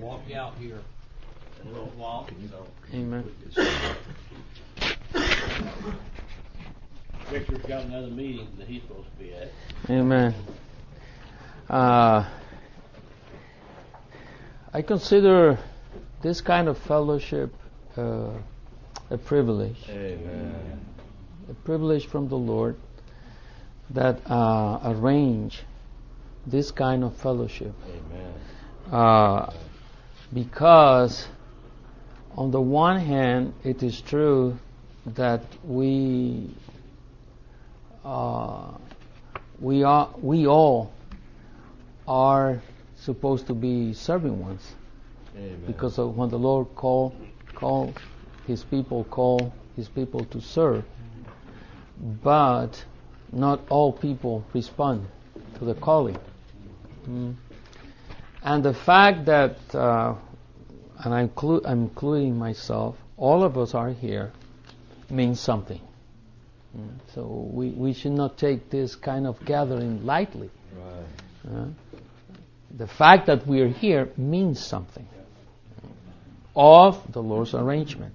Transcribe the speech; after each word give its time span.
walk 0.00 0.22
out 0.34 0.58
here 0.58 0.80
in 1.62 1.68
a 1.68 1.70
little 1.70 1.92
while. 1.96 2.28
So 2.50 2.66
Amen. 2.92 3.30
Victor's 7.30 7.62
got 7.62 7.84
another 7.84 8.08
meeting 8.08 8.48
that 8.58 8.66
he's 8.66 8.82
supposed 8.82 9.06
to 9.08 9.24
be 9.24 9.32
at. 9.32 9.52
Amen. 9.88 10.34
Uh, 11.70 12.28
I 14.72 14.82
consider 14.82 15.60
this 16.22 16.40
kind 16.40 16.66
of 16.66 16.76
fellowship 16.76 17.54
uh, 17.96 18.30
a 19.10 19.18
privilege. 19.18 19.78
Amen. 19.88 20.84
A 21.48 21.54
privilege 21.54 22.08
from 22.08 22.28
the 22.28 22.36
Lord 22.36 22.74
that 23.90 24.28
uh, 24.28 24.80
arrange 24.86 25.62
this 26.48 26.72
kind 26.72 27.04
of 27.04 27.16
fellowship. 27.16 27.74
Amen. 27.88 28.34
Uh, 28.92 29.52
because 30.34 31.28
on 32.36 32.50
the 32.50 32.60
one 32.60 33.00
hand, 33.00 33.54
it 33.62 33.82
is 33.82 34.00
true 34.00 34.58
that 35.06 35.42
we 35.64 36.50
uh, 38.04 38.72
we 39.60 39.84
are 39.84 40.10
we 40.20 40.46
all 40.46 40.92
are 42.08 42.60
supposed 42.96 43.46
to 43.46 43.54
be 43.54 43.92
serving 43.94 44.40
ones 44.40 44.74
Amen. 45.36 45.62
because 45.66 45.98
of 45.98 46.16
when 46.16 46.28
the 46.28 46.38
Lord 46.38 46.74
call 46.74 47.14
call 47.54 47.94
His 48.46 48.64
people 48.64 49.04
call 49.04 49.54
His 49.76 49.88
people 49.88 50.24
to 50.26 50.40
serve, 50.40 50.84
but 52.22 52.84
not 53.32 53.60
all 53.68 53.92
people 53.92 54.44
respond 54.52 55.06
to 55.58 55.64
the 55.64 55.74
calling. 55.74 56.18
Mm. 57.08 57.36
And 58.44 58.62
the 58.62 58.74
fact 58.74 59.24
that, 59.24 59.56
uh, 59.74 60.16
and 61.04 61.14
I'm, 61.14 61.28
inclu- 61.28 61.62
I'm 61.64 61.82
including 61.82 62.36
myself, 62.38 62.96
all 63.16 63.44
of 63.44 63.56
us 63.58 63.74
are 63.74 63.90
here, 63.90 64.32
means 65.10 65.40
something. 65.40 65.80
Mm. 66.76 66.88
So 67.14 67.26
we, 67.52 67.70
we 67.70 67.92
should 67.92 68.12
not 68.12 68.38
take 68.38 68.70
this 68.70 68.96
kind 68.96 69.26
of 69.26 69.44
gathering 69.44 70.04
lightly. 70.04 70.50
Right. 70.76 71.56
Uh, 71.56 71.66
the 72.76 72.86
fact 72.86 73.26
that 73.26 73.46
we're 73.46 73.68
here 73.68 74.10
means 74.16 74.64
something 74.64 75.06
of 76.56 77.12
the 77.12 77.22
Lord's 77.22 77.54
arrangement. 77.54 78.14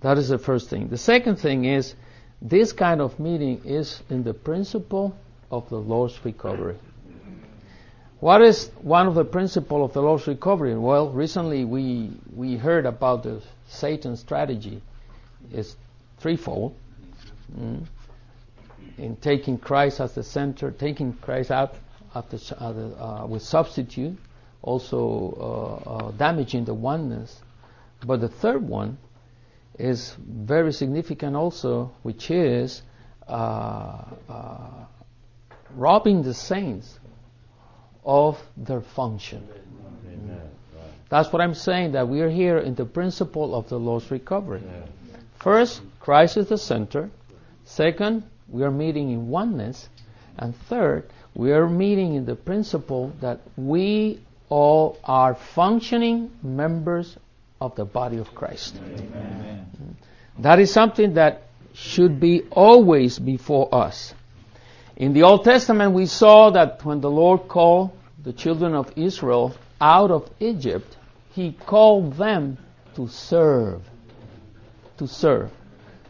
That 0.00 0.18
is 0.18 0.28
the 0.28 0.38
first 0.38 0.70
thing. 0.70 0.88
The 0.88 0.98
second 0.98 1.36
thing 1.36 1.64
is 1.64 1.94
this 2.40 2.72
kind 2.72 3.00
of 3.00 3.18
meeting 3.18 3.62
is 3.64 4.00
in 4.08 4.22
the 4.22 4.34
principle 4.34 5.16
of 5.50 5.68
the 5.68 5.76
Lord's 5.76 6.18
recovery. 6.24 6.76
What 8.20 8.42
is 8.42 8.68
one 8.82 9.06
of 9.06 9.14
the 9.14 9.24
principles 9.24 9.90
of 9.90 9.94
the 9.94 10.02
Lord's 10.02 10.26
recovery? 10.26 10.74
Well, 10.76 11.10
recently 11.10 11.64
we 11.64 12.10
we 12.34 12.56
heard 12.56 12.84
about 12.84 13.22
the 13.22 13.40
Satan 13.68 14.16
strategy. 14.16 14.82
It's 15.52 15.76
threefold. 16.18 16.74
Mm. 17.56 17.86
In 18.96 19.14
taking 19.16 19.56
Christ 19.56 20.00
as 20.00 20.14
the 20.14 20.24
center, 20.24 20.72
taking 20.72 21.12
Christ 21.12 21.52
out 21.52 21.74
at 22.14 22.28
the, 22.30 22.36
the, 22.36 23.00
uh, 23.00 23.26
with 23.26 23.42
substitute, 23.42 24.18
also 24.62 25.78
uh, 25.86 25.90
uh, 25.90 26.10
damaging 26.12 26.64
the 26.64 26.74
oneness. 26.74 27.40
But 28.04 28.20
the 28.20 28.28
third 28.28 28.66
one 28.68 28.98
is 29.78 30.16
very 30.18 30.72
significant 30.72 31.36
also, 31.36 31.92
which 32.02 32.32
is 32.32 32.82
uh, 33.28 34.02
uh, 34.28 34.70
robbing 35.76 36.22
the 36.22 36.34
saints 36.34 36.98
of 38.08 38.42
their 38.56 38.80
function. 38.80 39.46
Amen. 40.06 40.40
That's 41.10 41.30
what 41.30 41.42
I'm 41.42 41.54
saying, 41.54 41.92
that 41.92 42.08
we 42.08 42.22
are 42.22 42.30
here 42.30 42.58
in 42.58 42.74
the 42.74 42.86
principle 42.86 43.54
of 43.54 43.68
the 43.68 43.78
Lord's 43.78 44.10
recovery. 44.10 44.62
First, 45.38 45.82
Christ 46.00 46.38
is 46.38 46.48
the 46.48 46.58
center. 46.58 47.10
Second, 47.64 48.24
we 48.48 48.62
are 48.62 48.70
meeting 48.70 49.10
in 49.10 49.28
oneness. 49.28 49.88
And 50.38 50.56
third, 50.68 51.04
we 51.34 51.52
are 51.52 51.68
meeting 51.68 52.14
in 52.14 52.24
the 52.24 52.34
principle 52.34 53.12
that 53.20 53.40
we 53.56 54.20
all 54.48 54.98
are 55.04 55.34
functioning 55.34 56.30
members 56.42 57.16
of 57.60 57.74
the 57.76 57.84
body 57.84 58.16
of 58.16 58.34
Christ. 58.34 58.80
That 60.38 60.60
is 60.60 60.72
something 60.72 61.14
that 61.14 61.42
should 61.74 62.20
be 62.20 62.42
always 62.50 63.18
before 63.18 63.74
us. 63.74 64.14
In 64.96 65.12
the 65.12 65.22
Old 65.22 65.44
Testament, 65.44 65.92
we 65.92 66.06
saw 66.06 66.50
that 66.50 66.84
when 66.84 67.00
the 67.00 67.10
Lord 67.10 67.48
called 67.48 67.92
the 68.22 68.32
children 68.32 68.74
of 68.74 68.92
Israel 68.96 69.54
out 69.80 70.10
of 70.10 70.28
Egypt, 70.40 70.96
He 71.34 71.52
called 71.52 72.14
them 72.14 72.58
to 72.96 73.08
serve. 73.08 73.82
To 74.98 75.06
serve. 75.06 75.50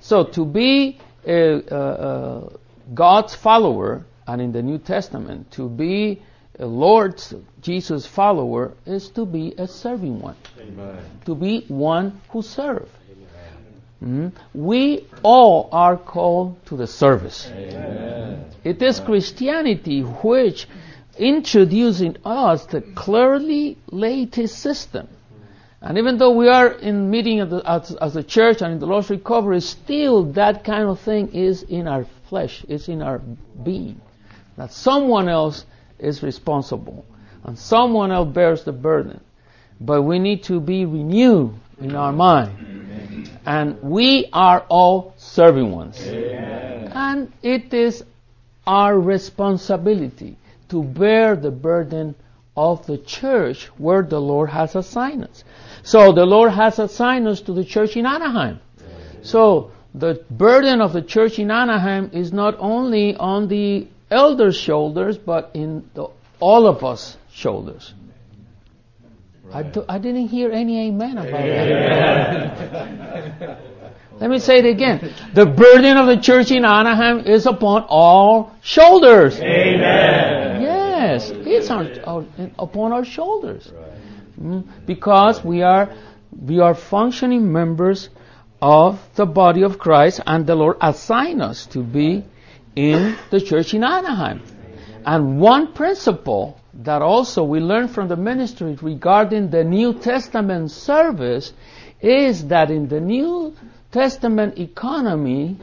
So 0.01 0.25
to 0.25 0.45
be 0.45 0.99
a, 1.27 1.55
a, 1.55 1.77
a 1.77 2.53
God's 2.95 3.35
follower, 3.35 4.07
and 4.27 4.41
in 4.41 4.53
the 4.53 4.63
New 4.63 4.79
Testament, 4.79 5.51
to 5.53 5.69
be 5.69 6.23
a 6.59 6.67
Lord 6.67 7.23
Jesus 7.61 8.07
follower 8.07 8.73
is 8.87 9.11
to 9.11 9.27
be 9.27 9.55
a 9.59 9.67
serving 9.67 10.21
one, 10.21 10.37
Amen. 10.61 10.99
to 11.27 11.35
be 11.35 11.65
one 11.69 12.21
who 12.31 12.43
serves. 12.43 12.91
Mhm. 14.03 14.33
We 14.55 15.07
all 15.25 15.69
are 15.73 15.97
called 15.97 16.65
to 16.67 16.77
the 16.77 16.87
service. 16.87 17.51
Amen. 17.53 18.45
It 18.63 18.81
is 18.81 19.01
Christianity 19.01 20.03
which 20.03 20.69
introduced 21.19 22.01
in 22.01 22.19
us 22.25 22.65
the 22.67 22.81
clearly 22.81 23.79
latest 23.91 24.59
system. 24.59 25.09
And 25.81 25.99
even 25.99 26.19
though 26.19 26.33
we 26.33 26.49
are 26.49 26.73
in 26.73 27.11
meeting 27.11 27.41
at 27.41 27.51
the, 27.51 27.63
as, 27.65 27.95
as 27.95 28.17
a 28.17 28.23
church 28.23 28.63
and 28.63 28.73
in 28.73 28.79
the 28.81 28.87
Lord's 28.87 29.11
recovery, 29.11 29.61
still 29.61 30.25
that 30.33 30.65
kind 30.65 30.89
of 30.89 30.99
thing 31.01 31.33
is 31.35 31.63
in 31.63 31.87
our 31.87 32.05
flesh, 32.29 32.65
it's 32.69 32.89
in 32.89 33.01
our 33.01 33.19
being. 33.63 34.01
That 34.57 34.73
someone 34.73 35.29
else 35.29 35.65
is 35.99 36.23
responsible 36.23 37.05
and 37.45 37.57
someone 37.59 38.11
else 38.11 38.35
bears 38.35 38.65
the 38.65 38.73
burden. 38.73 39.21
But 39.81 40.03
we 40.03 40.19
need 40.19 40.43
to 40.45 40.59
be 40.59 40.85
renewed 40.85 41.55
in 41.81 41.95
our 41.95 42.13
mind. 42.13 43.31
And 43.47 43.81
we 43.81 44.29
are 44.33 44.67
all 44.69 45.15
serving 45.17 45.71
ones. 45.71 46.01
And 46.01 47.33
it 47.43 47.73
is 47.73 48.03
our 48.67 48.99
responsibility 48.99 50.37
to 50.69 50.83
bear 50.83 51.37
the 51.37 51.51
burden 51.51 52.15
of 52.57 52.87
the 52.87 52.99
church 52.99 53.67
where 53.79 54.03
the 54.03 54.21
Lord 54.21 54.51
has 54.51 54.75
assigned 54.75 55.25
us. 55.25 55.45
So 55.83 56.13
the 56.13 56.27
Lord 56.27 56.53
has 56.53 56.79
assigned 56.79 57.29
us 57.29 57.41
to 57.43 57.53
the 57.53 57.65
church 57.65 57.97
in 57.97 58.05
Anaheim. 58.05 58.61
So 59.23 59.71
the 59.95 60.25
burden 60.31 60.81
of 60.81 60.93
the 60.93 61.03
church 61.03 61.39
in 61.39 61.51
Anaheim 61.51 62.11
is 62.13 62.33
not 62.33 62.57
only 62.59 63.17
on 63.17 63.49
the 63.49 63.87
elders' 64.11 64.57
shoulders, 64.57 65.17
but 65.19 65.51
in 65.55 65.89
the, 65.95 66.09
all 66.41 66.67
of 66.67 66.85
us 66.85 67.17
shoulders. 67.33 67.95
I, 69.53 69.63
do, 69.63 69.85
I 69.89 69.99
didn't 69.99 70.29
hear 70.29 70.53
any 70.53 70.89
amen 70.89 71.17
about 71.17 71.31
that. 71.31 72.89
Let 74.21 74.31
me 74.31 74.41
say 74.41 74.59
it 74.59 74.67
again. 74.67 75.15
The 75.33 75.47
burden 75.47 75.97
of 75.97 76.07
the 76.09 76.17
church 76.17 76.51
in 76.51 76.65
Anaheim 76.65 77.21
is 77.21 77.47
upon 77.47 77.85
all 77.89 78.53
shoulders. 78.63 79.39
Amen. 79.39 80.58
Yes, 80.99 81.31
it's 81.55 81.71
on, 81.71 81.85
on- 82.05 82.53
upon 82.59 82.93
our 82.93 83.05
shoulders. 83.05 83.71
Mm, 84.41 84.65
Because 84.87 85.43
we 85.45 85.63
are 85.63 85.87
we 86.51 86.61
are 86.61 86.75
functioning 86.75 87.51
members 87.53 88.09
of 88.61 88.99
the 89.15 89.27
body 89.27 89.63
of 89.63 89.79
Christ, 89.79 90.21
and 90.27 90.47
the 90.47 90.55
Lord 90.55 90.77
assigned 90.81 91.43
us 91.43 91.67
to 91.75 91.81
be 91.83 92.25
in 92.77 93.17
the 93.31 93.41
church 93.41 93.75
in 93.75 93.83
Anaheim. 93.85 94.43
And 95.07 95.41
one 95.41 95.73
principle 95.73 96.61
that 96.75 97.03
also 97.03 97.43
we 97.45 97.61
learn 97.61 97.89
from 97.89 98.09
the 98.09 98.17
ministry 98.17 98.77
regarding 98.83 99.51
the 99.51 99.65
New 99.65 99.95
Testament 99.95 100.71
service 100.71 101.53
is 102.01 102.47
that 102.49 102.71
in 102.71 102.89
the 102.89 103.01
New 103.01 103.55
Testament 103.91 104.59
economy, 104.59 105.57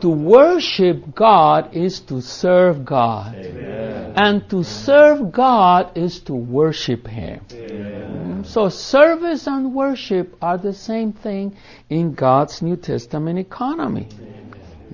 to 0.00 0.08
worship 0.08 1.14
God 1.14 1.74
is 1.74 2.00
to 2.00 2.20
serve 2.20 2.84
God. 2.84 3.34
And 3.34 4.48
to 4.50 4.64
serve 4.64 5.32
God 5.32 5.96
is 5.96 6.20
to 6.20 6.34
worship 6.34 7.06
Him. 7.06 7.40
Mm, 7.48 8.46
So 8.46 8.68
service 8.68 9.46
and 9.46 9.74
worship 9.74 10.36
are 10.40 10.58
the 10.58 10.72
same 10.72 11.12
thing 11.12 11.56
in 11.90 12.14
God's 12.14 12.62
New 12.62 12.76
Testament 12.76 13.38
economy. 13.38 14.08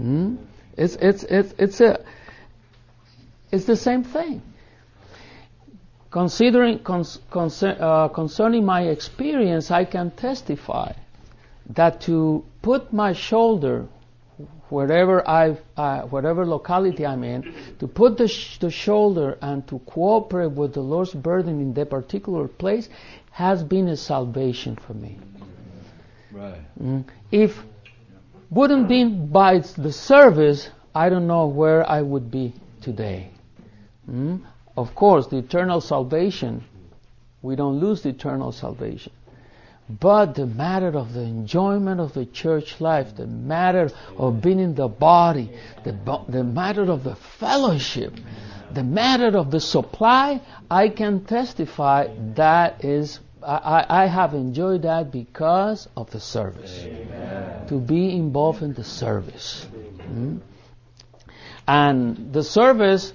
Mm? 0.00 0.38
It's, 0.76 0.96
it's, 0.96 1.22
it's, 1.24 1.54
it's 1.58 1.80
a, 1.80 2.04
it's 3.50 3.66
the 3.66 3.76
same 3.76 4.04
thing. 4.04 4.42
Considering, 6.10 6.80
cons, 6.80 7.18
concer- 7.30 7.76
uh, 7.80 8.08
concerning 8.08 8.64
my 8.64 8.82
experience, 8.82 9.70
I 9.70 9.84
can 9.84 10.10
testify 10.10 10.92
that 11.70 12.00
to 12.02 12.44
put 12.60 12.92
my 12.92 13.12
shoulder 13.12 13.86
wherever 14.72 15.28
I, 15.28 15.58
uh, 15.76 16.02
whatever 16.02 16.46
locality 16.46 17.04
I'm 17.04 17.22
in, 17.22 17.54
to 17.78 17.86
put 17.86 18.16
the, 18.16 18.26
sh- 18.26 18.58
the 18.58 18.70
shoulder 18.70 19.38
and 19.42 19.66
to 19.68 19.78
cooperate 19.80 20.52
with 20.52 20.72
the 20.72 20.80
Lord's 20.80 21.12
burden 21.12 21.60
in 21.60 21.74
that 21.74 21.90
particular 21.90 22.48
place 22.48 22.88
has 23.30 23.62
been 23.62 23.88
a 23.88 23.96
salvation 23.96 24.76
for 24.76 24.94
me. 24.94 25.18
Right. 26.32 26.60
Mm. 26.82 27.04
If 27.30 27.58
wouldn't 28.50 28.88
been 28.88 29.28
by 29.28 29.58
the 29.58 29.92
service, 29.92 30.70
I 30.94 31.10
don't 31.10 31.26
know 31.26 31.46
where 31.46 31.88
I 31.88 32.00
would 32.02 32.30
be 32.30 32.54
today. 32.80 33.30
Mm. 34.10 34.40
Of 34.76 34.94
course, 34.94 35.26
the 35.26 35.36
eternal 35.36 35.80
salvation, 35.80 36.64
we 37.42 37.56
don't 37.56 37.78
lose 37.78 38.02
the 38.02 38.10
eternal 38.10 38.52
salvation. 38.52 39.12
But 39.88 40.34
the 40.36 40.46
matter 40.46 40.96
of 40.96 41.12
the 41.12 41.22
enjoyment 41.22 42.00
of 42.00 42.14
the 42.14 42.24
church 42.24 42.80
life, 42.80 43.16
the 43.16 43.26
matter 43.26 43.90
of 44.16 44.40
being 44.40 44.60
in 44.60 44.74
the 44.74 44.88
body, 44.88 45.50
the, 45.84 45.92
the 46.28 46.44
matter 46.44 46.90
of 46.90 47.04
the 47.04 47.16
fellowship, 47.16 48.14
the 48.72 48.84
matter 48.84 49.36
of 49.36 49.50
the 49.50 49.60
supply, 49.60 50.40
I 50.70 50.88
can 50.88 51.24
testify 51.24 52.08
that 52.36 52.84
is, 52.84 53.20
I, 53.42 53.84
I 53.88 54.06
have 54.06 54.34
enjoyed 54.34 54.82
that 54.82 55.10
because 55.10 55.88
of 55.96 56.10
the 56.10 56.20
service. 56.20 56.78
Amen. 56.84 57.66
To 57.68 57.78
be 57.78 58.14
involved 58.14 58.62
in 58.62 58.72
the 58.74 58.84
service. 58.84 59.66
Mm? 60.00 60.40
And 61.66 62.32
the 62.32 62.42
service 62.42 63.12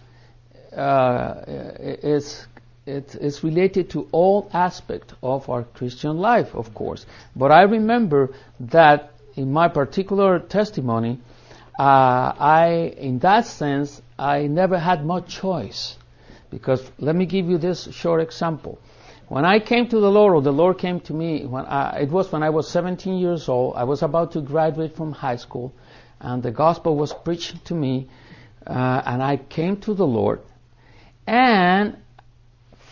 uh, 0.75 1.44
is 1.48 2.46
it 2.88 3.16
is 3.16 3.44
related 3.44 3.89
to 3.92 4.07
all 4.12 4.50
aspects 4.54 5.13
of 5.22 5.50
our 5.50 5.63
Christian 5.63 6.18
life, 6.18 6.56
of 6.56 6.74
course. 6.74 7.06
But 7.36 7.51
I 7.51 7.63
remember 7.63 8.34
that 8.60 9.12
in 9.36 9.51
my 9.51 9.68
particular 9.68 10.39
testimony, 10.39 11.19
uh, 11.78 11.84
I, 11.84 12.94
in 12.98 13.19
that 13.19 13.45
sense, 13.45 14.01
I 14.18 14.48
never 14.48 14.80
had 14.80 15.06
much 15.06 15.28
choice. 15.28 15.98
Because 16.50 16.89
let 16.98 17.16
me 17.16 17.25
give 17.25 17.50
you 17.50 17.57
this 17.57 17.94
short 17.94 18.22
example. 18.22 18.80
When 19.28 19.44
I 19.44 19.60
came 19.60 19.90
to 19.90 20.00
the 20.00 20.10
Lord, 20.10 20.33
or 20.33 20.42
the 20.42 20.54
Lord 20.54 20.78
came 20.78 21.01
to 21.01 21.13
me, 21.13 21.45
when 21.45 21.66
I, 21.66 22.00
it 22.00 22.10
was 22.10 22.31
when 22.31 22.42
I 22.42 22.50
was 22.50 22.69
17 22.69 23.18
years 23.18 23.50
old. 23.50 23.75
I 23.75 23.83
was 23.83 24.01
about 24.01 24.31
to 24.31 24.42
graduate 24.42 24.95
from 24.95 25.12
high 25.12 25.36
school, 25.36 25.74
and 26.22 26.42
the 26.42 26.51
gospel 26.51 26.95
was 26.95 27.13
preached 27.13 27.66
to 27.66 27.75
me, 27.75 28.07
uh, 28.66 29.01
and 29.06 29.22
I 29.22 29.36
came 29.36 29.75
to 29.81 29.94
the 29.94 30.07
Lord, 30.07 30.40
and 31.28 31.98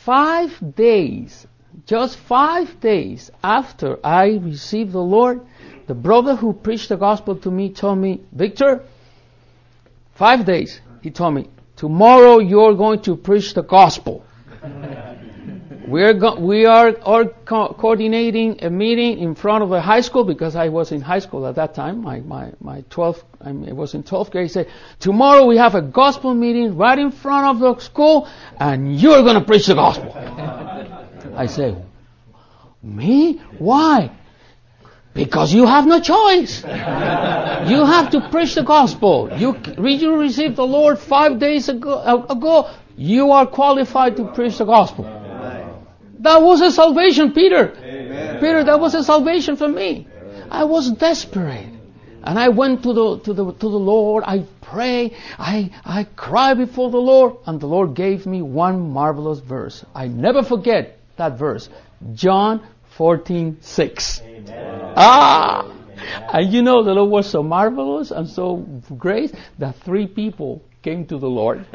five 0.05 0.51
days, 0.75 1.47
just 1.87 2.17
five 2.17 2.79
days 2.79 3.31
after 3.43 3.97
I 4.05 4.37
received 4.37 4.91
the 4.91 5.01
Lord, 5.01 5.41
the 5.87 5.95
brother 5.95 6.35
who 6.35 6.53
preached 6.53 6.89
the 6.89 6.95
gospel 6.95 7.35
to 7.37 7.49
me 7.49 7.73
told 7.73 7.97
me, 7.97 8.21
Victor, 8.31 8.83
five 10.13 10.45
days, 10.45 10.79
he 11.01 11.09
told 11.09 11.33
me, 11.33 11.49
tomorrow 11.75 12.37
you're 12.37 12.75
going 12.75 13.01
to 13.01 13.15
preach 13.17 13.55
the 13.55 13.63
gospel. 13.63 14.23
We're 15.87 16.13
go- 16.13 16.39
we 16.39 16.65
are, 16.65 16.95
are 17.03 17.25
co- 17.25 17.73
coordinating 17.73 18.63
a 18.63 18.69
meeting 18.69 19.19
in 19.19 19.35
front 19.35 19.63
of 19.63 19.71
a 19.71 19.81
high 19.81 20.01
school 20.01 20.23
because 20.23 20.55
I 20.55 20.69
was 20.69 20.91
in 20.91 21.01
high 21.01 21.19
school 21.19 21.45
at 21.45 21.55
that 21.55 21.75
time. 21.75 22.01
My 22.01 22.19
my 22.21 22.53
my 22.59 22.81
12th, 22.89 23.23
I 23.41 23.51
mean, 23.51 23.75
was 23.75 23.93
in 23.93 24.03
12th 24.03 24.31
grade. 24.31 24.45
He 24.45 24.49
said, 24.49 24.67
tomorrow 24.99 25.45
we 25.45 25.57
have 25.57 25.75
a 25.75 25.81
gospel 25.81 26.33
meeting 26.33 26.77
right 26.77 26.97
in 26.97 27.11
front 27.11 27.47
of 27.47 27.59
the 27.59 27.79
school, 27.83 28.27
and 28.59 28.99
you're 28.99 29.21
going 29.21 29.39
to 29.39 29.45
preach 29.45 29.67
the 29.67 29.75
gospel. 29.75 30.11
I 31.35 31.47
say, 31.47 31.75
me? 32.81 33.41
Why? 33.57 34.11
Because 35.13 35.53
you 35.53 35.65
have 35.65 35.87
no 35.87 35.99
choice. 36.01 36.61
you 36.63 37.85
have 37.85 38.09
to 38.11 38.27
preach 38.29 38.55
the 38.55 38.63
gospel. 38.63 39.29
You, 39.37 39.55
you 39.77 40.17
received 40.17 40.57
the 40.57 40.67
Lord 40.67 40.99
five 40.99 41.39
days 41.39 41.69
ago, 41.69 42.25
ago. 42.29 42.69
You 42.97 43.31
are 43.31 43.45
qualified 43.47 44.17
to 44.17 44.25
preach 44.33 44.57
the 44.57 44.65
gospel. 44.65 45.05
That 46.19 46.41
was 46.41 46.61
a 46.61 46.71
salvation, 46.71 47.33
Peter. 47.33 47.73
Amen. 47.77 48.39
Peter, 48.39 48.63
that 48.63 48.79
was 48.79 48.95
a 48.95 49.03
salvation 49.03 49.57
for 49.57 49.67
me. 49.67 50.07
I 50.49 50.63
was 50.63 50.91
desperate. 50.91 51.69
And 52.23 52.39
I 52.39 52.49
went 52.49 52.83
to 52.83 52.93
the, 52.93 53.19
to 53.19 53.33
the, 53.33 53.51
to 53.51 53.69
the 53.69 53.79
Lord. 53.79 54.23
I 54.25 54.45
pray. 54.61 55.15
I, 55.37 55.71
I 55.83 56.05
cry 56.15 56.55
before 56.55 56.89
the 56.89 56.97
Lord. 56.97 57.37
And 57.45 57.59
the 57.59 57.67
Lord 57.67 57.93
gave 57.93 58.25
me 58.25 58.41
one 58.41 58.91
marvelous 58.91 59.39
verse. 59.39 59.85
I 59.93 60.07
never 60.07 60.41
forget 60.41 60.97
that 61.17 61.37
verse. 61.37 61.69
John 62.13 62.65
14, 62.97 63.57
6. 63.61 64.21
Amen. 64.21 64.93
Ah! 64.95 65.71
And 66.33 66.51
you 66.51 66.61
know, 66.61 66.83
the 66.83 66.93
Lord 66.93 67.11
was 67.11 67.29
so 67.29 67.43
marvelous 67.43 68.11
and 68.11 68.27
so 68.27 68.57
great 68.97 69.33
that 69.59 69.75
three 69.77 70.07
people 70.07 70.61
came 70.81 71.05
to 71.07 71.17
the 71.17 71.29
Lord. 71.29 71.65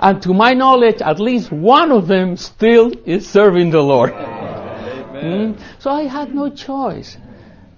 And 0.00 0.22
to 0.22 0.34
my 0.34 0.54
knowledge, 0.54 1.02
at 1.02 1.18
least 1.18 1.50
one 1.50 1.92
of 1.92 2.06
them 2.06 2.36
still 2.36 2.92
is 3.04 3.28
serving 3.28 3.70
the 3.70 3.82
Lord. 3.82 4.12
Mm? 4.12 5.60
So 5.78 5.90
I 5.90 6.02
had 6.02 6.34
no 6.34 6.50
choice. 6.50 7.16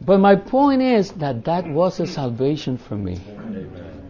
But 0.01 0.19
my 0.19 0.37
point 0.37 0.83
is 0.83 1.13
that 1.13 1.45
that 1.45 1.67
was 1.67 2.01
a 2.01 2.07
salvation 2.07 2.79
for 2.79 2.97
me. 2.97 3.17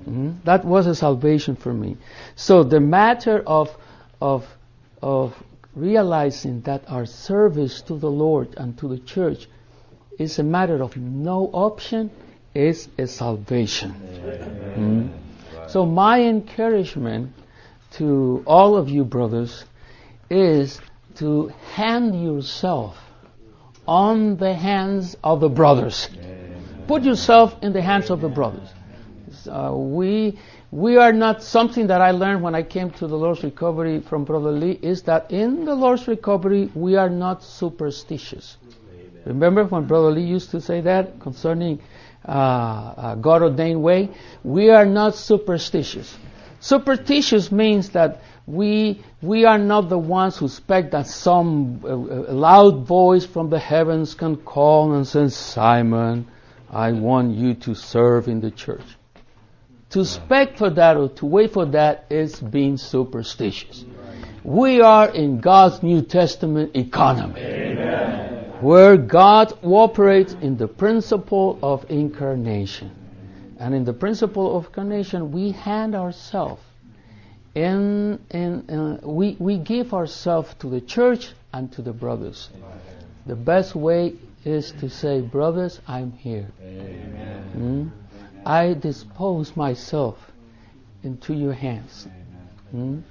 Mm? 0.08 0.42
That 0.44 0.64
was 0.64 0.86
a 0.86 0.94
salvation 0.94 1.56
for 1.56 1.72
me. 1.72 1.96
So 2.36 2.64
the 2.64 2.80
matter 2.80 3.42
of 3.46 3.70
of 4.20 4.46
of 5.02 5.34
realizing 5.74 6.62
that 6.62 6.84
our 6.88 7.06
service 7.06 7.82
to 7.82 7.96
the 7.98 8.10
Lord 8.10 8.54
and 8.56 8.76
to 8.78 8.88
the 8.88 8.98
church 8.98 9.48
is 10.18 10.38
a 10.38 10.42
matter 10.42 10.82
of 10.82 10.96
no 10.96 11.50
option 11.52 12.10
is 12.54 12.88
a 12.98 13.06
salvation. 13.06 13.94
Mm? 14.76 15.70
So 15.70 15.86
my 15.86 16.22
encouragement 16.22 17.32
to 17.92 18.42
all 18.46 18.76
of 18.76 18.88
you 18.88 19.04
brothers 19.04 19.64
is 20.30 20.80
to 21.16 21.48
hand 21.74 22.22
yourself 22.22 22.96
on 23.86 24.36
the 24.36 24.54
hands 24.54 25.16
of 25.24 25.40
the 25.40 25.48
brothers. 25.48 26.08
Put 26.86 27.02
yourself 27.02 27.56
in 27.62 27.72
the 27.72 27.82
hands 27.82 28.10
of 28.10 28.20
the 28.20 28.28
brothers. 28.28 28.68
Uh, 29.48 29.72
we 29.74 30.38
we 30.70 30.96
are 30.96 31.12
not 31.12 31.42
something 31.42 31.88
that 31.88 32.00
I 32.00 32.12
learned 32.12 32.42
when 32.42 32.54
I 32.54 32.62
came 32.62 32.90
to 32.92 33.06
the 33.06 33.16
Lord's 33.16 33.42
recovery 33.42 34.00
from 34.00 34.24
Brother 34.24 34.52
Lee 34.52 34.78
is 34.82 35.02
that 35.02 35.30
in 35.32 35.64
the 35.64 35.74
Lord's 35.74 36.06
recovery 36.06 36.70
we 36.74 36.96
are 36.96 37.08
not 37.10 37.42
superstitious. 37.42 38.56
Remember 39.24 39.64
when 39.64 39.86
Brother 39.86 40.10
Lee 40.10 40.22
used 40.22 40.50
to 40.50 40.60
say 40.60 40.80
that 40.82 41.18
concerning 41.20 41.80
uh, 42.26 42.30
uh, 42.30 43.14
God 43.16 43.42
ordained 43.42 43.82
way? 43.82 44.10
We 44.44 44.70
are 44.70 44.86
not 44.86 45.14
superstitious. 45.16 46.16
Superstitious 46.60 47.50
means 47.50 47.90
that 47.90 48.20
we 48.46 49.02
we 49.22 49.46
are 49.46 49.58
not 49.58 49.88
the 49.88 49.98
ones 49.98 50.36
who 50.36 50.46
expect 50.46 50.92
that 50.92 51.06
some 51.06 51.80
uh, 51.84 51.96
loud 52.32 52.86
voice 52.86 53.24
from 53.24 53.48
the 53.48 53.58
heavens 53.58 54.14
can 54.14 54.36
call 54.36 54.92
and 54.94 55.06
say, 55.06 55.28
Simon, 55.28 56.26
I 56.70 56.92
want 56.92 57.36
you 57.36 57.54
to 57.54 57.74
serve 57.74 58.28
in 58.28 58.40
the 58.40 58.50
church. 58.50 58.84
To 59.90 60.00
expect 60.00 60.58
for 60.58 60.70
that 60.70 60.96
or 60.96 61.08
to 61.08 61.26
wait 61.26 61.52
for 61.52 61.66
that 61.66 62.06
is 62.10 62.38
being 62.38 62.76
superstitious. 62.76 63.84
We 64.44 64.80
are 64.80 65.08
in 65.08 65.40
God's 65.40 65.82
New 65.82 66.02
Testament 66.02 66.76
economy. 66.76 67.40
Amen. 67.40 68.52
Where 68.60 68.96
God 68.96 69.58
operates 69.64 70.34
in 70.34 70.56
the 70.56 70.68
principle 70.68 71.58
of 71.62 71.90
incarnation. 71.90 72.99
And 73.60 73.74
in 73.74 73.84
the 73.84 73.92
principle 73.92 74.56
of 74.56 74.66
incarnation, 74.66 75.30
we 75.30 75.52
hand 75.52 75.94
ourselves 75.94 76.62
in, 77.54 78.24
in, 78.30 78.70
uh, 78.70 79.06
we, 79.06 79.36
we 79.38 79.58
give 79.58 79.92
ourselves 79.92 80.54
to 80.60 80.68
the 80.68 80.80
church 80.80 81.32
and 81.52 81.70
to 81.72 81.82
the 81.82 81.92
brothers. 81.92 82.48
The 83.26 83.36
best 83.36 83.74
way 83.74 84.14
is 84.44 84.72
to 84.80 84.88
say, 84.88 85.20
brothers, 85.20 85.80
I'm 85.86 86.12
here. 86.12 86.48
Amen. 86.62 87.92
Mm? 87.94 88.46
I 88.46 88.74
dispose 88.74 89.56
myself 89.56 90.16
into 91.02 91.34
your 91.34 91.52
hands. 91.52 92.08
Mm? 92.74 93.02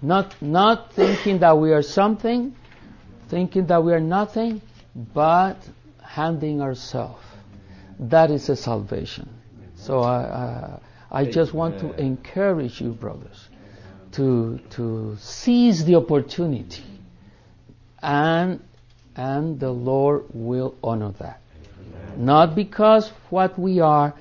Not, 0.00 0.40
not 0.40 0.94
thinking 0.94 1.40
that 1.40 1.58
we 1.58 1.72
are 1.72 1.82
something, 1.82 2.56
thinking 3.28 3.66
that 3.66 3.84
we 3.84 3.92
are 3.92 4.00
nothing, 4.00 4.62
but 4.94 5.56
handing 6.00 6.62
ourselves. 6.62 7.22
That 7.98 8.30
is 8.30 8.48
a 8.48 8.56
salvation. 8.56 9.28
So 9.82 10.00
I, 10.00 10.20
I, 10.20 10.80
I 11.10 11.24
just 11.24 11.52
want 11.52 11.80
to 11.80 11.92
encourage 11.94 12.80
you, 12.80 12.90
brothers, 12.92 13.48
to 14.12 14.60
to 14.70 15.16
seize 15.18 15.84
the 15.84 15.96
opportunity, 15.96 16.84
and 18.00 18.60
and 19.16 19.58
the 19.58 19.70
Lord 19.70 20.24
will 20.32 20.76
honor 20.84 21.10
that. 21.18 21.40
Not 22.16 22.54
because 22.54 23.10
what 23.30 23.58
we 23.58 23.80
are, 23.80 24.14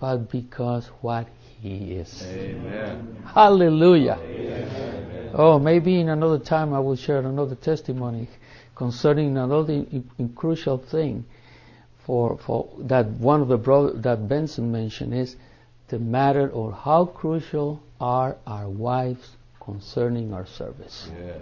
but 0.00 0.30
because 0.30 0.86
what 1.00 1.28
He 1.62 1.92
is. 1.92 2.22
Amen. 2.22 3.22
Hallelujah. 3.24 4.18
Amen. 4.20 5.30
Oh, 5.34 5.58
maybe 5.60 6.00
in 6.00 6.08
another 6.08 6.38
time 6.40 6.74
I 6.74 6.80
will 6.80 6.96
share 6.96 7.18
another 7.18 7.54
testimony 7.54 8.28
concerning 8.74 9.36
another 9.36 9.72
in- 9.74 10.10
in 10.18 10.28
crucial 10.30 10.78
thing. 10.78 11.24
For, 12.04 12.38
for 12.38 12.68
that 12.78 13.06
one 13.06 13.40
of 13.40 13.48
the 13.48 13.56
brother 13.56 13.92
that 13.92 14.28
Benson 14.28 14.70
mentioned 14.70 15.14
is 15.14 15.36
the 15.88 15.98
matter 15.98 16.48
or 16.50 16.72
how 16.72 17.04
crucial 17.06 17.82
are 18.00 18.36
our 18.46 18.68
wives 18.68 19.36
concerning 19.60 20.32
our 20.32 20.46
service. 20.46 21.08
Yeah. 21.18 21.38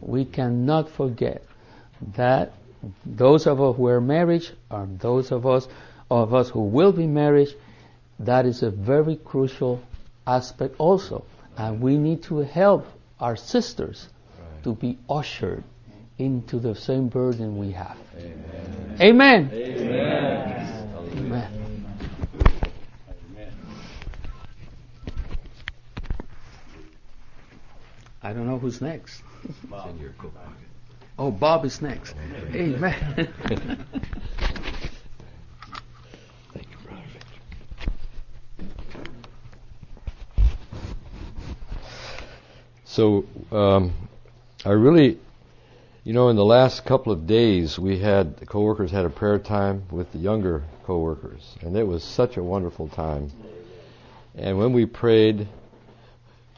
We 0.00 0.24
cannot 0.24 0.88
forget 0.90 1.42
that 2.16 2.52
those 3.04 3.46
of 3.46 3.60
us 3.60 3.76
who 3.76 3.86
are 3.88 4.00
married 4.00 4.44
are 4.70 4.86
those 4.86 5.30
of 5.32 5.46
us 5.46 5.68
of 6.10 6.34
us 6.34 6.48
who 6.48 6.62
will 6.62 6.92
be 6.92 7.06
married. 7.06 7.48
That 8.18 8.46
is 8.46 8.62
a 8.62 8.70
very 8.70 9.16
crucial 9.16 9.80
aspect 10.26 10.74
also, 10.78 11.24
and 11.56 11.80
we 11.80 11.96
need 11.96 12.22
to 12.24 12.38
help 12.38 12.86
our 13.18 13.36
sisters 13.36 14.08
Right. 14.38 14.64
to 14.64 14.74
be 14.74 14.98
ushered 15.08 15.62
into 16.20 16.58
the 16.58 16.74
same 16.74 17.08
burden 17.08 17.56
we 17.56 17.72
have. 17.72 17.96
Amen. 18.16 18.96
Amen. 19.00 19.50
Amen. 19.52 20.50
Amen. 21.16 21.60
I 28.22 28.32
don't 28.34 28.46
know 28.46 28.58
who's 28.58 28.82
next. 28.82 29.22
Bob. 29.64 29.88
in 29.88 29.98
your 29.98 30.10
coat 30.12 30.34
pocket. 30.34 30.52
Oh, 31.18 31.30
Bob 31.30 31.64
is 31.64 31.80
next. 31.80 32.14
Amen. 32.54 32.94
Thank 36.52 36.66
you, 36.70 36.76
brother 36.84 37.02
Victor. 37.12 37.38
So, 42.84 43.24
um, 43.50 43.94
I 44.66 44.70
really, 44.70 45.18
you 46.10 46.14
know, 46.14 46.28
in 46.28 46.34
the 46.34 46.44
last 46.44 46.84
couple 46.84 47.12
of 47.12 47.24
days, 47.28 47.78
we 47.78 48.00
had 48.00 48.36
the 48.38 48.44
coworkers 48.44 48.90
had 48.90 49.04
a 49.04 49.10
prayer 49.10 49.38
time 49.38 49.84
with 49.92 50.10
the 50.10 50.18
younger 50.18 50.64
coworkers, 50.82 51.54
and 51.60 51.76
it 51.76 51.86
was 51.86 52.02
such 52.02 52.36
a 52.36 52.42
wonderful 52.42 52.88
time. 52.88 53.30
And 54.34 54.58
when 54.58 54.72
we 54.72 54.86
prayed, 54.86 55.46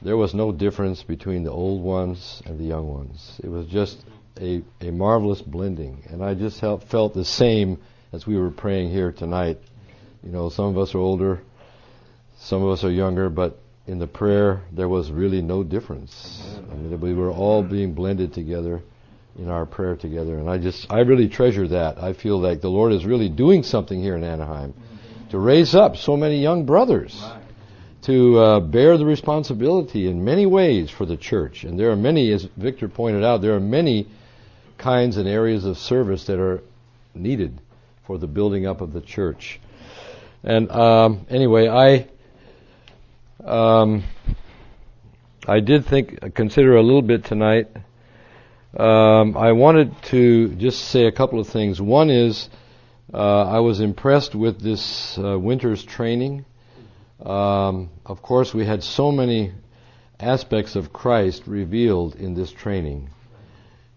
there 0.01 0.17
was 0.17 0.33
no 0.33 0.53
difference 0.53 1.03
between 1.03 1.45
the 1.45 1.51
old 1.51 1.83
ones 1.83 2.41
and 2.47 2.59
the 2.59 2.65
young 2.65 2.89
ones. 2.89 3.39
It 3.45 3.49
was 3.49 3.67
just 3.67 3.99
a, 4.41 4.63
a 4.81 4.91
marvelous 4.91 5.43
blending, 5.43 6.03
and 6.09 6.25
I 6.25 6.33
just 6.33 6.59
felt, 6.59 7.13
the 7.13 7.23
same 7.23 7.77
as 8.11 8.27
we 8.27 8.39
were 8.39 8.51
praying 8.51 8.91
here 8.91 9.13
tonight. 9.13 9.59
You 10.23 10.33
know, 10.33 10.49
some 10.49 10.65
of 10.65 10.79
us 10.79 10.95
are 10.95 10.99
older, 10.99 11.43
some 12.39 12.63
of 12.63 12.71
us 12.71 12.85
are 12.85 12.91
younger, 12.91 13.29
but 13.29 13.59
in 13.87 13.99
the 13.99 14.07
prayer 14.07 14.63
there 14.73 14.89
was 14.89 15.11
really 15.11 15.43
no 15.43 15.63
difference. 15.63 16.43
I 16.57 16.75
mean, 16.75 16.99
we 16.99 17.13
were 17.13 17.31
all 17.31 17.63
being 17.63 17.93
blended 17.93 18.33
together 18.33 18.83
in 19.39 19.49
our 19.49 19.65
prayer 19.67 19.97
together, 19.97 20.39
and 20.39 20.49
I 20.49 20.59
just 20.59 20.91
I 20.91 21.01
really 21.01 21.29
treasure 21.29 21.69
that. 21.69 22.03
I 22.03 22.13
feel 22.13 22.39
like 22.39 22.61
the 22.61 22.71
Lord 22.71 22.93
is 22.93 23.07
really 23.07 23.29
doing 23.29 23.63
something 23.63 24.01
here 24.01 24.17
in 24.17 24.25
Anaheim 24.25 24.75
to 25.31 25.39
raise 25.39 25.75
up 25.75 25.97
so 25.97 26.17
many 26.17 26.41
young 26.41 26.67
brothers 26.67 27.25
to 28.03 28.39
uh, 28.39 28.61
bear 28.61 28.99
the 28.99 29.07
responsibility 29.07 30.09
in 30.09 30.25
many 30.25 30.45
ways 30.45 30.91
for 30.91 31.07
the 31.07 31.17
church. 31.17 31.65
And 31.65 31.79
there 31.79 31.91
are 31.91 31.97
many, 31.97 32.33
as 32.33 32.45
Victor 32.57 32.89
pointed 32.89 33.25
out, 33.25 33.41
there 33.41 33.55
are 33.55 33.61
many 33.61 34.09
kinds 34.77 35.17
and 35.17 35.29
areas 35.29 35.65
of 35.65 35.79
service 35.79 36.25
that 36.25 36.41
are 36.41 36.61
needed 37.15 37.61
for 38.07 38.19
the 38.19 38.27
building 38.27 38.67
up 38.67 38.81
of 38.81 38.93
the 38.93 39.01
church. 39.01 39.61
And 40.43 40.71
um, 40.73 41.27
anyway, 41.31 41.69
I 41.69 42.09
um, 43.45 44.03
I 45.47 45.61
did 45.61 45.87
think 45.87 46.35
consider 46.35 46.77
a 46.77 46.83
little 46.83 47.03
bit 47.03 47.25
tonight. 47.25 47.69
Um, 48.77 49.37
I 49.37 49.53
wanted 49.53 49.95
to 50.05 50.55
just 50.55 50.87
say 50.87 51.05
a 51.07 51.13
couple 51.13 51.39
of 51.39 51.49
things. 51.49 51.81
One 51.81 52.09
is 52.09 52.49
uh, 53.13 53.43
I 53.45 53.61
was 53.61 53.81
impressed 53.81 54.35
with 54.35 54.61
this 54.61 55.19
uh, 55.19 55.39
winter's 55.39 55.85
training. 55.85 56.47
Um, 57.25 57.91
of 58.07 58.23
course, 58.23 58.55
we 58.55 58.65
had 58.65 58.83
so 58.83 59.13
many 59.13 59.53
aspects 60.19 60.75
of 60.77 60.93
Christ 60.93 61.43
revealed 61.47 62.15
in 62.15 62.35
this 62.35 62.51
training. 62.51 63.11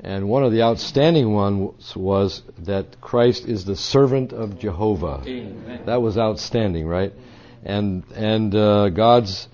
And 0.02 0.28
one 0.28 0.44
of 0.44 0.52
the 0.52 0.62
outstanding 0.62 1.34
ones 1.34 1.96
was 1.96 2.44
that 2.60 3.00
Christ 3.00 3.46
is 3.46 3.64
the 3.64 3.76
servant 3.78 4.34
of 4.34 4.60
Jehovah. 4.60 5.22
That 5.86 6.02
was 6.02 6.18
outstanding, 6.18 6.86
right? 6.86 7.14
And 7.64 8.04
and 8.14 8.54
uh, 8.54 8.90
God's 8.90 9.48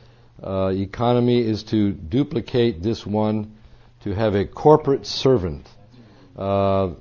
uh, 0.43 0.71
economy 0.73 1.39
is 1.39 1.63
to 1.65 1.91
duplicate 1.91 2.81
this 2.81 3.05
one, 3.05 3.55
to 4.03 4.13
have 4.15 4.36
a 4.36 4.46
corporate 4.46 5.05
servant. 5.05 5.67
Uh, 6.38 6.91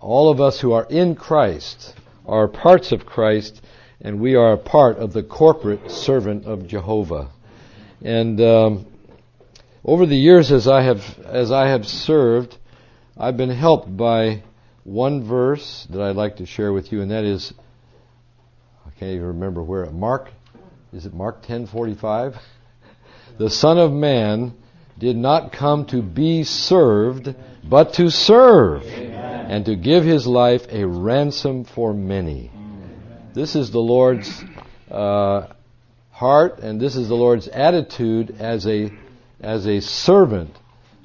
all 0.00 0.30
of 0.30 0.40
us 0.40 0.60
who 0.60 0.72
are 0.72 0.86
in 0.88 1.14
Christ 1.14 1.94
are 2.26 2.48
parts 2.48 2.92
of 2.92 3.06
Christ, 3.06 3.60
and 4.00 4.20
we 4.20 4.34
are 4.34 4.52
a 4.52 4.58
part 4.58 4.98
of 4.98 5.12
the 5.12 5.22
corporate 5.22 5.90
servant 5.90 6.44
of 6.44 6.66
Jehovah. 6.66 7.30
And 8.02 8.40
um, 8.40 8.86
over 9.84 10.06
the 10.06 10.16
years, 10.16 10.50
as 10.50 10.66
I 10.66 10.82
have 10.82 11.18
as 11.20 11.50
I 11.50 11.68
have 11.68 11.86
served, 11.86 12.56
I've 13.16 13.36
been 13.36 13.50
helped 13.50 13.96
by 13.96 14.42
one 14.84 15.26
verse 15.26 15.86
that 15.90 16.02
I'd 16.02 16.16
like 16.16 16.36
to 16.36 16.46
share 16.46 16.72
with 16.72 16.92
you, 16.92 17.02
and 17.02 17.10
that 17.10 17.24
is 17.24 17.54
I 18.84 18.90
can't 18.98 19.12
even 19.12 19.28
remember 19.28 19.62
where 19.62 19.86
Mark 19.86 20.30
is 20.92 21.06
it 21.06 21.14
Mark 21.14 21.42
ten 21.42 21.66
forty 21.66 21.94
five? 21.94 22.36
The 23.38 23.50
Son 23.50 23.76
of 23.76 23.92
Man 23.92 24.54
did 24.98 25.16
not 25.16 25.52
come 25.52 25.86
to 25.86 26.02
be 26.02 26.44
served, 26.44 27.34
but 27.64 27.94
to 27.94 28.10
serve, 28.10 28.84
and 28.84 29.64
to 29.66 29.76
give 29.76 30.04
his 30.04 30.26
life 30.26 30.66
a 30.70 30.86
ransom 30.86 31.64
for 31.64 31.92
many. 31.92 32.50
This 33.34 33.54
is 33.54 33.70
the 33.70 33.80
Lord's 33.80 34.44
uh, 34.90 35.48
heart, 36.10 36.58
and 36.60 36.80
this 36.80 36.96
is 36.96 37.08
the 37.08 37.14
Lord's 37.14 37.48
attitude 37.48 38.36
as 38.38 38.66
a 38.66 38.90
as 39.40 39.66
a 39.66 39.80
servant 39.80 40.56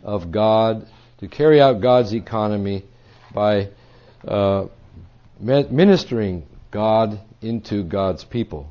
of 0.03 0.31
God 0.31 0.87
to 1.19 1.27
carry 1.27 1.61
out 1.61 1.81
God's 1.81 2.13
economy 2.13 2.83
by 3.33 3.69
uh, 4.25 4.67
ministering 5.39 6.47
God 6.71 7.19
into 7.41 7.83
God's 7.83 8.23
people. 8.23 8.69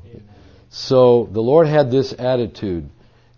So 0.69 1.29
the 1.31 1.41
Lord 1.41 1.67
had 1.67 1.91
this 1.91 2.13
attitude, 2.17 2.89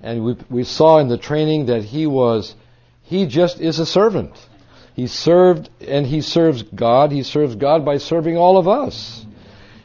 and 0.03 0.23
we 0.23 0.35
we 0.49 0.63
saw 0.63 0.99
in 0.99 1.07
the 1.07 1.17
training 1.17 1.67
that 1.67 1.83
he 1.83 2.05
was 2.05 2.55
he 3.03 3.25
just 3.25 3.59
is 3.59 3.79
a 3.79 3.85
servant. 3.85 4.33
He 4.95 5.07
served 5.07 5.69
and 5.81 6.05
he 6.05 6.21
serves 6.21 6.61
God. 6.61 7.11
He 7.11 7.23
serves 7.23 7.55
God 7.55 7.83
by 7.83 7.97
serving 7.97 8.37
all 8.37 8.57
of 8.57 8.67
us. 8.67 9.25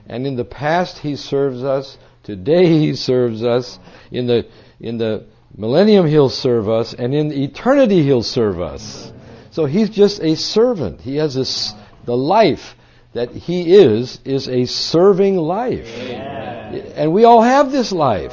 And 0.06 0.26
in 0.26 0.36
the 0.36 0.44
past 0.44 0.98
he 0.98 1.16
serves 1.16 1.62
us. 1.62 1.96
Today 2.24 2.66
he 2.66 2.94
serves 2.94 3.42
us. 3.42 3.78
In 4.10 4.26
the 4.26 4.46
in 4.80 4.98
the 4.98 5.26
millennium 5.56 6.06
he'll 6.06 6.28
serve 6.28 6.68
us, 6.68 6.94
and 6.94 7.14
in 7.14 7.32
eternity 7.32 8.02
he'll 8.02 8.22
serve 8.22 8.60
us. 8.60 9.12
So 9.50 9.64
he's 9.64 9.90
just 9.90 10.22
a 10.22 10.36
servant. 10.36 11.00
He 11.00 11.16
has 11.16 11.34
this 11.34 11.74
the 12.04 12.16
life 12.16 12.76
that 13.12 13.30
he 13.30 13.74
is 13.74 14.20
is 14.24 14.48
a 14.48 14.66
serving 14.66 15.36
life. 15.36 15.88
And 15.88 17.12
we 17.12 17.24
all 17.24 17.42
have 17.42 17.72
this 17.72 17.92
life. 17.92 18.32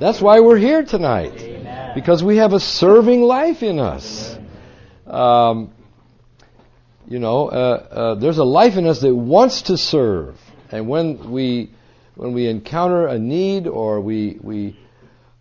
That's 0.00 0.18
why 0.18 0.40
we're 0.40 0.56
here 0.56 0.82
tonight. 0.82 1.94
Because 1.94 2.24
we 2.24 2.38
have 2.38 2.54
a 2.54 2.60
serving 2.60 3.20
life 3.20 3.62
in 3.62 3.78
us. 3.78 4.34
Um, 5.06 5.72
you 7.06 7.18
know, 7.18 7.48
uh, 7.48 7.52
uh, 7.52 8.14
there's 8.14 8.38
a 8.38 8.44
life 8.44 8.76
in 8.76 8.86
us 8.86 9.00
that 9.00 9.14
wants 9.14 9.62
to 9.62 9.76
serve, 9.76 10.36
and 10.70 10.88
when 10.88 11.30
we 11.30 11.72
when 12.14 12.32
we 12.32 12.48
encounter 12.48 13.08
a 13.08 13.18
need 13.18 13.66
or 13.66 14.00
we 14.00 14.38
we 14.40 14.78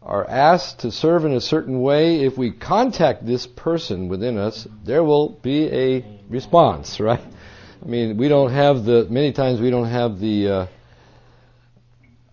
are 0.02 0.28
asked 0.28 0.80
to 0.80 0.92
serve 0.92 1.26
in 1.26 1.34
a 1.34 1.42
certain 1.42 1.82
way, 1.82 2.26
if 2.26 2.38
we 2.38 2.52
contact 2.52 3.26
this 3.26 3.46
person 3.46 4.10
within 4.10 4.38
us, 4.38 4.68
there 4.84 5.04
will 5.04 5.30
be 5.30 5.68
a 5.68 6.04
response, 6.28 7.00
right? 7.12 7.22
I 7.82 7.86
mean, 7.86 8.18
we 8.18 8.28
don't 8.28 8.52
have 8.52 8.84
the 8.84 9.08
many 9.10 9.32
times 9.32 9.62
we 9.62 9.70
don't 9.70 9.90
have 9.90 10.20
the 10.20 10.50
uh, 10.50 10.68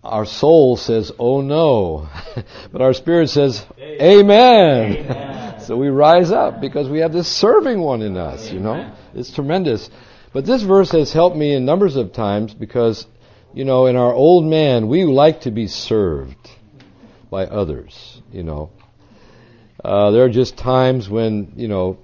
our 0.07 0.25
soul 0.25 0.77
says, 0.77 1.13
"Oh 1.19 1.41
no," 1.41 2.09
but 2.73 2.81
our 2.81 2.93
spirit 2.93 3.29
says, 3.31 3.65
"Amen." 3.79 5.61
so 5.61 5.77
we 5.77 5.89
rise 5.89 6.31
up 6.31 6.61
because 6.61 6.89
we 6.89 7.01
have 7.01 7.13
this 7.13 7.29
serving 7.29 7.81
one 7.81 8.03
in 8.03 8.17
us. 8.17 8.51
You 8.51 8.61
know, 8.61 8.93
it's 9.15 9.33
tremendous. 9.33 9.91
But 10.33 10.45
this 10.45 10.63
verse 10.63 10.91
has 10.93 11.13
helped 11.13 11.37
me 11.37 11.55
in 11.55 11.65
numbers 11.65 11.97
of 11.97 12.13
times 12.13 12.53
because, 12.53 13.07
you 13.55 13.65
know, 13.65 13.87
in 13.87 13.97
our 13.97 14.13
old 14.13 14.45
man, 14.45 14.89
we 14.89 15.05
like 15.05 15.43
to 15.43 15.51
be 15.51 15.67
served 15.67 16.51
by 17.31 17.47
others. 17.47 18.21
You 18.33 18.43
know, 18.43 18.71
uh, 19.85 20.11
there 20.11 20.25
are 20.25 20.31
just 20.31 20.57
times 20.57 21.09
when 21.09 21.53
you 21.57 21.69
know 21.69 21.99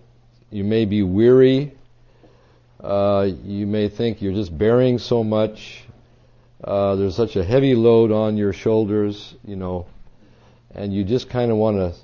you 0.51 0.65
may 0.65 0.85
be 0.85 1.03
weary. 1.03 1.75
Uh, 2.83 3.29
you 3.45 3.67
may 3.67 3.89
think 3.89 4.23
you're 4.23 4.35
just 4.35 4.57
bearing 4.57 4.99
so 4.99 5.23
much. 5.23 5.85
Uh, 6.62 6.95
there's 6.97 7.16
such 7.16 7.37
a 7.37 7.45
heavy 7.45 7.75
load 7.75 8.12
on 8.12 8.37
your 8.37 8.52
shoulders, 8.52 9.35
you 9.45 9.57
know, 9.57 9.87
and 10.75 10.92
you 10.92 11.04
just 11.04 11.28
kind 11.28 11.50
of 11.50 11.57
want 11.57 11.76
to 11.76 11.95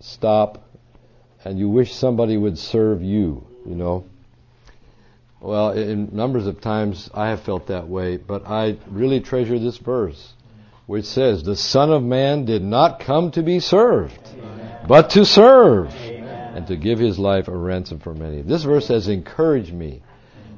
stop 0.00 0.64
and 1.44 1.58
you 1.58 1.68
wish 1.68 1.94
somebody 1.94 2.36
would 2.36 2.58
serve 2.58 3.02
you, 3.02 3.46
you 3.66 3.74
know. 3.74 4.04
Well, 5.40 5.72
in 5.72 6.08
numbers 6.12 6.46
of 6.46 6.60
times 6.60 7.10
I 7.12 7.28
have 7.28 7.42
felt 7.42 7.66
that 7.66 7.86
way, 7.86 8.16
but 8.16 8.46
I 8.46 8.78
really 8.88 9.20
treasure 9.20 9.58
this 9.58 9.76
verse, 9.76 10.32
which 10.86 11.04
says, 11.04 11.42
"The 11.42 11.56
Son 11.56 11.90
of 11.90 12.02
Man 12.02 12.46
did 12.46 12.62
not 12.62 13.00
come 13.00 13.30
to 13.32 13.42
be 13.42 13.60
served, 13.60 14.18
but 14.88 15.10
to 15.10 15.26
serve, 15.26 15.94
and 15.94 16.66
to 16.68 16.76
give 16.76 16.98
His 16.98 17.18
life 17.18 17.48
a 17.48 17.56
ransom 17.56 17.98
for 17.98 18.14
many." 18.14 18.40
This 18.40 18.62
verse 18.62 18.88
has 18.88 19.08
encouraged 19.08 19.74
me 19.74 20.00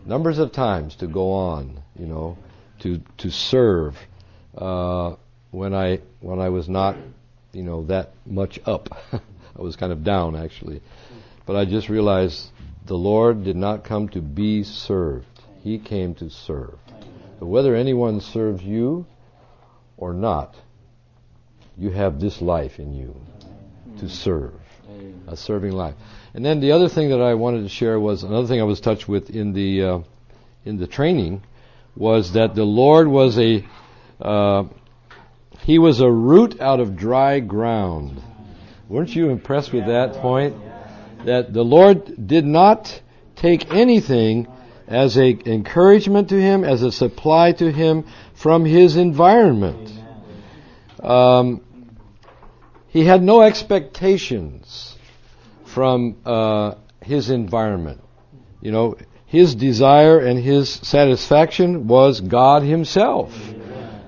numbers 0.04 0.38
of 0.38 0.52
times 0.52 0.94
to 0.96 1.08
go 1.08 1.32
on, 1.32 1.80
you 1.98 2.06
know, 2.06 2.38
to 2.80 3.00
to 3.18 3.30
serve 3.30 3.96
uh, 4.56 5.14
when 5.50 5.74
I 5.74 6.00
when 6.20 6.40
I 6.40 6.48
was 6.48 6.68
not, 6.68 6.96
you 7.52 7.62
know, 7.62 7.84
that 7.86 8.12
much 8.24 8.58
up. 8.66 8.88
I 9.12 9.62
was 9.62 9.76
kind 9.76 9.92
of 9.92 10.04
down 10.04 10.36
actually, 10.36 10.82
but 11.46 11.56
I 11.56 11.64
just 11.64 11.88
realized 11.88 12.50
the 12.84 12.96
Lord 12.96 13.44
did 13.44 13.56
not 13.56 13.84
come 13.84 14.08
to 14.10 14.20
be 14.20 14.62
served; 14.62 15.26
He 15.62 15.78
came 15.78 16.14
to 16.16 16.30
serve. 16.30 16.78
So 17.38 17.46
whether 17.46 17.74
anyone 17.74 18.20
serves 18.20 18.62
you 18.62 19.06
or 19.96 20.12
not, 20.12 20.54
you 21.76 21.90
have 21.90 22.20
this 22.20 22.40
life 22.40 22.78
in 22.78 22.94
you 22.94 23.14
to 23.98 24.08
serve, 24.08 24.54
a 25.26 25.36
serving 25.36 25.72
life. 25.72 25.94
And 26.34 26.44
then 26.44 26.60
the 26.60 26.72
other 26.72 26.88
thing 26.88 27.10
that 27.10 27.20
I 27.20 27.34
wanted 27.34 27.62
to 27.62 27.68
share 27.68 27.98
was 27.98 28.22
another 28.22 28.46
thing 28.46 28.60
I 28.60 28.64
was 28.64 28.80
touched 28.80 29.08
with 29.08 29.30
in 29.30 29.52
the 29.52 29.82
uh, 29.82 29.98
in 30.64 30.76
the 30.76 30.86
training 30.86 31.42
was 31.96 32.32
that 32.32 32.54
the 32.54 32.64
Lord 32.64 33.08
was 33.08 33.38
a 33.38 33.64
uh, 34.20 34.64
he 35.62 35.78
was 35.78 36.00
a 36.00 36.10
root 36.10 36.60
out 36.60 36.80
of 36.80 36.96
dry 36.96 37.40
ground. 37.40 38.22
Weren't 38.88 39.14
you 39.14 39.30
impressed 39.30 39.72
with 39.72 39.86
that 39.86 40.14
point? 40.14 40.54
That 41.24 41.52
the 41.52 41.64
Lord 41.64 42.28
did 42.28 42.44
not 42.44 43.00
take 43.34 43.72
anything 43.74 44.46
as 44.86 45.18
a 45.18 45.36
encouragement 45.46 46.28
to 46.28 46.40
him, 46.40 46.62
as 46.62 46.82
a 46.82 46.92
supply 46.92 47.52
to 47.52 47.72
him 47.72 48.04
from 48.34 48.64
his 48.64 48.96
environment. 48.96 49.92
Um, 51.02 51.62
he 52.88 53.04
had 53.04 53.22
no 53.22 53.42
expectations 53.42 54.96
from 55.64 56.16
uh, 56.24 56.76
his 57.02 57.30
environment. 57.30 58.00
You 58.62 58.72
know, 58.72 58.96
his 59.26 59.54
desire 59.54 60.18
and 60.18 60.38
his 60.38 60.70
satisfaction 60.70 61.86
was 61.86 62.20
God 62.20 62.62
Himself. 62.62 63.32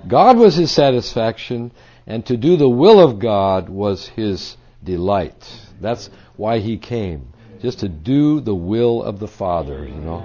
God 0.09 0.39
was 0.39 0.55
his 0.57 0.71
satisfaction, 0.71 1.71
and 2.07 2.25
to 2.27 2.37
do 2.37 2.57
the 2.57 2.69
will 2.69 2.99
of 2.99 3.19
God 3.19 3.69
was 3.69 4.09
his 4.09 4.57
delight. 4.83 5.69
That's 5.81 6.09
why 6.37 6.61
he 6.61 6.79
came, 6.79 7.29
just 7.61 7.81
to 7.81 7.89
do 7.89 8.41
the 8.41 8.55
will 8.55 9.03
of 9.03 9.19
the 9.19 9.29
Father, 9.29 9.85
you 9.85 9.97
know. 9.97 10.25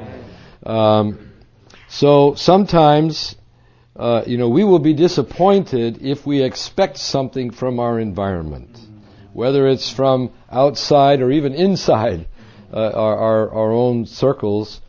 Um, 0.65 1.33
so 1.89 2.33
sometimes, 2.35 3.35
uh, 3.97 4.23
you 4.25 4.38
know, 4.38 4.47
we 4.47 4.63
will 4.63 4.79
be 4.79 4.93
disappointed 4.93 6.01
if 6.01 6.25
we 6.25 6.41
expect 6.41 6.97
something 6.97 7.51
from 7.51 7.79
our 7.79 8.00
environment, 8.00 8.79
whether 9.33 9.67
it's 9.67 9.89
from 9.89 10.31
outside 10.50 11.21
or 11.21 11.29
even 11.29 11.53
inside 11.53 12.27
uh, 12.71 12.89
our, 12.93 13.17
our, 13.17 13.51
our 13.51 13.71
own 13.71 14.05
circles. 14.05 14.81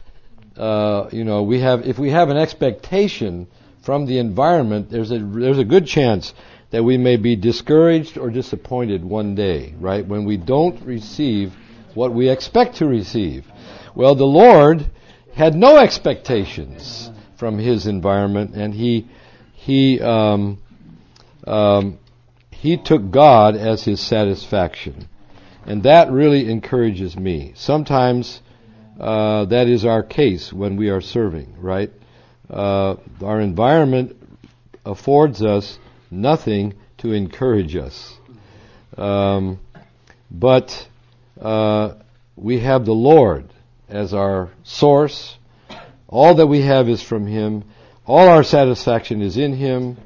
Uh, 0.57 1.09
you 1.11 1.25
know, 1.25 1.43
we 1.43 1.61
have 1.61 1.87
if 1.87 1.99
we 1.99 2.11
have 2.11 2.29
an 2.29 2.37
expectation 2.37 3.47
from 3.83 4.07
the 4.07 4.19
environment, 4.19 4.91
there's 4.91 5.11
a 5.11 5.19
there's 5.19 5.59
a 5.59 5.65
good 5.65 5.87
chance 5.87 6.33
that 6.71 6.83
we 6.83 6.97
may 6.97 7.17
be 7.17 7.37
discouraged 7.37 8.19
or 8.19 8.31
disappointed 8.31 9.05
one 9.05 9.35
day, 9.35 9.75
right? 9.79 10.07
When 10.07 10.25
we 10.25 10.37
don't 10.37 10.81
receive 10.85 11.55
what 11.95 12.13
we 12.13 12.29
expect 12.29 12.77
to 12.77 12.87
receive. 12.87 13.47
Well, 13.95 14.15
the 14.15 14.25
Lord 14.25 14.91
had 15.35 15.55
no 15.55 15.77
expectations 15.79 17.11
from 17.37 17.59
his 17.59 17.87
environment, 17.87 18.55
and 18.55 18.75
he 18.75 19.09
he 19.55 20.01
um, 20.01 20.59
um, 21.47 21.99
he 22.51 22.77
took 22.77 23.11
God 23.11 23.57
as 23.57 23.85
his 23.85 24.01
satisfaction, 24.01 25.09
and 25.67 25.83
that 25.83 26.11
really 26.11 26.51
encourages 26.51 27.17
me. 27.17 27.53
Sometimes 27.55 28.41
uh, 28.99 29.47
that 29.47 29.69
is 29.69 29.85
our 29.85 30.03
case 30.03 30.53
when 30.53 30.77
we 30.77 30.89
are 30.91 31.01
serving, 31.01 31.57
right? 31.59 31.91
Uh, 32.49 32.97
our 33.23 33.41
environment 33.41 34.17
affords 34.85 35.43
us 35.43 35.79
nothing 36.11 36.75
to 36.99 37.13
encourage 37.13 37.77
us. 37.77 38.17
Um, 38.97 39.59
but 40.31 40.89
uh, 41.41 41.95
we 42.37 42.61
have 42.61 42.85
the 42.85 42.93
Lord 42.93 43.51
as 43.89 44.15
our 44.15 44.51
source. 44.63 45.37
All 46.09 46.37
that 46.37 46.47
we 46.47 46.63
have 46.63 46.89
is 46.89 47.03
from 47.03 47.27
Him. 47.27 47.65
All 48.07 48.29
our 48.29 48.45
satisfaction 48.45 49.23
is 49.23 49.37
in 49.37 49.55
Him. 49.55 49.97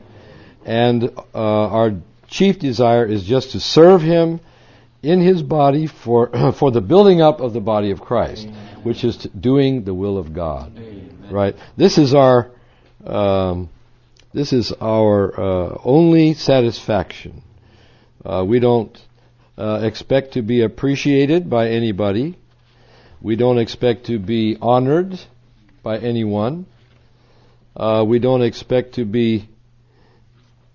And 0.64 1.04
uh, 1.34 1.68
our 1.68 1.92
chief 2.28 2.58
desire 2.58 3.06
is 3.06 3.24
just 3.24 3.52
to 3.52 3.60
serve 3.60 4.02
Him 4.02 4.40
in 5.02 5.20
His 5.20 5.42
body 5.42 5.86
for, 5.86 6.52
for 6.58 6.70
the 6.70 6.80
building 6.80 7.20
up 7.20 7.40
of 7.40 7.52
the 7.52 7.60
body 7.60 7.90
of 7.90 8.00
Christ, 8.00 8.46
Amen. 8.46 8.67
Which 8.88 9.04
is 9.04 9.16
doing 9.38 9.84
the 9.84 9.92
will 9.92 10.16
of 10.16 10.32
God. 10.32 10.72
Amen. 10.76 11.28
Right? 11.30 11.54
This 11.76 11.98
is 11.98 12.14
our, 12.14 12.50
um, 13.04 13.68
this 14.32 14.54
is 14.54 14.72
our 14.80 15.38
uh, 15.38 15.78
only 15.84 16.32
satisfaction. 16.32 17.42
Uh, 18.24 18.44
we 18.48 18.60
don't 18.60 18.98
uh, 19.58 19.80
expect 19.82 20.32
to 20.32 20.42
be 20.42 20.62
appreciated 20.62 21.50
by 21.50 21.68
anybody. 21.68 22.38
We 23.20 23.36
don't 23.36 23.58
expect 23.58 24.06
to 24.06 24.18
be 24.18 24.56
honored 24.60 25.20
by 25.82 25.98
anyone. 25.98 26.64
Uh, 27.76 28.04
we 28.08 28.18
don't 28.18 28.42
expect 28.42 28.94
to 28.94 29.04
be 29.04 29.48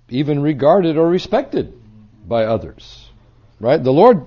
even 0.09 0.41
regarded 0.41 0.97
or 0.97 1.09
respected 1.09 1.73
by 2.27 2.43
others. 2.43 3.09
Right? 3.59 3.83
The 3.83 3.91
Lord, 3.91 4.25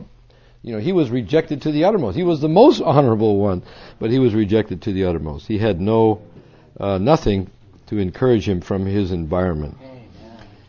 you 0.66 0.72
know, 0.72 0.80
He 0.80 0.92
was 0.92 1.10
rejected 1.10 1.62
to 1.62 1.70
the 1.70 1.84
uttermost. 1.84 2.16
He 2.16 2.24
was 2.24 2.40
the 2.40 2.48
most 2.48 2.82
honorable 2.82 3.38
one, 3.38 3.62
but 4.00 4.10
He 4.10 4.18
was 4.18 4.34
rejected 4.34 4.82
to 4.82 4.92
the 4.92 5.04
uttermost. 5.04 5.46
He 5.46 5.58
had 5.58 5.80
no, 5.80 6.20
uh, 6.78 6.98
nothing 6.98 7.48
to 7.86 7.98
encourage 7.98 8.48
him 8.48 8.60
from 8.60 8.84
his 8.84 9.12
environment. 9.12 9.78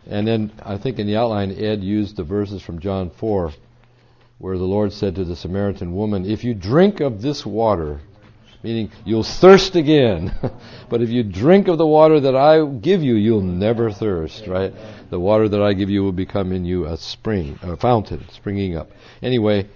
And 0.07 0.27
then 0.27 0.51
I 0.63 0.77
think 0.77 0.99
in 0.99 1.07
the 1.07 1.17
outline, 1.17 1.51
Ed 1.51 1.83
used 1.83 2.15
the 2.15 2.23
verses 2.23 2.61
from 2.61 2.79
John 2.79 3.09
4, 3.09 3.51
where 4.37 4.57
the 4.59 4.63
Lord 4.63 4.93
said 4.93 5.15
to 5.15 5.25
the 5.25 5.35
Samaritan 5.35 5.95
woman, 5.95 6.29
If 6.29 6.43
you 6.43 6.53
drink 6.53 6.99
of 6.99 7.23
this 7.23 7.43
water, 7.43 7.99
meaning 8.61 8.91
you'll 9.03 9.23
thirst 9.23 9.75
again, 9.75 10.31
but 10.89 11.01
if 11.01 11.09
you 11.09 11.23
drink 11.23 11.67
of 11.67 11.79
the 11.79 11.87
water 11.87 12.19
that 12.19 12.35
I 12.35 12.63
give 12.65 13.01
you, 13.01 13.15
you'll 13.15 13.41
never 13.41 13.91
thirst, 13.91 14.45
right? 14.45 14.73
The 15.09 15.19
water 15.19 15.49
that 15.49 15.61
I 15.61 15.73
give 15.73 15.89
you 15.89 16.03
will 16.03 16.11
become 16.11 16.51
in 16.51 16.65
you 16.65 16.85
a 16.85 16.97
spring, 16.97 17.57
a 17.63 17.75
fountain, 17.75 18.25
springing 18.31 18.77
up. 18.77 18.91
Anyway, 19.23 19.67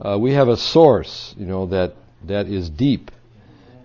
uh, 0.00 0.18
we 0.18 0.32
have 0.32 0.48
a 0.48 0.56
source, 0.56 1.34
you 1.38 1.46
know, 1.46 1.66
that, 1.66 1.94
that 2.24 2.46
is 2.46 2.70
deep 2.70 3.10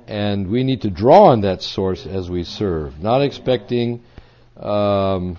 and 0.07 0.47
we 0.49 0.63
need 0.63 0.81
to 0.81 0.89
draw 0.89 1.25
on 1.25 1.41
that 1.41 1.61
source 1.61 2.05
as 2.05 2.29
we 2.29 2.43
serve, 2.43 2.99
not 3.01 3.21
expecting. 3.21 4.01
Um, 4.55 5.37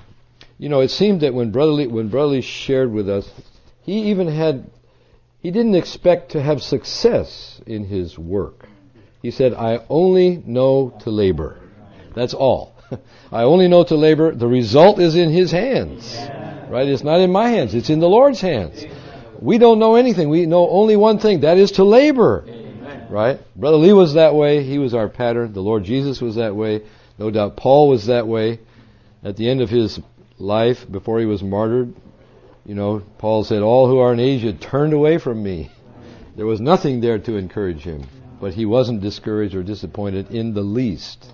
you 0.59 0.69
know, 0.69 0.81
it 0.81 0.91
seemed 0.91 1.23
that 1.23 1.33
when 1.33 1.51
Brother 1.51 1.73
Lee, 1.73 1.87
when 1.87 2.09
Brother 2.09 2.33
Lee 2.33 2.43
shared 2.43 2.93
with 2.93 3.09
us, 3.09 3.29
he 3.83 4.11
even 4.11 4.29
had 4.29 4.71
he 5.41 5.51
didn't 5.51 5.75
expect 5.75 6.33
to 6.33 6.43
have 6.43 6.63
success 6.63 7.61
in 7.67 7.85
his 7.85 8.19
work. 8.19 8.69
He 9.23 9.31
said, 9.31 9.55
"I 9.55 9.81
only 9.89 10.43
know 10.45 10.95
to 11.01 11.11
labor. 11.11 11.59
That's 12.15 12.35
all. 12.35 12.75
I 13.33 13.43
only 13.43 13.69
know 13.69 13.85
to 13.85 13.97
labor. 13.97 14.35
The 14.35 14.47
result 14.47 14.99
is 14.99 15.15
in 15.15 15.31
His 15.31 15.51
hands, 15.51 16.15
right? 16.69 16.87
It's 16.87 17.05
not 17.05 17.21
in 17.21 17.31
my 17.33 17.49
hands. 17.49 17.75
It's 17.75 17.91
in 17.91 18.01
the 18.01 18.09
Lord's 18.09 18.41
hands. 18.41 18.85
We 19.41 19.59
don't 19.59 19.79
know 19.79 19.95
anything. 19.95 20.29
We 20.29 20.47
know 20.47 20.69
only 20.69 20.97
one 20.97 21.19
thing. 21.19 21.41
That 21.41 21.59
is 21.59 21.73
to 21.73 21.85
labor." 21.85 22.45
right? 23.11 23.41
Brother 23.57 23.77
Lee 23.77 23.93
was 23.93 24.15
that 24.15 24.35
way. 24.35 24.63
He 24.63 24.79
was 24.79 24.95
our 24.95 25.09
pattern. 25.09 25.53
The 25.53 25.63
Lord 25.63 25.85
Jesus 25.85 26.21
was 26.21 26.37
that 26.37 26.55
way. 26.55 26.83
No 27.19 27.31
doubt 27.31 27.57
Paul 27.57 27.89
was 27.89 28.07
that 28.07 28.27
way. 28.27 28.61
At 29.25 29.37
the 29.37 29.49
end 29.49 29.61
of 29.61 29.71
his 29.71 29.99
life, 30.39 30.91
before 30.91 31.19
he 31.19 31.27
was 31.27 31.43
martyred, 31.43 31.95
you 32.65 32.75
know, 32.75 33.03
Paul 33.19 33.45
said, 33.45 33.63
All 33.63 33.89
who 33.89 33.99
are 33.99 34.13
in 34.13 34.21
Asia 34.21 34.53
turned 34.53 34.93
away 34.93 35.19
from 35.19 35.43
me. 35.43 35.71
There 36.37 36.47
was 36.47 36.61
nothing 36.61 37.01
there 37.01 37.19
to 37.19 37.37
encourage 37.37 37.81
him. 37.81 38.05
But 38.41 38.55
he 38.55 38.67
wasn't 38.67 39.01
discouraged 39.01 39.57
or 39.57 39.65
disappointed 39.65 40.31
in 40.31 40.55
the 40.55 40.63
least, 40.63 41.33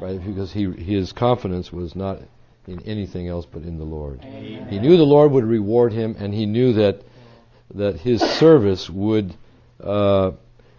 right? 0.00 0.24
Because 0.24 0.50
he, 0.50 0.70
his 0.70 1.12
confidence 1.12 1.70
was 1.70 1.94
not 1.94 2.20
in 2.66 2.80
anything 2.86 3.28
else 3.28 3.44
but 3.44 3.62
in 3.62 3.76
the 3.76 3.84
Lord. 3.84 4.20
Amen. 4.22 4.68
He 4.68 4.78
knew 4.78 4.96
the 4.96 5.02
Lord 5.02 5.32
would 5.32 5.44
reward 5.44 5.92
him, 5.92 6.16
and 6.18 6.32
he 6.32 6.46
knew 6.46 6.72
that 6.74 7.02
that 7.74 8.00
his 8.00 8.20
service 8.20 8.88
would 8.88 9.34
uh, 9.82 10.32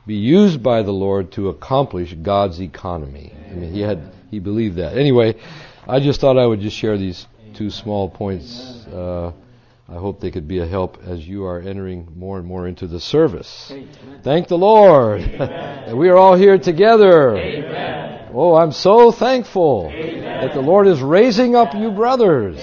be 0.05 0.15
used 0.15 0.63
by 0.63 0.81
the 0.81 0.91
Lord 0.91 1.31
to 1.33 1.49
accomplish 1.49 2.13
God's 2.13 2.59
economy. 2.61 3.33
I 3.49 3.53
mean, 3.53 3.73
he 3.73 3.81
had 3.81 4.11
he 4.31 4.39
believed 4.39 4.77
that. 4.77 4.97
Anyway, 4.97 5.35
I 5.87 5.99
just 5.99 6.21
thought 6.21 6.37
I 6.37 6.45
would 6.45 6.61
just 6.61 6.75
share 6.75 6.97
these 6.97 7.27
two 7.53 7.69
small 7.69 8.09
points 8.09 8.85
uh, 8.87 9.31
I 9.91 9.95
hope 9.95 10.19
they 10.19 10.29
could 10.29 10.47
be 10.47 10.59
a 10.59 10.67
help 10.67 10.99
as 11.03 11.27
you 11.27 11.45
are 11.45 11.59
entering 11.59 12.09
more 12.15 12.37
and 12.37 12.45
more 12.45 12.67
into 12.67 12.85
the 12.85 12.99
service. 12.99 13.73
Thank 14.21 14.47
the 14.47 14.57
Lord. 14.57 15.21
that 15.39 15.95
we 15.97 16.09
are 16.09 16.17
all 16.17 16.35
here 16.35 16.59
together. 16.59 17.35
Amen. 17.35 18.29
Oh, 18.31 18.53
I'm 18.53 18.71
so 18.71 19.11
thankful 19.11 19.89
that 19.89 20.53
the 20.53 20.61
Lord 20.61 20.85
is 20.85 21.01
raising 21.01 21.55
up 21.55 21.73
you 21.73 21.89
brothers. 21.89 22.59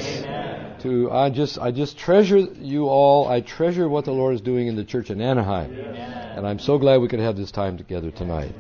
To 0.87 1.11
I 1.11 1.31
just 1.31 1.59
I 1.59 1.73
just 1.73 1.99
treasure 1.99 2.39
you 2.39 2.87
all. 2.87 3.27
I 3.27 3.41
treasure 3.41 3.89
what 3.89 4.05
the 4.05 4.13
Lord 4.13 4.37
is 4.37 4.41
doing 4.41 4.69
in 4.69 4.77
the 4.77 4.85
church 4.85 5.11
in 5.11 5.21
Anaheim. 5.21 5.75
And 5.75 6.47
I'm 6.47 6.61
so 6.61 6.79
glad 6.79 7.01
we 7.01 7.09
could 7.09 7.19
have 7.19 7.37
this 7.37 7.51
time 7.51 7.77
together 7.77 8.13
tonight. 8.13 8.55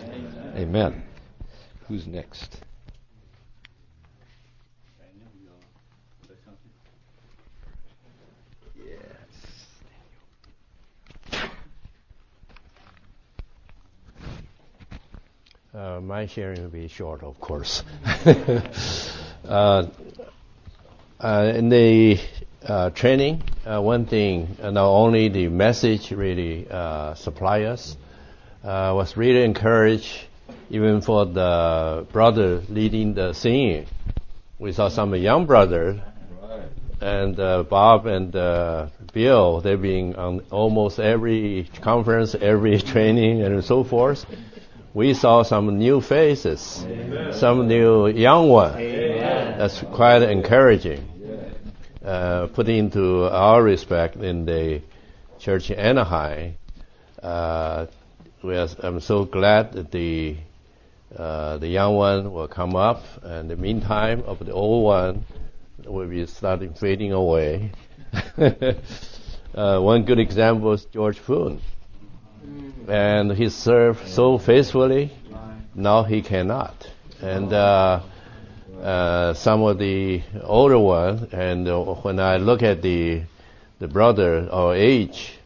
Amen. 0.57 1.05
Who's 1.87 2.05
next? 2.09 2.59
Daniel, 4.99 5.31
you 5.41 5.47
want 5.51 5.63
to 6.23 6.27
say 6.27 6.35
something? 6.45 6.73
Uh, 15.73 16.01
my 16.01 16.27
sharing 16.27 16.61
will 16.61 16.71
be 16.71 16.89
short, 16.89 17.23
of 17.23 17.39
course. 17.39 17.85
uh, 19.45 19.87
uh, 21.21 21.53
in 21.55 21.69
the 21.69 22.21
uh, 22.67 22.91
training, 22.91 23.43
uh, 23.65 23.81
one 23.81 24.07
thing, 24.07 24.57
uh, 24.63 24.71
not 24.71 24.89
only 24.89 25.29
the 25.29 25.49
message 25.49 26.11
really 26.11 26.67
uh, 26.71 27.15
supply 27.15 27.63
us, 27.63 27.97
was 28.63 29.17
really 29.17 29.45
encouraged, 29.45 30.27
even 30.69 31.01
for 31.01 31.25
the 31.25 32.07
brother 32.13 32.63
leading 32.69 33.15
the 33.15 33.33
singing. 33.33 33.87
We 34.59 34.73
saw 34.73 34.89
some 34.89 35.15
young 35.15 35.47
brothers, 35.47 36.01
and 37.01 37.37
Bob 37.37 38.07
and 38.07 38.33
Bill, 39.13 39.61
they've 39.61 39.81
been 39.81 40.17
on 40.17 40.41
almost 40.51 40.99
every 40.99 41.71
conference, 41.81 42.35
every 42.35 42.81
training, 42.93 43.43
and 43.43 43.65
so 43.65 43.85
forth 43.85 44.27
we 44.97 45.13
saw 45.13 45.43
some 45.43 45.79
new 45.79 46.01
faces, 46.01 46.83
Amen. 46.87 47.35
some 47.35 47.69
new 47.69 48.07
young 48.07 48.49
ones. 48.49 48.77
That's 48.77 49.83
quite 49.93 50.23
encouraging. 50.23 51.07
Uh, 52.03 52.47
put 52.47 52.67
into 52.71 53.25
our 53.25 53.63
respect 53.63 54.17
in 54.17 54.47
the 54.47 54.81
church 55.39 55.71
in 55.71 55.79
Anaheim, 55.79 56.55
uh, 57.23 57.87
are, 58.43 58.69
I'm 58.83 59.01
so 59.01 59.27
glad 59.27 59.73
that 59.75 59.91
the 59.91 60.39
uh, 61.15 61.59
the 61.59 61.69
young 61.69 61.97
one 61.97 62.33
will 62.33 62.49
come 62.49 62.75
up, 62.75 63.03
and 63.23 63.41
in 63.41 63.49
the 63.49 63.57
meantime, 63.57 64.23
of 64.25 64.39
the 64.39 64.53
old 64.53 64.83
one 64.83 65.27
will 65.85 66.09
be 66.09 66.25
starting 66.27 66.73
fading 66.73 67.13
away. 67.13 67.73
Uh, 69.55 69.81
one 69.81 70.05
good 70.05 70.19
example 70.19 70.75
is 70.75 70.85
George 70.93 71.17
Poon 71.25 71.63
and 72.89 73.33
he 73.33 73.49
served 73.49 74.09
so 74.09 74.39
faithfully. 74.39 75.13
Now 75.75 76.05
he 76.05 76.23
cannot. 76.23 76.89
And 77.21 77.53
uh, 77.53 78.01
uh, 78.81 79.35
some 79.35 79.63
of 79.63 79.79
the 79.79 80.23
older 80.43 80.79
ones, 80.79 81.33
and 81.33 81.69
uh, 81.69 81.83
when 81.83 82.21
I 82.21 82.37
look 82.37 82.63
at 82.63 82.83
the 82.83 83.23
the 83.79 83.89
brother 83.89 84.49
our 84.51 84.75
age, 84.75 85.39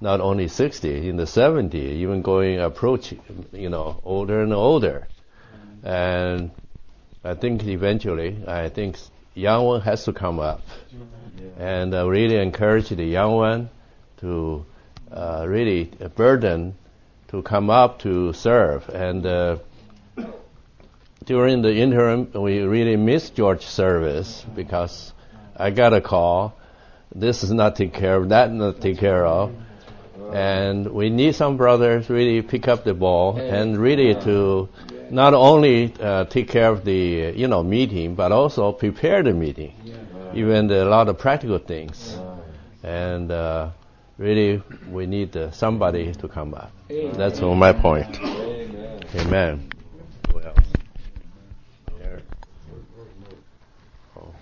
not 0.00 0.20
only 0.20 0.48
60, 0.48 1.08
in 1.08 1.16
the 1.16 1.26
70, 1.26 1.78
even 1.78 2.22
going 2.22 2.58
approach, 2.60 3.14
you 3.52 3.68
know, 3.68 4.00
older 4.04 4.42
and 4.42 4.52
older. 4.52 5.06
And 5.82 6.50
I 7.22 7.34
think 7.34 7.64
eventually, 7.64 8.42
I 8.46 8.68
think 8.68 8.96
young 9.34 9.64
one 9.64 9.80
has 9.82 10.04
to 10.04 10.12
come 10.12 10.40
up, 10.40 10.62
and 11.58 11.94
uh, 11.94 12.08
really 12.08 12.36
encourage 12.36 12.88
the 12.88 13.04
young 13.04 13.34
one 13.34 13.70
to 14.20 14.64
uh, 15.10 15.44
really 15.48 15.90
a 16.00 16.08
burden 16.08 16.74
to 17.28 17.42
come 17.42 17.70
up 17.70 18.00
to 18.00 18.32
serve. 18.32 18.88
And 18.88 19.26
uh, 19.26 19.58
during 21.24 21.62
the 21.62 21.74
interim, 21.74 22.30
we 22.34 22.60
really 22.60 22.96
missed 22.96 23.34
George's 23.34 23.68
service 23.68 24.44
because 24.54 25.12
I 25.56 25.70
got 25.70 25.92
a 25.92 26.00
call. 26.00 26.56
This 27.14 27.42
is 27.42 27.50
not 27.50 27.76
taken 27.76 27.98
care 27.98 28.16
of, 28.16 28.28
that 28.28 28.52
not 28.52 28.80
taken 28.80 28.98
care 28.98 29.26
of. 29.26 29.54
And 30.32 30.88
we 30.88 31.10
need 31.10 31.34
some 31.34 31.56
brothers 31.56 32.10
really 32.10 32.42
pick 32.42 32.68
up 32.68 32.84
the 32.84 32.94
ball 32.94 33.38
and 33.38 33.78
really 33.78 34.14
to 34.22 34.68
not 35.10 35.34
only 35.34 35.94
uh, 36.00 36.24
take 36.24 36.48
care 36.48 36.70
of 36.70 36.84
the 36.84 37.32
you 37.36 37.46
know 37.46 37.62
meeting, 37.62 38.14
but 38.16 38.32
also 38.32 38.72
prepare 38.72 39.22
the 39.22 39.32
meeting, 39.32 39.72
even 40.34 40.66
the, 40.66 40.84
a 40.84 40.88
lot 40.88 41.08
of 41.08 41.18
practical 41.18 41.58
things. 41.58 42.16
And 42.82 43.30
uh, 43.30 43.70
really 44.18 44.62
we 44.90 45.06
need 45.06 45.36
uh, 45.36 45.50
somebody 45.50 46.12
to 46.14 46.28
come 46.28 46.54
up. 46.54 46.72
Amen. 46.90 47.16
That's 47.16 47.42
all 47.42 47.54
my 47.54 47.72
point. 47.72 48.18
Amen. 48.20 49.00
Amen. 49.14 49.70
Who 50.32 50.40
else? 50.40 50.58
There. 51.98 52.22
Oh. 54.16 54.34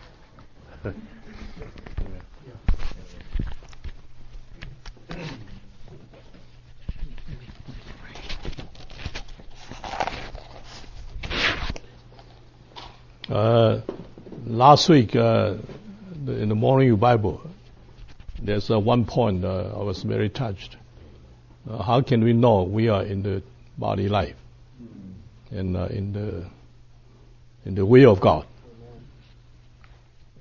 uh, 13.34 13.80
last 14.46 14.88
week 14.88 15.16
uh, 15.16 15.54
in 16.26 16.48
the 16.48 16.54
morning 16.54 16.88
you 16.88 16.96
Bible, 16.96 17.42
there's 18.42 18.70
uh, 18.70 18.78
one 18.78 19.04
point 19.04 19.44
uh, 19.44 19.72
I 19.74 19.82
was 19.82 20.02
very 20.02 20.28
touched. 20.28 20.76
Uh, 21.68 21.82
how 21.82 22.02
can 22.02 22.22
we 22.22 22.32
know 22.32 22.62
we 22.64 22.88
are 22.88 23.02
in 23.02 23.22
the 23.22 23.42
body 23.78 24.08
life 24.08 24.36
and 25.50 25.76
uh, 25.76 25.86
in 25.86 26.12
the 26.12 26.46
in 27.64 27.74
the 27.74 27.86
will 27.86 28.12
of 28.12 28.20
God? 28.20 28.46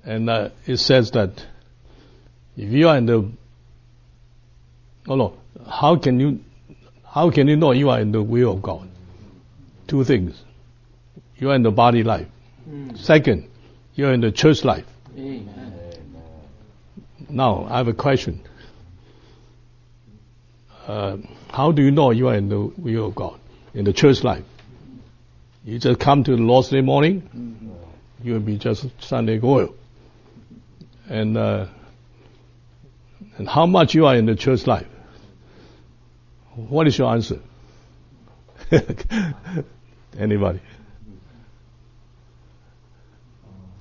And 0.03 0.29
uh, 0.29 0.49
it 0.65 0.77
says 0.77 1.11
that 1.11 1.45
if 2.57 2.71
you 2.71 2.89
are 2.89 2.97
in 2.97 3.05
the 3.05 3.31
oh 5.07 5.15
no 5.15 5.37
how 5.69 5.97
can 5.97 6.19
you 6.19 6.39
how 7.05 7.29
can 7.29 7.47
you 7.47 7.55
know 7.55 7.71
you 7.71 7.89
are 7.89 7.99
in 7.99 8.11
the 8.11 8.21
will 8.21 8.53
of 8.53 8.61
God? 8.61 8.89
Two 9.87 10.03
things. 10.03 10.41
You 11.37 11.51
are 11.51 11.55
in 11.55 11.63
the 11.63 11.71
body 11.71 12.03
life. 12.03 12.27
Mm. 12.67 12.97
Second, 12.97 13.49
you 13.95 14.07
are 14.07 14.13
in 14.13 14.21
the 14.21 14.31
church 14.31 14.63
life. 14.63 14.85
Amen. 15.17 15.82
Now, 17.33 17.65
I 17.67 17.77
have 17.77 17.87
a 17.87 17.93
question. 17.93 18.41
Uh, 20.85 21.17
how 21.49 21.71
do 21.71 21.81
you 21.81 21.89
know 21.89 22.11
you 22.11 22.27
are 22.27 22.35
in 22.35 22.47
the 22.47 22.59
will 22.59 23.07
of 23.07 23.15
God, 23.15 23.39
in 23.73 23.85
the 23.85 23.93
church 23.93 24.23
life? 24.23 24.43
You 25.65 25.79
just 25.79 25.99
come 25.99 26.23
to 26.25 26.35
the 26.35 26.41
Lord's 26.41 26.69
Day 26.69 26.81
morning, 26.81 27.21
mm-hmm. 27.21 27.71
you 28.21 28.33
will 28.33 28.39
be 28.39 28.59
just 28.59 28.85
Sunday 29.01 29.39
goer. 29.39 29.69
And, 31.09 31.35
uh, 31.35 31.65
and 33.37 33.49
how 33.49 33.65
much 33.65 33.95
you 33.95 34.05
are 34.05 34.15
in 34.15 34.27
the 34.27 34.35
church 34.35 34.67
life? 34.67 34.87
What 36.55 36.85
is 36.85 36.95
your 36.95 37.11
answer? 37.11 37.39
Anybody? 40.19 40.59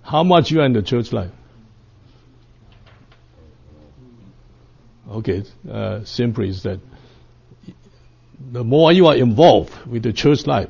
How 0.02 0.22
much 0.22 0.50
you 0.50 0.62
are 0.62 0.64
in 0.64 0.72
the 0.72 0.82
church 0.82 1.12
life? 1.12 1.32
Okay, 5.10 5.42
uh, 5.68 6.04
simply 6.04 6.48
is 6.48 6.62
that 6.62 6.80
the 8.52 8.64
more 8.64 8.92
you 8.92 9.06
are 9.06 9.16
involved 9.16 9.86
with 9.86 10.02
the 10.02 10.12
church 10.12 10.46
life, 10.46 10.68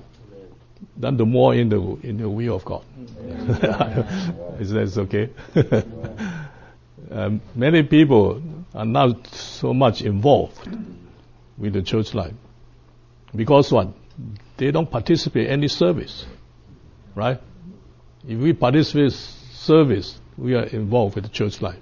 then 0.97 1.17
the 1.17 1.27
more 1.27 1.55
in 1.55 1.69
the 1.69 1.81
in 2.03 2.19
the 2.19 2.29
will 2.29 2.57
of 2.57 2.65
God. 2.65 2.85
is 4.61 4.71
that 4.71 4.95
okay? 4.99 5.31
um, 7.11 7.41
many 7.55 7.83
people 7.83 8.43
are 8.75 8.85
not 8.85 9.27
so 9.29 9.75
much 9.75 10.03
involved 10.03 10.69
with 11.59 11.75
the 11.75 11.83
church 11.83 12.15
life 12.15 12.35
because 13.35 13.73
what 13.73 13.89
they 14.57 14.71
don't 14.71 14.91
participate 14.91 15.47
in 15.47 15.53
any 15.53 15.69
service, 15.69 16.27
right? 17.15 17.41
If 18.27 18.39
we 18.39 18.53
participate 18.53 19.13
service, 19.13 20.19
we 20.37 20.55
are 20.55 20.65
involved 20.65 21.17
with 21.17 21.25
the 21.25 21.31
church 21.31 21.61
life. 21.61 21.79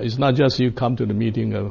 It's 0.00 0.18
not 0.18 0.34
just 0.34 0.58
you 0.58 0.72
come 0.72 0.96
to 0.96 1.06
the 1.06 1.14
meeting, 1.14 1.54
uh, 1.54 1.70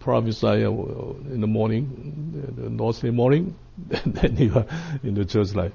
prophesy 0.00 0.64
uh, 0.64 0.70
in 0.70 1.40
the 1.40 1.46
morning, 1.46 2.54
the 2.56 2.70
Thursday 2.78 3.10
morning, 3.10 3.56
then 4.06 4.36
you 4.36 4.54
are 4.54 4.66
in 5.02 5.14
the 5.14 5.24
church 5.24 5.54
life. 5.54 5.72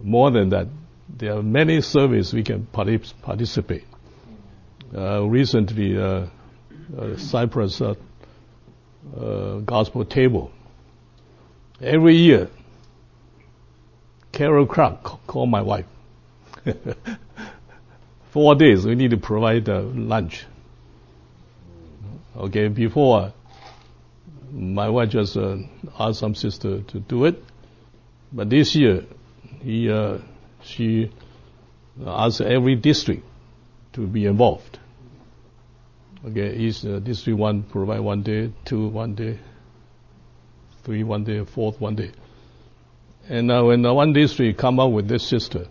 More 0.00 0.30
than 0.30 0.48
that, 0.50 0.66
there 1.08 1.36
are 1.36 1.42
many 1.42 1.80
services 1.80 2.32
we 2.32 2.42
can 2.42 2.66
participate. 2.66 3.84
Uh, 4.96 5.22
recently, 5.24 5.98
uh, 5.98 6.26
uh 6.98 7.16
Cypress 7.18 7.80
uh, 7.82 7.94
uh, 9.16 9.58
Gospel 9.58 10.04
Table. 10.04 10.50
Every 11.80 12.16
year, 12.16 12.48
Carol 14.32 14.66
Clark 14.66 15.26
called 15.26 15.50
my 15.50 15.62
wife. 15.62 15.86
four 18.30 18.54
days 18.54 18.84
we 18.84 18.94
need 18.94 19.10
to 19.10 19.16
provide 19.16 19.68
uh, 19.68 19.80
lunch. 19.80 20.44
Okay, 22.36 22.68
before 22.68 23.32
my 24.52 24.88
wife 24.88 25.10
just 25.10 25.36
uh, 25.36 25.56
asked 25.98 26.20
some 26.20 26.34
sister 26.34 26.82
to 26.82 27.00
do 27.00 27.24
it, 27.24 27.42
but 28.32 28.48
this 28.48 28.74
year 28.74 29.04
he 29.60 29.90
uh, 29.90 30.18
she 30.62 31.10
asked 32.06 32.40
every 32.40 32.76
district 32.76 33.24
to 33.94 34.06
be 34.06 34.26
involved. 34.26 34.78
Okay, 36.24 36.56
each 36.56 36.84
uh, 36.84 36.98
district 36.98 37.38
one 37.38 37.62
provide 37.62 38.00
one 38.00 38.22
day, 38.22 38.52
two 38.64 38.88
one 38.88 39.14
day, 39.14 39.38
three 40.84 41.02
one 41.02 41.24
day, 41.24 41.44
fourth 41.44 41.80
one 41.80 41.96
day. 41.96 42.12
And 43.28 43.50
uh, 43.50 43.62
when 43.64 43.82
the 43.82 43.92
one 43.92 44.12
district 44.12 44.58
come 44.58 44.80
up 44.80 44.90
with 44.90 45.08
this 45.08 45.26
sister, 45.26 45.66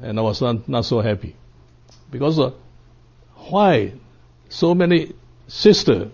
and 0.00 0.18
I 0.18 0.22
was 0.22 0.40
not, 0.40 0.68
not 0.68 0.84
so 0.84 1.00
happy 1.00 1.36
because 2.12 2.38
uh, 2.38 2.52
why 3.50 3.94
so 4.48 4.74
many 4.74 5.14
sister 5.48 6.10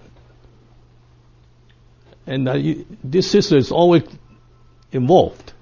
and 2.29 2.49
uh, 2.49 2.55
you, 2.55 2.87
this 3.03 3.31
sister 3.31 3.57
is 3.57 3.73
always 3.73 4.03
involved. 4.93 5.53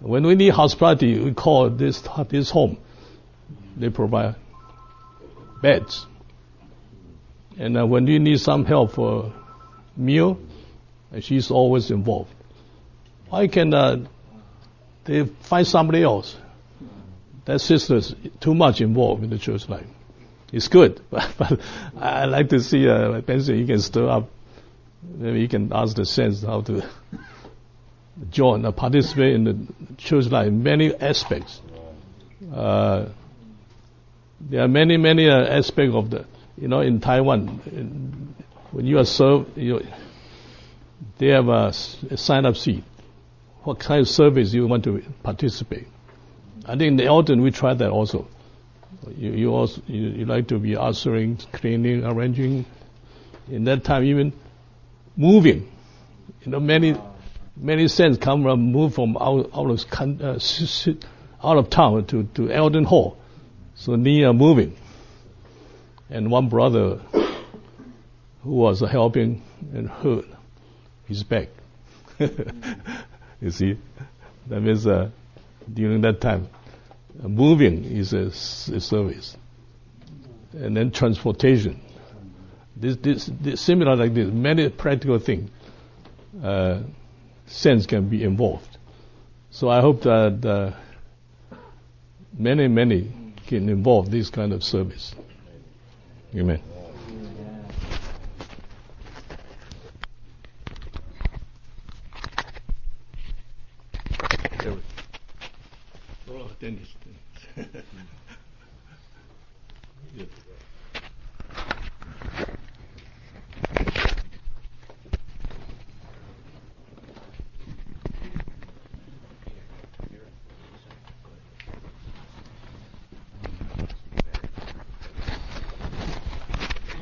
When 0.00 0.26
we 0.26 0.34
need 0.34 0.48
hospitality, 0.48 1.18
we 1.20 1.32
call 1.32 1.70
this 1.70 2.02
this 2.28 2.50
home. 2.50 2.78
They 3.76 3.88
provide 3.88 4.34
beds, 5.62 6.04
and 7.56 7.78
uh, 7.78 7.86
when 7.86 8.08
you 8.08 8.18
need 8.18 8.40
some 8.40 8.64
help 8.64 8.92
for 8.92 9.32
meal, 9.96 10.38
she's 11.20 11.50
always 11.50 11.92
involved. 11.92 12.34
Why 13.28 13.46
can 13.46 13.72
uh, 13.72 14.04
they 15.04 15.24
find 15.24 15.66
somebody 15.66 16.02
else? 16.02 16.36
That 17.44 17.60
sister's 17.60 18.14
too 18.40 18.54
much 18.54 18.80
involved 18.80 19.24
in 19.24 19.30
the 19.30 19.38
church 19.38 19.68
life. 19.68 19.86
It's 20.52 20.68
good, 20.68 21.00
but, 21.10 21.28
but 21.38 21.60
I 21.98 22.26
like 22.26 22.50
to 22.50 22.60
see 22.60 22.88
uh, 22.88 23.20
Benson. 23.20 23.58
You 23.58 23.66
can 23.66 23.80
stir 23.80 24.08
up. 24.08 24.30
Maybe 25.02 25.40
you 25.40 25.48
can 25.48 25.72
ask 25.72 25.96
the 25.96 26.04
saints 26.04 26.42
how 26.42 26.60
to 26.62 26.88
join, 28.30 28.64
uh, 28.64 28.72
participate 28.72 29.34
in 29.34 29.44
the 29.44 29.94
church 29.96 30.26
life 30.26 30.48
in 30.48 30.62
many 30.62 30.94
aspects. 30.94 31.60
Uh, 32.54 33.08
there 34.40 34.62
are 34.62 34.68
many, 34.68 34.96
many 34.96 35.28
uh, 35.28 35.44
aspects 35.44 35.94
of 35.94 36.10
the, 36.10 36.26
you 36.56 36.68
know, 36.68 36.80
in 36.80 37.00
Taiwan, 37.00 37.60
in, 37.66 38.34
when 38.70 38.86
you 38.86 38.98
are 38.98 39.04
served, 39.04 39.56
you, 39.56 39.80
they 41.18 41.28
have 41.28 41.48
a, 41.48 41.72
a 42.10 42.16
sign-up 42.16 42.56
sheet. 42.56 42.84
What 43.62 43.78
kind 43.78 44.00
of 44.00 44.08
service 44.08 44.52
you 44.52 44.66
want 44.66 44.84
to 44.84 45.02
participate? 45.22 45.86
I 46.64 46.76
think 46.76 46.82
in 46.82 46.96
the 46.96 47.36
we 47.42 47.50
tried 47.50 47.78
that 47.78 47.90
also. 47.90 48.28
You, 49.16 49.32
you 49.32 49.54
also 49.54 49.82
you, 49.86 50.08
you 50.08 50.24
like 50.26 50.48
to 50.48 50.58
be 50.58 50.76
answering, 50.76 51.36
cleaning, 51.52 52.04
arranging. 52.04 52.66
In 53.50 53.64
that 53.64 53.82
time, 53.82 54.04
even 54.04 54.32
moving. 55.16 55.70
You 56.44 56.52
know, 56.52 56.60
many 56.60 56.96
many 57.56 57.88
saints 57.88 58.18
come 58.18 58.42
from 58.42 58.60
move 58.60 58.94
from 58.94 59.16
out 59.16 59.50
out 59.54 59.70
of 59.70 59.84
uh, 60.22 60.38
out 61.42 61.56
of 61.56 61.70
town 61.70 62.06
to 62.06 62.24
to 62.34 62.50
Eldon 62.50 62.84
Hall, 62.84 63.16
so 63.74 63.96
near 63.96 64.32
moving. 64.32 64.76
And 66.08 66.30
one 66.30 66.48
brother 66.48 67.00
who 68.42 68.50
was 68.50 68.80
helping 68.80 69.42
and 69.72 69.88
hurt 69.88 70.26
his 71.06 71.22
back. 71.22 71.48
you 72.18 73.50
see, 73.50 73.78
that 74.48 74.60
means 74.60 74.86
uh, 74.86 75.10
during 75.72 76.00
that 76.02 76.20
time, 76.20 76.48
moving 77.20 77.84
is 77.84 78.12
a, 78.12 78.26
a, 78.74 78.80
service, 78.80 79.36
and 80.52 80.76
then 80.76 80.90
transportation. 80.90 81.80
This, 82.76 82.96
this, 82.96 83.30
this, 83.40 83.60
similar 83.60 83.96
like 83.96 84.14
this, 84.14 84.28
many 84.30 84.68
practical 84.70 85.18
things. 85.18 85.50
Uh, 86.42 86.82
sense 87.46 87.86
can 87.86 88.08
be 88.08 88.24
involved. 88.24 88.78
So 89.50 89.68
I 89.68 89.80
hope 89.80 90.02
that 90.02 90.44
uh, 90.44 91.56
many, 92.36 92.68
many 92.68 93.12
can 93.46 93.68
involve 93.68 94.10
this 94.10 94.30
kind 94.30 94.52
of 94.52 94.64
service. 94.64 95.14
Amen. 96.34 96.62
Dennis. 106.62 106.94
yeah. 110.14 110.24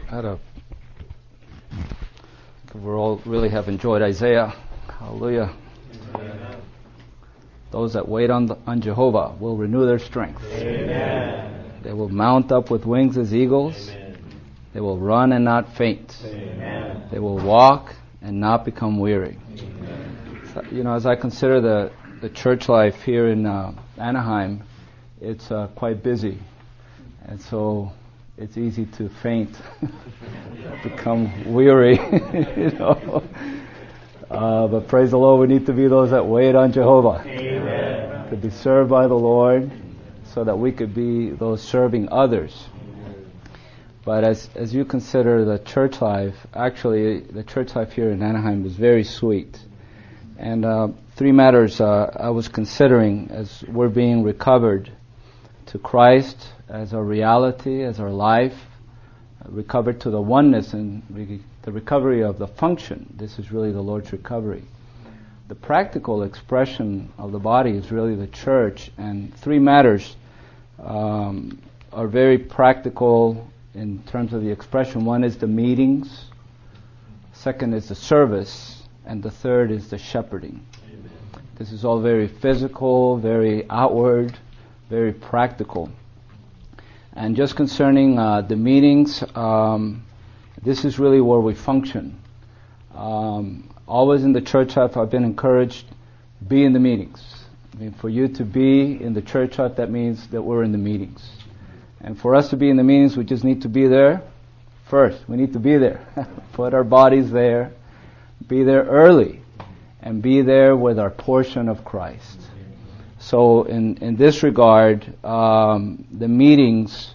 had 0.08 0.24
a 0.24 0.38
we 2.74 2.90
all 2.92 3.20
really 3.26 3.50
have 3.50 3.68
enjoyed 3.68 4.00
Isaiah. 4.00 4.54
Hallelujah. 4.98 5.54
Amen. 7.70 7.82
Those 7.82 7.92
that 7.94 8.08
wait 8.08 8.30
on, 8.30 8.46
the, 8.46 8.58
on 8.66 8.80
Jehovah 8.80 9.34
will 9.38 9.56
renew 9.56 9.86
their 9.86 9.98
strength. 9.98 10.42
Amen. 10.44 11.80
They 11.82 11.92
will 11.92 12.08
mount 12.08 12.52
up 12.52 12.70
with 12.70 12.84
wings 12.84 13.16
as 13.16 13.34
eagles. 13.34 13.88
Amen. 13.90 14.18
They 14.72 14.80
will 14.80 14.98
run 14.98 15.32
and 15.32 15.44
not 15.44 15.76
faint. 15.76 16.16
They 17.10 17.18
will 17.18 17.38
walk 17.38 17.94
and 18.22 18.40
not 18.40 18.64
become 18.64 18.98
weary. 18.98 19.38
So, 20.54 20.62
you 20.70 20.84
know, 20.84 20.94
as 20.94 21.06
I 21.06 21.16
consider 21.16 21.60
the, 21.60 21.92
the 22.20 22.28
church 22.28 22.68
life 22.68 23.02
here 23.02 23.28
in 23.28 23.46
uh, 23.46 23.72
Anaheim, 23.98 24.62
it's 25.20 25.50
uh, 25.50 25.68
quite 25.74 26.02
busy. 26.02 26.38
And 27.24 27.40
so 27.40 27.92
it's 28.36 28.56
easy 28.56 28.86
to 28.98 29.08
faint, 29.22 29.50
become 30.82 31.52
weary, 31.52 31.94
you 32.56 32.70
know. 32.78 33.22
Uh, 34.30 34.68
but 34.68 34.86
praise 34.86 35.10
the 35.10 35.18
Lord, 35.18 35.48
we 35.48 35.52
need 35.52 35.66
to 35.66 35.72
be 35.72 35.88
those 35.88 36.10
that 36.12 36.24
wait 36.24 36.54
on 36.54 36.72
Jehovah. 36.72 37.22
Amen. 37.26 37.59
To 38.30 38.36
be 38.36 38.50
served 38.50 38.88
by 38.90 39.08
the 39.08 39.16
Lord 39.16 39.72
so 40.34 40.44
that 40.44 40.56
we 40.56 40.70
could 40.70 40.94
be 40.94 41.30
those 41.30 41.60
serving 41.60 42.10
others. 42.12 42.68
But 44.04 44.22
as, 44.22 44.48
as 44.54 44.72
you 44.72 44.84
consider 44.84 45.44
the 45.44 45.58
church 45.58 46.00
life, 46.00 46.36
actually, 46.54 47.22
the 47.22 47.42
church 47.42 47.74
life 47.74 47.92
here 47.92 48.10
in 48.10 48.22
Anaheim 48.22 48.64
is 48.64 48.74
very 48.74 49.02
sweet. 49.02 49.58
And 50.38 50.64
uh, 50.64 50.88
three 51.16 51.32
matters 51.32 51.80
uh, 51.80 52.16
I 52.20 52.30
was 52.30 52.46
considering 52.46 53.32
as 53.32 53.64
we're 53.66 53.88
being 53.88 54.22
recovered 54.22 54.92
to 55.66 55.78
Christ 55.80 56.36
as 56.68 56.94
our 56.94 57.02
reality, 57.02 57.82
as 57.82 57.98
our 57.98 58.10
life, 58.10 58.54
recovered 59.48 60.02
to 60.02 60.10
the 60.10 60.20
oneness 60.20 60.72
and 60.72 61.02
re- 61.10 61.40
the 61.62 61.72
recovery 61.72 62.22
of 62.22 62.38
the 62.38 62.46
function. 62.46 63.12
This 63.18 63.40
is 63.40 63.50
really 63.50 63.72
the 63.72 63.82
Lord's 63.82 64.12
recovery. 64.12 64.62
The 65.50 65.56
practical 65.56 66.22
expression 66.22 67.12
of 67.18 67.32
the 67.32 67.40
body 67.40 67.72
is 67.72 67.90
really 67.90 68.14
the 68.14 68.28
church, 68.28 68.92
and 68.96 69.34
three 69.34 69.58
matters 69.58 70.14
um, 70.78 71.60
are 71.92 72.06
very 72.06 72.38
practical 72.38 73.50
in 73.74 74.00
terms 74.04 74.32
of 74.32 74.44
the 74.44 74.48
expression. 74.52 75.04
One 75.04 75.24
is 75.24 75.38
the 75.38 75.48
meetings, 75.48 76.26
second 77.32 77.74
is 77.74 77.88
the 77.88 77.96
service, 77.96 78.84
and 79.04 79.24
the 79.24 79.32
third 79.32 79.72
is 79.72 79.90
the 79.90 79.98
shepherding. 79.98 80.64
Amen. 80.84 81.10
This 81.56 81.72
is 81.72 81.84
all 81.84 82.00
very 82.00 82.28
physical, 82.28 83.16
very 83.16 83.68
outward, 83.70 84.38
very 84.88 85.12
practical. 85.12 85.90
And 87.14 87.34
just 87.34 87.56
concerning 87.56 88.20
uh, 88.20 88.42
the 88.42 88.54
meetings, 88.54 89.24
um, 89.34 90.04
this 90.62 90.84
is 90.84 91.00
really 91.00 91.20
where 91.20 91.40
we 91.40 91.56
function. 91.56 92.22
Um, 92.94 93.70
always 93.90 94.22
in 94.24 94.32
the 94.32 94.40
church 94.40 94.76
life, 94.76 94.96
I've 94.96 95.10
been 95.10 95.24
encouraged 95.24 95.84
be 96.46 96.64
in 96.64 96.72
the 96.72 96.80
meetings. 96.80 97.22
I 97.74 97.78
mean, 97.78 97.92
for 97.92 98.08
you 98.08 98.28
to 98.28 98.44
be 98.44 98.98
in 99.00 99.12
the 99.14 99.22
church 99.22 99.58
life, 99.58 99.76
that 99.76 99.90
means 99.90 100.26
that 100.28 100.42
we're 100.42 100.62
in 100.62 100.72
the 100.72 100.78
meetings. 100.78 101.28
And 102.00 102.18
for 102.18 102.34
us 102.34 102.48
to 102.50 102.56
be 102.56 102.70
in 102.70 102.76
the 102.76 102.82
meetings, 102.82 103.16
we 103.16 103.24
just 103.24 103.44
need 103.44 103.62
to 103.62 103.68
be 103.68 103.86
there 103.86 104.22
first. 104.88 105.28
We 105.28 105.36
need 105.36 105.52
to 105.52 105.58
be 105.58 105.76
there. 105.76 106.06
Put 106.52 106.72
our 106.72 106.84
bodies 106.84 107.30
there. 107.30 107.72
Be 108.48 108.64
there 108.64 108.84
early. 108.84 109.42
And 110.00 110.22
be 110.22 110.40
there 110.40 110.74
with 110.76 110.98
our 110.98 111.10
portion 111.10 111.68
of 111.68 111.84
Christ. 111.84 112.40
So 113.18 113.64
in, 113.64 113.98
in 113.98 114.16
this 114.16 114.42
regard, 114.42 115.14
um, 115.22 116.06
the 116.10 116.26
meetings, 116.26 117.14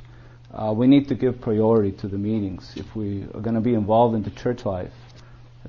uh, 0.54 0.72
we 0.72 0.86
need 0.86 1.08
to 1.08 1.16
give 1.16 1.42
priority 1.42 1.92
to 1.94 2.08
the 2.08 2.18
meetings 2.18 2.72
if 2.76 2.96
we 2.96 3.24
are 3.34 3.42
going 3.42 3.56
to 3.56 3.62
be 3.62 3.74
involved 3.74 4.16
in 4.16 4.22
the 4.22 4.30
church 4.30 4.66
life. 4.66 4.92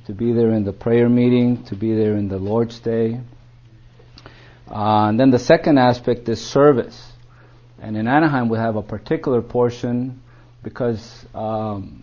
To 0.04 0.12
be 0.12 0.32
there 0.32 0.52
in 0.52 0.64
the 0.64 0.72
prayer 0.72 1.08
meeting, 1.08 1.64
to 1.64 1.74
be 1.74 1.94
there 1.94 2.16
in 2.16 2.28
the 2.28 2.38
Lord's 2.38 2.78
Day. 2.78 3.20
Uh, 4.70 5.08
and 5.08 5.18
then 5.18 5.30
the 5.30 5.38
second 5.38 5.78
aspect 5.78 6.28
is 6.28 6.44
service. 6.44 7.12
And 7.80 7.96
in 7.96 8.06
Anaheim 8.06 8.48
we 8.48 8.58
have 8.58 8.76
a 8.76 8.82
particular 8.82 9.42
portion 9.42 10.20
because 10.62 11.24
um, 11.34 12.02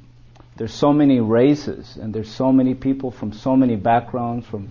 there's 0.56 0.74
so 0.74 0.94
many 0.94 1.20
races 1.20 1.98
and 1.98 2.14
there's 2.14 2.32
so 2.34 2.52
many 2.52 2.74
people 2.74 3.12
from 3.12 3.34
so 3.34 3.56
many 3.56 3.76
backgrounds, 3.76 4.46
from 4.48 4.70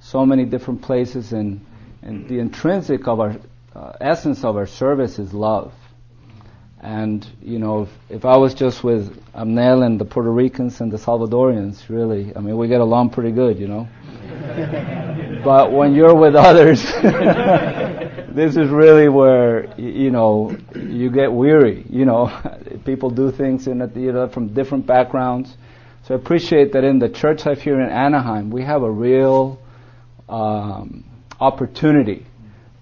so 0.00 0.26
many 0.26 0.44
different 0.44 0.82
places, 0.82 1.32
and, 1.32 1.64
and 2.02 2.28
the 2.28 2.38
intrinsic 2.38 3.06
of 3.06 3.20
our 3.20 3.36
uh, 3.74 3.92
essence 4.00 4.44
of 4.44 4.56
our 4.56 4.66
service 4.66 5.18
is 5.18 5.32
love. 5.32 5.72
And, 6.82 7.24
you 7.40 7.60
know, 7.60 7.82
if, 7.82 7.88
if 8.10 8.24
I 8.24 8.36
was 8.36 8.54
just 8.54 8.82
with 8.82 9.16
Amnel 9.34 9.86
and 9.86 10.00
the 10.00 10.04
Puerto 10.04 10.32
Ricans 10.32 10.80
and 10.80 10.90
the 10.90 10.96
Salvadorians, 10.96 11.88
really, 11.88 12.34
I 12.34 12.40
mean, 12.40 12.56
we 12.56 12.66
get 12.66 12.80
along 12.80 13.10
pretty 13.10 13.30
good, 13.30 13.56
you 13.56 13.68
know. 13.68 13.88
but 15.44 15.70
when 15.70 15.94
you're 15.94 16.14
with 16.14 16.34
others, 16.34 16.82
this 18.34 18.56
is 18.56 18.68
really 18.68 19.08
where, 19.08 19.72
you 19.78 20.10
know, 20.10 20.56
you 20.74 21.08
get 21.08 21.32
weary, 21.32 21.86
you 21.88 22.04
know. 22.04 22.36
People 22.84 23.10
do 23.10 23.30
things 23.30 23.68
in 23.68 23.80
a, 23.80 23.86
you 23.94 24.10
know, 24.10 24.26
from 24.26 24.48
different 24.52 24.84
backgrounds. 24.84 25.56
So 26.08 26.14
I 26.14 26.18
appreciate 26.18 26.72
that 26.72 26.82
in 26.82 26.98
the 26.98 27.08
church 27.08 27.46
life 27.46 27.60
here 27.60 27.80
in 27.80 27.88
Anaheim, 27.88 28.50
we 28.50 28.62
have 28.64 28.82
a 28.82 28.90
real 28.90 29.62
um, 30.28 31.04
opportunity 31.38 32.26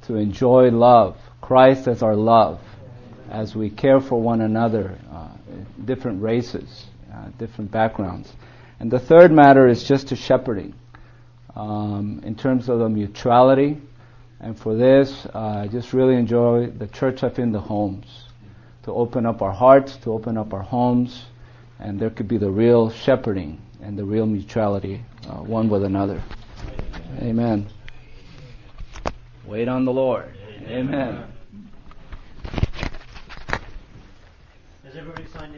to 0.06 0.16
enjoy 0.16 0.70
love, 0.70 1.18
Christ 1.42 1.86
as 1.86 2.02
our 2.02 2.16
love 2.16 2.60
as 3.30 3.54
we 3.54 3.70
care 3.70 4.00
for 4.00 4.20
one 4.20 4.40
another, 4.40 4.98
uh, 5.12 5.28
different 5.84 6.20
races, 6.20 6.86
uh, 7.14 7.28
different 7.38 7.70
backgrounds. 7.70 8.32
And 8.80 8.90
the 8.90 8.98
third 8.98 9.30
matter 9.30 9.68
is 9.68 9.84
just 9.84 10.08
to 10.08 10.16
shepherding 10.16 10.74
um, 11.54 12.20
in 12.24 12.34
terms 12.34 12.68
of 12.68 12.80
the 12.80 12.88
mutuality. 12.88 13.80
And 14.40 14.58
for 14.58 14.74
this, 14.74 15.26
uh, 15.34 15.38
I 15.38 15.68
just 15.68 15.92
really 15.92 16.16
enjoy 16.16 16.68
the 16.68 16.88
church 16.88 17.22
up 17.22 17.38
in 17.38 17.52
the 17.52 17.60
homes, 17.60 18.06
to 18.84 18.92
open 18.92 19.26
up 19.26 19.42
our 19.42 19.52
hearts, 19.52 19.96
to 19.98 20.12
open 20.12 20.36
up 20.36 20.52
our 20.52 20.62
homes, 20.62 21.26
and 21.78 22.00
there 22.00 22.10
could 22.10 22.26
be 22.26 22.38
the 22.38 22.50
real 22.50 22.90
shepherding 22.90 23.60
and 23.82 23.98
the 23.98 24.04
real 24.04 24.26
mutuality 24.26 25.02
uh, 25.28 25.34
one 25.36 25.68
with 25.68 25.84
another. 25.84 26.22
Amen. 27.20 27.68
Wait 29.46 29.68
on 29.68 29.84
the 29.84 29.92
Lord. 29.92 30.34
Amen. 30.66 31.29
Has 34.90 34.98
everybody 34.98 35.26
signed 35.28 35.54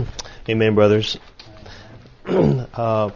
in? 0.00 0.08
Amen, 0.48 0.74
brothers. 0.74 1.18
uh, 2.26 3.10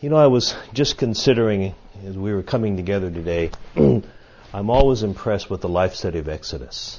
you 0.00 0.10
know, 0.10 0.16
I 0.16 0.26
was 0.26 0.56
just 0.72 0.98
considering 0.98 1.76
as 2.04 2.18
we 2.18 2.34
were 2.34 2.42
coming 2.42 2.76
together 2.76 3.08
today, 3.08 3.52
I'm 3.76 4.68
always 4.68 5.04
impressed 5.04 5.48
with 5.48 5.60
the 5.60 5.68
life 5.68 5.94
study 5.94 6.18
of 6.18 6.28
Exodus. 6.28 6.98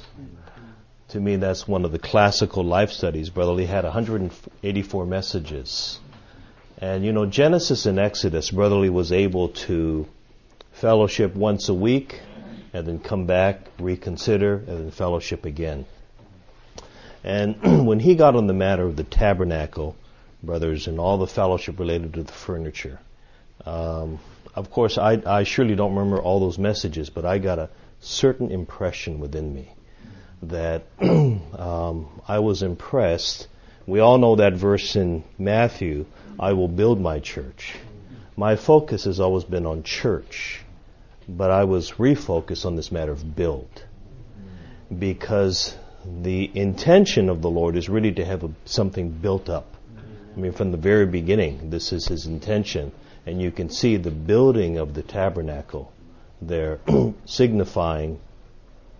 To 1.08 1.20
me, 1.20 1.36
that's 1.36 1.68
one 1.68 1.84
of 1.84 1.92
the 1.92 1.98
classical 1.98 2.64
life 2.64 2.92
studies. 2.92 3.28
Brother 3.28 3.52
Lee 3.52 3.66
had 3.66 3.84
184 3.84 5.04
messages. 5.04 6.00
And 6.78 7.04
you 7.04 7.12
know, 7.12 7.24
Genesis 7.26 7.86
and 7.86 7.98
Exodus, 7.98 8.50
Brother 8.50 8.76
Lee 8.76 8.90
was 8.90 9.10
able 9.10 9.48
to 9.48 10.06
fellowship 10.72 11.34
once 11.34 11.68
a 11.70 11.74
week 11.74 12.20
and 12.74 12.86
then 12.86 12.98
come 12.98 13.24
back, 13.24 13.60
reconsider, 13.78 14.56
and 14.56 14.68
then 14.68 14.90
fellowship 14.90 15.46
again. 15.46 15.86
And 17.24 17.86
when 17.86 17.98
he 17.98 18.14
got 18.14 18.36
on 18.36 18.46
the 18.46 18.52
matter 18.52 18.84
of 18.84 18.96
the 18.96 19.04
tabernacle, 19.04 19.96
brothers, 20.42 20.86
and 20.86 21.00
all 21.00 21.16
the 21.16 21.26
fellowship 21.26 21.78
related 21.78 22.14
to 22.14 22.22
the 22.22 22.32
furniture, 22.32 23.00
um, 23.64 24.18
of 24.54 24.70
course, 24.70 24.98
I, 24.98 25.22
I 25.26 25.44
surely 25.44 25.74
don't 25.74 25.94
remember 25.94 26.20
all 26.20 26.40
those 26.40 26.58
messages, 26.58 27.08
but 27.08 27.24
I 27.24 27.38
got 27.38 27.58
a 27.58 27.70
certain 28.00 28.50
impression 28.50 29.18
within 29.18 29.54
me 29.54 29.70
that 30.42 30.82
um, 31.00 32.06
I 32.28 32.40
was 32.40 32.62
impressed. 32.62 33.48
We 33.86 34.00
all 34.00 34.18
know 34.18 34.36
that 34.36 34.52
verse 34.52 34.94
in 34.96 35.24
Matthew 35.38 36.04
I 36.38 36.52
will 36.52 36.68
build 36.68 37.00
my 37.00 37.18
church. 37.18 37.74
My 38.36 38.56
focus 38.56 39.04
has 39.04 39.20
always 39.20 39.44
been 39.44 39.64
on 39.64 39.82
church, 39.82 40.60
but 41.26 41.50
I 41.50 41.64
was 41.64 41.92
refocused 41.92 42.66
on 42.66 42.76
this 42.76 42.92
matter 42.92 43.12
of 43.12 43.34
build. 43.34 43.84
Because 44.96 45.74
the 46.04 46.50
intention 46.54 47.30
of 47.30 47.40
the 47.40 47.50
Lord 47.50 47.76
is 47.76 47.88
really 47.88 48.12
to 48.12 48.24
have 48.24 48.44
a, 48.44 48.50
something 48.66 49.10
built 49.10 49.48
up. 49.48 49.74
I 50.36 50.38
mean, 50.38 50.52
from 50.52 50.70
the 50.70 50.76
very 50.76 51.06
beginning, 51.06 51.70
this 51.70 51.92
is 51.92 52.06
His 52.06 52.26
intention. 52.26 52.92
And 53.24 53.40
you 53.40 53.50
can 53.50 53.70
see 53.70 53.96
the 53.96 54.10
building 54.10 54.76
of 54.76 54.92
the 54.92 55.02
tabernacle 55.02 55.90
there, 56.42 56.80
signifying 57.24 58.20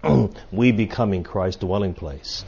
we 0.53 0.73
becoming 0.73 1.23
Christ's 1.23 1.61
dwelling 1.61 1.93
place. 1.93 2.45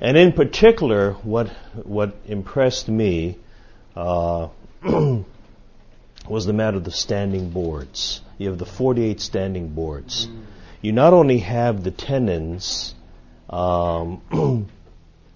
And 0.00 0.16
in 0.16 0.32
particular, 0.32 1.12
what, 1.22 1.48
what 1.84 2.16
impressed 2.26 2.88
me 2.88 3.36
uh, 3.96 4.48
was 6.28 6.46
the 6.46 6.52
matter 6.52 6.76
of 6.76 6.84
the 6.84 6.90
standing 6.90 7.50
boards. 7.50 8.20
You 8.38 8.48
have 8.48 8.58
the 8.58 8.66
48 8.66 9.20
standing 9.20 9.68
boards. 9.68 10.28
You 10.80 10.92
not 10.92 11.12
only 11.12 11.38
have 11.38 11.84
the 11.84 11.90
tenons, 11.90 12.94
um, 13.48 14.22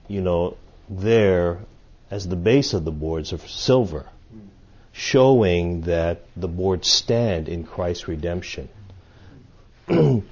you 0.08 0.20
know, 0.20 0.56
there 0.88 1.58
as 2.10 2.28
the 2.28 2.36
base 2.36 2.72
of 2.72 2.84
the 2.84 2.92
boards 2.92 3.32
of 3.32 3.48
silver, 3.48 4.06
showing 4.92 5.82
that 5.82 6.22
the 6.36 6.48
boards 6.48 6.88
stand 6.88 7.48
in 7.48 7.64
Christ's 7.64 8.08
redemption. 8.08 8.68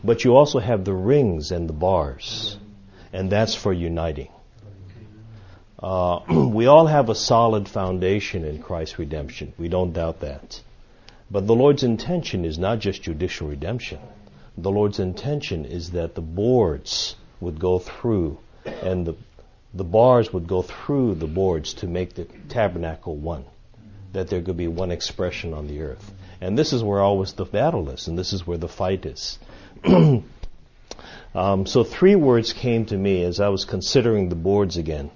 but 0.05 0.25
you 0.25 0.35
also 0.35 0.59
have 0.59 0.85
the 0.85 0.93
rings 0.93 1.53
and 1.53 1.69
the 1.69 1.73
bars, 1.73 2.59
and 3.13 3.31
that's 3.31 3.55
for 3.55 3.73
uniting. 3.73 4.31
Uh, 5.85 6.21
we 6.49 6.67
all 6.67 6.87
have 6.87 7.11
a 7.11 7.15
solid 7.15 7.69
foundation 7.69 8.43
in 8.43 8.63
Christ's 8.63 8.99
redemption. 8.99 9.53
We 9.59 9.69
don't 9.69 9.93
doubt 9.93 10.21
that. 10.21 10.63
But 11.31 11.47
the 11.47 11.55
Lord's 11.55 11.83
intention 11.83 12.47
is 12.47 12.59
not 12.59 12.79
just 12.79 13.03
judicial 13.03 13.49
redemption. 13.49 13.99
The 14.57 14.71
Lord's 14.71 14.99
intention 14.99 15.67
is 15.67 15.91
that 15.91 16.15
the 16.15 16.23
boards 16.23 17.17
would 17.39 17.61
go 17.61 17.79
through 17.79 18.39
and 18.65 19.07
the, 19.07 19.15
the 19.75 19.85
bars 19.85 20.33
would 20.33 20.47
go 20.47 20.63
through 20.63 21.17
the 21.17 21.27
boards 21.27 21.75
to 21.75 21.87
make 21.87 22.15
the 22.15 22.25
tabernacle 22.49 23.17
one. 23.17 23.45
That 24.15 24.29
there 24.29 24.41
could 24.41 24.57
be 24.57 24.69
one 24.69 24.91
expression 24.91 25.53
on 25.53 25.67
the 25.67 25.83
earth. 25.83 26.15
And 26.41 26.57
this 26.57 26.73
is 26.73 26.83
where 26.83 27.01
always 27.01 27.35
the 27.35 27.45
battle 27.45 27.91
is, 27.91 28.09
and 28.09 28.19
this 28.19 28.33
is 28.33 28.47
where 28.47 28.59
the 28.59 28.69
fight 28.69 29.05
is. 29.05 29.39
um, 31.35 31.67
so 31.67 31.85
three 31.85 32.15
words 32.15 32.55
came 32.55 32.87
to 32.87 32.97
me 32.97 33.23
as 33.23 33.39
I 33.39 33.49
was 33.49 33.67
considering 33.67 34.31
the 34.31 34.35
boards 34.35 34.79
again. 34.79 35.11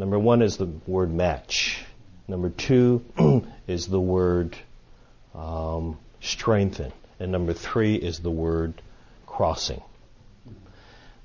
Number 0.00 0.18
one 0.18 0.40
is 0.40 0.56
the 0.56 0.64
word 0.86 1.12
match. 1.12 1.84
Number 2.26 2.48
two 2.48 3.04
is 3.66 3.86
the 3.86 4.00
word 4.00 4.56
um, 5.34 5.98
strengthen. 6.22 6.90
And 7.18 7.30
number 7.30 7.52
three 7.52 7.96
is 7.96 8.20
the 8.20 8.30
word 8.30 8.80
crossing. 9.26 9.82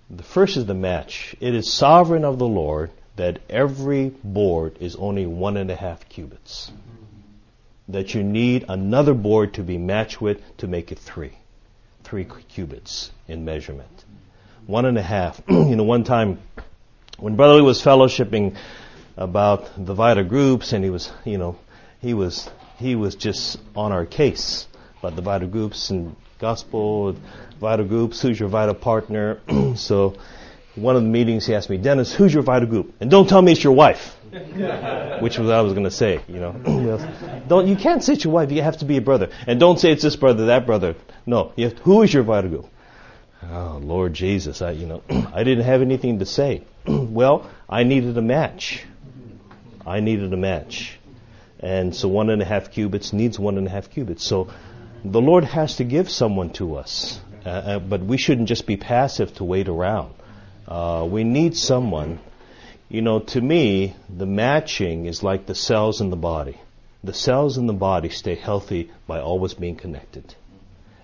The 0.09 0.23
first 0.23 0.57
is 0.57 0.65
the 0.65 0.73
match. 0.73 1.37
It 1.39 1.55
is 1.55 1.71
sovereign 1.71 2.25
of 2.25 2.37
the 2.37 2.49
Lord 2.49 2.91
that 3.15 3.39
every 3.49 4.09
board 4.09 4.75
is 4.81 4.97
only 4.97 5.25
one 5.25 5.55
and 5.55 5.71
a 5.71 5.75
half 5.77 6.09
cubits. 6.09 6.69
That 7.87 8.13
you 8.13 8.23
need 8.23 8.65
another 8.67 9.13
board 9.13 9.53
to 9.53 9.63
be 9.63 9.77
matched 9.77 10.19
with 10.19 10.41
to 10.57 10.67
make 10.67 10.91
it 10.91 10.99
three. 10.99 11.37
Three 12.03 12.25
cubits 12.49 13.11
in 13.29 13.45
measurement. 13.45 14.03
One 14.67 14.83
and 14.83 14.97
a 14.97 15.01
half. 15.01 15.41
you 15.47 15.77
know, 15.77 15.83
one 15.83 16.03
time 16.03 16.39
when 17.17 17.35
Brother 17.35 17.55
Lee 17.55 17.61
was 17.61 17.81
fellowshipping 17.81 18.55
about 19.17 19.69
the 19.83 19.93
vital 19.93 20.23
groups, 20.23 20.73
and 20.73 20.83
he 20.83 20.89
was, 20.89 21.11
you 21.23 21.37
know, 21.37 21.57
he 22.01 22.13
was 22.13 22.49
he 22.77 22.95
was 22.95 23.15
just 23.15 23.57
on 23.75 23.91
our 23.91 24.05
case 24.05 24.67
about 24.99 25.15
the 25.15 25.21
vital 25.21 25.47
groups 25.47 25.89
and 25.89 26.15
gospel, 26.39 27.15
vital 27.59 27.85
groups, 27.85 28.21
who's 28.21 28.39
your 28.39 28.49
vital 28.49 28.75
partner. 28.75 29.39
so 29.75 30.15
one 30.75 30.97
of 30.97 31.03
the 31.03 31.09
meetings 31.09 31.45
he 31.45 31.55
asked 31.55 31.69
me, 31.69 31.77
Dennis, 31.77 32.13
who's 32.13 32.33
your 32.33 32.43
vital 32.43 32.67
group? 32.67 32.93
And 32.99 33.09
don't 33.09 33.27
tell 33.27 33.41
me 33.41 33.53
it's 33.53 33.63
your 33.63 33.73
wife. 33.73 34.17
Which 35.21 35.37
was 35.37 35.47
what 35.47 35.55
I 35.55 35.61
was 35.61 35.71
going 35.71 35.85
to 35.85 35.91
say, 35.91 36.19
you 36.27 36.39
know. 36.39 36.51
don't 37.47 37.67
you 37.67 37.77
can't 37.77 38.03
say 38.03 38.13
it's 38.13 38.25
your 38.25 38.33
wife. 38.33 38.51
You 38.51 38.61
have 38.61 38.77
to 38.77 38.85
be 38.85 38.97
a 38.97 39.01
brother, 39.01 39.29
and 39.47 39.59
don't 39.59 39.79
say 39.79 39.91
it's 39.91 40.03
this 40.03 40.17
brother, 40.17 40.47
that 40.47 40.65
brother. 40.65 40.95
No, 41.25 41.53
who 41.83 42.01
is 42.01 42.13
your 42.13 42.23
vital 42.23 42.49
group? 42.49 42.65
Oh 43.49 43.79
Lord 43.81 44.13
Jesus, 44.13 44.61
I 44.61 44.71
you 44.71 44.87
know 44.87 45.03
I 45.33 45.45
didn't 45.45 45.63
have 45.63 45.81
anything 45.81 46.19
to 46.19 46.25
say. 46.25 46.63
well, 46.87 47.49
I 47.67 47.83
needed 47.83 48.17
a 48.17 48.21
match. 48.21 48.83
I 49.85 49.99
needed 49.99 50.33
a 50.33 50.37
match. 50.37 50.99
And 51.59 51.95
so 51.95 52.07
one 52.07 52.29
and 52.29 52.41
a 52.41 52.45
half 52.45 52.71
cubits 52.71 53.13
needs 53.13 53.39
one 53.39 53.57
and 53.57 53.65
a 53.67 53.69
half 53.69 53.89
cubits. 53.89 54.25
So 54.25 54.49
the 55.03 55.21
Lord 55.21 55.45
has 55.45 55.77
to 55.77 55.83
give 55.83 56.09
someone 56.09 56.51
to 56.53 56.75
us. 56.75 57.19
Uh, 57.45 57.49
uh, 57.49 57.79
but 57.79 58.01
we 58.01 58.17
shouldn't 58.17 58.47
just 58.47 58.65
be 58.65 58.75
passive 58.77 59.33
to 59.35 59.43
wait 59.43 59.67
around. 59.67 60.13
Uh, 60.67 61.07
we 61.09 61.23
need 61.23 61.55
someone. 61.55 62.19
You 62.89 63.01
know, 63.01 63.19
to 63.19 63.41
me, 63.41 63.95
the 64.09 64.25
matching 64.25 65.05
is 65.05 65.23
like 65.23 65.45
the 65.45 65.55
cells 65.55 66.01
in 66.01 66.09
the 66.09 66.15
body. 66.15 66.59
The 67.03 67.13
cells 67.13 67.57
in 67.57 67.67
the 67.67 67.73
body 67.73 68.09
stay 68.09 68.35
healthy 68.35 68.91
by 69.05 69.19
always 69.19 69.53
being 69.53 69.75
connected. 69.75 70.35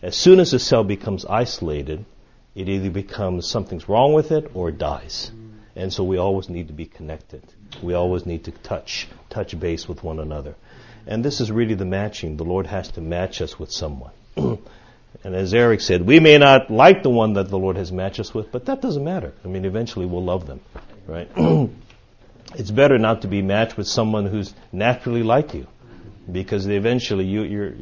As 0.02 0.16
soon 0.16 0.40
as 0.40 0.52
a 0.54 0.60
cell 0.60 0.84
becomes 0.84 1.26
isolated, 1.26 2.06
it 2.56 2.68
either 2.68 2.90
becomes 2.90 3.48
something's 3.48 3.88
wrong 3.88 4.14
with 4.14 4.32
it 4.32 4.50
or 4.56 4.70
it 4.70 4.80
dies. 4.80 5.32
And 5.76 5.92
so 5.92 6.04
we 6.04 6.18
always 6.18 6.50
need 6.50 6.68
to 6.68 6.74
be 6.74 6.86
connected. 6.86 7.44
We 7.82 7.94
always 7.94 8.26
need 8.26 8.44
to 8.46 8.52
touch, 8.52 9.08
touch 9.30 9.58
base 9.60 9.88
with 9.88 10.04
one 10.04 10.20
another. 10.20 10.56
And 11.08 11.24
this 11.24 11.42
is 11.42 11.52
really 11.52 11.76
the 11.76 11.86
matching. 11.86 12.38
The 12.38 12.44
Lord 12.44 12.68
has 12.68 12.90
to 12.92 13.02
match 13.02 13.42
us 13.42 13.58
with 13.58 13.72
someone. 13.72 14.12
and 14.36 14.60
as 15.24 15.54
Eric 15.54 15.82
said, 15.82 16.06
we 16.06 16.20
may 16.20 16.38
not 16.38 16.70
like 16.70 17.04
the 17.04 17.10
one 17.10 17.34
that 17.34 17.50
the 17.50 17.58
Lord 17.58 17.78
has 17.78 17.92
matched 17.92 18.20
us 18.20 18.34
with, 18.34 18.52
but 18.52 18.66
that 18.66 18.82
doesn't 18.82 19.04
matter. 19.04 19.34
I 19.44 19.48
mean, 19.48 19.66
eventually 19.66 20.06
we'll 20.06 20.24
love 20.24 20.46
them, 20.46 20.62
right? 21.08 21.30
it's 22.56 22.72
better 22.72 22.98
not 22.98 23.22
to 23.22 23.28
be 23.28 23.42
matched 23.42 23.78
with 23.78 23.88
someone 23.88 24.26
who's 24.26 24.54
naturally 24.72 25.24
like 25.24 25.54
you, 25.54 25.68
because 26.32 26.68
eventually 26.68 27.26
you, 27.26 27.44
you're, 27.44 27.74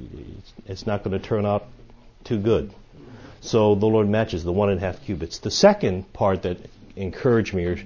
it's 0.65 0.85
not 0.85 1.03
going 1.03 1.19
to 1.19 1.25
turn 1.25 1.45
out 1.45 1.67
too 2.23 2.39
good. 2.39 2.73
So 3.41 3.75
the 3.75 3.85
Lord 3.85 4.07
matches 4.07 4.43
the 4.43 4.51
one 4.51 4.69
and 4.69 4.79
a 4.79 4.81
half 4.81 5.03
cubits. 5.03 5.39
The 5.39 5.51
second 5.51 6.11
part 6.13 6.43
that 6.43 6.57
encouraged 7.00 7.54
me 7.54 7.66
or, 7.66 7.78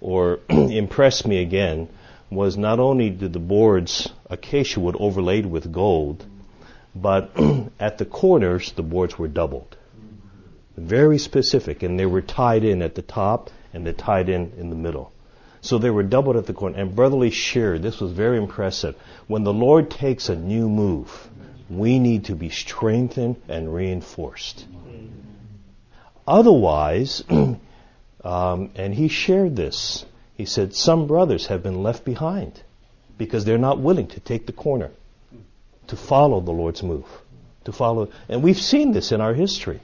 or 0.00 0.40
impressed 0.48 1.26
me 1.26 1.40
again 1.40 1.88
was 2.30 2.56
not 2.56 2.80
only 2.80 3.10
did 3.10 3.32
the 3.32 3.38
boards 3.38 4.08
acacia 4.30 4.80
wood 4.80 4.96
overlaid 4.98 5.46
with 5.46 5.70
gold, 5.70 6.24
but 6.94 7.30
at 7.80 7.98
the 7.98 8.06
corners 8.06 8.72
the 8.72 8.82
boards 8.82 9.18
were 9.18 9.28
doubled. 9.28 9.76
Very 10.76 11.18
specific, 11.18 11.82
and 11.82 11.98
they 11.98 12.06
were 12.06 12.22
tied 12.22 12.64
in 12.64 12.80
at 12.80 12.94
the 12.94 13.02
top 13.02 13.50
and 13.74 13.86
they 13.86 13.92
tied 13.92 14.28
in 14.28 14.52
in 14.56 14.70
the 14.70 14.76
middle. 14.76 15.12
So 15.60 15.78
they 15.78 15.90
were 15.90 16.02
doubled 16.02 16.36
at 16.36 16.46
the 16.46 16.54
corner. 16.54 16.78
And 16.78 16.96
Brother 16.96 17.16
Lee 17.16 17.30
shared, 17.30 17.82
this 17.82 18.00
was 18.00 18.10
very 18.10 18.36
impressive. 18.36 18.96
When 19.28 19.44
the 19.44 19.52
Lord 19.52 19.90
takes 19.90 20.28
a 20.28 20.34
new 20.34 20.68
move, 20.68 21.28
we 21.70 22.00
need 22.00 22.24
to 22.24 22.34
be 22.34 22.50
strengthened 22.50 23.36
and 23.48 23.72
reinforced. 23.72 24.66
Otherwise, 26.26 27.22
um, 28.24 28.70
and 28.76 28.94
he 28.94 29.08
shared 29.08 29.56
this, 29.56 30.04
he 30.36 30.44
said, 30.44 30.74
some 30.74 31.06
brothers 31.06 31.46
have 31.46 31.62
been 31.62 31.82
left 31.82 32.04
behind 32.04 32.62
because 33.18 33.44
they're 33.44 33.58
not 33.58 33.78
willing 33.78 34.06
to 34.08 34.20
take 34.20 34.46
the 34.46 34.52
corner, 34.52 34.90
to 35.88 35.96
follow 35.96 36.40
the 36.40 36.52
Lord's 36.52 36.82
move, 36.82 37.06
to 37.64 37.72
follow. 37.72 38.08
And 38.28 38.42
we've 38.42 38.60
seen 38.60 38.92
this 38.92 39.12
in 39.12 39.20
our 39.20 39.34
history. 39.34 39.80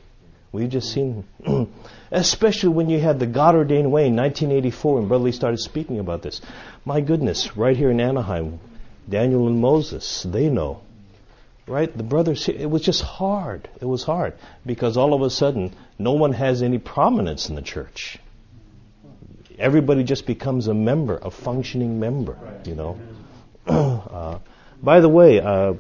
We've 0.51 0.71
just 0.71 0.93
seen, 0.93 1.25
especially 2.11 2.71
when 2.71 2.89
you 2.89 2.99
had 2.99 3.19
the 3.19 3.27
God 3.27 3.55
ordained 3.55 3.93
way 3.93 4.07
in 4.07 4.17
1984 4.17 5.01
and 5.01 5.09
Brother 5.09 5.25
Lee 5.25 5.33
started 5.33 5.59
speaking 5.59 5.99
about 5.99 6.23
this. 6.23 6.41
My 6.85 7.01
goodness, 7.01 7.57
right 7.57 7.77
here 7.77 7.91
in 7.91 8.01
Anaheim, 8.01 8.59
Daniel 9.09 9.47
and 9.47 9.61
Moses, 9.61 10.23
they 10.23 10.49
know. 10.49 10.81
Right? 11.67 11.95
The 11.95 12.03
brothers, 12.03 12.49
it 12.49 12.65
was 12.65 12.81
just 12.81 13.03
hard. 13.03 13.69
It 13.79 13.85
was 13.85 14.03
hard 14.03 14.35
because 14.65 14.97
all 14.97 15.13
of 15.13 15.21
a 15.21 15.29
sudden, 15.29 15.75
no 15.99 16.13
one 16.13 16.33
has 16.33 16.63
any 16.63 16.79
prominence 16.79 17.51
in 17.51 17.57
the 17.57 17.63
church. 17.63 18.19
Everybody 19.59 20.05
just 20.05 20.27
becomes 20.27 20.69
a 20.69 20.75
member, 20.75 21.19
a 21.21 21.31
functioning 21.31 21.99
member, 21.99 22.39
you 22.65 22.75
know. 22.75 22.99
uh, 23.67 24.39
by 24.83 25.01
the 25.01 25.09
way, 25.09 25.41
uh, 25.41 25.75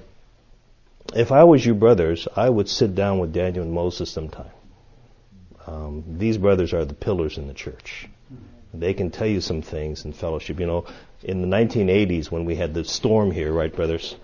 if 1.14 1.32
I 1.32 1.44
was 1.44 1.64
you 1.64 1.74
brothers, 1.74 2.28
I 2.36 2.48
would 2.48 2.68
sit 2.68 2.94
down 2.94 3.18
with 3.18 3.32
Daniel 3.32 3.64
and 3.64 3.72
Moses 3.72 4.10
sometime. 4.10 4.50
Um, 5.66 6.04
these 6.18 6.38
brothers 6.38 6.72
are 6.72 6.84
the 6.84 6.94
pillars 6.94 7.38
in 7.38 7.46
the 7.46 7.54
church. 7.54 8.08
They 8.74 8.94
can 8.94 9.10
tell 9.10 9.26
you 9.26 9.40
some 9.40 9.62
things 9.62 10.04
in 10.04 10.12
fellowship. 10.12 10.60
You 10.60 10.66
know, 10.66 10.86
in 11.22 11.42
the 11.42 11.56
1980s 11.56 12.30
when 12.30 12.44
we 12.44 12.56
had 12.56 12.74
the 12.74 12.84
storm 12.84 13.30
here, 13.30 13.52
right, 13.52 13.74
brothers? 13.74 14.16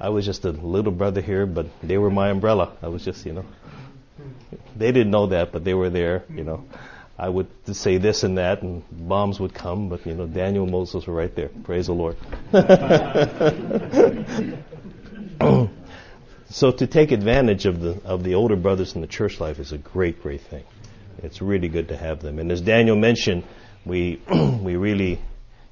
I 0.00 0.10
was 0.10 0.24
just 0.24 0.44
a 0.44 0.50
little 0.50 0.92
brother 0.92 1.20
here, 1.20 1.46
but 1.46 1.66
they 1.82 1.98
were 1.98 2.10
my 2.10 2.30
umbrella. 2.30 2.76
I 2.82 2.88
was 2.88 3.04
just, 3.04 3.26
you 3.26 3.32
know, 3.32 3.44
they 4.76 4.92
didn't 4.92 5.10
know 5.10 5.26
that, 5.28 5.50
but 5.50 5.64
they 5.64 5.74
were 5.74 5.90
there, 5.90 6.24
you 6.32 6.44
know. 6.44 6.64
I 7.18 7.28
would 7.28 7.48
say 7.74 7.98
this 7.98 8.22
and 8.22 8.38
that, 8.38 8.62
and 8.62 8.84
bombs 8.90 9.40
would 9.40 9.52
come, 9.52 9.88
but 9.88 10.06
you 10.06 10.14
know, 10.14 10.26
Daniel 10.26 10.64
and 10.64 10.72
Moses 10.72 11.06
were 11.06 11.14
right 11.14 11.34
there. 11.34 11.48
Praise 11.64 11.86
the 11.86 11.94
Lord. 11.94 12.16
So 16.50 16.72
to 16.72 16.86
take 16.86 17.12
advantage 17.12 17.66
of 17.66 17.80
the 17.80 18.00
of 18.04 18.24
the 18.24 18.34
older 18.34 18.56
brothers 18.56 18.94
in 18.94 19.02
the 19.02 19.06
church 19.06 19.38
life 19.38 19.58
is 19.58 19.72
a 19.72 19.78
great, 19.78 20.22
great 20.22 20.40
thing. 20.40 20.64
It's 21.22 21.42
really 21.42 21.68
good 21.68 21.88
to 21.88 21.96
have 21.96 22.20
them. 22.20 22.38
And 22.38 22.50
as 22.50 22.62
Daniel 22.62 22.96
mentioned, 22.96 23.44
we 23.84 24.20
we 24.62 24.76
really 24.76 25.20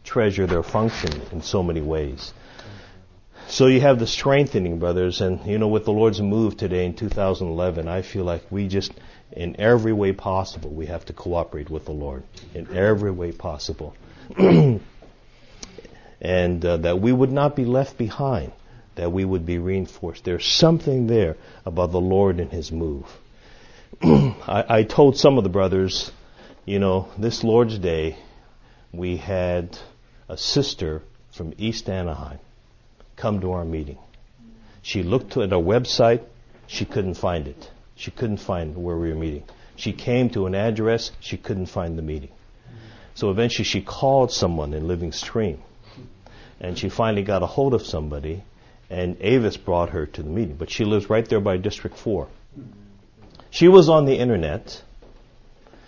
treasure 0.04 0.46
their 0.46 0.62
function 0.62 1.22
in 1.32 1.42
so 1.42 1.62
many 1.62 1.80
ways. 1.80 2.32
So 3.48 3.68
you 3.68 3.80
have 3.80 3.98
the 3.98 4.06
strengthening, 4.06 4.78
brothers, 4.78 5.20
and 5.20 5.44
you 5.46 5.58
know, 5.58 5.68
with 5.68 5.84
the 5.84 5.92
Lord's 5.92 6.20
move 6.20 6.56
today 6.56 6.84
in 6.84 6.94
2011, 6.94 7.88
I 7.88 8.02
feel 8.02 8.24
like 8.24 8.44
we 8.50 8.66
just, 8.66 8.92
in 9.32 9.60
every 9.60 9.92
way 9.92 10.12
possible, 10.12 10.70
we 10.70 10.86
have 10.86 11.04
to 11.06 11.12
cooperate 11.12 11.70
with 11.70 11.84
the 11.84 11.92
Lord 11.92 12.22
in 12.54 12.74
every 12.76 13.10
way 13.10 13.32
possible, 13.32 13.94
and 14.38 14.80
uh, 16.64 16.76
that 16.78 17.00
we 17.00 17.12
would 17.12 17.32
not 17.32 17.56
be 17.56 17.64
left 17.64 17.98
behind 17.98 18.52
that 18.96 19.12
we 19.12 19.24
would 19.24 19.46
be 19.46 19.58
reinforced. 19.58 20.24
There's 20.24 20.46
something 20.46 21.06
there 21.06 21.36
about 21.64 21.92
the 21.92 22.00
Lord 22.00 22.40
and 22.40 22.50
His 22.50 22.72
move. 22.72 23.06
I, 24.02 24.64
I 24.68 24.82
told 24.82 25.16
some 25.16 25.38
of 25.38 25.44
the 25.44 25.50
brothers, 25.50 26.10
you 26.64 26.78
know, 26.78 27.08
this 27.16 27.44
Lord's 27.44 27.78
Day, 27.78 28.16
we 28.92 29.18
had 29.18 29.78
a 30.28 30.36
sister 30.36 31.02
from 31.30 31.52
East 31.58 31.88
Anaheim 31.88 32.38
come 33.16 33.40
to 33.40 33.52
our 33.52 33.64
meeting. 33.64 33.98
She 34.82 35.02
looked 35.02 35.36
at 35.36 35.52
our 35.52 35.62
website, 35.62 36.22
she 36.66 36.84
couldn't 36.84 37.14
find 37.14 37.46
it. 37.48 37.70
She 37.96 38.10
couldn't 38.10 38.38
find 38.38 38.76
where 38.76 38.96
we 38.96 39.08
were 39.08 39.18
meeting. 39.18 39.44
She 39.74 39.92
came 39.92 40.30
to 40.30 40.46
an 40.46 40.54
address, 40.54 41.10
she 41.20 41.36
couldn't 41.36 41.66
find 41.66 41.98
the 41.98 42.02
meeting. 42.02 42.30
So 43.14 43.30
eventually 43.30 43.64
she 43.64 43.82
called 43.82 44.30
someone 44.30 44.74
in 44.74 44.86
Living 44.86 45.12
Stream. 45.12 45.62
And 46.60 46.78
she 46.78 46.88
finally 46.88 47.22
got 47.22 47.42
a 47.42 47.46
hold 47.46 47.74
of 47.74 47.84
somebody 47.84 48.42
and 48.88 49.16
Avis 49.20 49.56
brought 49.56 49.90
her 49.90 50.06
to 50.06 50.22
the 50.22 50.28
meeting, 50.28 50.56
but 50.56 50.70
she 50.70 50.84
lives 50.84 51.10
right 51.10 51.28
there 51.28 51.40
by 51.40 51.56
District 51.56 51.96
4. 51.98 52.28
She 53.50 53.68
was 53.68 53.88
on 53.88 54.04
the 54.04 54.16
internet. 54.16 54.82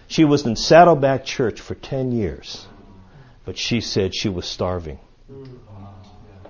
She 0.09 0.25
was 0.25 0.47
in 0.47 0.57
Saddleback 0.57 1.25
Church 1.25 1.61
for 1.61 1.75
10 1.75 2.13
years, 2.13 2.67
but 3.45 3.57
she 3.57 3.81
said 3.81 4.15
she 4.15 4.29
was 4.29 4.47
starving. 4.47 4.99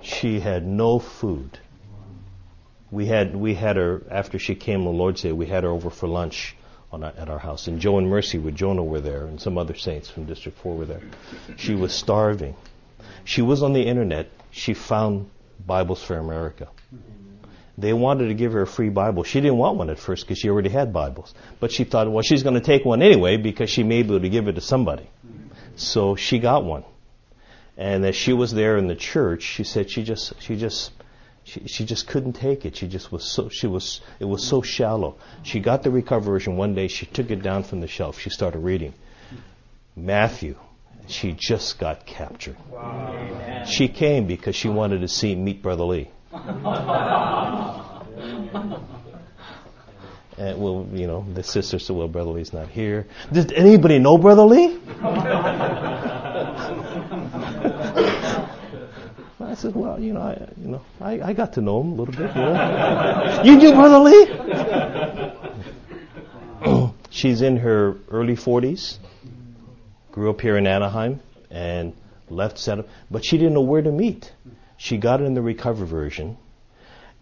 She 0.01 0.39
had 0.39 0.65
no 0.65 0.97
food. 0.97 1.59
We 2.91 3.05
had, 3.05 3.35
we 3.35 3.53
had 3.53 3.75
her, 3.75 4.01
after 4.09 4.39
she 4.39 4.55
came 4.55 4.87
on 4.87 4.97
Lord's 4.97 5.21
Day, 5.21 5.31
we 5.31 5.45
had 5.45 5.63
her 5.63 5.69
over 5.69 5.89
for 5.89 6.07
lunch 6.07 6.55
our, 6.91 7.03
at 7.03 7.29
our 7.29 7.39
house. 7.39 7.67
And 7.67 7.79
Joe 7.79 7.97
and 7.97 8.09
Mercy 8.09 8.37
with 8.39 8.55
Jonah 8.55 8.83
were 8.83 9.01
there, 9.01 9.25
and 9.25 9.39
some 9.39 9.57
other 9.57 9.75
saints 9.75 10.09
from 10.09 10.25
District 10.25 10.57
4 10.57 10.75
were 10.75 10.85
there. 10.85 11.01
She 11.57 11.75
was 11.75 11.93
starving. 11.93 12.55
She 13.25 13.41
was 13.41 13.61
on 13.61 13.73
the 13.73 13.83
internet. 13.83 14.29
She 14.51 14.73
found 14.73 15.29
Bibles 15.65 16.03
for 16.03 16.17
America. 16.17 16.69
They 17.77 17.93
wanted 17.93 18.27
to 18.27 18.33
give 18.33 18.51
her 18.53 18.63
a 18.63 18.67
free 18.67 18.89
Bible. 18.89 19.23
She 19.23 19.39
didn't 19.39 19.57
want 19.57 19.77
one 19.77 19.89
at 19.89 19.99
first 19.99 20.25
because 20.25 20.39
she 20.39 20.49
already 20.49 20.69
had 20.69 20.91
Bibles. 20.91 21.33
But 21.61 21.71
she 21.71 21.85
thought, 21.85 22.11
well, 22.11 22.23
she's 22.23 22.43
going 22.43 22.55
to 22.55 22.61
take 22.61 22.83
one 22.83 23.01
anyway 23.01 23.37
because 23.37 23.69
she 23.69 23.83
may 23.83 24.03
be 24.03 24.09
able 24.09 24.21
to 24.21 24.29
give 24.29 24.47
it 24.49 24.53
to 24.53 24.61
somebody. 24.61 25.09
So 25.75 26.15
she 26.15 26.39
got 26.39 26.65
one. 26.65 26.83
And 27.77 28.05
as 28.05 28.17
she 28.17 28.33
was 28.33 28.51
there 28.51 28.77
in 28.77 28.87
the 28.87 28.95
church, 28.95 29.43
she 29.43 29.63
said 29.63 29.89
she 29.89 30.03
just, 30.03 30.41
she 30.41 30.57
just, 30.57 30.91
she, 31.49 31.67
she 31.67 31.85
just 31.85 32.07
couldn't 32.07 32.33
take 32.33 32.65
it. 32.65 32.75
She 32.75 32.87
just 32.87 33.11
was 33.11 33.23
so, 33.23 33.49
she 33.49 33.67
was, 33.67 34.01
it 34.19 34.25
was 34.25 34.45
so 34.45 34.61
shallow. 34.61 35.17
She 35.43 35.59
got 35.59 35.83
the 35.83 35.89
recovery 35.89 36.33
version 36.33 36.57
one 36.57 36.75
day. 36.75 36.87
She 36.87 37.05
took 37.05 37.31
it 37.31 37.41
down 37.41 37.63
from 37.63 37.81
the 37.81 37.87
shelf. 37.87 38.19
She 38.19 38.29
started 38.29 38.59
reading. 38.59 38.93
Matthew, 39.95 40.55
she 41.07 41.33
just 41.33 41.79
got 41.79 42.05
captured. 42.05 42.57
Wow. 42.69 43.63
She 43.65 43.87
came 43.87 44.27
because 44.27 44.55
she 44.55 44.69
wanted 44.69 45.01
to 45.01 45.07
see 45.07 45.35
meet 45.35 45.63
Brother 45.63 45.83
Lee. 45.83 46.09
and 46.31 46.63
well, 50.61 50.87
you 50.93 51.07
know, 51.07 51.25
the 51.33 51.43
sister 51.43 51.79
said, 51.79 51.95
"Well, 51.95 52.07
Brother 52.07 52.29
Lee's 52.29 52.53
not 52.53 52.69
here." 52.69 53.07
Did 53.31 53.51
anybody 53.53 53.97
know 53.97 54.17
Brother 54.17 54.43
Lee? 54.43 54.79
I 59.49 59.55
said, 59.55 59.75
"Well, 59.75 59.99
you 59.99 60.13
know, 60.13 60.21
I, 60.21 60.47
you 60.61 60.67
know, 60.67 60.81
I, 61.01 61.21
I 61.29 61.33
got 61.33 61.53
to 61.53 61.61
know 61.61 61.81
him 61.81 61.93
a 61.93 61.95
little 61.95 62.13
bit. 62.13 62.29
You, 62.35 62.41
know? 62.41 63.41
you 63.45 63.57
knew 63.57 63.73
Brother 63.73 63.99
Lee?" 63.99 64.27
She's 67.09 67.41
in 67.41 67.57
her 67.57 67.95
early 68.09 68.35
40s 68.35 68.99
grew 70.11 70.29
up 70.29 70.41
here 70.41 70.57
in 70.57 70.67
Anaheim 70.67 71.21
and 71.49 71.93
left 72.29 72.57
set 72.57 72.79
up, 72.79 72.87
but 73.09 73.23
she 73.23 73.37
didn't 73.37 73.53
know 73.53 73.61
where 73.61 73.81
to 73.81 73.91
meet. 73.91 74.33
She 74.77 74.97
got 74.97 75.21
in 75.21 75.33
the 75.33 75.41
recovery 75.41 75.87
version, 75.87 76.37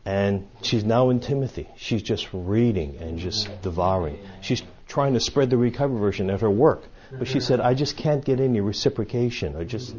and 0.06 0.48
she's 0.64 0.84
now 0.84 1.10
in 1.10 1.20
Timothy. 1.20 1.68
She's 1.76 2.02
just 2.02 2.28
reading 2.34 2.98
and 3.00 3.20
just 3.20 3.50
devouring. 3.62 4.18
She's 4.42 4.64
trying 4.88 5.14
to 5.14 5.20
spread 5.20 5.50
the 5.50 5.58
recovery 5.58 6.00
version 6.00 6.30
at 6.30 6.42
her 6.42 6.50
work, 6.50 6.84
but 7.12 7.28
she 7.28 7.40
said, 7.40 7.60
"I 7.60 7.74
just 7.74 7.98
can't 7.98 8.24
get 8.24 8.40
any 8.40 8.62
reciprocation. 8.62 9.56
I 9.56 9.64
just, 9.64 9.96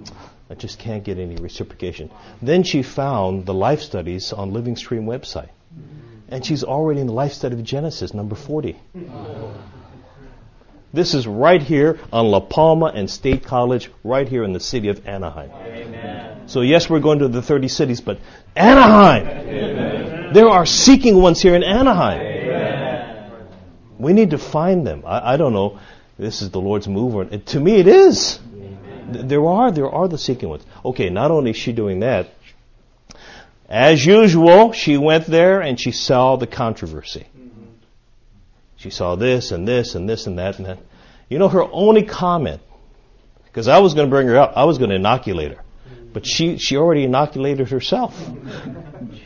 I 0.51 0.55
just 0.55 0.79
can't 0.79 1.05
get 1.05 1.19
any 1.19 1.37
reciprocation." 1.37 2.11
Then 2.43 2.63
she 2.63 2.83
found 2.83 3.47
the 3.47 3.55
life 3.55 3.81
studies 3.81 4.33
on 4.33 4.53
Living 4.53 4.77
Stream 4.77 5.07
website. 5.07 5.51
And 6.31 6.45
she's 6.45 6.63
already 6.63 7.01
in 7.01 7.07
the 7.07 7.15
life 7.15 7.33
study 7.33 7.55
of 7.55 7.65
Genesis, 7.65 8.13
number 8.13 8.35
40. 8.35 8.77
This 10.93 11.15
is 11.15 11.27
right 11.27 11.63
here 11.63 11.99
on 12.13 12.31
La 12.31 12.41
Palma 12.41 12.87
and 12.87 13.11
State 13.11 13.45
College, 13.45 13.91
right 14.05 14.27
here 14.27 14.43
in 14.43 14.53
the 14.53 14.61
city 14.61 14.89
of 14.89 15.07
Anaheim. 15.07 15.51
Amen. 15.51 16.49
So 16.49 16.63
yes, 16.63 16.89
we're 16.89 17.01
going 17.01 17.19
to 17.19 17.29
the 17.29 17.43
30 17.43 17.69
cities, 17.69 18.01
but 18.01 18.19
Anaheim! 18.57 19.27
Amen. 19.27 20.33
There 20.33 20.49
are 20.49 20.65
seeking 20.65 21.21
ones 21.21 21.43
here 21.43 21.55
in 21.55 21.63
Anaheim. 21.63 22.21
Amen. 22.21 23.33
We 23.99 24.15
need 24.15 24.31
to 24.31 24.39
find 24.39 24.87
them. 24.87 25.03
I, 25.07 25.35
I, 25.35 25.37
don't 25.37 25.53
know. 25.53 25.79
This 26.19 26.43
is 26.43 26.51
the 26.51 26.61
Lord's 26.61 26.89
move. 26.89 27.33
It, 27.33 27.47
to 27.47 27.61
me, 27.61 27.77
it 27.77 27.87
is. 27.87 28.41
There 29.11 29.47
are, 29.47 29.71
there 29.71 29.89
are 29.89 30.09
the 30.09 30.19
seeking 30.19 30.49
ones. 30.49 30.67
Okay, 30.85 31.11
not 31.11 31.31
only 31.31 31.53
is 31.53 31.57
she 31.57 31.73
doing 31.73 32.01
that, 32.01 32.29
as 33.69 34.05
usual, 34.05 34.73
she 34.73 34.99
went 34.99 35.27
there 35.27 35.61
and 35.61 35.79
she 35.79 35.93
saw 35.93 36.37
the 36.37 36.47
controversy. 36.47 37.27
She 38.77 38.91
saw 38.91 39.17
this 39.17 39.53
and 39.53 39.67
this 39.67 39.95
and 39.95 40.09
this 40.09 40.27
and 40.27 40.39
that 40.39 40.59
and 40.59 40.67
that. 40.67 40.79
You 41.29 41.39
know, 41.39 41.49
her 41.49 41.63
only 41.63 42.03
comment, 42.03 42.63
because 43.45 43.69
I 43.69 43.79
was 43.79 43.95
going 43.95 44.09
to 44.09 44.11
bring 44.11 44.27
her 44.29 44.39
up, 44.39 44.55
I 44.57 44.65
was 44.65 44.79
going 44.79 44.91
to 44.91 44.97
inoculate 44.97 45.53
her. 45.53 45.63
But 46.13 46.27
she, 46.27 46.59
she 46.59 46.77
already 46.77 47.05
inoculated 47.05 47.69
herself. 47.69 48.19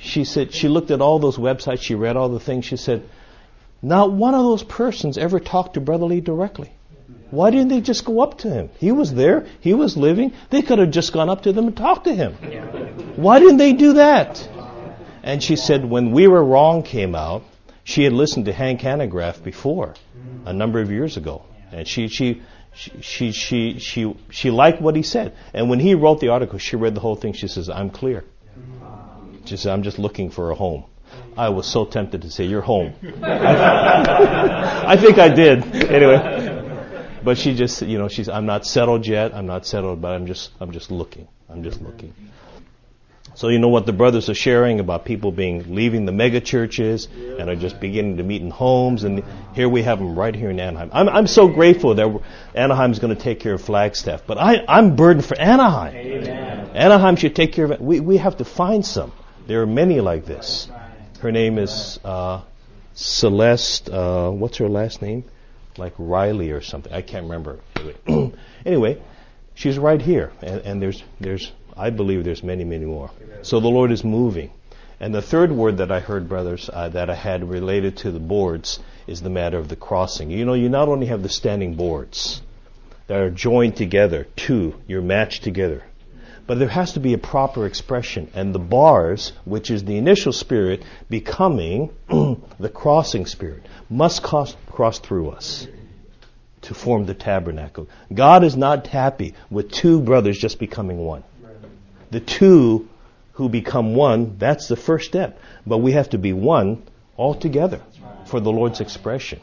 She 0.01 0.24
said, 0.24 0.53
she 0.53 0.68
looked 0.68 0.90
at 0.90 1.01
all 1.01 1.18
those 1.18 1.36
websites, 1.36 1.82
she 1.82 1.95
read 1.95 2.16
all 2.16 2.28
the 2.28 2.40
things, 2.40 2.64
she 2.64 2.76
said, 2.76 3.09
not 3.82 4.12
one 4.12 4.34
of 4.34 4.43
those 4.43 4.62
persons 4.62 5.18
ever 5.18 5.40
talked 5.40 5.74
to 5.74 5.80
Brother 5.80 6.07
Lee 6.07 6.20
directly. 6.20 6.72
Why 7.33 7.51
didn't 7.51 7.68
they 7.68 7.80
just 7.80 8.05
go 8.05 8.20
up 8.20 8.37
to 8.39 8.51
him? 8.51 8.68
He 8.78 8.93
was 8.93 9.14
there, 9.14 9.47
he 9.61 9.72
was 9.72 9.97
living, 9.97 10.35
they 10.51 10.61
could 10.61 10.78
have 10.78 10.91
just 10.91 11.14
gone 11.14 11.30
up 11.30 11.45
to 11.45 11.53
them 11.53 11.66
and 11.66 11.74
talked 11.74 12.05
to 12.05 12.14
him. 12.14 12.35
Why 13.16 13.41
didn't 13.41 13.57
they 13.57 13.72
do 13.72 13.95
that? 13.95 14.47
And 15.22 15.43
she 15.43 15.57
said, 15.57 15.87
when 15.87 16.12
We 16.12 16.28
Were 16.28 16.45
Wrong 16.45 16.83
came 16.83 17.14
out, 17.14 17.43
she 17.85 18.05
had 18.05 18.12
listened 18.12 18.45
to 18.47 18.53
Hank 18.53 18.83
Hanegraaff 18.83 19.43
before, 19.43 19.95
a 20.45 20.53
number 20.53 20.80
of 20.83 20.91
years 20.91 21.16
ago, 21.16 21.43
and 21.72 21.89
she 21.89 22.09
she 22.09 22.43
she 22.74 23.33
she 23.33 23.78
she 23.78 24.14
she 24.30 24.51
liked 24.51 24.83
what 24.83 24.95
he 24.95 25.03
said. 25.03 25.35
And 25.55 25.70
when 25.70 25.80
he 25.80 25.95
wrote 25.95 26.20
the 26.20 26.28
article, 26.28 26.59
she 26.59 26.76
read 26.76 26.95
the 26.95 27.01
whole 27.01 27.16
thing. 27.16 27.33
She 27.33 27.49
says, 27.49 27.68
"I'm 27.68 27.91
clear." 27.91 28.24
She 29.47 29.57
says, 29.57 29.66
"I'm 29.66 29.83
just 29.83 29.99
looking 29.99 30.30
for 30.30 30.51
a 30.51 30.55
home." 30.55 30.85
I 31.37 31.49
was 31.49 31.66
so 31.66 31.85
tempted 31.85 32.22
to 32.22 32.30
say, 32.30 32.45
"You're 32.45 32.62
home." 32.62 32.95
I 33.22 34.97
think 34.97 35.18
I 35.18 35.28
did. 35.28 35.64
Anyway, 35.74 36.41
but 37.25 37.39
she 37.39 37.55
just, 37.55 37.83
you 37.83 37.99
know, 37.99 38.09
she's, 38.09 38.29
"I'm 38.29 38.47
not 38.47 38.66
settled 38.66 39.07
yet. 39.07 39.35
I'm 39.35 39.47
not 39.47 39.66
settled, 39.66 40.01
but 40.01 40.12
I'm 40.12 40.27
just, 40.27 40.51
I'm 40.61 40.73
just 40.73 40.91
looking. 40.91 41.29
I'm 41.49 41.62
just 41.62 41.81
looking." 41.81 42.14
So 43.35 43.49
you 43.49 43.59
know 43.59 43.68
what 43.68 43.87
the 43.87 43.95
brothers 43.95 44.29
are 44.29 44.35
sharing 44.35 44.79
about 44.79 45.07
people 45.07 45.33
being 45.33 45.75
leaving 45.75 46.05
the 46.05 46.12
mega 46.12 46.41
churches 46.41 47.09
and 47.16 47.49
are 47.49 47.57
just 47.57 47.81
beginning 47.81 48.18
to 48.18 48.23
meet 48.23 48.43
in 48.43 48.51
homes, 48.51 49.05
and 49.05 49.25
here 49.55 49.68
we 49.68 49.83
have 49.83 49.99
them 49.99 50.18
right 50.18 50.35
here 50.35 50.51
in 50.51 50.61
Anaheim. 50.61 50.91
I'm, 50.93 51.09
I'm 51.09 51.27
so 51.27 51.49
grateful 51.49 51.95
that 51.95 52.20
Anaheim's 52.55 52.99
going 52.99 53.16
to 53.16 53.20
take 53.20 53.41
care 53.41 53.55
of 53.55 53.62
Flagstaff, 53.62 54.23
but 54.27 54.37
I, 54.37 54.64
I'm 54.68 54.97
burdened 54.97 55.25
for 55.25 55.39
Anaheim. 55.39 55.95
Amen. 55.97 56.70
Anaheim 56.75 57.16
should 57.16 57.35
take 57.35 57.53
care 57.53 57.64
of 57.64 57.70
it. 57.70 57.81
We, 57.81 58.01
we 58.01 58.18
have 58.18 58.37
to 58.39 58.45
find 58.45 58.85
some. 58.85 59.12
There 59.47 59.62
are 59.62 59.66
many 59.66 60.01
like 60.01 60.27
this. 60.27 60.68
Her 61.20 61.33
name 61.33 61.59
is 61.59 61.99
uh, 62.05 62.43
Celeste. 62.95 63.89
Uh, 63.89 64.31
what's 64.31 64.59
her 64.59 64.68
last 64.68 65.01
name? 65.01 65.25
Like 65.77 65.95
Riley 65.99 66.51
or 66.51 66.61
something. 66.61 66.93
I 66.93 67.03
can't 67.03 67.25
remember. 67.25 67.61
anyway, 68.66 69.01
she's 69.55 69.79
right 69.79 70.01
here, 70.01 70.33
and, 70.43 70.61
and 70.61 70.83
there's 70.83 71.03
there's 71.20 71.53
I 71.77 71.91
believe 71.91 72.25
there's 72.25 72.43
many, 72.43 72.64
many 72.64 72.85
more. 72.85 73.11
So 73.43 73.61
the 73.61 73.68
Lord 73.68 73.93
is 73.93 74.05
moving. 74.05 74.51
And 75.01 75.14
the 75.14 75.23
third 75.23 75.51
word 75.51 75.79
that 75.79 75.91
I 75.91 76.01
heard, 76.01 76.29
brothers, 76.29 76.70
uh, 76.73 76.89
that 76.91 77.11
I 77.11 77.14
had 77.14 77.49
related 77.49 77.97
to 77.99 78.12
the 78.12 78.20
boards 78.20 78.79
is 79.07 79.20
the 79.20 79.31
matter 79.31 79.59
of 79.59 79.68
the 79.68 79.77
crossing. 79.77 80.31
You 80.31 80.45
know, 80.45 80.55
you 80.55 80.68
not 80.68 80.89
only 80.89 81.07
have 81.07 81.23
the 81.23 81.29
standing 81.29 81.75
boards 81.75 82.41
that 83.09 83.20
are 83.20 83.31
joined 83.31 83.77
together, 83.77 84.29
two, 84.37 84.77
you're 84.87 85.03
matched 85.03 85.43
together, 85.43 85.83
but 86.47 86.59
there 86.59 86.68
has 86.68 86.93
to 86.93 87.01
be 87.01 87.14
a 87.14 87.18
proper 87.18 87.66
expression. 87.66 88.31
And 88.35 88.55
the 88.55 88.61
bars, 88.61 89.33
which 89.45 89.70
is 89.70 89.85
the 89.85 89.97
initial 89.97 90.33
spirit, 90.33 90.85
becoming 91.11 91.91
the 92.09 92.70
crossing 92.73 93.27
spirit, 93.27 93.64
must 93.93 94.22
cross, 94.22 94.57
cross 94.70 94.99
through 94.99 95.30
us 95.30 95.66
to 96.62 96.74
form 96.74 97.07
the 97.07 97.14
tabernacle. 97.14 97.88
God 98.12 98.45
is 98.45 98.57
not 98.57 98.86
happy 98.86 99.34
with 99.51 99.70
two 99.70 100.01
brothers 100.01 100.38
just 100.38 100.59
becoming 100.59 100.99
one 100.99 101.24
the 102.12 102.20
two 102.20 102.88
who 103.32 103.49
become 103.49 103.95
one, 103.95 104.36
that's 104.38 104.68
the 104.68 104.76
first 104.76 105.07
step. 105.07 105.40
But 105.66 105.78
we 105.78 105.93
have 105.93 106.11
to 106.11 106.18
be 106.18 106.32
one 106.32 106.82
altogether 107.18 107.80
for 108.26 108.38
the 108.38 108.53
Lord's 108.53 108.80
expression. 108.80 109.40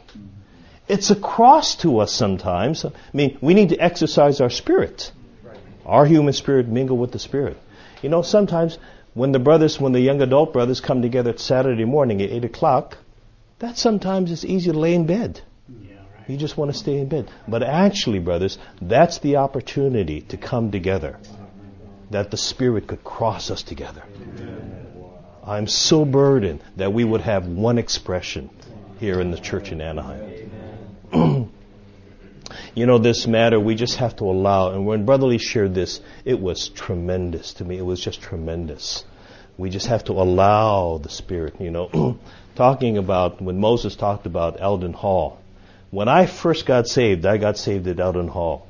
It's 0.87 1.09
a 1.09 1.15
cross 1.15 1.75
to 1.77 1.99
us 1.99 2.13
sometimes. 2.13 2.85
I 2.85 2.91
mean, 3.11 3.37
we 3.41 3.55
need 3.55 3.69
to 3.69 3.77
exercise 3.77 4.39
our 4.39 4.49
spirit. 4.49 5.11
Our 5.85 6.05
human 6.05 6.33
spirit 6.33 6.67
mingle 6.67 6.97
with 6.97 7.11
the 7.11 7.19
spirit. 7.19 7.57
You 8.03 8.09
know, 8.09 8.21
sometimes 8.21 8.77
when 9.15 9.31
the 9.31 9.39
brothers, 9.39 9.79
when 9.79 9.91
the 9.91 9.99
young 9.99 10.21
adult 10.21 10.53
brothers 10.53 10.79
come 10.79 11.01
together 11.01 11.31
at 11.31 11.39
Saturday 11.39 11.85
morning 11.85 12.21
at 12.21 12.29
8 12.29 12.45
o'clock, 12.45 12.97
that 13.59 13.77
sometimes 13.77 14.31
it's 14.31 14.45
easy 14.45 14.71
to 14.71 14.77
lay 14.77 14.93
in 14.93 15.05
bed. 15.05 15.41
You 16.27 16.37
just 16.37 16.57
want 16.57 16.71
to 16.71 16.77
stay 16.77 16.99
in 16.99 17.07
bed. 17.09 17.29
But 17.47 17.63
actually, 17.63 18.19
brothers, 18.19 18.59
that's 18.81 19.17
the 19.17 19.37
opportunity 19.37 20.21
to 20.21 20.37
come 20.37 20.69
together 20.71 21.17
that 22.11 22.29
the 22.29 22.37
Spirit 22.37 22.87
could 22.87 23.03
cross 23.03 23.49
us 23.49 23.63
together. 23.63 24.03
I'm 25.43 25.65
so 25.65 26.05
burdened 26.05 26.63
that 26.77 26.93
we 26.93 27.03
would 27.03 27.21
have 27.21 27.47
one 27.47 27.79
expression 27.79 28.51
here 28.99 29.19
in 29.19 29.31
the 29.31 29.39
church 29.39 29.71
in 29.71 29.81
Anaheim. 29.81 30.49
you 32.75 32.85
know, 32.85 32.99
this 32.99 33.25
matter, 33.25 33.59
we 33.59 33.73
just 33.73 33.97
have 33.97 34.15
to 34.17 34.25
allow, 34.25 34.71
and 34.71 34.85
when 34.85 35.05
Brother 35.05 35.25
Lee 35.25 35.39
shared 35.39 35.73
this, 35.73 36.01
it 36.25 36.39
was 36.39 36.69
tremendous 36.69 37.53
to 37.53 37.65
me. 37.65 37.77
It 37.77 37.85
was 37.85 37.99
just 37.99 38.21
tremendous. 38.21 39.05
We 39.57 39.71
just 39.71 39.87
have 39.87 40.03
to 40.05 40.13
allow 40.13 40.99
the 40.99 41.09
Spirit, 41.09 41.59
you 41.59 41.71
know. 41.71 42.19
Talking 42.59 42.97
about, 42.97 43.41
when 43.41 43.57
Moses 43.57 43.95
talked 43.95 44.25
about 44.25 44.59
Elden 44.59 44.91
Hall, 44.91 45.39
when 45.91 46.09
I 46.09 46.25
first 46.25 46.65
got 46.65 46.89
saved, 46.89 47.25
I 47.25 47.37
got 47.37 47.57
saved 47.57 47.87
at 47.87 48.01
Elden 48.01 48.27
Hall. 48.27 48.67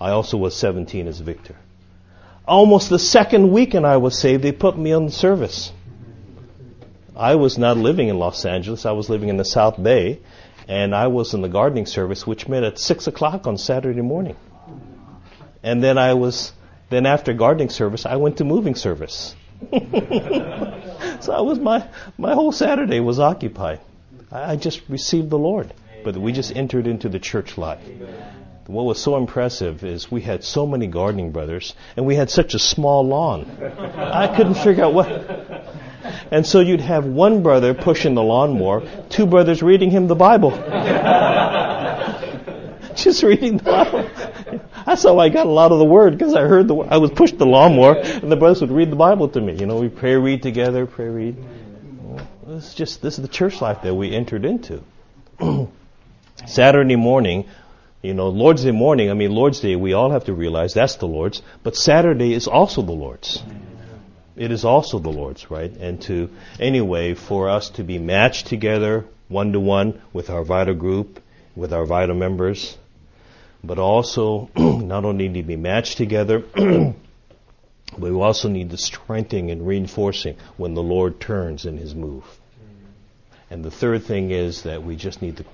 I 0.00 0.10
also 0.10 0.36
was 0.36 0.54
17 0.54 1.08
as 1.08 1.18
Victor. 1.18 1.56
Almost 2.46 2.90
the 2.90 2.98
second 3.00 3.50
weekend 3.50 3.88
I 3.88 3.96
was 3.96 4.16
saved, 4.16 4.44
they 4.44 4.52
put 4.52 4.78
me 4.78 4.92
on 4.92 5.10
service. 5.10 5.72
I 7.16 7.34
was 7.34 7.58
not 7.58 7.76
living 7.76 8.06
in 8.06 8.20
Los 8.20 8.44
Angeles. 8.44 8.86
I 8.86 8.92
was 8.92 9.10
living 9.10 9.30
in 9.30 9.36
the 9.36 9.44
South 9.44 9.82
Bay, 9.82 10.20
and 10.68 10.94
I 10.94 11.08
was 11.08 11.34
in 11.34 11.42
the 11.42 11.48
gardening 11.48 11.86
service, 11.86 12.24
which 12.24 12.46
met 12.46 12.62
at 12.62 12.78
six 12.78 13.08
o'clock 13.08 13.48
on 13.48 13.58
Saturday 13.58 14.00
morning. 14.00 14.36
And 15.60 15.82
then 15.82 15.98
I 15.98 16.14
was, 16.14 16.52
then 16.88 17.04
after 17.04 17.32
gardening 17.32 17.70
service, 17.70 18.06
I 18.06 18.14
went 18.14 18.36
to 18.36 18.44
moving 18.44 18.76
service. 18.76 19.34
so 21.20 21.32
I 21.32 21.40
was 21.40 21.58
my 21.58 21.88
my 22.18 22.34
whole 22.34 22.52
Saturday 22.52 23.00
was 23.00 23.18
occupied. 23.18 23.80
I 24.30 24.56
just 24.56 24.82
received 24.88 25.30
the 25.30 25.38
Lord, 25.38 25.72
but 26.02 26.16
we 26.16 26.32
just 26.32 26.54
entered 26.56 26.86
into 26.86 27.08
the 27.08 27.20
church 27.20 27.56
life 27.56 27.80
what 28.66 28.84
was 28.84 29.00
so 29.00 29.16
impressive 29.16 29.84
is 29.84 30.10
we 30.10 30.22
had 30.22 30.42
so 30.42 30.66
many 30.66 30.86
gardening 30.86 31.30
brothers 31.32 31.74
and 31.96 32.06
we 32.06 32.14
had 32.14 32.30
such 32.30 32.54
a 32.54 32.58
small 32.58 33.06
lawn. 33.06 33.46
I 33.96 34.34
couldn't 34.34 34.54
figure 34.54 34.84
out 34.84 34.94
what. 34.94 35.08
And 36.30 36.46
so 36.46 36.60
you'd 36.60 36.80
have 36.80 37.04
one 37.04 37.42
brother 37.42 37.74
pushing 37.74 38.14
the 38.14 38.22
lawnmower, 38.22 38.82
two 39.10 39.26
brothers 39.26 39.62
reading 39.62 39.90
him 39.90 40.06
the 40.06 40.14
Bible. 40.14 40.50
Just 42.94 43.22
reading 43.22 43.58
the 43.58 43.64
Bible. 43.64 44.08
That's 44.86 45.02
how 45.02 45.18
I 45.18 45.28
got 45.28 45.46
a 45.46 45.50
lot 45.50 45.72
of 45.72 45.78
the 45.78 45.84
word 45.84 46.16
because 46.18 46.34
I 46.34 46.42
heard 46.42 46.68
the 46.68 46.76
I 46.76 46.98
was 46.98 47.10
pushed 47.10 47.38
the 47.38 47.46
lawnmower 47.46 47.96
and 47.96 48.30
the 48.30 48.36
brothers 48.36 48.60
would 48.60 48.70
read 48.70 48.90
the 48.90 48.96
Bible 48.96 49.28
to 49.30 49.40
me. 49.40 49.54
You 49.54 49.66
know, 49.66 49.80
we 49.80 49.88
pray 49.88 50.14
read 50.16 50.42
together, 50.42 50.86
pray 50.86 51.08
read. 51.08 51.36
This 52.46 52.68
is 52.68 52.74
just 52.74 53.02
this 53.02 53.18
is 53.18 53.22
the 53.22 53.28
church 53.28 53.60
life 53.60 53.82
that 53.82 53.94
we 53.94 54.14
entered 54.14 54.44
into. 54.44 54.82
Saturday 56.46 56.96
morning, 56.96 57.46
you 58.02 58.12
know, 58.12 58.28
Lord's 58.28 58.64
Day 58.64 58.70
morning, 58.70 59.10
I 59.10 59.14
mean, 59.14 59.30
Lord's 59.30 59.60
Day, 59.60 59.76
we 59.76 59.94
all 59.94 60.10
have 60.10 60.26
to 60.26 60.34
realize 60.34 60.74
that's 60.74 60.96
the 60.96 61.06
Lord's, 61.06 61.40
but 61.62 61.74
Saturday 61.74 62.34
is 62.34 62.46
also 62.46 62.82
the 62.82 62.92
Lord's. 62.92 63.42
It 64.36 64.50
is 64.50 64.64
also 64.64 64.98
the 64.98 65.10
Lord's, 65.10 65.50
right? 65.50 65.70
And 65.70 66.02
to, 66.02 66.28
anyway, 66.60 67.14
for 67.14 67.48
us 67.48 67.70
to 67.70 67.84
be 67.84 67.98
matched 67.98 68.46
together 68.46 69.06
one 69.28 69.52
to 69.52 69.60
one 69.60 70.02
with 70.12 70.28
our 70.28 70.44
vital 70.44 70.74
group, 70.74 71.22
with 71.56 71.72
our 71.72 71.86
vital 71.86 72.14
members, 72.14 72.76
but 73.66 73.78
also 73.78 74.50
not 74.56 75.04
only 75.04 75.28
need 75.28 75.40
to 75.42 75.46
be 75.46 75.56
matched 75.56 75.96
together, 75.96 76.40
but 76.54 76.94
we 77.98 78.10
also 78.10 78.48
need 78.48 78.70
the 78.70 78.76
strengthening 78.76 79.50
and 79.50 79.66
reinforcing 79.66 80.36
when 80.56 80.74
the 80.74 80.82
Lord 80.82 81.20
turns 81.20 81.66
in 81.66 81.78
His 81.78 81.94
move. 81.94 82.24
And 83.50 83.64
the 83.64 83.70
third 83.70 84.04
thing 84.04 84.30
is 84.30 84.62
that 84.62 84.82
we 84.82 84.96
just 84.96 85.22
need 85.22 85.36
the 85.36 85.44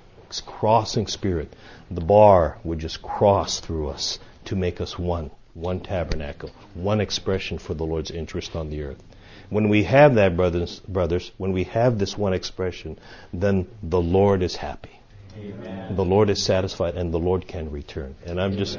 crossing 0.46 1.06
spirit 1.06 1.54
the 1.90 2.00
bar 2.00 2.58
would 2.62 2.78
just 2.78 3.02
cross 3.02 3.58
through 3.58 3.88
us 3.88 4.20
to 4.44 4.54
make 4.54 4.80
us 4.80 4.96
one 4.98 5.30
one 5.54 5.80
tabernacle, 5.80 6.50
one 6.74 7.00
expression 7.00 7.58
for 7.58 7.74
the 7.74 7.84
Lord's 7.84 8.11
interest 8.11 8.54
on 8.54 8.70
the 8.70 8.82
earth. 8.82 9.02
When 9.48 9.68
we 9.68 9.82
have 9.82 10.14
that, 10.14 10.36
brothers, 10.36 10.80
brothers, 10.86 11.32
when 11.38 11.52
we 11.52 11.64
have 11.64 11.98
this 11.98 12.16
one 12.16 12.32
expression, 12.32 12.98
then 13.32 13.66
the 13.82 14.00
Lord 14.00 14.42
is 14.42 14.54
happy. 14.56 14.99
Amen. 15.41 15.97
The 15.97 16.05
Lord 16.05 16.30
is 16.30 16.43
satisfied 16.43 16.95
and 16.95 17.12
the 17.12 17.18
Lord 17.18 17.47
can 17.47 17.70
return. 17.70 18.14
And 18.26 18.41
I'm 18.41 18.57
just 18.57 18.78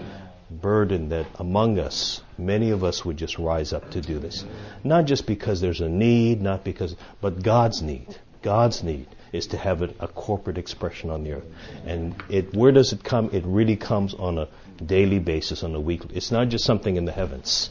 burdened 0.49 1.11
that 1.11 1.25
among 1.35 1.79
us, 1.79 2.21
many 2.37 2.71
of 2.71 2.83
us 2.83 3.05
would 3.05 3.17
just 3.17 3.37
rise 3.37 3.73
up 3.73 3.91
to 3.91 4.01
do 4.01 4.19
this. 4.19 4.45
Not 4.83 5.05
just 5.05 5.25
because 5.25 5.61
there's 5.61 5.81
a 5.81 5.89
need, 5.89 6.41
not 6.41 6.63
because, 6.63 6.95
but 7.21 7.41
God's 7.41 7.81
need. 7.81 8.17
God's 8.41 8.83
need 8.83 9.07
is 9.31 9.47
to 9.47 9.57
have 9.57 9.81
a, 9.81 9.93
a 9.99 10.07
corporate 10.07 10.57
expression 10.57 11.09
on 11.09 11.23
the 11.23 11.33
earth. 11.33 11.45
And 11.85 12.21
it, 12.29 12.53
where 12.53 12.71
does 12.71 12.91
it 12.91 13.03
come? 13.03 13.29
It 13.31 13.43
really 13.45 13.77
comes 13.77 14.13
on 14.13 14.37
a 14.37 14.47
daily 14.85 15.19
basis, 15.19 15.63
on 15.63 15.73
a 15.75 15.79
weekly. 15.79 16.15
It's 16.15 16.31
not 16.31 16.49
just 16.49 16.65
something 16.65 16.95
in 16.95 17.05
the 17.05 17.11
heavens. 17.11 17.69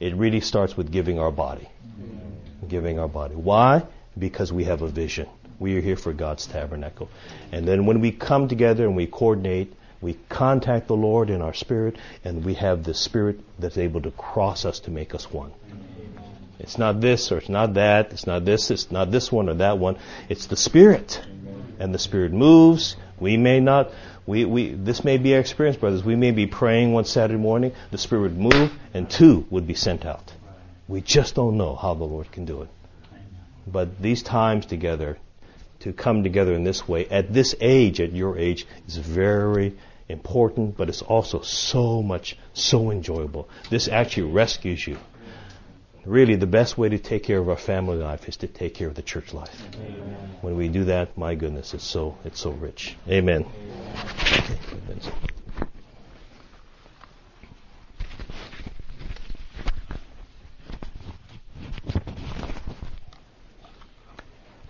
It 0.00 0.14
really 0.16 0.40
starts 0.40 0.76
with 0.76 0.90
giving 0.90 1.18
our 1.18 1.30
body. 1.30 1.68
Giving 2.66 2.98
our 2.98 3.08
body. 3.08 3.34
Why? 3.34 3.82
Because 4.18 4.52
we 4.52 4.64
have 4.64 4.82
a 4.82 4.88
vision. 4.88 5.28
We 5.64 5.78
are 5.78 5.80
here 5.80 5.96
for 5.96 6.12
God's 6.12 6.46
tabernacle. 6.46 7.08
And 7.50 7.66
then 7.66 7.86
when 7.86 8.02
we 8.02 8.12
come 8.12 8.48
together 8.48 8.84
and 8.84 8.94
we 8.94 9.06
coordinate, 9.06 9.72
we 10.02 10.18
contact 10.28 10.88
the 10.88 10.94
Lord 10.94 11.30
in 11.30 11.40
our 11.40 11.54
spirit, 11.54 11.96
and 12.22 12.44
we 12.44 12.52
have 12.52 12.84
the 12.84 12.92
Spirit 12.92 13.40
that's 13.58 13.78
able 13.78 14.02
to 14.02 14.10
cross 14.10 14.66
us 14.66 14.80
to 14.80 14.90
make 14.90 15.14
us 15.14 15.32
one. 15.32 15.52
It's 16.58 16.76
not 16.76 17.00
this 17.00 17.32
or 17.32 17.38
it's 17.38 17.48
not 17.48 17.72
that. 17.74 18.12
It's 18.12 18.26
not 18.26 18.44
this. 18.44 18.70
It's 18.70 18.90
not 18.90 19.10
this 19.10 19.32
one 19.32 19.48
or 19.48 19.54
that 19.54 19.78
one. 19.78 19.96
It's 20.28 20.44
the 20.44 20.56
Spirit. 20.58 21.22
And 21.78 21.94
the 21.94 21.98
Spirit 21.98 22.32
moves. 22.32 22.96
We 23.18 23.38
may 23.38 23.58
not, 23.58 23.90
we, 24.26 24.44
we, 24.44 24.74
this 24.74 25.02
may 25.02 25.16
be 25.16 25.32
our 25.32 25.40
experience, 25.40 25.78
brothers. 25.78 26.04
We 26.04 26.14
may 26.14 26.32
be 26.32 26.46
praying 26.46 26.92
one 26.92 27.06
Saturday 27.06 27.40
morning. 27.40 27.72
The 27.90 27.96
Spirit 27.96 28.20
would 28.20 28.38
move 28.38 28.70
and 28.92 29.08
two 29.08 29.46
would 29.48 29.66
be 29.66 29.72
sent 29.74 30.04
out. 30.04 30.30
We 30.88 31.00
just 31.00 31.34
don't 31.34 31.56
know 31.56 31.74
how 31.74 31.94
the 31.94 32.04
Lord 32.04 32.30
can 32.30 32.44
do 32.44 32.60
it. 32.60 32.68
But 33.66 34.02
these 34.02 34.22
times 34.22 34.66
together, 34.66 35.16
to 35.84 35.92
come 35.92 36.22
together 36.22 36.54
in 36.54 36.64
this 36.64 36.88
way 36.88 37.06
at 37.06 37.32
this 37.32 37.54
age, 37.60 38.00
at 38.00 38.12
your 38.12 38.38
age, 38.38 38.66
is 38.88 38.96
very 38.96 39.76
important, 40.08 40.76
but 40.78 40.88
it's 40.88 41.02
also 41.02 41.42
so 41.42 42.02
much, 42.02 42.38
so 42.54 42.90
enjoyable. 42.90 43.48
This 43.70 43.86
actually 43.88 44.32
rescues 44.32 44.86
you. 44.86 44.96
Really, 46.06 46.36
the 46.36 46.46
best 46.46 46.76
way 46.76 46.88
to 46.88 46.98
take 46.98 47.22
care 47.24 47.38
of 47.38 47.48
our 47.48 47.56
family 47.56 47.96
life 47.96 48.28
is 48.28 48.36
to 48.38 48.46
take 48.46 48.74
care 48.74 48.88
of 48.88 48.94
the 48.94 49.02
church 49.02 49.32
life. 49.32 49.62
Amen. 49.74 50.36
When 50.40 50.56
we 50.56 50.68
do 50.68 50.84
that, 50.84 51.16
my 51.16 51.34
goodness, 51.34 51.74
it's 51.74 51.84
so 51.84 52.16
it's 52.24 52.40
so 52.40 52.50
rich. 52.50 52.96
Amen. 53.08 53.46
Amen. 53.46 55.24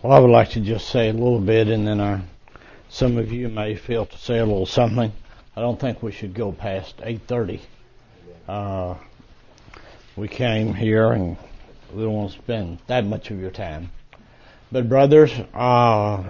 Well, 0.04 0.12
I 0.12 0.18
would 0.18 0.30
like 0.30 0.50
to 0.50 0.60
just 0.60 0.88
say 0.88 1.08
a 1.08 1.14
little 1.14 1.40
bit, 1.40 1.68
and 1.68 1.88
then 1.88 1.98
our, 1.98 2.20
some 2.90 3.16
of 3.16 3.32
you 3.32 3.48
may 3.48 3.74
feel 3.74 4.04
to 4.04 4.18
say 4.18 4.36
a 4.36 4.44
little 4.44 4.66
something. 4.66 5.10
I 5.56 5.60
don't 5.62 5.80
think 5.80 6.02
we 6.02 6.12
should 6.12 6.34
go 6.34 6.52
past 6.52 6.98
8:30. 6.98 7.60
Uh, 8.46 8.96
we 10.14 10.28
came 10.28 10.74
here, 10.74 11.12
and 11.12 11.38
we 11.90 12.02
don't 12.02 12.12
want 12.12 12.32
to 12.32 12.36
spend 12.36 12.80
that 12.86 13.06
much 13.06 13.30
of 13.30 13.40
your 13.40 13.50
time. 13.50 13.92
But 14.70 14.90
brothers, 14.90 15.32
uh, 15.54 16.22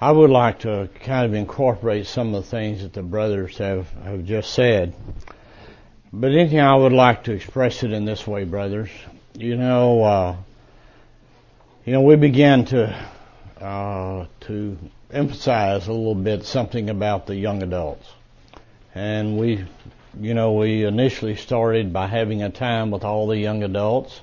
I 0.00 0.10
would 0.10 0.30
like 0.30 0.60
to 0.60 0.88
kind 1.04 1.26
of 1.26 1.34
incorporate 1.34 2.06
some 2.06 2.34
of 2.34 2.44
the 2.44 2.50
things 2.50 2.80
that 2.80 2.94
the 2.94 3.02
brothers 3.02 3.58
have 3.58 3.90
have 4.04 4.24
just 4.24 4.54
said. 4.54 4.94
But 6.14 6.32
anything 6.32 6.60
I 6.60 6.74
would 6.74 6.94
like 6.94 7.24
to 7.24 7.32
express 7.32 7.82
it 7.82 7.92
in 7.92 8.06
this 8.06 8.26
way, 8.26 8.44
brothers. 8.44 8.88
You 9.34 9.58
know. 9.58 10.02
Uh, 10.02 10.36
you 11.86 11.92
know, 11.92 12.00
we 12.00 12.16
began 12.16 12.64
to 12.64 13.08
uh, 13.60 14.26
to 14.40 14.76
emphasize 15.12 15.86
a 15.86 15.92
little 15.92 16.16
bit 16.16 16.44
something 16.44 16.90
about 16.90 17.28
the 17.28 17.36
young 17.36 17.62
adults, 17.62 18.04
and 18.92 19.38
we, 19.38 19.64
you 20.20 20.34
know, 20.34 20.54
we 20.54 20.84
initially 20.84 21.36
started 21.36 21.92
by 21.92 22.08
having 22.08 22.42
a 22.42 22.50
time 22.50 22.90
with 22.90 23.04
all 23.04 23.28
the 23.28 23.38
young 23.38 23.62
adults, 23.62 24.20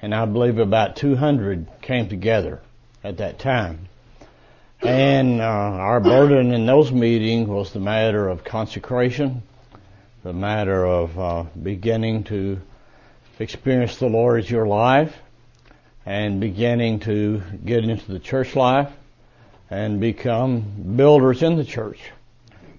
and 0.00 0.14
I 0.14 0.24
believe 0.24 0.58
about 0.58 0.96
200 0.96 1.66
came 1.82 2.08
together 2.08 2.62
at 3.04 3.18
that 3.18 3.38
time. 3.38 3.90
And 4.80 5.42
uh, 5.42 5.44
our 5.44 6.00
burden 6.00 6.54
in 6.54 6.64
those 6.64 6.90
meetings 6.90 7.46
was 7.46 7.74
the 7.74 7.80
matter 7.80 8.26
of 8.26 8.42
consecration, 8.42 9.42
the 10.22 10.32
matter 10.32 10.86
of 10.86 11.18
uh, 11.18 11.44
beginning 11.62 12.24
to 12.24 12.58
experience 13.38 13.98
the 13.98 14.06
Lord 14.06 14.42
as 14.42 14.50
your 14.50 14.66
life, 14.66 15.14
and 16.06 16.40
beginning 16.40 17.00
to 17.00 17.42
get 17.64 17.82
into 17.82 18.12
the 18.12 18.20
church 18.20 18.54
life 18.54 18.92
and 19.68 20.00
become 20.00 20.94
builders 20.96 21.42
in 21.42 21.56
the 21.56 21.64
church. 21.64 21.98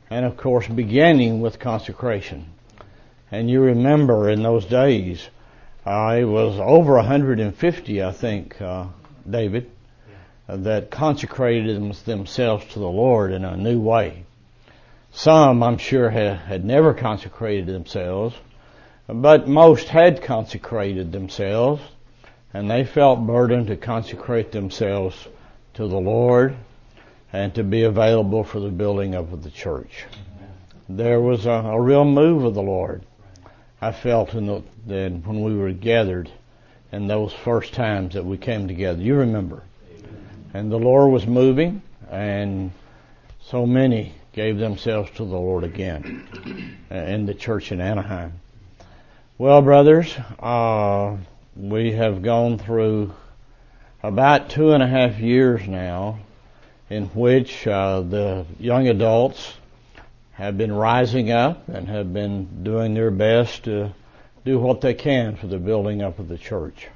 And 0.09 0.25
of 0.25 0.37
course, 0.37 0.65
beginning 0.67 1.41
with 1.41 1.59
consecration. 1.59 2.45
And 3.29 3.49
you 3.49 3.59
remember 3.61 4.29
in 4.29 4.41
those 4.41 4.65
days, 4.65 5.27
uh, 5.85 6.21
was 6.23 6.57
over 6.57 6.93
150, 6.95 8.03
I 8.03 8.11
think, 8.13 8.61
uh, 8.61 8.87
David, 9.29 9.69
uh, 10.47 10.55
that 10.57 10.89
consecrated 10.89 11.93
themselves 12.05 12.65
to 12.67 12.79
the 12.79 12.87
Lord 12.87 13.33
in 13.33 13.43
a 13.43 13.57
new 13.57 13.81
way. 13.81 14.23
Some, 15.11 15.63
I'm 15.63 15.77
sure, 15.77 16.09
had, 16.09 16.37
had 16.37 16.63
never 16.63 16.93
consecrated 16.93 17.67
themselves, 17.67 18.35
but 19.09 19.49
most 19.49 19.89
had 19.89 20.21
consecrated 20.21 21.11
themselves 21.11 21.81
and 22.57 22.71
they 22.71 22.83
felt 22.83 23.27
burdened 23.27 23.67
to 23.67 23.77
consecrate 23.77 24.51
themselves 24.51 25.27
to 25.75 25.87
the 25.87 25.99
Lord 25.99 26.55
and 27.31 27.53
to 27.53 27.63
be 27.63 27.83
available 27.83 28.43
for 28.43 28.59
the 28.59 28.71
building 28.71 29.13
of 29.13 29.43
the 29.43 29.51
church. 29.51 30.05
There 30.89 31.21
was 31.21 31.45
a, 31.45 31.51
a 31.51 31.79
real 31.79 32.03
move 32.03 32.43
of 32.45 32.55
the 32.55 32.63
Lord. 32.63 33.03
I 33.79 33.91
felt 33.91 34.33
in 34.33 34.47
the, 34.47 34.63
when 35.23 35.43
we 35.43 35.55
were 35.55 35.71
gathered 35.71 36.31
in 36.91 37.05
those 37.05 37.31
first 37.31 37.73
times 37.73 38.15
that 38.15 38.25
we 38.25 38.39
came 38.39 38.67
together. 38.67 39.03
You 39.03 39.17
remember. 39.17 39.61
And 40.55 40.71
the 40.71 40.79
Lord 40.79 41.11
was 41.11 41.27
moving 41.27 41.83
and 42.09 42.71
so 43.39 43.67
many 43.67 44.15
gave 44.33 44.57
themselves 44.57 45.11
to 45.11 45.25
the 45.25 45.37
Lord 45.37 45.63
again 45.63 46.27
in 46.89 47.27
the 47.27 47.35
church 47.35 47.71
in 47.71 47.79
Anaheim. 47.81 48.33
Well, 49.37 49.61
brothers, 49.61 50.17
uh, 50.39 51.17
we 51.57 51.91
have 51.93 52.21
gone 52.21 52.59
through 52.59 53.13
about 54.03 54.49
two 54.49 54.73
and 54.73 54.83
a 54.83 54.87
half 54.87 55.19
years 55.19 55.67
now 55.67 56.19
in 56.89 57.05
which 57.07 57.65
uh, 57.67 58.01
the 58.01 58.45
young 58.59 58.87
adults 58.87 59.53
have 60.33 60.57
been 60.57 60.71
rising 60.71 61.31
up 61.31 61.67
and 61.67 61.87
have 61.87 62.13
been 62.13 62.63
doing 62.63 62.93
their 62.93 63.09
best 63.09 63.63
to 63.63 63.91
do 64.45 64.59
what 64.59 64.81
they 64.81 64.93
can 64.93 65.35
for 65.35 65.47
the 65.47 65.57
building 65.57 66.01
up 66.01 66.19
of 66.19 66.27
the 66.27 66.37
church. 66.37 66.87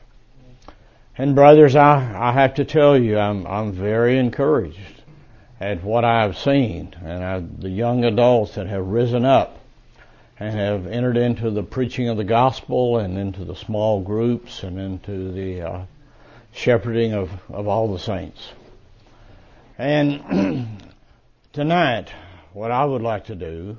And 1.17 1.33
brothers, 1.33 1.75
I, 1.75 2.29
I 2.29 2.31
have 2.31 2.53
to 2.55 2.65
tell 2.65 2.97
you, 2.97 3.17
I'm, 3.17 3.45
I'm 3.47 3.71
very 3.73 4.19
encouraged 4.19 5.01
at 5.59 5.83
what 5.83 6.05
I've 6.05 6.37
seen 6.37 6.95
and 7.03 7.23
I, 7.23 7.39
the 7.39 7.69
young 7.69 8.05
adults 8.05 8.55
that 8.55 8.67
have 8.67 8.85
risen 8.85 9.25
up 9.25 9.60
and 10.41 10.55
have 10.55 10.87
entered 10.87 11.17
into 11.17 11.51
the 11.51 11.61
preaching 11.61 12.09
of 12.09 12.17
the 12.17 12.23
gospel 12.23 12.97
and 12.97 13.15
into 13.15 13.45
the 13.45 13.55
small 13.55 14.01
groups 14.01 14.63
and 14.63 14.79
into 14.79 15.31
the 15.31 15.61
uh, 15.61 15.81
shepherding 16.51 17.13
of, 17.13 17.29
of 17.47 17.67
all 17.67 17.93
the 17.93 17.99
saints. 17.99 18.49
And 19.77 20.81
tonight, 21.53 22.09
what 22.53 22.71
I 22.71 22.83
would 22.83 23.03
like 23.03 23.25
to 23.25 23.35
do, 23.35 23.77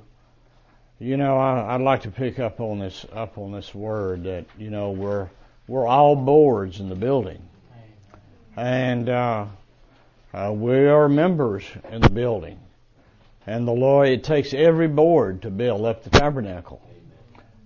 you 1.01 1.17
know, 1.17 1.37
I, 1.37 1.77
would 1.77 1.85
like 1.85 2.03
to 2.03 2.13
pick 2.13 2.39
up 2.39 2.61
on 2.61 2.79
this 2.79 3.05
up 3.13 3.39
on 3.39 3.51
this 3.51 3.75
word 3.75 4.23
that 4.23 4.47
you 4.57 4.71
know 4.71 4.93
we're 4.93 5.31
we're 5.67 5.89
all 5.89 6.15
boards 6.15 6.79
in 6.79 6.89
the 6.89 6.95
building, 6.95 7.43
and 8.55 9.09
uh, 9.09 9.47
uh, 10.33 10.53
we 10.55 10.87
are 10.87 11.09
members 11.09 11.65
in 11.91 12.03
the 12.03 12.11
building. 12.11 12.61
And 13.47 13.66
the 13.66 13.72
Lord, 13.72 14.09
it 14.09 14.22
takes 14.22 14.55
every 14.55 14.88
board 14.88 15.43
to 15.43 15.51
build 15.51 15.84
up 15.84 16.05
the 16.05 16.11
tabernacle. 16.11 16.80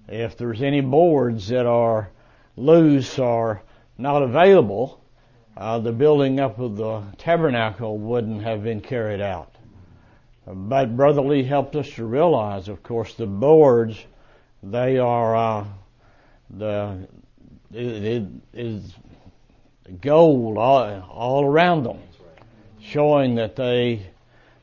If 0.09 0.37
there's 0.37 0.63
any 0.63 0.81
boards 0.81 1.49
that 1.49 1.67
are 1.67 2.11
loose 2.57 3.19
or 3.19 3.61
not 3.99 4.23
available, 4.23 5.01
uh, 5.57 5.79
the 5.79 5.93
building 5.93 6.41
up 6.41 6.59
of 6.59 6.77
the 6.77 7.03
tabernacle 7.19 7.99
wouldn't 7.99 8.43
have 8.43 8.63
been 8.63 8.81
carried 8.81 9.21
out. 9.21 9.55
But 10.47 10.97
Brother 10.97 11.23
Lee 11.23 11.43
helped 11.43 11.77
us 11.77 11.91
to 11.95 12.07
realize, 12.07 12.69
of 12.69 12.83
course, 12.83 13.15
the 13.15 13.27
boards, 13.27 13.99
they 14.63 14.99
are, 14.99 15.37
uh, 15.37 15.65
the, 16.51 17.09
it, 17.73 18.05
it 18.05 18.29
is 18.55 18.95
gold 20.01 20.57
all, 20.57 21.03
all 21.11 21.45
around 21.45 21.83
them, 21.83 21.99
showing 22.81 23.35
that 23.35 23.57
they 23.57 24.07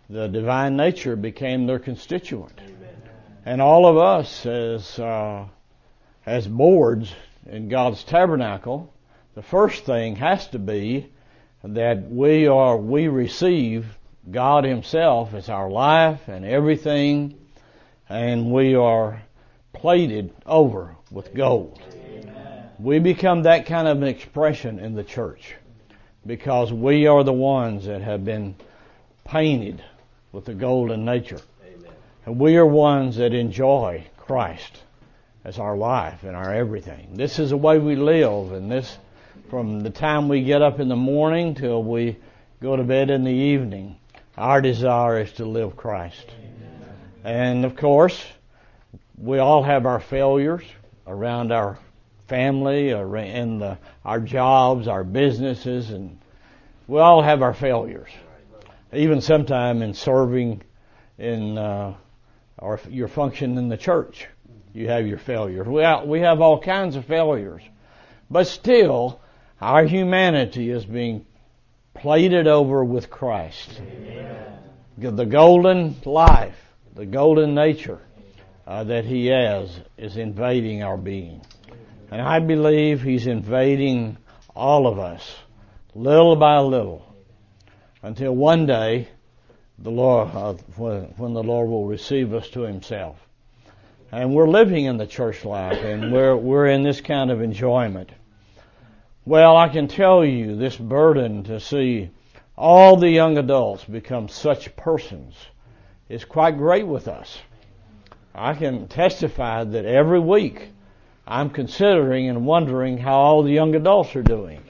the 0.10 0.28
divine 0.28 0.76
nature 0.76 1.16
became 1.16 1.66
their 1.66 1.80
constituent. 1.80 2.60
And 3.46 3.62
all 3.62 3.86
of 3.86 3.98
us 3.98 4.46
as 4.46 5.00
uh, 5.00 5.46
as 6.26 6.48
boards 6.48 7.14
in 7.46 7.68
God's 7.68 8.04
tabernacle, 8.04 8.94
the 9.36 9.42
first 9.42 9.86
thing 9.86 10.16
has 10.18 10.48
to 10.50 10.60
be 10.60 11.10
that 11.64 12.10
we 12.10 12.48
are, 12.48 12.78
we 12.78 13.08
receive 13.08 13.86
God 14.30 14.64
Himself 14.64 15.34
as 15.34 15.50
our 15.50 15.70
life 15.70 16.28
and 16.28 16.46
everything, 16.46 17.40
and 18.08 18.52
we 18.52 18.76
are 18.76 19.22
plated 19.74 20.34
over 20.46 20.96
with 21.12 21.34
gold. 21.34 21.82
Amen. 21.94 22.70
We 22.80 23.00
become 23.00 23.44
that 23.44 23.66
kind 23.66 23.88
of 23.88 24.02
an 24.02 24.08
expression 24.08 24.80
in 24.80 24.94
the 24.94 25.04
church 25.04 25.56
because 26.26 26.72
we 26.72 27.08
are 27.08 27.24
the 27.24 27.34
ones 27.34 27.86
that 27.86 28.02
have 28.02 28.24
been 28.24 28.56
painted 29.26 29.84
with 30.34 30.44
the 30.44 30.54
golden 30.54 31.06
nature. 31.06 31.40
Amen. 31.66 31.92
And 32.26 32.38
we 32.38 32.58
are 32.58 32.66
ones 32.66 33.16
that 33.16 33.34
enjoy 33.34 34.06
Christ 34.18 34.82
as 35.46 35.60
our 35.60 35.78
life 35.78 36.24
and 36.24 36.36
our 36.36 36.54
everything. 36.54 37.14
This 37.14 37.40
is 37.40 37.52
the 37.52 37.58
way 37.58 37.80
we 37.80 37.96
live 37.96 38.52
and 38.52 38.70
this 38.70 38.98
from 39.50 39.82
the 39.82 39.90
time 39.90 40.28
we 40.28 40.44
get 40.44 40.62
up 40.62 40.82
in 40.82 40.90
the 40.90 40.96
morning 40.96 41.56
till 41.56 41.82
we 41.82 42.18
go 42.62 42.76
to 42.76 42.84
bed 42.84 43.10
in 43.10 43.24
the 43.24 43.32
evening. 43.32 43.98
Our 44.38 44.62
desire 44.62 45.20
is 45.20 45.32
to 45.34 45.46
live 45.46 45.78
Christ. 45.78 46.26
Amen. 46.40 46.90
And 47.24 47.66
of 47.66 47.76
course, 47.76 48.26
we 49.18 49.38
all 49.38 49.64
have 49.64 49.86
our 49.86 50.00
failures 50.00 50.64
around 51.06 51.52
our 51.52 51.78
family, 52.28 52.90
in 52.90 53.60
the, 53.60 53.78
our 54.04 54.20
jobs, 54.20 54.88
our 54.88 55.04
businesses, 55.04 55.92
and 55.92 56.18
we 56.88 57.00
all 57.00 57.22
have 57.22 57.42
our 57.42 57.54
failures. 57.54 58.10
Even 58.94 59.22
sometime 59.22 59.82
in 59.82 59.94
serving 59.94 60.62
in 61.18 61.58
uh, 61.58 61.96
or 62.58 62.80
your 62.90 63.08
function 63.08 63.58
in 63.58 63.70
the 63.70 63.78
church, 63.78 64.28
you 64.74 64.88
have 64.88 65.08
your 65.08 65.18
failures. 65.18 65.68
We 65.68 65.82
have, 65.82 66.06
we 66.08 66.20
have 66.22 66.42
all 66.42 66.60
kinds 66.60 66.96
of 66.96 67.06
failures, 67.06 67.62
but 68.30 68.48
still, 68.48 69.20
our 69.62 69.86
humanity 69.86 70.70
is 70.70 70.86
being 70.86 71.26
plated 71.94 72.48
over 72.48 72.84
with 72.84 73.10
Christ. 73.10 73.82
Amen. 73.82 74.60
The 74.98 75.26
golden 75.26 75.96
life, 76.06 76.58
the 76.96 77.06
golden 77.06 77.56
nature 77.56 78.00
uh, 78.66 78.84
that 78.86 79.06
He 79.06 79.28
has 79.28 79.80
is 79.98 80.18
invading 80.18 80.84
our 80.84 80.98
being. 80.98 81.42
And 82.12 82.22
I 82.22 82.40
believe 82.40 83.02
He's 83.02 83.28
invading 83.28 84.18
all 84.56 84.88
of 84.88 85.00
us, 85.00 85.36
little 85.96 86.36
by 86.36 86.60
little, 86.60 87.13
until 88.04 88.36
one 88.36 88.68
day 88.68 89.08
the 89.80 89.90
Lord, 89.90 90.30
uh, 90.36 90.54
when, 90.76 91.34
the 91.34 91.42
Lord 91.42 91.70
will 91.70 91.88
receive 91.88 92.34
us 92.34 92.48
to 92.50 92.62
Himself. 92.62 93.18
And 94.12 94.36
we're 94.36 94.48
living 94.48 94.86
in 94.86 94.98
the 94.98 95.08
church 95.08 95.44
life, 95.44 95.84
and 95.84 96.14
we're 96.14 96.36
we're 96.36 96.68
in 96.68 96.84
this 96.84 97.02
kind 97.02 97.32
of 97.32 97.42
enjoyment. 97.42 98.12
Well, 99.26 99.58
I 99.58 99.70
can 99.70 99.88
tell 99.88 100.24
you 100.24 100.56
this 100.56 100.76
burden 100.76 101.46
to 101.46 101.60
see 101.60 102.12
all 102.56 102.98
the 102.98 103.10
young 103.10 103.40
adults 103.40 103.84
become 103.86 104.30
such 104.30 104.76
persons 104.76 105.34
is 106.10 106.26
quite 106.26 106.58
great 106.58 106.86
with 106.86 107.08
us. 107.08 107.40
I 108.36 108.54
can 108.54 108.88
testify 108.88 109.64
that 109.64 109.86
every 109.86 110.20
week 110.20 110.70
I'm 111.26 111.50
considering 111.50 112.30
and 112.30 112.46
wondering 112.46 112.98
how 112.98 113.16
all 113.16 113.44
the 113.44 113.52
young 113.52 113.74
adults 113.74 114.16
are 114.16 114.24
doing 114.24 114.62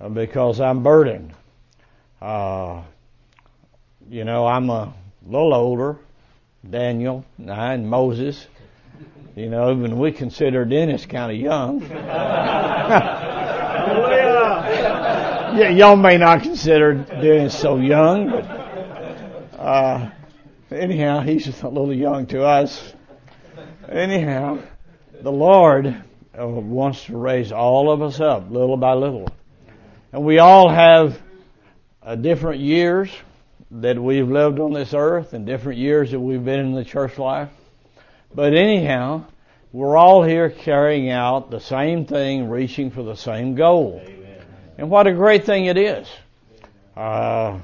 uh, 0.00 0.08
because 0.08 0.60
I'm 0.60 0.82
burdened. 0.82 1.34
Uh, 2.20 2.82
you 4.10 4.24
know, 4.24 4.46
I'm 4.46 4.70
a 4.70 4.92
little 5.24 5.54
older, 5.54 5.98
Daniel 6.68 7.24
and 7.38 7.88
Moses. 7.88 8.46
You 9.36 9.48
know, 9.48 9.70
even 9.70 9.98
we 9.98 10.10
consider 10.10 10.64
Dennis 10.64 11.06
kind 11.06 11.30
of 11.30 11.38
young. 11.38 11.80
yeah, 15.56 15.70
y'all 15.70 15.94
may 15.94 16.18
not 16.18 16.42
consider 16.42 16.94
Dennis 16.94 17.56
so 17.56 17.76
young, 17.76 18.30
but 18.30 18.44
uh, 19.56 20.10
anyhow, 20.72 21.20
he's 21.20 21.44
just 21.44 21.62
a 21.62 21.68
little 21.68 21.94
young 21.94 22.26
to 22.26 22.42
us. 22.42 22.94
Anyhow, 23.88 24.58
the 25.22 25.30
Lord 25.30 25.86
uh, 26.38 26.46
wants 26.46 27.04
to 27.04 27.16
raise 27.16 27.52
all 27.52 27.92
of 27.92 28.02
us 28.02 28.18
up 28.18 28.50
little 28.50 28.76
by 28.76 28.94
little. 28.94 29.28
And 30.12 30.24
we 30.24 30.40
all 30.40 30.68
have 30.68 31.20
uh, 32.08 32.14
different 32.14 32.58
years 32.58 33.10
that 33.70 33.98
we've 34.02 34.30
lived 34.30 34.58
on 34.60 34.72
this 34.72 34.94
earth 34.94 35.34
and 35.34 35.44
different 35.44 35.78
years 35.78 36.10
that 36.12 36.18
we've 36.18 36.42
been 36.42 36.60
in 36.60 36.72
the 36.72 36.84
church 36.84 37.18
life. 37.18 37.50
But 38.34 38.54
anyhow, 38.54 39.24
we're 39.72 39.94
all 39.94 40.22
here 40.22 40.48
carrying 40.48 41.10
out 41.10 41.50
the 41.50 41.60
same 41.60 42.06
thing, 42.06 42.48
reaching 42.48 42.90
for 42.90 43.02
the 43.02 43.14
same 43.14 43.56
goal. 43.56 44.00
Amen. 44.02 44.40
And 44.78 44.88
what 44.88 45.06
a 45.06 45.12
great 45.12 45.44
thing 45.44 45.66
it 45.66 45.76
is. 45.76 46.08
Uh, 46.96 47.58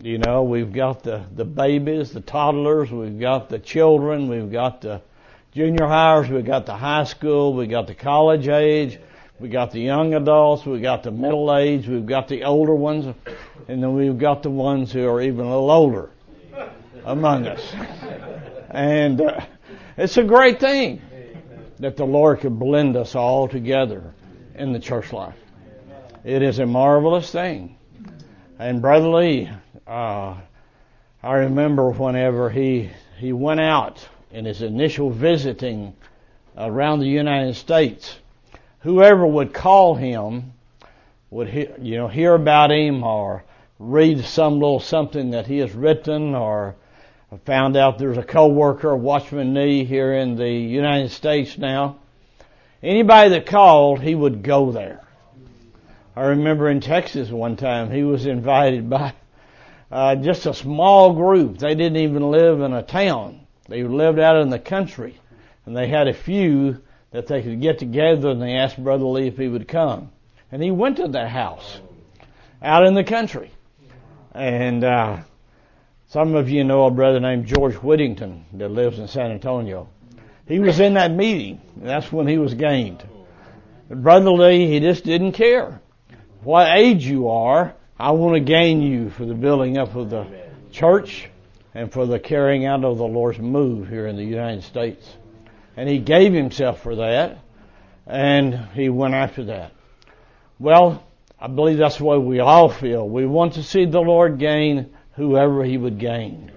you 0.00 0.18
know, 0.18 0.44
we've 0.44 0.72
got 0.72 1.02
the, 1.02 1.24
the 1.34 1.44
babies, 1.44 2.12
the 2.12 2.20
toddlers, 2.20 2.92
we've 2.92 3.18
got 3.18 3.48
the 3.48 3.58
children, 3.58 4.28
we've 4.28 4.52
got 4.52 4.80
the 4.80 5.02
junior 5.52 5.88
highs, 5.88 6.30
we've 6.30 6.46
got 6.46 6.66
the 6.66 6.76
high 6.76 7.02
school, 7.02 7.52
we've 7.52 7.68
got 7.68 7.88
the 7.88 7.96
college 7.96 8.46
age, 8.46 9.00
we 9.40 9.48
got 9.48 9.70
the 9.70 9.80
young 9.80 10.14
adults, 10.14 10.66
we've 10.66 10.82
got 10.82 11.02
the 11.02 11.10
middle 11.10 11.54
age, 11.54 11.86
we've 11.86 12.06
got 12.06 12.28
the 12.28 12.44
older 12.44 12.74
ones, 12.74 13.14
and 13.68 13.82
then 13.82 13.94
we've 13.94 14.18
got 14.18 14.42
the 14.42 14.50
ones 14.50 14.92
who 14.92 15.06
are 15.06 15.20
even 15.20 15.40
a 15.40 15.48
little 15.48 15.70
older 15.70 16.10
among 17.04 17.46
us. 17.46 17.74
And 18.70 19.20
uh, 19.20 19.40
it's 19.96 20.16
a 20.16 20.24
great 20.24 20.60
thing 20.60 21.00
that 21.78 21.96
the 21.96 22.04
Lord 22.04 22.40
could 22.40 22.58
blend 22.58 22.96
us 22.96 23.14
all 23.14 23.48
together 23.48 24.12
in 24.54 24.72
the 24.72 24.80
church 24.80 25.12
life. 25.12 25.36
It 26.24 26.42
is 26.42 26.58
a 26.58 26.66
marvelous 26.66 27.30
thing. 27.30 27.76
And 28.58 28.82
Brother 28.82 29.08
Lee, 29.08 29.48
uh, 29.86 30.36
I 31.22 31.32
remember 31.34 31.90
whenever 31.90 32.50
he 32.50 32.90
he 33.18 33.32
went 33.32 33.60
out 33.60 34.06
in 34.30 34.44
his 34.44 34.62
initial 34.62 35.10
visiting 35.10 35.94
around 36.56 37.00
the 37.00 37.06
United 37.06 37.54
States, 37.54 38.16
whoever 38.80 39.26
would 39.26 39.52
call 39.52 39.94
him 39.94 40.52
would 41.30 41.48
hear, 41.48 41.74
you 41.80 41.96
know 41.96 42.08
hear 42.08 42.34
about 42.34 42.70
him 42.70 43.02
or 43.04 43.44
read 43.78 44.24
some 44.24 44.54
little 44.54 44.80
something 44.80 45.30
that 45.30 45.46
he 45.46 45.58
has 45.58 45.72
written 45.72 46.34
or 46.34 46.74
found 47.44 47.76
out 47.76 47.98
there's 47.98 48.16
a 48.16 48.22
co-worker, 48.22 48.96
Watchman 48.96 49.52
Nee, 49.52 49.84
here 49.84 50.14
in 50.14 50.36
the 50.36 50.50
United 50.50 51.10
States 51.10 51.58
now. 51.58 51.98
Anybody 52.82 53.30
that 53.30 53.46
called, 53.46 54.00
he 54.00 54.14
would 54.14 54.42
go 54.42 54.72
there. 54.72 55.04
I 56.16 56.22
remember 56.22 56.70
in 56.70 56.80
Texas 56.80 57.28
one 57.28 57.56
time 57.56 57.90
he 57.90 58.02
was 58.02 58.26
invited 58.26 58.88
by 58.88 59.12
uh, 59.90 60.16
just 60.16 60.46
a 60.46 60.54
small 60.54 61.12
group. 61.12 61.58
They 61.58 61.74
didn't 61.74 61.98
even 61.98 62.30
live 62.30 62.60
in 62.60 62.72
a 62.72 62.82
town. 62.82 63.40
They 63.68 63.82
lived 63.82 64.18
out 64.18 64.40
in 64.40 64.48
the 64.48 64.58
country, 64.58 65.18
and 65.66 65.76
they 65.76 65.88
had 65.88 66.08
a 66.08 66.14
few 66.14 66.80
that 67.10 67.26
they 67.26 67.42
could 67.42 67.60
get 67.60 67.78
together. 67.78 68.30
And 68.30 68.42
they 68.42 68.54
asked 68.54 68.82
Brother 68.82 69.04
Lee 69.04 69.28
if 69.28 69.36
he 69.36 69.48
would 69.48 69.68
come, 69.68 70.10
and 70.52 70.62
he 70.62 70.70
went 70.70 70.96
to 70.96 71.08
their 71.08 71.28
house 71.28 71.80
out 72.62 72.86
in 72.86 72.94
the 72.94 73.04
country. 73.04 73.50
And 74.32 74.84
uh, 74.84 75.18
some 76.08 76.34
of 76.34 76.48
you 76.48 76.64
know 76.64 76.86
a 76.86 76.90
brother 76.90 77.20
named 77.20 77.46
George 77.46 77.74
Whittington 77.74 78.44
that 78.54 78.68
lives 78.68 78.98
in 78.98 79.08
San 79.08 79.30
Antonio. 79.30 79.88
He 80.46 80.58
was 80.58 80.80
in 80.80 80.94
that 80.94 81.10
meeting. 81.10 81.60
That's 81.76 82.10
when 82.10 82.26
he 82.26 82.38
was 82.38 82.54
gained. 82.54 83.06
Brother 83.90 84.30
Lee, 84.30 84.66
he 84.66 84.80
just 84.80 85.04
didn't 85.04 85.32
care 85.32 85.80
what 86.42 86.76
age 86.76 87.04
you 87.04 87.28
are, 87.28 87.74
I 87.98 88.12
want 88.12 88.34
to 88.34 88.40
gain 88.40 88.80
you 88.80 89.10
for 89.10 89.24
the 89.24 89.34
building 89.34 89.76
up 89.76 89.94
of 89.94 90.10
the 90.10 90.26
church 90.70 91.28
and 91.74 91.92
for 91.92 92.06
the 92.06 92.18
carrying 92.18 92.64
out 92.64 92.84
of 92.84 92.98
the 92.98 93.06
Lord's 93.06 93.38
move 93.38 93.88
here 93.88 94.06
in 94.06 94.16
the 94.16 94.24
United 94.24 94.62
States. 94.62 95.16
And 95.78 95.88
he 95.88 96.00
gave 96.00 96.32
himself 96.32 96.82
for 96.82 96.96
that, 96.96 97.38
and 98.04 98.52
he 98.74 98.88
went 98.88 99.14
after 99.14 99.44
that. 99.44 99.70
Well, 100.58 101.04
I 101.38 101.46
believe 101.46 101.78
that's 101.78 101.98
the 101.98 102.04
way 102.04 102.18
we 102.18 102.40
all 102.40 102.68
feel. 102.68 103.08
We 103.08 103.26
want 103.26 103.52
to 103.52 103.62
see 103.62 103.84
the 103.84 104.00
Lord 104.00 104.40
gain 104.40 104.92
whoever 105.12 105.62
he 105.62 105.78
would 105.78 106.00
gain. 106.00 106.50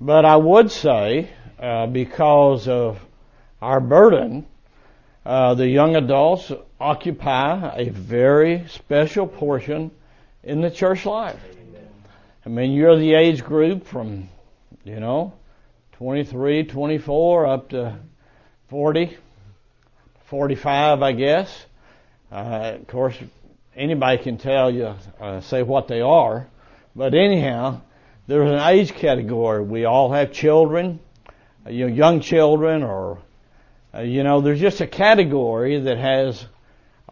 But 0.00 0.24
I 0.24 0.36
would 0.36 0.70
say, 0.70 1.28
uh, 1.58 1.88
because 1.88 2.68
of 2.68 3.04
our 3.60 3.80
burden, 3.80 4.46
uh, 5.26 5.54
the 5.54 5.66
young 5.66 5.96
adults 5.96 6.52
occupy 6.78 7.74
a 7.74 7.90
very 7.90 8.64
special 8.68 9.26
portion 9.26 9.90
in 10.44 10.60
the 10.60 10.70
church 10.70 11.04
life. 11.04 11.40
I 12.46 12.48
mean, 12.48 12.70
you're 12.70 12.96
the 12.96 13.14
age 13.14 13.42
group 13.42 13.88
from, 13.88 14.28
you 14.84 15.00
know, 15.00 15.32
23, 15.94 16.62
24 16.62 17.46
up 17.46 17.68
to 17.70 17.98
40, 18.70 19.16
45, 20.26 21.02
I 21.02 21.12
guess. 21.12 21.66
Uh, 22.32 22.76
of 22.80 22.86
course, 22.86 23.16
anybody 23.76 24.22
can 24.22 24.38
tell 24.38 24.70
you, 24.72 24.94
uh, 25.20 25.40
say 25.42 25.62
what 25.62 25.88
they 25.88 26.00
are. 26.00 26.46
But 26.96 27.14
anyhow, 27.14 27.82
there's 28.26 28.50
an 28.50 28.60
age 28.60 28.92
category. 28.94 29.62
We 29.62 29.84
all 29.84 30.12
have 30.12 30.32
children, 30.32 31.00
you 31.68 31.88
know, 31.88 31.94
young 31.94 32.20
children 32.20 32.82
or 32.82 33.18
Uh, 33.92 34.02
you 34.02 34.22
know, 34.22 34.40
there's 34.40 34.60
just 34.60 34.80
a 34.80 34.86
category 34.86 35.80
that 35.80 35.98
has, 35.98 36.46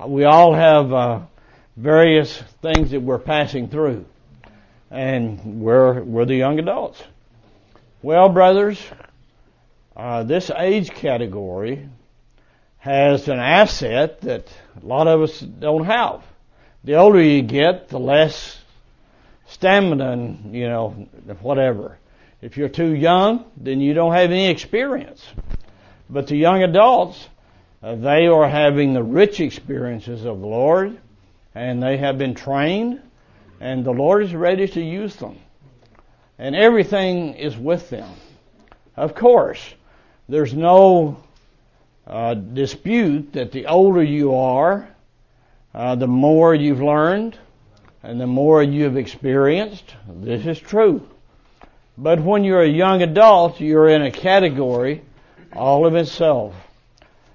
we 0.07 0.23
all 0.25 0.55
have 0.55 0.93
uh, 0.93 1.21
various 1.77 2.41
things 2.63 2.93
that 2.93 3.03
we're 3.03 3.19
passing 3.19 3.69
through. 3.69 4.05
And 4.89 5.61
we're, 5.61 6.05
we're 6.05 6.25
the 6.25 6.37
young 6.37 6.61
adults. 6.61 7.03
Well, 8.01 8.29
brothers, 8.29 8.81
uh, 9.99 10.23
this 10.23 10.51
age 10.57 10.91
category 10.91 11.89
has 12.79 13.27
an 13.29 13.41
asset 13.41 14.21
that 14.21 14.49
a 14.81 14.87
lot 14.87 15.09
of 15.09 15.21
us 15.23 15.41
don't 15.41 15.85
have. 15.85 16.23
The 16.85 16.95
older 16.95 17.21
you 17.21 17.43
get, 17.43 17.89
the 17.89 17.99
less 17.99 18.61
stamina 19.47 20.13
and, 20.13 20.55
you 20.55 20.69
know, 20.69 20.91
whatever. 21.41 21.99
If 22.41 22.57
you're 22.57 22.69
too 22.69 22.95
young, 22.95 23.45
then 23.57 23.81
you 23.81 23.93
don't 23.93 24.13
have 24.13 24.31
any 24.31 24.49
experience. 24.49 25.27
But 26.09 26.29
the 26.29 26.37
young 26.37 26.63
adults, 26.63 27.29
uh, 27.83 27.97
they 27.97 28.29
are 28.29 28.49
having 28.49 28.95
the 28.95 29.03
rich 29.03 29.41
experiences 29.41 30.25
of 30.25 30.41
the 30.41 30.47
Lord, 30.47 30.97
and 31.57 31.83
they 31.83 31.97
have 31.97 32.19
been 32.19 32.35
trained, 32.35 33.03
and 33.61 33.85
the 33.85 33.91
Lord 33.91 34.23
is 34.23 34.33
ready 34.33 34.69
to 34.69 34.81
use 34.81 35.17
them. 35.17 35.39
And 36.39 36.55
everything 36.55 37.35
is 37.35 37.57
with 37.57 37.91
them. 37.91 38.09
Of 38.97 39.17
course, 39.17 39.75
there's 40.29 40.55
no 40.55 41.23
uh, 42.07 42.35
dispute 42.35 43.33
that 43.33 43.53
the 43.53 43.67
older 43.67 44.03
you 44.03 44.35
are, 44.35 44.89
uh, 45.75 45.95
the 45.95 46.07
more 46.07 46.55
you've 46.55 46.83
learned, 46.83 47.39
and 48.03 48.21
the 48.21 48.27
more 48.27 48.63
you've 48.63 48.97
experienced. 48.97 49.95
This 50.09 50.47
is 50.47 50.59
true. 50.59 51.07
But 51.97 52.21
when 52.21 52.45
you're 52.45 52.63
a 52.63 52.69
young 52.69 53.03
adult, 53.03 53.61
you're 53.61 53.89
in 53.89 54.03
a 54.03 54.11
category 54.11 55.03
all 55.55 55.87
of 55.87 55.95
itself. 55.95 56.55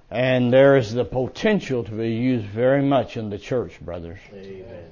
And 0.09 0.53
there 0.53 0.77
is 0.77 0.93
the 0.93 1.05
potential 1.05 1.83
to 1.83 1.91
be 1.91 2.11
used 2.11 2.45
very 2.45 2.83
much 2.83 3.17
in 3.17 3.29
the 3.29 3.39
church, 3.39 3.79
brothers. 3.81 4.19
Amen. 4.31 4.85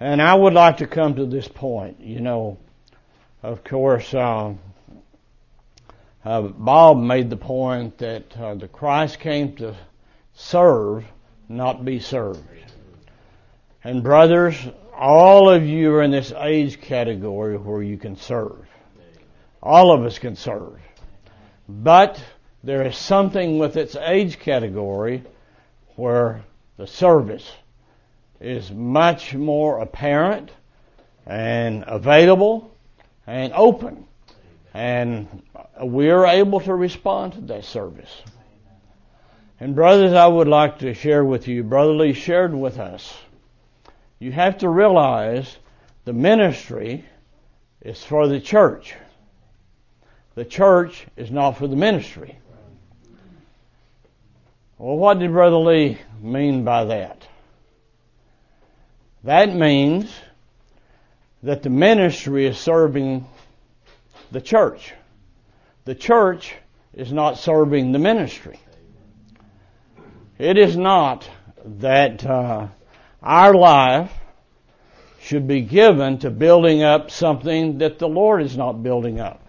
And 0.00 0.20
I 0.20 0.34
would 0.34 0.52
like 0.52 0.78
to 0.78 0.86
come 0.86 1.16
to 1.16 1.26
this 1.26 1.48
point. 1.48 2.00
You 2.00 2.20
know, 2.20 2.58
of 3.42 3.64
course, 3.64 4.12
uh, 4.12 4.54
uh, 6.28 6.42
Bob 6.42 6.98
made 6.98 7.30
the 7.30 7.38
point 7.38 7.96
that 7.98 8.36
uh, 8.36 8.54
the 8.54 8.68
Christ 8.68 9.18
came 9.18 9.56
to 9.56 9.74
serve, 10.34 11.06
not 11.48 11.86
be 11.86 12.00
served. 12.00 12.44
And 13.82 14.02
brothers, 14.02 14.54
all 14.94 15.48
of 15.48 15.64
you 15.64 15.94
are 15.94 16.02
in 16.02 16.10
this 16.10 16.30
age 16.36 16.82
category 16.82 17.56
where 17.56 17.82
you 17.82 17.96
can 17.96 18.16
serve. 18.16 18.66
All 19.62 19.90
of 19.90 20.04
us 20.04 20.18
can 20.18 20.36
serve. 20.36 20.78
But 21.66 22.22
there 22.62 22.86
is 22.86 22.98
something 22.98 23.58
with 23.58 23.78
its 23.78 23.96
age 23.96 24.38
category 24.38 25.24
where 25.96 26.44
the 26.76 26.86
service 26.86 27.50
is 28.38 28.70
much 28.70 29.34
more 29.34 29.78
apparent 29.78 30.50
and 31.24 31.84
available 31.86 32.70
and 33.26 33.54
open. 33.54 34.04
And 34.74 35.42
we're 35.80 36.26
able 36.26 36.60
to 36.60 36.74
respond 36.74 37.34
to 37.34 37.40
that 37.42 37.64
service. 37.64 38.22
And 39.60 39.74
brothers, 39.74 40.12
I 40.12 40.26
would 40.26 40.48
like 40.48 40.78
to 40.80 40.94
share 40.94 41.24
with 41.24 41.48
you, 41.48 41.64
Brother 41.64 41.92
Lee 41.92 42.12
shared 42.12 42.54
with 42.54 42.78
us, 42.78 43.16
you 44.18 44.32
have 44.32 44.58
to 44.58 44.68
realize 44.68 45.56
the 46.04 46.12
ministry 46.12 47.04
is 47.80 48.02
for 48.02 48.28
the 48.28 48.40
church. 48.40 48.94
The 50.34 50.44
church 50.44 51.06
is 51.16 51.30
not 51.30 51.52
for 51.52 51.66
the 51.66 51.76
ministry. 51.76 52.38
Well, 54.78 54.96
what 54.96 55.18
did 55.18 55.32
Brother 55.32 55.56
Lee 55.56 55.98
mean 56.20 56.62
by 56.64 56.84
that? 56.84 57.26
That 59.24 59.54
means 59.54 60.12
that 61.42 61.62
the 61.62 61.70
ministry 61.70 62.46
is 62.46 62.58
serving 62.58 63.26
the 64.30 64.40
church. 64.40 64.92
The 65.84 65.94
church 65.94 66.54
is 66.92 67.12
not 67.12 67.38
serving 67.38 67.92
the 67.92 67.98
ministry. 67.98 68.60
It 70.38 70.58
is 70.58 70.76
not 70.76 71.28
that 71.64 72.24
uh, 72.24 72.68
our 73.22 73.54
life 73.54 74.12
should 75.20 75.46
be 75.46 75.62
given 75.62 76.18
to 76.18 76.30
building 76.30 76.82
up 76.82 77.10
something 77.10 77.78
that 77.78 77.98
the 77.98 78.08
Lord 78.08 78.42
is 78.42 78.56
not 78.56 78.82
building 78.82 79.20
up. 79.20 79.42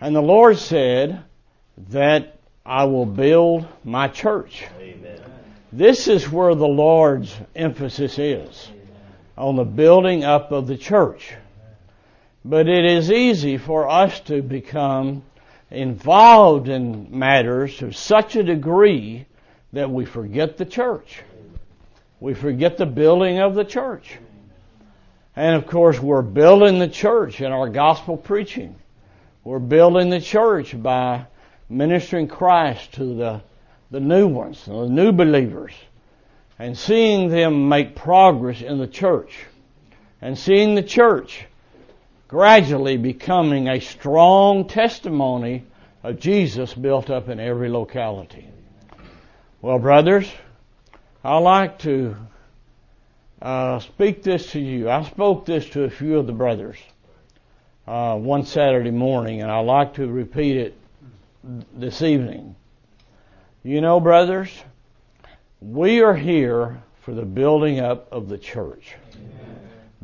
And 0.00 0.14
the 0.14 0.22
Lord 0.22 0.58
said 0.58 1.24
that 1.88 2.38
I 2.64 2.84
will 2.84 3.06
build 3.06 3.66
my 3.84 4.08
church. 4.08 4.64
Amen. 4.78 5.20
This 5.72 6.06
is 6.06 6.30
where 6.30 6.54
the 6.54 6.68
Lord's 6.68 7.34
emphasis 7.56 8.18
is 8.18 8.68
on 9.36 9.56
the 9.56 9.64
building 9.64 10.24
up 10.24 10.52
of 10.52 10.66
the 10.66 10.76
church. 10.76 11.34
But 12.44 12.68
it 12.68 12.84
is 12.84 13.10
easy 13.10 13.56
for 13.56 13.88
us 13.88 14.20
to 14.20 14.42
become 14.42 15.22
involved 15.70 16.68
in 16.68 17.18
matters 17.18 17.78
to 17.78 17.92
such 17.92 18.36
a 18.36 18.42
degree 18.42 19.26
that 19.72 19.90
we 19.90 20.04
forget 20.04 20.58
the 20.58 20.66
church. 20.66 21.22
We 22.20 22.34
forget 22.34 22.76
the 22.76 22.86
building 22.86 23.38
of 23.40 23.54
the 23.54 23.64
church. 23.64 24.18
And 25.36 25.56
of 25.56 25.66
course, 25.66 25.98
we're 25.98 26.22
building 26.22 26.78
the 26.78 26.88
church 26.88 27.40
in 27.40 27.50
our 27.50 27.68
gospel 27.68 28.16
preaching. 28.16 28.76
We're 29.42 29.58
building 29.58 30.10
the 30.10 30.20
church 30.20 30.80
by 30.80 31.26
ministering 31.68 32.28
Christ 32.28 32.92
to 32.92 33.14
the, 33.14 33.42
the 33.90 34.00
new 34.00 34.28
ones, 34.28 34.64
the 34.66 34.86
new 34.86 35.12
believers, 35.12 35.72
and 36.58 36.76
seeing 36.76 37.30
them 37.30 37.68
make 37.68 37.96
progress 37.96 38.60
in 38.60 38.78
the 38.78 38.86
church, 38.86 39.34
and 40.20 40.38
seeing 40.38 40.74
the 40.74 40.82
church 40.82 41.46
gradually 42.34 42.96
becoming 42.96 43.68
a 43.68 43.78
strong 43.78 44.66
testimony 44.66 45.64
of 46.02 46.18
Jesus 46.18 46.74
built 46.74 47.08
up 47.08 47.28
in 47.28 47.38
every 47.38 47.68
locality. 47.68 48.48
Well, 49.62 49.78
brothers, 49.78 50.28
I 51.22 51.38
like 51.38 51.78
to 51.82 52.16
uh, 53.40 53.78
speak 53.78 54.24
this 54.24 54.50
to 54.50 54.58
you. 54.58 54.90
I 54.90 55.04
spoke 55.04 55.46
this 55.46 55.68
to 55.70 55.84
a 55.84 55.90
few 55.90 56.18
of 56.18 56.26
the 56.26 56.32
brothers 56.32 56.76
uh, 57.86 58.16
one 58.16 58.44
Saturday 58.44 58.90
morning, 58.90 59.40
and 59.40 59.48
I 59.48 59.60
like 59.60 59.94
to 59.94 60.08
repeat 60.08 60.56
it 60.56 60.76
this 61.72 62.02
evening. 62.02 62.56
You 63.62 63.80
know, 63.80 64.00
brothers, 64.00 64.50
we 65.60 66.02
are 66.02 66.16
here 66.16 66.82
for 67.02 67.14
the 67.14 67.24
building 67.24 67.78
up 67.78 68.12
of 68.12 68.28
the 68.28 68.38
church. 68.38 68.96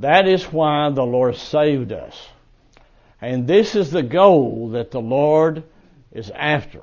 Amen. 0.02 0.24
That 0.24 0.28
is 0.28 0.44
why 0.44 0.90
the 0.90 1.04
Lord 1.04 1.36
saved 1.36 1.92
us. 1.92 2.28
And 3.20 3.46
this 3.46 3.74
is 3.74 3.90
the 3.90 4.02
goal 4.02 4.70
that 4.70 4.90
the 4.90 5.00
Lord 5.00 5.62
is 6.12 6.30
after. 6.30 6.82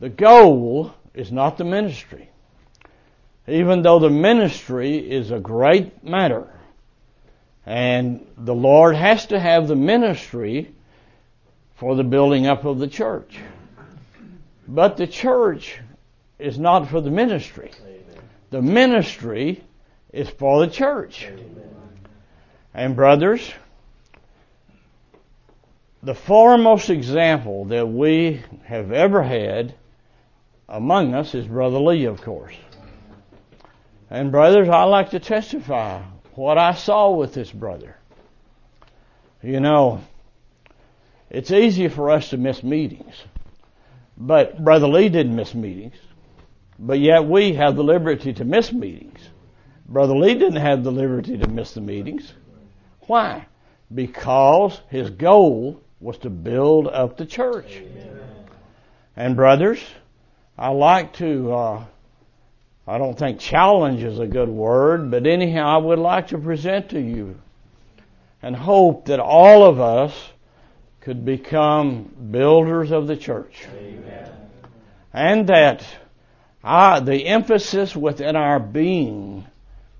The 0.00 0.08
goal 0.08 0.94
is 1.14 1.30
not 1.30 1.58
the 1.58 1.64
ministry. 1.64 2.30
Even 3.46 3.82
though 3.82 3.98
the 3.98 4.10
ministry 4.10 4.98
is 4.98 5.30
a 5.30 5.38
great 5.38 6.02
matter. 6.02 6.48
And 7.66 8.26
the 8.38 8.54
Lord 8.54 8.96
has 8.96 9.26
to 9.26 9.38
have 9.38 9.68
the 9.68 9.76
ministry 9.76 10.74
for 11.76 11.94
the 11.94 12.04
building 12.04 12.46
up 12.46 12.64
of 12.64 12.78
the 12.78 12.88
church. 12.88 13.38
But 14.66 14.96
the 14.96 15.06
church 15.06 15.78
is 16.38 16.58
not 16.58 16.88
for 16.88 17.00
the 17.00 17.10
ministry. 17.10 17.70
The 18.50 18.62
ministry 18.62 19.62
is 20.12 20.28
for 20.28 20.64
the 20.64 20.72
church. 20.72 21.28
And 22.74 22.96
brothers, 22.96 23.52
the 26.02 26.14
foremost 26.14 26.90
example 26.90 27.66
that 27.66 27.86
we 27.86 28.42
have 28.64 28.92
ever 28.92 29.22
had 29.22 29.74
among 30.68 31.14
us 31.14 31.34
is 31.34 31.46
Brother 31.46 31.78
Lee, 31.78 32.04
of 32.04 32.22
course. 32.22 32.54
And 34.08 34.32
brothers, 34.32 34.68
I 34.68 34.84
like 34.84 35.10
to 35.10 35.20
testify 35.20 36.02
what 36.34 36.58
I 36.58 36.74
saw 36.74 37.10
with 37.10 37.34
this 37.34 37.50
brother. 37.50 37.96
You 39.42 39.60
know, 39.60 40.02
it's 41.28 41.50
easy 41.50 41.88
for 41.88 42.10
us 42.10 42.30
to 42.30 42.36
miss 42.36 42.62
meetings. 42.62 43.14
But 44.16 44.62
Brother 44.62 44.88
Lee 44.88 45.08
didn't 45.08 45.34
miss 45.34 45.54
meetings. 45.54 45.94
But 46.78 46.98
yet 46.98 47.24
we 47.24 47.54
have 47.54 47.76
the 47.76 47.84
liberty 47.84 48.32
to 48.34 48.44
miss 48.44 48.72
meetings. 48.72 49.20
Brother 49.90 50.16
Lee 50.16 50.34
didn't 50.34 50.56
have 50.56 50.84
the 50.84 50.92
liberty 50.92 51.36
to 51.36 51.48
miss 51.48 51.74
the 51.74 51.80
meetings. 51.80 52.32
Why? 53.00 53.46
Because 53.92 54.80
his 54.88 55.10
goal 55.10 55.82
was 55.98 56.16
to 56.18 56.30
build 56.30 56.86
up 56.86 57.16
the 57.16 57.26
church. 57.26 57.72
Amen. 57.76 58.20
And 59.16 59.34
brothers, 59.34 59.82
I 60.56 60.68
like 60.68 61.14
to, 61.14 61.52
uh, 61.52 61.84
I 62.86 62.98
don't 62.98 63.18
think 63.18 63.40
challenge 63.40 64.04
is 64.04 64.20
a 64.20 64.28
good 64.28 64.48
word, 64.48 65.10
but 65.10 65.26
anyhow, 65.26 65.66
I 65.66 65.78
would 65.78 65.98
like 65.98 66.28
to 66.28 66.38
present 66.38 66.90
to 66.90 67.00
you 67.00 67.40
and 68.42 68.54
hope 68.54 69.06
that 69.06 69.18
all 69.18 69.64
of 69.64 69.80
us 69.80 70.14
could 71.00 71.24
become 71.24 72.14
builders 72.30 72.92
of 72.92 73.08
the 73.08 73.16
church. 73.16 73.66
Amen. 73.76 74.30
and 75.12 75.48
that 75.48 75.84
our, 76.62 77.00
the 77.00 77.26
emphasis 77.26 77.96
within 77.96 78.36
our 78.36 78.60
being 78.60 79.46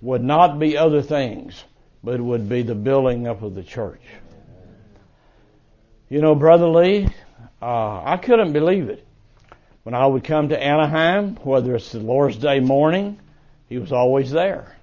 would 0.01 0.23
not 0.23 0.59
be 0.59 0.77
other 0.77 1.03
things, 1.03 1.63
but 2.03 2.21
would 2.21 2.49
be 2.49 2.63
the 2.63 2.75
building 2.75 3.27
up 3.27 3.43
of 3.43 3.55
the 3.55 3.63
church. 3.63 4.03
You 6.09 6.21
know, 6.21 6.35
Brother 6.35 6.69
Lee, 6.69 7.09
uh, 7.63 8.03
I 8.05 8.17
couldn't 8.17 8.53
believe 8.53 8.89
it. 8.89 9.07
When 9.83 9.95
I 9.95 10.07
would 10.07 10.25
come 10.25 10.49
to 10.49 10.63
Anaheim, 10.63 11.37
whether 11.37 11.75
it's 11.75 11.93
the 11.93 12.01
Lord's 12.01 12.37
Day 12.37 12.61
morning, 12.61 13.21
he 13.69 13.79
was 13.79 13.93
always 13.93 14.31
there. 14.31 14.77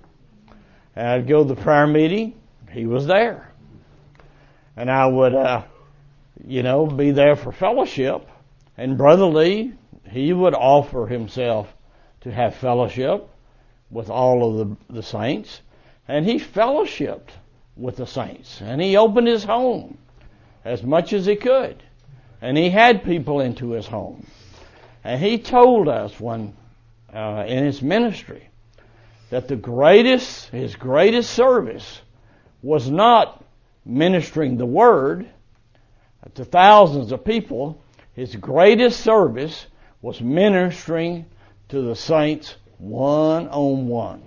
And 0.96 1.08
I'd 1.08 1.28
go 1.28 1.44
to 1.44 1.54
the 1.54 1.62
prayer 1.62 1.88
meeting, 1.88 2.34
he 2.72 2.86
was 2.86 3.06
there. 3.06 3.52
And 4.76 4.90
I 4.90 5.06
would, 5.08 5.36
uh, 5.36 5.64
you 6.46 6.64
know, 6.64 6.86
be 6.86 7.12
there 7.12 7.36
for 7.36 7.52
fellowship. 7.52 8.28
And 8.78 8.98
Brother 8.98 9.26
Lee, 9.26 9.74
he 10.10 10.34
would 10.34 10.54
offer 10.54 11.08
himself 11.08 11.74
to 12.22 12.32
have 12.32 12.56
fellowship 12.56 13.30
with 13.90 14.10
all 14.10 14.62
of 14.62 14.70
the, 14.90 14.94
the 14.94 15.04
saints. 15.04 15.62
And 16.08 16.26
he 16.26 16.40
fellowshipped 16.40 17.30
with 17.76 17.98
the 17.98 18.08
saints. 18.08 18.62
And 18.62 18.82
he 18.82 18.98
opened 18.98 19.28
his 19.28 19.44
home 19.44 19.98
as 20.66 20.84
much 20.84 21.14
as 21.14 21.26
he 21.26 21.36
could. 21.36 21.82
And 22.42 22.58
he 22.58 22.70
had 22.70 23.04
people 23.04 23.40
into 23.40 23.72
his 23.72 23.88
home. 23.88 24.26
And 25.04 25.22
he 25.22 25.38
told 25.38 25.88
us 25.88 26.20
one 26.20 26.56
uh, 27.14 27.46
in 27.48 27.64
his 27.64 27.82
ministry 27.82 28.50
that 29.30 29.48
the 29.48 29.56
greatest, 29.56 30.50
his 30.50 30.76
greatest 30.76 31.32
service 31.32 32.02
was 32.62 32.90
not 32.90 33.44
ministering 33.86 34.58
the 34.58 34.66
word 34.66 35.28
to 36.36 36.46
thousands 36.46 37.12
of 37.12 37.24
people. 37.24 37.82
His 38.14 38.36
greatest 38.36 39.00
service 39.02 39.66
was 40.02 40.22
ministering 40.22 41.26
to 41.70 41.82
the 41.82 41.96
saints 41.96 42.56
one 42.78 43.48
on 43.48 43.88
one. 43.88 44.24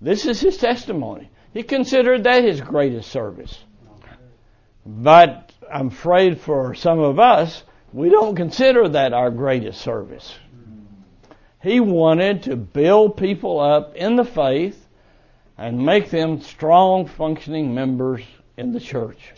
This 0.00 0.26
is 0.26 0.40
his 0.40 0.56
testimony. 0.56 1.30
He 1.52 1.62
considered 1.62 2.24
that 2.24 2.44
his 2.44 2.60
greatest 2.60 3.10
service. 3.10 3.58
But 4.84 5.52
I'm 5.72 5.88
afraid 5.88 6.40
for 6.40 6.74
some 6.74 6.98
of 6.98 7.18
us, 7.18 7.62
we 7.92 8.10
don't 8.10 8.36
consider 8.36 8.88
that 8.88 9.12
our 9.12 9.30
greatest 9.30 9.80
service. 9.80 10.34
He 11.62 11.80
wanted 11.80 12.42
to 12.42 12.56
build 12.56 13.16
people 13.16 13.60
up 13.60 13.96
in 13.96 14.16
the 14.16 14.24
faith 14.24 14.86
and 15.56 15.86
make 15.86 16.10
them 16.10 16.40
strong 16.42 17.06
functioning 17.06 17.74
members 17.74 18.22
in 18.56 18.72
the 18.72 18.80
church. 18.80 19.32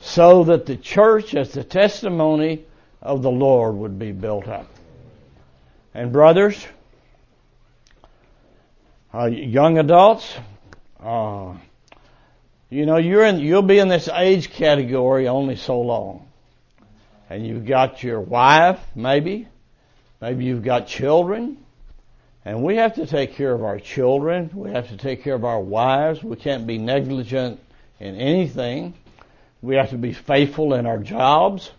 So 0.00 0.44
that 0.44 0.66
the 0.66 0.76
church 0.76 1.34
as 1.34 1.52
the 1.52 1.64
testimony 1.64 2.64
of 3.00 3.22
the 3.22 3.30
Lord 3.30 3.76
would 3.76 3.98
be 3.98 4.12
built 4.12 4.48
up. 4.48 4.66
And 5.94 6.12
brothers, 6.12 6.66
uh, 9.12 9.26
young 9.26 9.78
adults, 9.78 10.36
uh, 11.02 11.54
you 12.68 12.86
know, 12.86 12.98
you're 12.98 13.24
in, 13.24 13.40
you'll 13.40 13.62
be 13.62 13.78
in 13.78 13.88
this 13.88 14.08
age 14.08 14.50
category 14.50 15.26
only 15.26 15.56
so 15.56 15.80
long. 15.80 16.28
And 17.28 17.46
you've 17.46 17.66
got 17.66 18.02
your 18.02 18.20
wife, 18.20 18.80
maybe. 18.94 19.48
Maybe 20.20 20.44
you've 20.44 20.62
got 20.62 20.86
children. 20.86 21.56
And 22.44 22.62
we 22.62 22.76
have 22.76 22.94
to 22.94 23.06
take 23.06 23.34
care 23.34 23.52
of 23.52 23.64
our 23.64 23.78
children. 23.78 24.50
We 24.54 24.70
have 24.70 24.88
to 24.88 24.96
take 24.96 25.22
care 25.22 25.34
of 25.34 25.44
our 25.44 25.60
wives. 25.60 26.22
We 26.22 26.36
can't 26.36 26.66
be 26.66 26.78
negligent 26.78 27.60
in 27.98 28.16
anything. 28.16 28.94
We 29.62 29.74
have 29.74 29.90
to 29.90 29.98
be 29.98 30.12
faithful 30.12 30.74
in 30.74 30.86
our 30.86 30.98
jobs. 30.98 31.70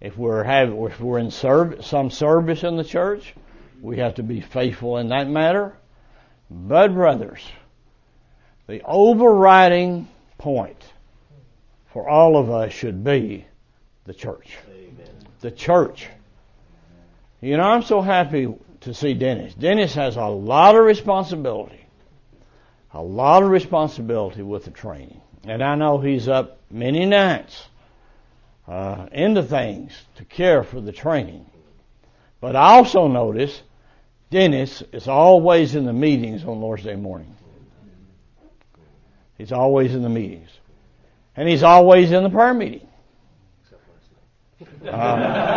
If 0.00 0.16
we're 0.16 0.44
have, 0.44 0.72
if 0.72 1.00
we're 1.00 1.18
in 1.18 1.30
serv- 1.30 1.84
some 1.84 2.10
service 2.10 2.62
in 2.62 2.76
the 2.76 2.84
church, 2.84 3.34
we 3.80 3.98
have 3.98 4.16
to 4.16 4.22
be 4.22 4.40
faithful 4.40 4.98
in 4.98 5.08
that 5.08 5.28
matter. 5.28 5.74
But 6.50 6.94
brothers, 6.94 7.42
the 8.66 8.82
overriding 8.84 10.08
point 10.38 10.82
for 11.92 12.08
all 12.08 12.36
of 12.36 12.50
us 12.50 12.72
should 12.72 13.04
be 13.04 13.46
the 14.04 14.14
church. 14.14 14.56
Amen. 14.70 15.10
The 15.40 15.50
church. 15.50 16.08
You 17.40 17.56
know, 17.56 17.64
I'm 17.64 17.82
so 17.82 18.00
happy 18.00 18.52
to 18.80 18.94
see 18.94 19.14
Dennis. 19.14 19.54
Dennis 19.54 19.94
has 19.94 20.16
a 20.16 20.24
lot 20.24 20.74
of 20.74 20.84
responsibility. 20.84 21.84
A 22.94 23.02
lot 23.02 23.42
of 23.42 23.50
responsibility 23.50 24.42
with 24.42 24.64
the 24.64 24.70
training. 24.70 25.20
And 25.44 25.62
I 25.62 25.74
know 25.74 25.98
he's 25.98 26.28
up 26.28 26.58
many 26.70 27.04
nights 27.04 27.66
uh, 28.66 29.06
into 29.12 29.42
things 29.42 29.92
to 30.16 30.24
care 30.24 30.62
for 30.62 30.80
the 30.80 30.92
training. 30.92 31.46
But 32.40 32.56
I 32.56 32.76
also 32.76 33.08
notice 33.08 33.62
Dennis 34.30 34.82
is 34.92 35.08
always 35.08 35.74
in 35.74 35.84
the 35.84 35.92
meetings 35.92 36.44
on 36.44 36.60
Lord's 36.60 36.84
Day 36.84 36.96
morning. 36.96 37.34
He's 39.38 39.52
always 39.52 39.94
in 39.94 40.02
the 40.02 40.08
meetings. 40.08 40.50
And 41.36 41.48
he's 41.48 41.62
always 41.62 42.10
in 42.12 42.24
the 42.24 42.30
prayer 42.30 42.52
meeting. 42.52 42.88
Uh, 44.86 45.56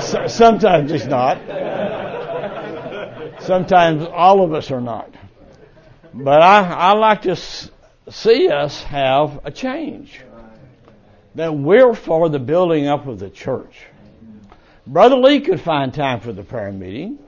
so, 0.00 0.26
sometimes 0.28 0.90
he's 0.90 1.06
not. 1.06 1.38
Sometimes 3.40 4.04
all 4.04 4.44
of 4.44 4.54
us 4.54 4.70
are 4.70 4.80
not. 4.80 5.12
But 6.14 6.40
I, 6.40 6.62
I 6.62 6.92
like 6.92 7.22
to 7.22 7.34
see 7.36 8.48
us 8.48 8.82
have 8.84 9.40
a 9.44 9.50
change. 9.50 10.20
That 11.34 11.54
we're 11.54 11.94
for 11.94 12.28
the 12.28 12.38
building 12.38 12.86
up 12.86 13.06
of 13.06 13.18
the 13.18 13.30
church. 13.30 13.74
Brother 14.86 15.16
Lee 15.16 15.40
could 15.40 15.60
find 15.60 15.94
time 15.94 16.20
for 16.20 16.32
the 16.32 16.42
prayer 16.42 16.72
meeting. 16.72 17.18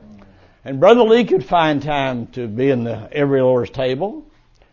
And 0.64 0.80
Brother 0.80 1.02
Lee 1.02 1.24
could 1.24 1.44
find 1.44 1.82
time 1.82 2.28
to 2.28 2.48
be 2.48 2.70
in 2.70 2.84
the 2.84 3.08
every 3.12 3.42
Lord's 3.42 3.70
table. 3.70 4.26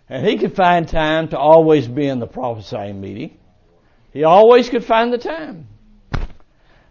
And 0.10 0.26
he 0.26 0.38
could 0.38 0.56
find 0.56 0.88
time 0.88 1.30
to 1.30 1.38
always 1.38 1.88
be 1.88 2.08
in 2.08 2.20
the 2.20 2.28
prophesying 2.28 3.00
meeting. 3.00 3.38
He 4.12 4.24
always 4.24 4.70
could 4.70 4.84
find 4.84 5.14
the 5.14 5.18
time. 5.18 5.68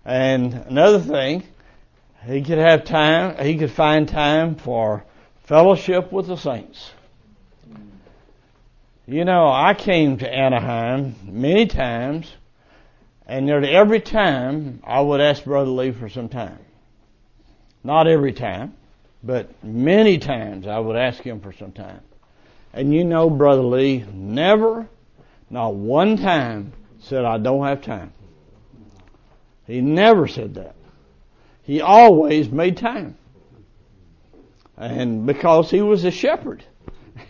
And 0.05 0.55
another 0.55 1.01
thing, 1.01 1.43
he 2.25 2.43
could 2.43 2.59
have 2.59 2.85
time, 2.85 3.45
he 3.45 3.57
could 3.57 3.71
find 3.71 4.09
time 4.09 4.57
for 4.57 5.05
fellowship 5.45 6.13
with 6.13 6.29
the 6.29 6.37
saints. 6.37 6.93
You 9.07 9.25
know, 9.25 9.49
I 9.49 9.75
came 9.75 10.19
to 10.19 10.33
Anaheim 10.33 11.17
many 11.25 11.67
times, 11.67 12.33
and 13.31 13.47
nearly 13.47 13.69
every 13.69 14.01
time 14.01 14.81
I 14.83 15.01
would 15.01 15.21
ask 15.21 15.45
Brother 15.45 15.71
Lee 15.71 15.93
for 15.93 16.09
some 16.09 16.29
time. 16.29 16.59
Not 17.85 18.09
every 18.09 18.33
time, 18.33 18.75
but 19.23 19.63
many 19.63 20.19
times 20.19 20.67
I 20.67 20.81
would 20.81 20.97
ask 20.97 21.23
him 21.23 21.41
for 21.41 21.53
some 21.53 21.71
time. 21.71 22.01
And 22.73 22.93
you 22.93 23.05
know, 23.05 23.31
Brother 23.31 23.63
Lee 23.63 24.05
never, 24.13 24.89
not 25.49 25.75
one 25.75 26.17
time, 26.17 26.73
said, 26.99 27.25
I 27.25 27.39
don't 27.39 27.65
have 27.65 27.83
time. 27.83 28.13
He 29.65 29.81
never 29.81 30.27
said 30.27 30.55
that. 30.55 30.75
He 31.63 31.81
always 31.81 32.51
made 32.51 32.79
time. 32.79 33.17
And 34.77 35.25
because 35.25 35.71
he 35.71 35.83
was 35.83 36.05
a 36.05 36.11
shepherd. 36.11 36.65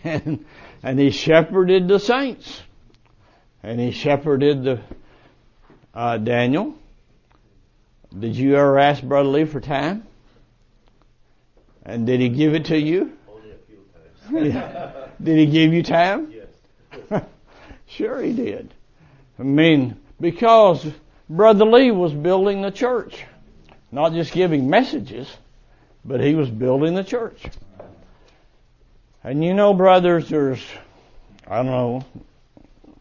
And, 0.03 0.47
and 0.83 0.99
he 0.99 1.11
shepherded 1.11 1.89
the 1.89 1.99
saints. 1.99 2.63
And 3.63 3.79
he 3.79 3.91
shepherded 3.91 4.63
the, 4.63 4.81
uh, 5.95 6.19
Daniel. 6.19 6.75
Did 8.17 8.37
you 8.37 8.57
ever 8.57 8.79
ask 8.79 9.03
Brother 9.03 9.29
Lee 9.29 9.45
for 9.45 9.61
time? 9.61 10.07
And 11.85 12.07
did 12.07 12.21
he 12.21 12.29
give 12.29 12.55
it 12.55 12.67
to 12.67 12.79
you? 12.79 13.13
Only 13.29 13.51
a 13.53 13.57
few 13.67 13.77
times. 14.33 14.55
Yeah. 14.55 15.07
Did 15.23 15.39
he 15.39 15.47
give 15.47 15.73
you 15.73 15.83
time? 15.83 16.33
Yes. 16.33 17.23
sure 17.87 18.23
he 18.23 18.33
did. 18.33 18.73
I 19.39 19.43
mean, 19.43 19.97
because 20.21 20.87
Brother 21.29 21.65
Lee 21.65 21.91
was 21.91 22.13
building 22.13 22.63
the 22.63 22.71
church. 22.71 23.25
Not 23.93 24.13
just 24.13 24.33
giving 24.33 24.71
messages, 24.71 25.29
but 26.05 26.21
he 26.21 26.35
was 26.35 26.49
building 26.49 26.95
the 26.95 27.05
church. 27.05 27.43
And 29.23 29.45
you 29.45 29.53
know, 29.53 29.75
brothers, 29.75 30.29
there's, 30.29 30.65
I 31.47 31.57
don't 31.57 31.67
know, 31.67 32.05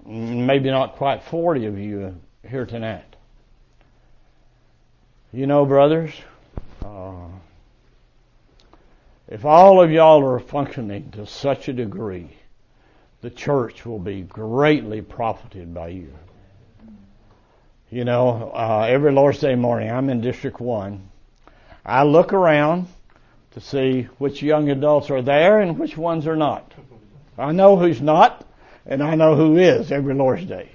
maybe 0.06 0.70
not 0.70 0.96
quite 0.96 1.24
40 1.24 1.66
of 1.68 1.78
you 1.78 2.16
here 2.48 2.66
tonight. 2.66 3.16
You 5.32 5.46
know, 5.46 5.66
brothers, 5.66 6.12
uh, 6.84 7.28
if 9.28 9.46
all 9.46 9.82
of 9.82 9.92
y'all 9.92 10.26
are 10.26 10.40
functioning 10.40 11.12
to 11.12 11.28
such 11.28 11.68
a 11.68 11.74
degree, 11.74 12.30
the 13.22 13.30
church 13.30 13.86
will 13.86 14.00
be 14.00 14.22
greatly 14.22 15.02
profited 15.02 15.74
by 15.74 15.90
you. 15.90 16.14
You 17.92 18.06
know, 18.06 18.52
uh, 18.54 18.88
every 18.90 19.12
Lord's 19.12 19.40
Day 19.40 19.56
morning, 19.56 19.92
I'm 19.92 20.10
in 20.10 20.22
District 20.22 20.60
1. 20.60 21.10
I 21.86 22.04
look 22.04 22.34
around 22.34 22.88
to 23.52 23.60
see 23.60 24.04
which 24.18 24.42
young 24.42 24.70
adults 24.70 25.10
are 25.10 25.22
there 25.22 25.60
and 25.60 25.78
which 25.78 25.98
ones 25.98 26.28
are 26.28 26.36
not. 26.36 26.72
I 27.38 27.52
know 27.52 27.78
who's 27.78 28.02
not, 28.02 28.46
and 28.86 29.04
I 29.04 29.16
know 29.16 29.36
who 29.36 29.58
is 29.58 29.92
every 29.92 30.14
Lord's 30.14 30.46
Day. 30.46 30.70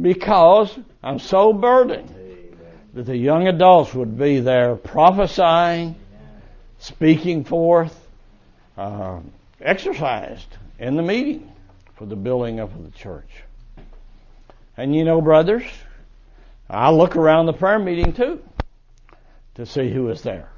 Because 0.00 0.76
I'm 1.02 1.18
so 1.18 1.52
burdened 1.52 2.14
that 2.94 3.06
the 3.06 3.16
young 3.16 3.48
adults 3.48 3.94
would 3.94 4.18
be 4.18 4.40
there 4.40 4.76
prophesying, 4.76 5.96
speaking 6.78 7.44
forth, 7.44 7.98
uh, 8.76 9.20
exercised 9.60 10.48
in 10.78 10.96
the 10.96 11.02
meeting 11.02 11.52
for 11.94 12.06
the 12.06 12.16
building 12.16 12.60
up 12.60 12.74
of 12.74 12.84
the 12.84 12.98
church. 12.98 13.28
And 14.76 14.94
you 14.94 15.04
know, 15.04 15.20
brothers, 15.20 15.64
I 16.68 16.90
look 16.90 17.16
around 17.16 17.46
the 17.46 17.52
prayer 17.52 17.78
meeting 17.78 18.12
too 18.12 18.42
to 19.54 19.66
see 19.66 19.90
who 19.90 20.08
is 20.08 20.22
there. 20.22 20.48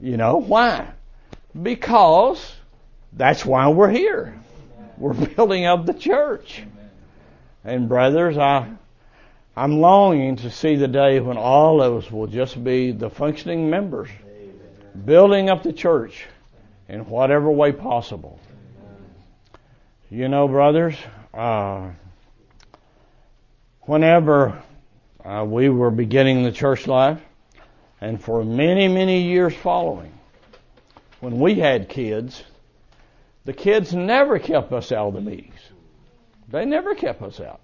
You 0.00 0.16
know, 0.16 0.36
why? 0.36 0.88
Because 1.60 2.54
that's 3.12 3.44
why 3.44 3.68
we're 3.68 3.90
here. 3.90 4.38
We're 4.96 5.14
building 5.34 5.66
up 5.66 5.86
the 5.86 5.94
church. 5.94 6.62
And 7.64 7.88
brothers, 7.88 8.38
I 8.38 8.68
I'm 9.58 9.80
longing 9.80 10.36
to 10.36 10.52
see 10.52 10.76
the 10.76 10.86
day 10.86 11.18
when 11.18 11.36
all 11.36 11.82
of 11.82 11.96
us 11.96 12.12
will 12.12 12.28
just 12.28 12.62
be 12.62 12.92
the 12.92 13.10
functioning 13.10 13.68
members, 13.68 14.08
building 15.04 15.50
up 15.50 15.64
the 15.64 15.72
church 15.72 16.26
in 16.88 17.00
whatever 17.08 17.50
way 17.50 17.72
possible. 17.72 18.38
You 20.10 20.28
know, 20.28 20.46
brothers, 20.46 20.94
uh, 21.34 21.90
whenever 23.80 24.62
uh, 25.24 25.44
we 25.44 25.68
were 25.68 25.90
beginning 25.90 26.44
the 26.44 26.52
church 26.52 26.86
life, 26.86 27.20
and 28.00 28.22
for 28.22 28.44
many, 28.44 28.86
many 28.86 29.22
years 29.22 29.54
following, 29.54 30.12
when 31.18 31.40
we 31.40 31.56
had 31.56 31.88
kids, 31.88 32.44
the 33.44 33.52
kids 33.52 33.92
never 33.92 34.38
kept 34.38 34.72
us 34.72 34.92
out 34.92 35.08
of 35.08 35.14
the 35.14 35.20
meetings. 35.20 35.57
They 36.50 36.64
never 36.64 36.94
kept 36.94 37.22
us 37.22 37.40
out. 37.40 37.60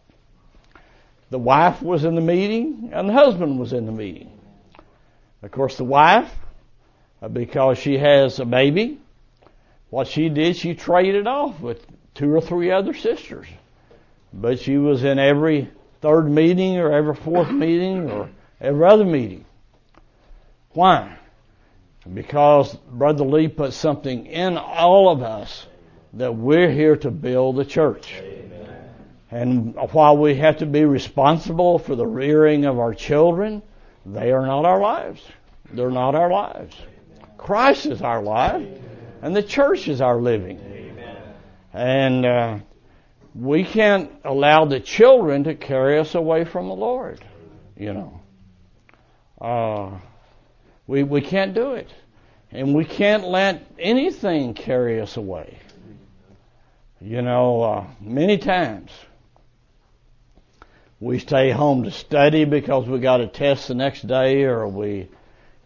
The 1.31 1.39
wife 1.39 1.83
was 1.83 2.05
in 2.05 2.15
the 2.15 2.21
meeting 2.21 2.91
and 2.93 3.09
the 3.09 3.13
husband 3.13 3.59
was 3.59 3.73
in 3.73 3.87
the 3.87 3.93
meeting. 3.93 4.31
Of 5.43 5.51
course, 5.51 5.77
the 5.77 5.85
wife, 5.85 6.31
uh, 7.21 7.29
because 7.29 7.79
she 7.79 7.99
has 7.99 8.39
a 8.39 8.45
baby, 8.45 8.99
what 9.91 10.07
she 10.07 10.29
did, 10.29 10.57
she 10.57 10.75
traded 10.75 11.27
off 11.27 11.61
with 11.61 11.85
two 12.15 12.35
or 12.35 12.41
three 12.41 12.71
other 12.71 12.95
sisters. 12.95 13.47
But 14.33 14.61
she 14.61 14.77
was 14.77 15.05
in 15.05 15.19
every 15.19 15.71
third 16.01 16.31
meeting 16.31 16.79
or 16.79 16.93
every 16.93 17.15
fourth 17.15 17.51
meeting 17.53 18.11
or 18.11 18.29
every 18.61 18.87
other 18.87 19.05
meeting. 19.05 19.45
Why? 20.71 21.17
Because 22.13 22.75
Brother 22.75 23.25
Lee 23.25 23.49
put 23.49 23.73
something 23.73 24.27
in 24.27 24.59
all 24.59 25.11
of 25.11 25.23
us 25.23 25.67
that 26.15 26.35
we're 26.35 26.71
here 26.71 26.97
to 26.97 27.11
build 27.11 27.57
the 27.57 27.65
church. 27.65 28.23
And 29.35 29.75
while 29.91 30.17
we 30.17 30.37
have 30.37 30.59
to 30.59 30.67
be 30.67 30.85
responsible 30.85 31.81
for 31.81 31.97
the 31.97 32.07
rearing 32.07 32.67
of 32.67 32.79
our 32.79 32.95
children, 32.95 33.63
they 34.07 34.31
are 34.31 34.47
not 34.47 34.65
our 34.65 34.81
lives. 34.81 35.21
They're 35.73 35.91
not 35.91 36.15
our 36.15 36.31
lives. 36.31 36.77
Christ 37.37 37.87
is 37.87 38.01
our 38.01 38.23
life, 38.23 38.65
and 39.23 39.35
the 39.35 39.43
church 39.43 39.89
is 39.89 40.01
our 40.01 40.21
living. 40.21 40.61
And 41.73 42.25
uh, 42.25 42.59
we 43.35 43.65
can't 43.65 44.13
allow 44.25 44.67
the 44.67 44.79
children 44.79 45.43
to 45.45 45.57
carry 45.57 45.99
us 45.99 46.15
away 46.15 46.45
from 46.45 46.69
the 46.69 46.77
Lord. 46.77 47.21
You 47.77 47.93
know, 47.93 48.21
uh, 49.41 49.99
we 50.87 51.03
we 51.03 51.21
can't 51.21 51.55
do 51.55 51.73
it, 51.73 51.93
and 52.53 52.73
we 52.73 52.85
can't 52.85 53.25
let 53.25 53.69
anything 53.81 54.55
carry 54.55 55.01
us 55.01 55.17
away. 55.17 55.59
You 57.01 57.21
know, 57.21 57.63
uh, 57.63 57.85
many 58.01 58.39
times 58.39 58.93
we 61.01 61.19
stay 61.19 61.51
home 61.51 61.85
to 61.85 61.91
study 61.91 62.45
because 62.45 62.87
we 62.89 62.99
got 62.99 63.21
a 63.21 63.27
test 63.27 63.69
the 63.69 63.75
next 63.75 64.07
day, 64.07 64.45
or 64.45 64.67
we 64.69 65.09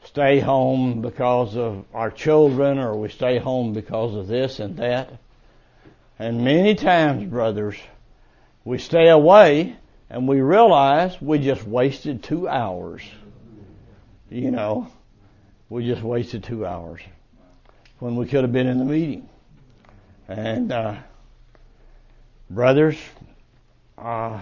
stay 0.04 0.40
home 0.40 1.00
because 1.02 1.56
of 1.56 1.84
our 1.94 2.10
children, 2.10 2.78
or 2.78 2.96
we 2.96 3.08
stay 3.08 3.38
home 3.38 3.72
because 3.72 4.14
of 4.14 4.26
this 4.26 4.58
and 4.58 4.76
that. 4.78 5.12
And 6.18 6.44
many 6.44 6.74
times, 6.74 7.28
brothers, 7.30 7.76
we 8.64 8.78
stay 8.78 9.08
away 9.08 9.76
and 10.10 10.26
we 10.26 10.40
realize 10.40 11.20
we 11.20 11.38
just 11.38 11.64
wasted 11.64 12.22
two 12.22 12.48
hours. 12.48 13.02
You 14.30 14.50
know, 14.50 14.88
we 15.68 15.86
just 15.86 16.02
wasted 16.02 16.44
two 16.44 16.66
hours 16.66 17.00
when 17.98 18.16
we 18.16 18.26
could 18.26 18.42
have 18.42 18.52
been 18.52 18.66
in 18.66 18.78
the 18.78 18.84
meeting. 18.84 19.28
And, 20.28 20.72
uh, 20.72 20.96
brothers, 22.50 22.96
uh, 23.96 24.38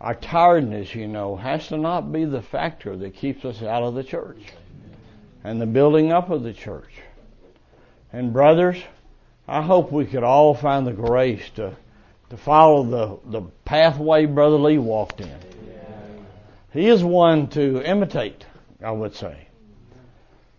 our 0.00 0.14
tiredness, 0.14 0.94
you 0.94 1.08
know, 1.08 1.36
has 1.36 1.68
to 1.68 1.76
not 1.76 2.12
be 2.12 2.24
the 2.24 2.42
factor 2.42 2.96
that 2.96 3.14
keeps 3.14 3.44
us 3.44 3.62
out 3.62 3.82
of 3.82 3.94
the 3.94 4.04
church 4.04 4.42
and 5.44 5.60
the 5.60 5.66
building 5.66 6.12
up 6.12 6.30
of 6.30 6.42
the 6.42 6.52
church. 6.52 6.92
And 8.12 8.32
brothers, 8.32 8.76
I 9.48 9.62
hope 9.62 9.92
we 9.92 10.06
could 10.06 10.24
all 10.24 10.54
find 10.54 10.86
the 10.86 10.92
grace 10.92 11.48
to 11.56 11.76
to 12.30 12.36
follow 12.36 12.82
the, 12.82 13.40
the 13.40 13.46
pathway 13.64 14.26
Brother 14.26 14.56
Lee 14.56 14.78
walked 14.78 15.20
in. 15.20 15.38
He 16.72 16.88
is 16.88 17.02
one 17.02 17.48
to 17.48 17.82
imitate, 17.82 18.44
I 18.82 18.90
would 18.90 19.14
say. 19.14 19.46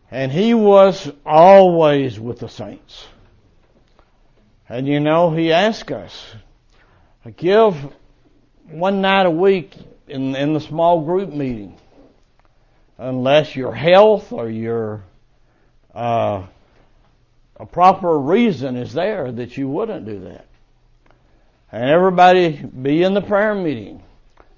And 0.10 0.32
he 0.32 0.54
was 0.54 1.12
always 1.26 2.20
with 2.20 2.40
the 2.40 2.48
saints. 2.48 3.06
And 4.70 4.88
you 4.88 5.00
know, 5.00 5.32
he 5.32 5.52
asked 5.52 5.92
us, 5.92 6.26
give 7.36 7.76
one 8.70 9.01
night 9.01 9.26
a 9.26 9.32
week 9.32 9.74
in, 10.07 10.36
in 10.36 10.53
the 10.53 10.59
small 10.59 11.01
group 11.01 11.32
meeting, 11.34 11.78
unless 12.97 13.55
your 13.55 13.74
health 13.74 14.32
or 14.32 14.49
your 14.49 15.03
uh, 15.93 16.45
a 17.59 17.65
proper 17.65 18.18
reason 18.18 18.76
is 18.76 18.93
there 18.93 19.32
that 19.32 19.57
you 19.57 19.68
wouldn't 19.68 20.05
do 20.05 20.20
that. 20.26 20.45
And 21.72 21.89
everybody 21.89 22.51
be 22.51 23.03
in 23.03 23.13
the 23.13 23.22
prayer 23.22 23.55
meeting, 23.55 24.03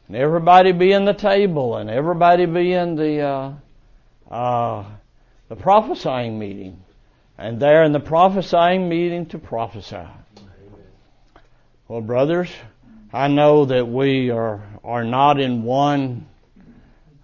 and 0.07 0.17
everybody 0.17 0.73
be 0.73 0.91
in 0.91 1.05
the 1.05 1.13
table, 1.13 1.77
and 1.77 1.89
everybody 1.89 2.45
be 2.45 2.73
in 2.73 2.95
the 2.95 3.21
uh, 3.21 3.53
uh, 4.29 4.85
the 5.47 5.55
prophesying 5.55 6.37
meeting, 6.37 6.83
and 7.37 7.59
there 7.59 7.83
in 7.83 7.93
the 7.93 7.99
prophesying 7.99 8.87
meeting 8.89 9.25
to 9.27 9.39
prophesy. 9.39 10.05
Well, 11.87 12.01
brothers, 12.01 12.51
I 13.11 13.27
know 13.27 13.65
that 13.65 13.87
we 13.87 14.29
are, 14.29 14.61
are 14.83 15.03
not 15.03 15.39
in 15.39 15.63
one 15.63 16.27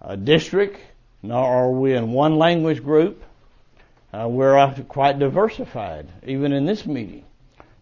uh, 0.01 0.15
district, 0.15 0.79
nor 1.21 1.45
are 1.45 1.71
we 1.71 1.93
in 1.93 2.11
one 2.11 2.37
language 2.37 2.83
group. 2.83 3.23
Uh, 4.11 4.27
we're 4.27 4.73
quite 4.87 5.19
diversified, 5.19 6.07
even 6.25 6.53
in 6.53 6.65
this 6.65 6.87
meeting. 6.87 7.23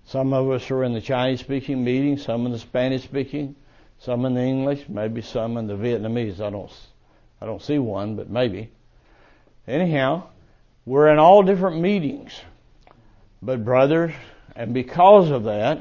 Some 0.05 0.33
of 0.33 0.49
us 0.51 0.69
are 0.69 0.83
in 0.83 0.93
the 0.93 0.99
Chinese 0.99 1.39
speaking 1.39 1.81
meeting, 1.81 2.17
some 2.17 2.45
in 2.45 2.51
the 2.51 2.59
Spanish 2.59 3.03
speaking, 3.03 3.55
some 3.99 4.25
in 4.25 4.33
the 4.33 4.41
English, 4.41 4.89
maybe 4.89 5.21
some 5.21 5.55
in 5.55 5.67
the 5.67 5.75
Vietnamese. 5.75 6.41
I 6.41 6.49
don't, 6.49 6.71
I 7.39 7.45
don't 7.45 7.61
see 7.61 7.79
one, 7.79 8.17
but 8.17 8.29
maybe. 8.29 8.69
Anyhow, 9.65 10.23
we're 10.85 11.07
in 11.07 11.19
all 11.19 11.41
different 11.41 11.79
meetings. 11.79 12.33
But 13.41 13.63
brothers, 13.63 14.11
and 14.57 14.73
because 14.73 15.29
of 15.29 15.45
that, 15.45 15.79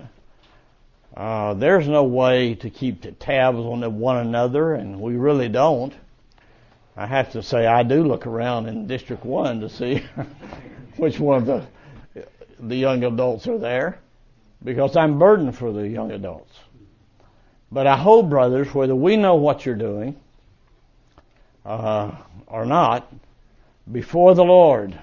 uh, 1.16 1.54
there's 1.54 1.86
no 1.88 2.04
way 2.04 2.54
to 2.56 2.70
keep 2.70 3.02
the 3.02 3.12
tabs 3.12 3.58
on 3.58 3.98
one 3.98 4.18
another, 4.18 4.74
and 4.74 5.00
we 5.00 5.16
really 5.16 5.48
don't. 5.48 5.94
I 6.96 7.06
have 7.06 7.32
to 7.32 7.42
say, 7.42 7.66
I 7.66 7.82
do 7.82 8.04
look 8.04 8.26
around 8.26 8.66
in 8.66 8.86
District 8.86 9.24
One 9.24 9.60
to 9.60 9.68
see 9.68 10.04
which 10.96 11.18
one 11.18 11.38
of 11.42 11.46
the 11.46 11.66
the 12.62 12.76
young 12.76 13.02
adults 13.04 13.48
are 13.48 13.58
there, 13.58 13.98
because 14.62 14.96
I'm 14.96 15.18
burdened 15.18 15.56
for 15.56 15.72
the 15.72 15.88
young 15.88 16.12
adults. 16.12 16.56
But 17.70 17.86
I 17.86 17.96
hope, 17.96 18.30
brothers, 18.30 18.72
whether 18.72 18.94
we 18.94 19.16
know 19.16 19.34
what 19.34 19.66
you're 19.66 19.74
doing 19.74 20.14
uh, 21.66 22.12
or 22.46 22.64
not, 22.64 23.12
before 23.90 24.34
the 24.34 24.44
Lord, 24.44 24.98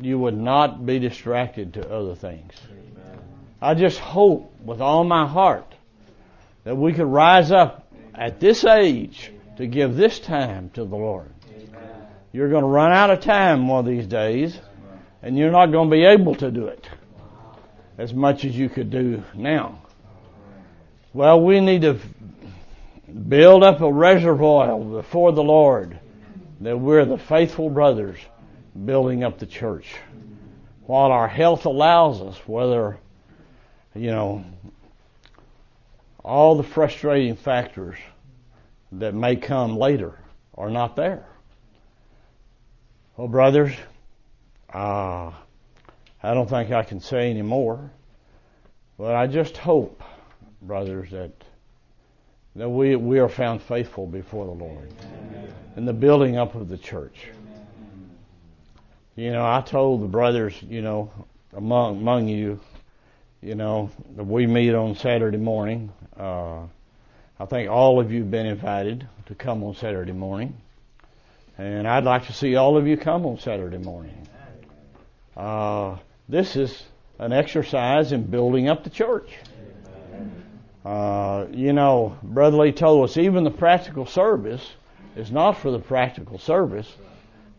you 0.00 0.18
would 0.18 0.36
not 0.36 0.86
be 0.86 0.98
distracted 0.98 1.74
to 1.74 1.90
other 1.90 2.14
things. 2.14 2.54
I 3.60 3.74
just 3.74 3.98
hope 3.98 4.52
with 4.62 4.80
all 4.80 5.04
my 5.04 5.26
heart 5.26 5.72
that 6.64 6.76
we 6.76 6.92
could 6.92 7.06
rise 7.06 7.50
up 7.50 7.92
at 8.14 8.40
this 8.40 8.64
age 8.64 9.30
to 9.56 9.66
give 9.66 9.96
this 9.96 10.18
time 10.18 10.70
to 10.70 10.84
the 10.84 10.96
Lord. 10.96 11.30
You're 12.32 12.48
going 12.48 12.62
to 12.62 12.68
run 12.68 12.92
out 12.92 13.10
of 13.10 13.20
time 13.20 13.68
one 13.68 13.80
of 13.80 13.86
these 13.86 14.06
days, 14.06 14.58
and 15.22 15.38
you're 15.38 15.52
not 15.52 15.66
going 15.66 15.88
to 15.88 15.96
be 15.96 16.04
able 16.04 16.34
to 16.36 16.50
do 16.50 16.66
it 16.66 16.88
as 17.96 18.12
much 18.12 18.44
as 18.44 18.56
you 18.56 18.68
could 18.68 18.90
do 18.90 19.22
now. 19.34 19.80
Well, 21.12 21.40
we 21.40 21.60
need 21.60 21.82
to 21.82 22.00
build 23.28 23.62
up 23.62 23.80
a 23.80 23.92
reservoir 23.92 24.78
before 24.78 25.30
the 25.30 25.44
Lord 25.44 25.98
that 26.60 26.76
we're 26.76 27.04
the 27.04 27.18
faithful 27.18 27.70
brothers 27.70 28.18
building 28.84 29.22
up 29.22 29.38
the 29.38 29.46
church. 29.46 29.94
While 30.86 31.12
our 31.12 31.28
health 31.28 31.66
allows 31.66 32.20
us, 32.20 32.36
whether 32.46 32.98
you 33.94 34.10
know, 34.10 34.44
all 36.24 36.56
the 36.56 36.62
frustrating 36.62 37.36
factors 37.36 37.96
that 38.92 39.14
may 39.14 39.36
come 39.36 39.76
later 39.76 40.18
are 40.56 40.70
not 40.70 40.96
there. 40.96 41.26
Well, 43.16 43.28
brothers, 43.28 43.72
uh, 44.72 45.30
I 46.22 46.34
don't 46.34 46.48
think 46.48 46.72
I 46.72 46.82
can 46.82 47.00
say 47.00 47.30
any 47.30 47.42
more, 47.42 47.90
but 48.98 49.14
I 49.14 49.26
just 49.26 49.56
hope, 49.56 50.02
brothers, 50.62 51.10
that 51.10 51.32
that 52.56 52.68
we 52.68 52.96
we 52.96 53.18
are 53.18 53.28
found 53.28 53.62
faithful 53.62 54.06
before 54.06 54.46
the 54.46 54.52
Lord 54.52 54.92
in 55.76 55.84
the 55.84 55.92
building 55.92 56.36
up 56.36 56.54
of 56.54 56.68
the 56.68 56.78
church. 56.78 57.28
You 59.16 59.32
know, 59.32 59.44
I 59.44 59.60
told 59.60 60.02
the 60.02 60.08
brothers, 60.08 60.54
you 60.62 60.82
know, 60.82 61.10
among 61.56 61.98
among 61.98 62.28
you, 62.28 62.58
you 63.44 63.54
know, 63.54 63.90
we 64.16 64.46
meet 64.46 64.74
on 64.74 64.94
Saturday 64.94 65.36
morning. 65.36 65.92
Uh, 66.18 66.62
I 67.38 67.44
think 67.44 67.68
all 67.68 68.00
of 68.00 68.10
you 68.10 68.20
have 68.20 68.30
been 68.30 68.46
invited 68.46 69.06
to 69.26 69.34
come 69.34 69.62
on 69.64 69.74
Saturday 69.74 70.12
morning. 70.12 70.56
And 71.58 71.86
I'd 71.86 72.04
like 72.04 72.26
to 72.26 72.32
see 72.32 72.56
all 72.56 72.78
of 72.78 72.86
you 72.86 72.96
come 72.96 73.26
on 73.26 73.38
Saturday 73.38 73.76
morning. 73.76 74.16
Uh, 75.36 75.98
this 76.26 76.56
is 76.56 76.84
an 77.18 77.34
exercise 77.34 78.12
in 78.12 78.22
building 78.22 78.70
up 78.70 78.82
the 78.82 78.88
church. 78.88 79.30
Uh, 80.82 81.44
you 81.50 81.74
know, 81.74 82.16
Brother 82.22 82.56
Lee 82.56 82.72
told 82.72 83.04
us 83.10 83.18
even 83.18 83.44
the 83.44 83.50
practical 83.50 84.06
service 84.06 84.66
is 85.16 85.30
not 85.30 85.58
for 85.58 85.70
the 85.70 85.78
practical 85.78 86.38
service. 86.38 86.90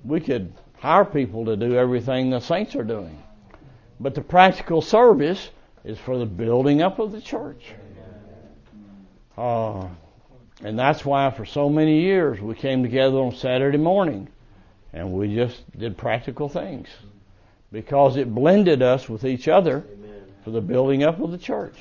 We 0.04 0.20
could 0.20 0.52
hire 0.80 1.06
people 1.06 1.46
to 1.46 1.56
do 1.56 1.76
everything 1.76 2.32
the 2.32 2.40
saints 2.40 2.76
are 2.76 2.84
doing. 2.84 3.22
But 4.00 4.16
the 4.16 4.22
practical 4.22 4.82
service 4.82 5.52
is 5.86 6.00
for 6.00 6.18
the 6.18 6.26
building 6.26 6.82
up 6.82 7.00
of 7.00 7.12
the 7.12 7.22
church. 7.22 7.74
Uh, 9.38 9.88
and 10.64 10.80
that's 10.80 11.06
why 11.06 11.30
for 11.32 11.46
so 11.46 11.70
many 11.70 12.02
years 12.02 12.40
we 12.42 12.56
came 12.56 12.82
together 12.82 13.18
on 13.18 13.36
Saturday 13.36 13.78
morning 13.78 14.30
and 14.94 15.12
we 15.12 15.36
just 15.36 15.62
did 15.78 15.98
practical 15.98 16.50
things 16.50 16.88
because 17.72 18.16
it 18.16 18.34
blended 18.34 18.82
us 18.82 19.08
with 19.10 19.26
each 19.26 19.48
other 19.48 19.84
for 20.44 20.52
the 20.52 20.62
building 20.62 21.04
up 21.04 21.20
of 21.20 21.32
the 21.32 21.38
church. 21.38 21.76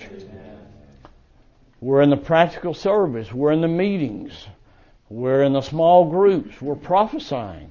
We're 1.81 2.03
in 2.03 2.11
the 2.11 2.17
practical 2.17 2.75
service, 2.75 3.33
we're 3.33 3.53
in 3.53 3.61
the 3.61 3.69
meetings, 3.69 4.47
we're 5.09 5.45
in 5.45 5.53
the 5.53 5.61
small 5.61 6.11
groups, 6.11 6.61
we're 6.61 6.75
prophesying 6.75 7.71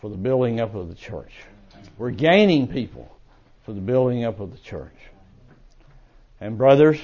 for 0.00 0.08
the 0.08 0.16
building 0.16 0.60
up 0.60 0.74
of 0.74 0.88
the 0.88 0.94
church. 0.94 1.32
We're 1.98 2.12
gaining 2.12 2.68
people 2.68 3.14
for 3.66 3.74
the 3.74 3.80
building 3.80 4.24
up 4.24 4.40
of 4.40 4.52
the 4.52 4.58
church. 4.58 4.94
And 6.40 6.56
brothers, 6.56 6.98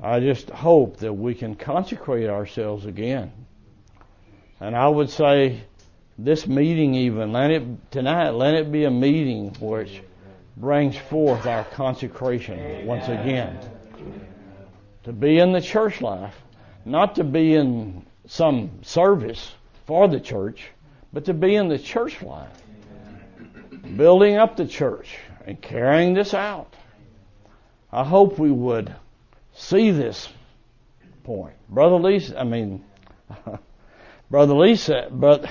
I 0.00 0.20
just 0.20 0.50
hope 0.50 0.98
that 0.98 1.12
we 1.12 1.34
can 1.34 1.54
consecrate 1.54 2.28
ourselves 2.28 2.86
again. 2.86 3.32
And 4.60 4.74
I 4.74 4.88
would 4.88 5.10
say 5.10 5.60
this 6.16 6.46
meeting 6.46 6.94
even, 6.94 7.32
let 7.32 7.50
it, 7.50 7.90
tonight, 7.90 8.30
let 8.30 8.54
it 8.54 8.72
be 8.72 8.84
a 8.84 8.90
meeting 8.90 9.54
which 9.60 10.00
brings 10.56 10.96
forth 10.96 11.46
our 11.46 11.64
consecration 11.64 12.86
once 12.86 13.04
again. 13.04 13.58
To 15.04 15.12
be 15.12 15.38
in 15.38 15.52
the 15.52 15.60
church 15.60 16.00
life, 16.00 16.34
not 16.84 17.16
to 17.16 17.24
be 17.24 17.54
in 17.54 18.06
some 18.26 18.82
service 18.82 19.52
for 19.86 20.08
the 20.08 20.20
church, 20.20 20.64
but 21.12 21.26
to 21.26 21.34
be 21.34 21.56
in 21.56 21.68
the 21.68 21.78
church 21.78 22.22
life. 22.22 22.62
Building 23.96 24.36
up 24.36 24.56
the 24.56 24.66
church 24.66 25.18
and 25.46 25.60
carrying 25.60 26.14
this 26.14 26.32
out. 26.32 26.72
I 27.94 28.02
hope 28.02 28.40
we 28.40 28.50
would 28.50 28.92
see 29.52 29.92
this 29.92 30.28
point. 31.22 31.54
Brother 31.68 31.94
Lisa, 31.94 32.40
I 32.40 32.42
mean, 32.42 32.84
Brother 34.30 34.54
Lisa, 34.54 35.06
but 35.12 35.48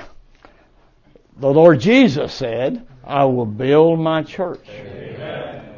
the 1.38 1.48
Lord 1.48 1.80
Jesus 1.80 2.34
said, 2.34 2.86
I 3.02 3.24
will 3.24 3.46
build 3.46 3.98
my 4.02 4.24
church. 4.24 4.68
Amen. 4.68 5.74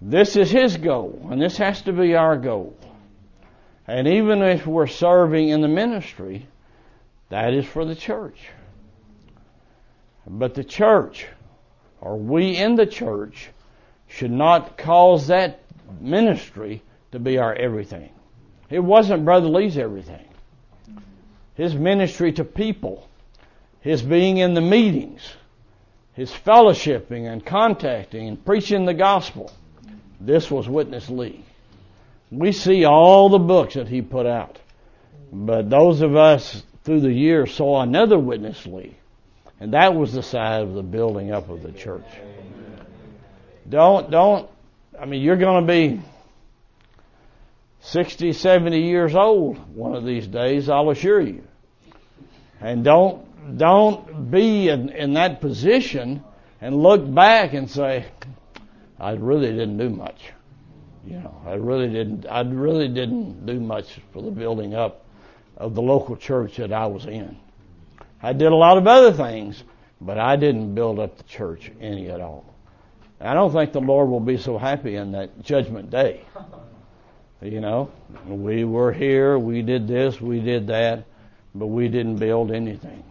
This 0.00 0.36
is 0.36 0.52
His 0.52 0.76
goal, 0.76 1.26
and 1.32 1.42
this 1.42 1.56
has 1.56 1.82
to 1.82 1.92
be 1.92 2.14
our 2.14 2.36
goal. 2.36 2.76
And 3.88 4.06
even 4.06 4.40
if 4.40 4.68
we're 4.68 4.86
serving 4.86 5.48
in 5.48 5.62
the 5.62 5.68
ministry, 5.68 6.46
that 7.30 7.52
is 7.54 7.66
for 7.66 7.84
the 7.84 7.96
church. 7.96 8.38
But 10.28 10.54
the 10.54 10.62
church, 10.62 11.26
or 12.00 12.16
we 12.16 12.56
in 12.56 12.76
the 12.76 12.86
church, 12.86 13.48
should 14.06 14.30
not 14.30 14.78
cause 14.78 15.26
that 15.26 15.63
ministry 16.00 16.82
to 17.12 17.18
be 17.18 17.38
our 17.38 17.54
everything. 17.54 18.10
It 18.70 18.80
wasn't 18.80 19.24
Brother 19.24 19.48
Lee's 19.48 19.78
everything. 19.78 20.26
His 21.54 21.74
ministry 21.74 22.32
to 22.32 22.44
people, 22.44 23.08
his 23.80 24.02
being 24.02 24.38
in 24.38 24.54
the 24.54 24.60
meetings, 24.60 25.22
his 26.14 26.30
fellowshipping 26.30 27.30
and 27.30 27.44
contacting 27.44 28.28
and 28.28 28.44
preaching 28.44 28.84
the 28.84 28.94
gospel. 28.94 29.52
This 30.20 30.50
was 30.50 30.68
Witness 30.68 31.08
Lee. 31.08 31.44
We 32.30 32.52
see 32.52 32.84
all 32.84 33.28
the 33.28 33.38
books 33.38 33.74
that 33.74 33.88
he 33.88 34.02
put 34.02 34.26
out. 34.26 34.58
But 35.32 35.70
those 35.70 36.00
of 36.00 36.16
us 36.16 36.62
through 36.84 37.00
the 37.00 37.12
years 37.12 37.54
saw 37.54 37.82
another 37.82 38.18
Witness 38.18 38.66
Lee. 38.66 38.96
And 39.60 39.72
that 39.74 39.94
was 39.94 40.12
the 40.12 40.22
side 40.22 40.62
of 40.62 40.74
the 40.74 40.82
building 40.82 41.32
up 41.32 41.48
of 41.48 41.62
the 41.62 41.72
church. 41.72 42.06
Don't, 43.68 44.10
don't, 44.10 44.48
I 44.98 45.06
mean, 45.06 45.22
you're 45.22 45.36
going 45.36 45.66
to 45.66 45.72
be 45.72 46.00
60, 47.80 48.32
70 48.32 48.80
years 48.80 49.14
old 49.14 49.58
one 49.74 49.94
of 49.94 50.04
these 50.04 50.26
days, 50.26 50.68
I'll 50.68 50.90
assure 50.90 51.20
you. 51.20 51.44
And 52.60 52.84
don't, 52.84 53.58
don't 53.58 54.30
be 54.30 54.68
in, 54.68 54.88
in 54.88 55.14
that 55.14 55.40
position 55.40 56.24
and 56.60 56.82
look 56.82 57.12
back 57.12 57.52
and 57.52 57.70
say, 57.70 58.06
I 58.98 59.12
really 59.12 59.50
didn't 59.50 59.76
do 59.76 59.90
much. 59.90 60.32
You 61.06 61.18
know, 61.18 61.42
I 61.44 61.54
really 61.54 61.88
didn't, 61.88 62.26
I 62.26 62.40
really 62.40 62.88
didn't 62.88 63.44
do 63.44 63.60
much 63.60 64.00
for 64.12 64.22
the 64.22 64.30
building 64.30 64.74
up 64.74 65.04
of 65.56 65.74
the 65.74 65.82
local 65.82 66.16
church 66.16 66.56
that 66.56 66.72
I 66.72 66.86
was 66.86 67.04
in. 67.04 67.36
I 68.22 68.32
did 68.32 68.50
a 68.50 68.56
lot 68.56 68.78
of 68.78 68.86
other 68.86 69.12
things, 69.12 69.62
but 70.00 70.18
I 70.18 70.36
didn't 70.36 70.74
build 70.74 70.98
up 70.98 71.18
the 71.18 71.24
church 71.24 71.70
any 71.80 72.08
at 72.08 72.20
all. 72.20 72.53
I 73.20 73.34
don't 73.34 73.52
think 73.52 73.72
the 73.72 73.80
Lord 73.80 74.08
will 74.08 74.20
be 74.20 74.36
so 74.36 74.58
happy 74.58 74.96
in 74.96 75.12
that 75.12 75.42
judgment 75.42 75.90
day. 75.90 76.22
You 77.40 77.60
know, 77.60 77.90
we 78.26 78.64
were 78.64 78.92
here, 78.92 79.38
we 79.38 79.62
did 79.62 79.86
this, 79.86 80.20
we 80.20 80.40
did 80.40 80.68
that, 80.68 81.04
but 81.54 81.66
we 81.66 81.88
didn't 81.88 82.16
build 82.16 82.50
anything. 82.50 83.04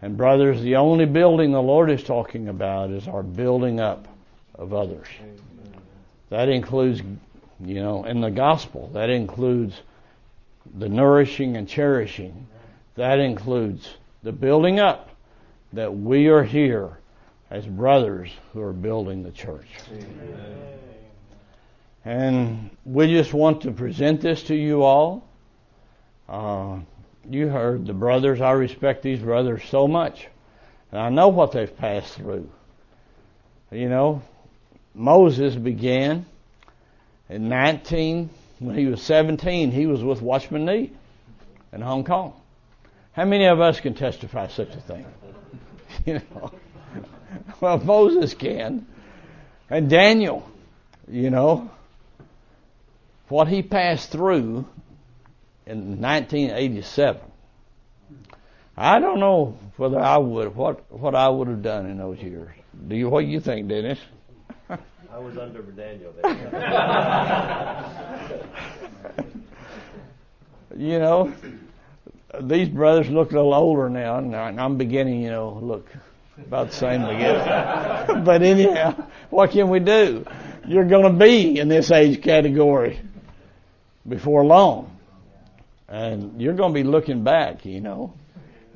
And 0.00 0.16
brothers, 0.16 0.60
the 0.62 0.76
only 0.76 1.06
building 1.06 1.50
the 1.50 1.62
Lord 1.62 1.90
is 1.90 2.04
talking 2.04 2.48
about 2.48 2.90
is 2.90 3.08
our 3.08 3.22
building 3.22 3.80
up 3.80 4.06
of 4.54 4.72
others. 4.72 5.08
That 6.30 6.48
includes, 6.48 7.02
you 7.60 7.82
know, 7.82 8.04
in 8.04 8.20
the 8.20 8.30
gospel, 8.30 8.90
that 8.94 9.10
includes 9.10 9.74
the 10.76 10.88
nourishing 10.88 11.56
and 11.56 11.68
cherishing. 11.68 12.46
That 12.94 13.18
includes 13.18 13.88
the 14.22 14.32
building 14.32 14.78
up 14.78 15.10
that 15.72 15.96
we 15.96 16.28
are 16.28 16.44
here 16.44 16.98
as 17.50 17.66
brothers 17.66 18.30
who 18.52 18.62
are 18.62 18.72
building 18.72 19.22
the 19.22 19.30
church. 19.30 19.68
Amen. 19.90 20.78
And 22.04 22.70
we 22.84 23.06
just 23.08 23.32
want 23.32 23.62
to 23.62 23.70
present 23.70 24.20
this 24.20 24.44
to 24.44 24.54
you 24.54 24.82
all. 24.82 25.28
Uh, 26.28 26.78
you 27.28 27.48
heard 27.48 27.86
the 27.86 27.92
brothers. 27.92 28.40
I 28.40 28.52
respect 28.52 29.02
these 29.02 29.20
brothers 29.20 29.62
so 29.68 29.88
much. 29.88 30.28
And 30.90 31.00
I 31.00 31.08
know 31.10 31.28
what 31.28 31.52
they've 31.52 31.74
passed 31.76 32.14
through. 32.14 32.48
You 33.70 33.88
know, 33.88 34.22
Moses 34.94 35.54
began 35.54 36.24
in 37.28 37.48
19, 37.48 38.30
when 38.58 38.76
he 38.76 38.86
was 38.86 39.02
17, 39.02 39.70
he 39.70 39.86
was 39.86 40.02
with 40.02 40.22
Watchman 40.22 40.64
Nee 40.64 40.90
in 41.72 41.80
Hong 41.82 42.04
Kong. 42.04 42.32
How 43.12 43.24
many 43.24 43.44
of 43.46 43.60
us 43.60 43.80
can 43.80 43.94
testify 43.94 44.48
such 44.48 44.74
a 44.74 44.80
thing? 44.80 45.04
you 46.06 46.14
know, 46.14 46.52
well, 47.60 47.78
Moses 47.78 48.34
can. 48.34 48.86
And 49.70 49.90
Daniel, 49.90 50.48
you 51.08 51.30
know, 51.30 51.70
what 53.28 53.48
he 53.48 53.62
passed 53.62 54.10
through 54.10 54.66
in 55.66 56.00
1987. 56.00 57.20
I 58.76 59.00
don't 59.00 59.18
know 59.20 59.58
whether 59.76 59.98
I 59.98 60.16
would 60.18 60.54
what 60.54 60.90
what 60.92 61.14
I 61.16 61.28
would 61.28 61.48
have 61.48 61.62
done 61.62 61.86
in 61.86 61.98
those 61.98 62.18
years. 62.18 62.48
Do 62.86 62.94
you 62.94 63.08
what 63.08 63.22
do 63.22 63.26
you 63.26 63.40
think, 63.40 63.68
Dennis? 63.68 63.98
I 64.70 65.18
was 65.18 65.36
under 65.36 65.62
Daniel 65.62 66.14
then. 66.22 66.36
you 70.76 70.98
know, 71.00 71.34
these 72.40 72.68
brothers 72.68 73.08
look 73.10 73.32
a 73.32 73.34
little 73.34 73.54
older 73.54 73.90
now, 73.90 74.18
and 74.18 74.34
I'm 74.60 74.76
beginning, 74.76 75.22
you 75.22 75.30
know, 75.30 75.58
look 75.60 75.88
about 76.46 76.70
the 76.70 76.74
same 76.74 77.04
again. 77.04 78.24
but 78.24 78.42
anyhow, 78.42 79.06
what 79.30 79.50
can 79.50 79.68
we 79.68 79.80
do? 79.80 80.24
You're 80.66 80.86
going 80.86 81.12
to 81.12 81.18
be 81.18 81.58
in 81.58 81.68
this 81.68 81.90
age 81.90 82.22
category 82.22 83.00
before 84.06 84.44
long. 84.44 84.96
And 85.88 86.40
you're 86.40 86.54
going 86.54 86.74
to 86.74 86.74
be 86.74 86.84
looking 86.84 87.24
back, 87.24 87.64
you 87.64 87.80
know. 87.80 88.12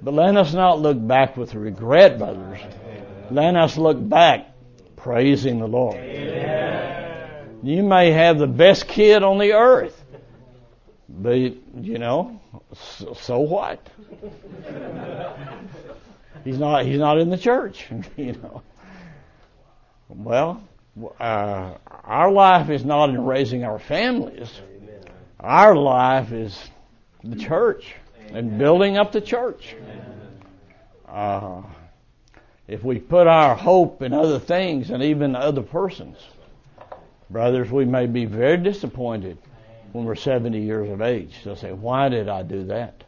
But 0.03 0.15
let 0.15 0.37
us 0.37 0.53
not 0.55 0.81
look 0.81 1.07
back 1.07 1.37
with 1.37 1.55
regret, 1.55 2.19
brothers. 2.19 2.61
Let 3.31 3.55
us 3.57 3.77
look 3.77 3.97
back 4.09 4.49
praising 4.97 5.59
the 5.59 5.67
Lord. 5.67 5.97
You 7.63 7.83
may 7.83 8.11
have 8.11 8.39
the 8.39 8.47
best 8.47 8.89
kid 8.89 9.23
on 9.23 9.39
the 9.39 9.53
earth, 9.53 10.01
but 11.09 11.35
you 11.35 11.99
know, 11.99 12.41
so, 12.75 13.15
so 13.15 13.39
what? 13.41 13.87
He's 16.45 16.59
not. 16.59 16.85
He's 16.85 16.99
not 16.99 17.19
in 17.19 17.31
the 17.31 17.39
church. 17.39 17.87
you 18.17 18.33
know. 18.33 18.63
Well, 20.09 20.63
uh, 21.19 21.75
our 22.05 22.31
life 22.31 22.69
is 22.71 22.85
not 22.85 23.09
in 23.11 23.25
raising 23.25 23.65
our 23.65 23.79
families. 23.79 24.51
Our 25.41 25.75
life 25.75 26.33
is 26.33 26.59
the 27.25 27.37
church 27.37 27.95
and 28.31 28.59
building 28.59 28.97
up 28.97 29.13
the 29.13 29.21
church. 29.21 29.75
Uh, 31.09 31.63
if 32.69 32.85
we 32.85 32.99
put 32.99 33.27
our 33.27 33.55
hope 33.55 34.03
in 34.03 34.13
other 34.13 34.39
things 34.39 34.91
and 34.91 35.03
even 35.03 35.35
other 35.35 35.63
persons, 35.63 36.17
brothers, 37.29 37.71
we 37.71 37.85
may 37.85 38.07
be 38.07 38.25
very 38.25 38.57
disappointed 38.57 39.39
when 39.93 40.05
we're 40.05 40.15
70 40.15 40.61
years 40.61 40.91
of 40.91 41.03
age. 41.03 41.35
They'll 41.45 41.57
say, 41.57 41.73
Why 41.73 42.09
did 42.09 42.29
I 42.29 42.43
do 42.43 42.65
that? 42.65 43.05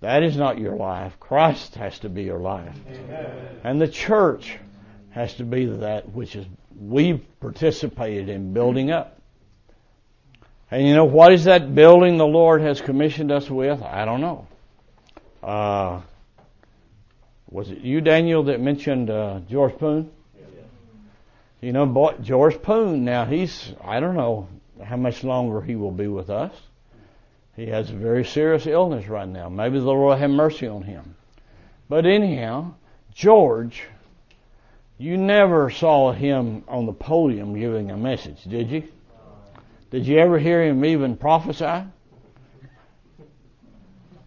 That 0.00 0.22
is 0.22 0.36
not 0.36 0.58
your 0.58 0.76
life. 0.76 1.18
Christ 1.18 1.74
has 1.74 1.98
to 2.00 2.08
be 2.08 2.22
your 2.22 2.38
life. 2.38 2.76
Amen. 2.88 3.60
And 3.64 3.80
the 3.80 3.88
church 3.88 4.58
has 5.10 5.34
to 5.34 5.44
be 5.44 5.66
that 5.66 6.12
which 6.12 6.36
is 6.36 6.46
we've 6.78 7.24
participated 7.40 8.28
in 8.28 8.52
building 8.52 8.90
up. 8.90 9.20
And 10.70 10.86
you 10.86 10.94
know 10.94 11.04
what 11.04 11.32
is 11.32 11.44
that 11.44 11.74
building 11.74 12.18
the 12.18 12.26
Lord 12.26 12.60
has 12.60 12.80
commissioned 12.80 13.32
us 13.32 13.50
with? 13.50 13.82
I 13.82 14.04
don't 14.04 14.20
know. 14.20 14.46
Uh, 15.42 16.02
was 17.50 17.70
it 17.70 17.78
you, 17.78 18.00
Daniel, 18.00 18.44
that 18.44 18.60
mentioned 18.60 19.10
uh, 19.10 19.40
George 19.48 19.76
Poon? 19.78 20.10
You 21.60 21.72
know, 21.72 21.86
boy, 21.86 22.14
George 22.22 22.62
Poon. 22.62 23.04
Now 23.04 23.24
he's 23.24 23.72
I 23.82 23.98
don't 23.98 24.14
know 24.14 24.48
how 24.84 24.96
much 24.96 25.24
longer 25.24 25.60
he 25.60 25.74
will 25.74 25.90
be 25.90 26.06
with 26.06 26.30
us. 26.30 26.52
He 27.58 27.66
has 27.66 27.90
a 27.90 27.94
very 27.94 28.24
serious 28.24 28.68
illness 28.68 29.08
right 29.08 29.28
now. 29.28 29.48
Maybe 29.48 29.80
the 29.80 29.84
Lord 29.84 30.16
have 30.20 30.30
mercy 30.30 30.68
on 30.68 30.82
him. 30.82 31.16
But 31.88 32.06
anyhow, 32.06 32.74
George, 33.12 33.82
you 34.96 35.16
never 35.16 35.68
saw 35.68 36.12
him 36.12 36.62
on 36.68 36.86
the 36.86 36.92
podium 36.92 37.58
giving 37.58 37.90
a 37.90 37.96
message, 37.96 38.44
did 38.44 38.70
you? 38.70 38.84
Did 39.90 40.06
you 40.06 40.18
ever 40.18 40.38
hear 40.38 40.62
him 40.62 40.84
even 40.84 41.16
prophesy? 41.16 41.82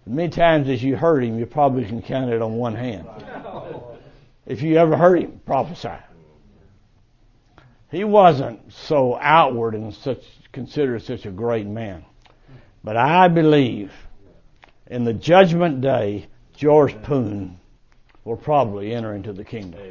Many 0.05 0.27
times 0.27 0.67
as 0.67 0.83
you 0.83 0.97
heard 0.97 1.23
him, 1.23 1.39
you 1.39 1.45
probably 1.45 1.85
can 1.85 2.01
count 2.01 2.33
it 2.33 2.41
on 2.41 2.55
one 2.55 2.75
hand. 2.75 3.07
If 4.45 4.61
you 4.61 4.75
ever 4.75 4.97
heard 4.97 5.21
him 5.21 5.39
prophesy. 5.45 5.95
He 7.91 8.03
wasn't 8.03 8.73
so 8.73 9.17
outward 9.21 9.73
and 9.73 9.93
such 9.93 10.25
considered 10.51 11.03
such 11.03 11.25
a 11.25 11.31
great 11.31 11.65
man. 11.65 12.03
But 12.83 12.97
I 12.97 13.27
believe 13.27 13.91
in 14.87 15.03
the 15.03 15.13
judgment 15.13 15.81
day, 15.81 16.27
George 16.55 16.99
Poon 17.03 17.59
will 18.23 18.37
probably 18.37 18.93
enter 18.93 19.13
into 19.13 19.33
the 19.33 19.43
kingdom. 19.43 19.81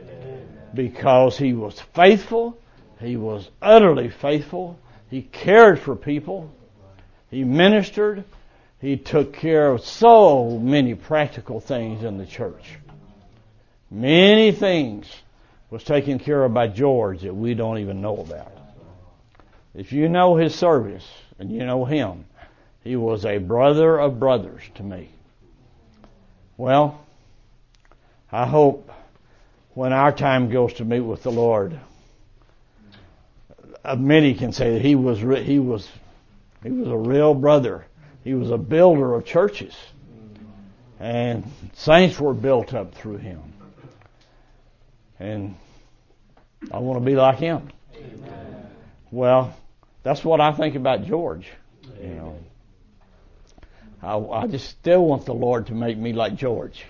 Because 0.75 1.37
he 1.37 1.53
was 1.53 1.81
faithful, 1.95 2.59
he 3.01 3.17
was 3.17 3.51
utterly 3.61 4.09
faithful, 4.09 4.79
he 5.09 5.23
cared 5.23 5.81
for 5.81 5.97
people, 5.97 6.51
he 7.31 7.45
ministered, 7.45 8.25
he 8.81 8.97
took 8.97 9.33
care 9.33 9.71
of 9.71 9.85
so 9.85 10.59
many 10.59 10.95
practical 10.95 11.61
things 11.61 12.05
in 12.05 12.19
the 12.19 12.27
church. 12.27 12.79
Many 13.91 14.53
things 14.53 15.07
was 15.71 15.85
taken 15.85 16.19
care 16.19 16.45
of 16.45 16.55
by 16.55 16.69
George 16.69 17.23
that 17.23 17.35
we 17.35 17.55
don't 17.55 17.79
even 17.79 18.01
know 18.01 18.19
about. 18.19 18.53
If 19.75 19.93
you 19.93 20.09
know 20.09 20.37
his 20.37 20.55
service 20.55 21.07
and 21.39 21.51
you 21.51 21.65
know 21.65 21.85
him, 21.85 22.25
he 22.83 22.97
was 22.97 23.25
a 23.25 23.39
brother 23.39 23.99
of 23.99 24.19
brothers 24.19 24.63
to 24.77 24.83
me. 24.83 25.11
Well, 26.57 27.05
I 28.31 28.47
hope 28.47 28.91
when 29.75 29.93
our 29.93 30.13
time 30.13 30.51
goes 30.51 30.75
to 30.75 30.85
meet 30.85 31.01
with 31.01 31.23
the 31.23 31.33
Lord, 31.33 31.79
uh, 33.85 33.97
many 33.97 34.35
can 34.35 34.53
say 34.53 34.75
that 34.75 34.83
he 34.83 34.95
was 34.95 35.19
he 35.19 35.59
was 35.59 35.89
he 36.63 36.71
was 36.71 36.89
a 36.89 36.97
real 36.97 37.35
brother 37.35 37.87
he 38.23 38.35
was 38.35 38.51
a 38.51 38.59
builder 38.59 39.15
of 39.15 39.25
churches. 39.25 39.75
And 40.99 41.51
saints 41.75 42.21
were 42.21 42.35
built 42.35 42.75
up 42.75 42.95
through 42.95 43.19
him. 43.19 43.41
And 45.19 45.57
I 46.71 46.79
want 46.79 47.01
to 47.01 47.05
be 47.05 47.17
like 47.17 47.39
him. 47.39 47.71
Amen. 47.95 48.67
Well, 49.11 49.57
that's 50.03 50.23
what 50.23 50.41
I 50.41 50.53
think 50.53 50.75
about 50.75 51.05
George. 51.05 51.47
You 52.03 52.09
know, 52.09 52.39
I, 54.03 54.17
I 54.17 54.47
just 54.47 54.69
still 54.69 55.05
want 55.05 55.27
the 55.27 55.35
Lord 55.35 55.67
to 55.67 55.75
make 55.75 55.99
me 55.99 56.13
like 56.13 56.35
George 56.35 56.85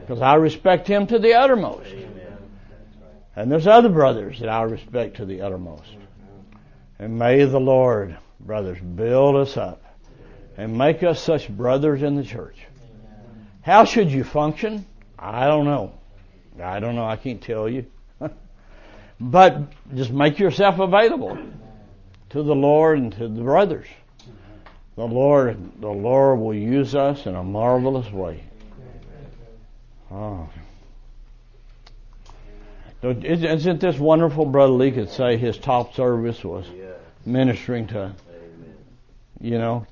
because 0.00 0.20
I 0.20 0.34
respect 0.34 0.88
him 0.88 1.06
to 1.06 1.18
the 1.18 1.34
uttermost. 1.34 1.86
Amen. 1.86 2.36
And 3.36 3.50
there's 3.50 3.66
other 3.66 3.88
brothers 3.88 4.40
that 4.40 4.48
I 4.48 4.62
respect 4.62 5.16
to 5.16 5.24
the 5.24 5.40
uttermost. 5.40 5.88
And 6.98 7.18
may 7.18 7.44
the 7.44 7.60
Lord, 7.60 8.16
brothers, 8.40 8.78
build 8.78 9.36
us 9.36 9.56
up 9.56 9.82
and 10.56 10.76
make 10.76 11.02
us 11.02 11.22
such 11.22 11.48
brothers 11.48 12.02
in 12.02 12.16
the 12.16 12.24
church. 12.24 12.56
How 13.62 13.84
should 13.84 14.10
you 14.10 14.24
function? 14.24 14.86
I 15.18 15.46
don't 15.46 15.64
know. 15.64 15.94
I 16.60 16.80
don't 16.80 16.96
know. 16.96 17.04
I 17.04 17.16
can't 17.16 17.40
tell 17.40 17.68
you. 17.68 17.86
but 19.20 19.62
just 19.94 20.10
make 20.10 20.38
yourself 20.38 20.78
available 20.80 21.38
to 22.30 22.42
the 22.42 22.54
Lord 22.54 22.98
and 22.98 23.12
to 23.12 23.28
the 23.28 23.42
brothers. 23.42 23.86
The 24.96 25.06
Lord, 25.06 25.80
the 25.80 25.88
Lord 25.88 26.38
will 26.38 26.54
use 26.54 26.94
us 26.94 27.26
in 27.26 27.34
a 27.34 27.42
marvelous 27.42 28.10
way. 28.12 28.42
Oh. 30.10 30.48
Isn't 33.02 33.80
this 33.80 33.98
wonderful? 33.98 34.44
Brother 34.44 34.74
Lee 34.74 34.92
could 34.92 35.08
say 35.08 35.36
his 35.36 35.58
top 35.58 35.94
service 35.94 36.44
was 36.44 36.66
ministering 37.24 37.86
to, 37.88 38.14
you 39.40 39.58
know, 39.58 39.86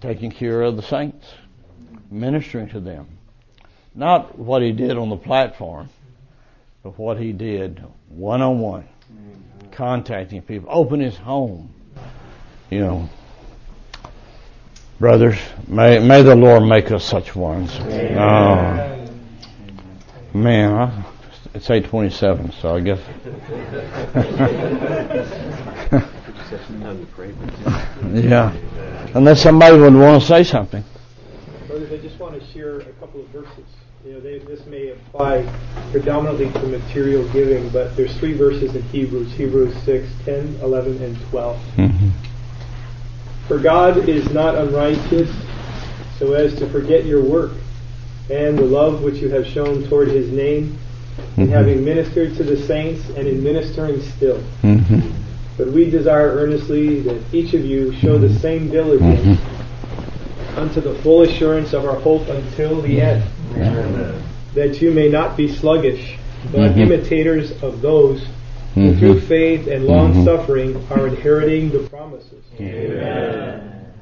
taking 0.00 0.30
care 0.30 0.62
of 0.62 0.76
the 0.76 0.82
saints, 0.82 1.26
ministering 2.10 2.68
to 2.68 2.80
them. 2.80 3.08
Not 3.94 4.38
what 4.38 4.62
he 4.62 4.72
did 4.72 4.96
on 4.96 5.10
the 5.10 5.16
platform, 5.16 5.88
but 6.82 6.98
what 6.98 7.18
he 7.18 7.32
did 7.32 7.82
one 8.08 8.40
on 8.40 8.60
one, 8.60 8.88
contacting 9.72 10.40
people, 10.40 10.68
open 10.70 11.00
his 11.00 11.16
home. 11.16 11.74
You 12.70 12.80
know, 12.80 13.08
brothers, 14.98 15.38
may 15.66 15.98
may 15.98 16.22
the 16.22 16.34
Lord 16.34 16.64
make 16.64 16.90
us 16.90 17.04
such 17.04 17.34
ones. 17.36 17.70
Oh, 17.80 19.06
man, 20.34 20.72
I, 20.72 21.04
it's 21.54 21.70
eight 21.70 21.86
twenty-seven, 21.86 22.52
so 22.52 22.76
I 22.76 22.80
guess. 22.80 23.00
yeah. 28.12 28.54
Unless 29.14 29.42
somebody 29.42 29.78
would 29.78 29.94
want 29.94 30.22
to 30.22 30.28
say 30.28 30.44
something. 30.44 30.84
Brothers, 31.66 31.92
I 31.92 31.96
just 31.98 32.18
want 32.18 32.40
to 32.40 32.46
share 32.52 32.80
a 32.80 32.92
couple 32.94 33.20
of 33.20 33.28
verses. 33.28 33.64
You 34.04 34.12
know, 34.12 34.20
they, 34.20 34.38
this 34.38 34.64
may 34.66 34.90
apply 34.90 35.52
predominantly 35.90 36.52
to 36.52 36.66
material 36.68 37.28
giving, 37.32 37.68
but 37.70 37.96
there's 37.96 38.16
three 38.18 38.34
verses 38.34 38.76
in 38.76 38.82
Hebrews, 38.82 39.32
Hebrews 39.32 39.74
6, 39.82 40.08
10, 40.24 40.60
11, 40.62 41.02
and 41.02 41.16
12. 41.30 41.56
Mm-hmm. 41.56 42.35
For 43.48 43.58
God 43.58 44.08
is 44.08 44.30
not 44.32 44.56
unrighteous 44.56 45.30
so 46.18 46.32
as 46.32 46.54
to 46.58 46.68
forget 46.70 47.04
your 47.04 47.22
work 47.22 47.52
and 48.30 48.58
the 48.58 48.64
love 48.64 49.02
which 49.02 49.16
you 49.16 49.28
have 49.28 49.46
shown 49.46 49.88
toward 49.88 50.08
his 50.08 50.30
name 50.32 50.78
in 51.36 51.44
mm-hmm. 51.44 51.52
having 51.52 51.84
ministered 51.84 52.36
to 52.36 52.42
the 52.42 52.56
saints 52.66 53.08
and 53.10 53.28
in 53.28 53.42
ministering 53.42 54.00
still. 54.02 54.42
Mm-hmm. 54.62 55.12
But 55.56 55.68
we 55.68 55.88
desire 55.88 56.28
earnestly 56.36 57.00
that 57.02 57.22
each 57.32 57.54
of 57.54 57.64
you 57.64 57.92
show 58.00 58.18
the 58.18 58.36
same 58.40 58.70
diligence 58.70 59.38
mm-hmm. 59.38 60.58
unto 60.58 60.80
the 60.80 60.94
full 61.02 61.22
assurance 61.22 61.72
of 61.72 61.84
our 61.84 61.98
hope 62.00 62.26
until 62.28 62.82
the 62.82 63.00
end, 63.00 63.24
Amen. 63.52 64.22
that 64.54 64.82
you 64.82 64.90
may 64.90 65.08
not 65.08 65.36
be 65.36 65.48
sluggish, 65.48 66.18
but 66.50 66.72
mm-hmm. 66.72 66.80
imitators 66.80 67.52
of 67.62 67.80
those 67.80 68.26
who 68.26 68.35
mm-hmm. 68.76 68.98
through 68.98 69.20
faith 69.22 69.66
and 69.66 69.86
long 69.86 70.12
mm-hmm. 70.12 70.24
suffering 70.24 70.86
are 70.90 71.06
inheriting 71.08 71.70
the 71.70 71.88
promises. 71.88 72.44
Amen. 72.60 73.92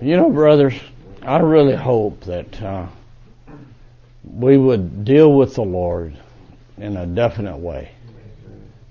You 0.00 0.16
know, 0.16 0.30
brothers, 0.30 0.74
I 1.22 1.38
really 1.38 1.74
hope 1.74 2.20
that 2.24 2.62
uh, 2.62 2.86
we 4.24 4.58
would 4.58 5.04
deal 5.04 5.32
with 5.32 5.54
the 5.54 5.62
Lord 5.62 6.16
in 6.76 6.96
a 6.96 7.06
definite 7.06 7.56
way 7.56 7.92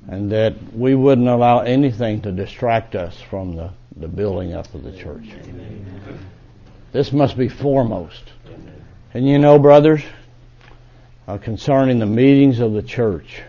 and 0.07 0.31
that 0.31 0.55
we 0.73 0.95
wouldn't 0.95 1.27
allow 1.27 1.59
anything 1.59 2.21
to 2.21 2.31
distract 2.31 2.95
us 2.95 3.21
from 3.21 3.55
the, 3.55 3.71
the 3.97 4.07
building 4.07 4.53
up 4.53 4.73
of 4.73 4.83
the 4.83 4.91
church. 4.91 5.29
This 6.91 7.11
must 7.11 7.37
be 7.37 7.47
foremost. 7.47 8.23
And 9.13 9.27
you 9.27 9.37
know, 9.37 9.59
brothers, 9.59 10.01
uh, 11.27 11.37
concerning 11.37 11.99
the 11.99 12.05
meetings 12.05 12.59
of 12.59 12.73
the 12.73 12.81
church, 12.81 13.43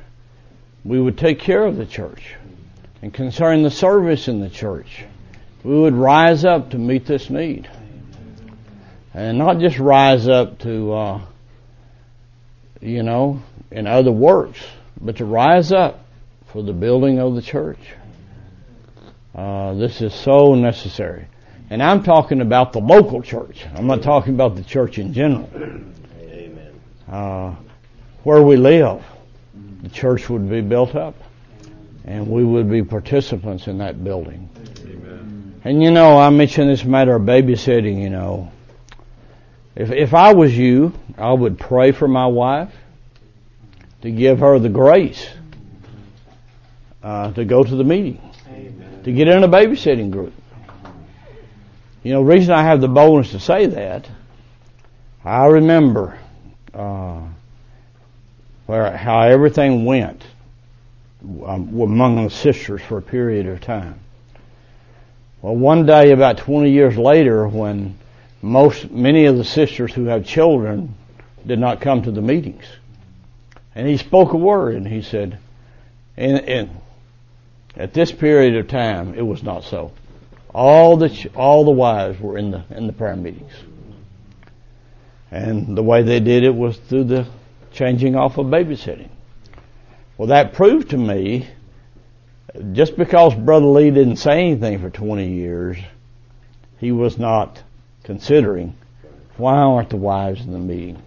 we 0.85 1.01
would 1.01 1.17
take 1.17 1.39
care 1.39 1.65
of 1.65 1.77
the 1.77 1.87
church. 1.87 2.35
And 3.03 3.13
concerning 3.13 3.63
the 3.63 3.71
service 3.71 4.29
in 4.29 4.41
the 4.41 4.51
church, 4.51 5.05
we 5.63 5.79
would 5.79 5.95
rise 5.95 6.45
up 6.45 6.71
to 6.71 6.79
meet 6.79 7.07
this 7.07 7.31
need. 7.31 7.69
And 9.13 9.39
not 9.39 9.59
just 9.59 9.79
rise 9.79 10.29
up 10.29 10.59
to, 10.61 10.93
uh, 10.93 11.21
you 12.81 13.03
know, 13.03 13.43
in 13.71 13.87
other 13.87 14.13
works, 14.13 14.61
but 15.01 15.17
to 15.17 15.25
rise 15.25 15.73
up 15.73 16.05
for 16.47 16.63
the 16.63 16.73
building 16.73 17.19
of 17.19 17.35
the 17.35 17.43
church. 17.43 17.79
Uh, 19.35 19.75
this 19.75 20.01
is 20.01 20.15
so 20.15 20.55
necessary. 20.55 21.27
And 21.71 21.83
I'm 21.83 22.03
talking 22.03 22.41
about 22.41 22.73
the 22.73 22.81
local 22.81 23.23
church. 23.23 23.65
I'm 23.75 23.87
not 23.87 24.03
talking 24.03 24.35
about 24.35 24.55
the 24.55 24.63
church 24.63 24.99
in 24.99 25.13
general. 25.13 25.49
Amen. 26.21 26.81
Uh, 27.11 27.55
where 28.23 28.43
we 28.43 28.57
live, 28.57 29.03
the 29.85 29.91
church 29.91 30.29
would 30.31 30.49
be 30.49 30.63
built 30.63 30.95
up, 30.95 31.15
and 32.05 32.27
we 32.27 32.43
would 32.43 32.71
be 32.71 32.83
participants 32.83 33.67
in 33.67 33.79
that 33.79 34.03
building. 34.03 34.49
Amen. 34.81 35.61
And 35.63 35.83
you 35.83 35.91
know, 35.91 36.19
I 36.19 36.31
mentioned 36.31 36.71
this 36.71 36.85
matter 36.85 37.15
of 37.15 37.23
babysitting. 37.23 38.01
You 38.03 38.11
know, 38.11 38.51
if 39.77 39.91
if 39.91 40.15
I 40.15 40.33
was 40.33 40.57
you, 40.57 40.93
I 41.19 41.33
would 41.33 41.59
pray 41.59 41.93
for 41.93 42.09
my 42.09 42.27
wife 42.27 42.75
to 44.01 44.11
give 44.11 44.41
her 44.41 44.59
the 44.59 44.71
grace 44.71 45.29
uh, 47.03 47.33
to 47.33 47.45
go 47.45 47.63
to 47.63 47.77
the 47.77 47.85
meeting, 47.85 48.21
Amen. 48.49 49.03
to 49.05 49.13
get 49.13 49.29
in 49.29 49.45
a 49.45 49.49
babysitting 49.49 50.11
group. 50.11 50.33
You 52.03 52.13
know, 52.13 52.25
the 52.25 52.35
reason 52.35 52.55
I 52.55 52.63
have 52.63 52.81
the 52.81 52.89
boldness 52.89 53.33
to 53.33 53.41
say 53.41 53.67
that, 53.67 54.09
I 55.23 55.47
remember 55.47 56.19
uh, 56.73 57.21
where 58.67 58.97
how 58.97 59.23
everything 59.23 59.85
went 59.85 60.23
um, 61.45 61.81
among 61.81 62.25
the 62.25 62.31
sisters 62.31 62.81
for 62.83 62.99
a 62.99 63.03
period 63.03 63.47
of 63.47 63.61
time. 63.61 63.99
Well, 65.43 65.57
one 65.57 65.85
day, 65.85 66.13
about 66.13 66.39
20 66.39 66.71
years 66.71 66.97
later, 66.97 67.47
when 67.47 67.99
most 68.41 68.91
many 68.91 69.27
of 69.27 69.37
the 69.37 69.45
sisters 69.45 69.93
who 69.93 70.07
have 70.07 70.25
children 70.25 70.95
did 71.47 71.59
not 71.59 71.81
come 71.81 72.03
to 72.03 72.11
the 72.11 72.23
meetings, 72.23 72.65
and 73.75 73.87
he 73.87 73.97
spoke 73.97 74.33
a 74.33 74.37
word, 74.37 74.77
and 74.77 74.87
he 74.87 75.03
said, 75.03 75.39
and 76.17 76.71
at 77.77 77.93
this 77.93 78.13
period 78.13 78.57
of 78.57 78.69
time, 78.69 79.15
it 79.15 79.23
was 79.23 79.43
not 79.43 79.65
so. 79.65 79.93
All 80.55 80.97
the 80.97 81.31
all 81.35 81.65
the 81.65 81.73
wives 81.73 82.21
were 82.21 82.39
in 82.39 82.53
the 82.53 82.63
in 82.71 82.87
the 82.87 82.93
prayer 82.93 83.17
meetings, 83.17 83.53
and 85.31 85.77
the 85.77 85.83
way 85.83 86.03
they 86.03 86.21
did 86.21 86.45
it 86.45 86.55
was 86.55 86.77
through 86.77 87.05
the 87.05 87.27
changing 87.75 88.17
off 88.17 88.39
of 88.39 88.47
babysitting. 88.47 89.11
Well, 90.17 90.29
that 90.29 90.55
proved 90.55 90.91
to 90.91 90.97
me, 90.97 91.49
just 92.73 92.97
because 92.97 93.35
Brother 93.35 93.67
Lee 93.67 93.91
didn't 93.91 94.17
say 94.17 94.41
anything 94.41 94.79
for 94.81 94.91
20 94.91 95.29
years, 95.29 95.77
he 96.79 96.93
was 96.93 97.19
not 97.19 97.63
considering 98.05 98.77
why 99.37 99.57
aren't 99.57 99.91
the 99.91 99.97
wives 99.97 100.43
in 100.43 100.53
the 100.53 100.59
meeting? 100.59 101.03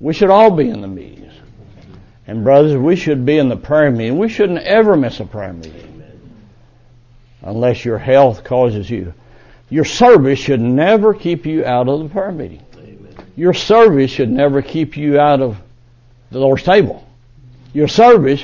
We 0.00 0.12
should 0.12 0.30
all 0.30 0.50
be 0.50 0.68
in 0.68 0.80
the 0.80 0.88
meetings. 0.88 1.32
And 2.26 2.44
brothers, 2.44 2.76
we 2.76 2.96
should 2.96 3.24
be 3.24 3.38
in 3.38 3.48
the 3.48 3.56
prayer 3.56 3.90
meeting. 3.90 4.18
We 4.18 4.28
shouldn't 4.28 4.60
ever 4.60 4.96
miss 4.96 5.20
a 5.20 5.24
prayer 5.24 5.52
meeting 5.52 6.02
unless 7.42 7.84
your 7.84 7.98
health 7.98 8.44
causes 8.44 8.90
you. 8.90 9.14
Your 9.70 9.84
service 9.84 10.38
should 10.38 10.60
never 10.60 11.14
keep 11.14 11.46
you 11.46 11.64
out 11.64 11.88
of 11.88 12.02
the 12.02 12.08
prayer 12.08 12.32
meeting. 12.32 12.64
Your 13.36 13.54
service 13.54 14.10
should 14.10 14.30
never 14.30 14.62
keep 14.62 14.96
you 14.96 15.20
out 15.20 15.40
of 15.40 15.58
the 16.30 16.38
Lord's 16.38 16.62
table. 16.62 17.06
Your 17.72 17.88
service 17.88 18.42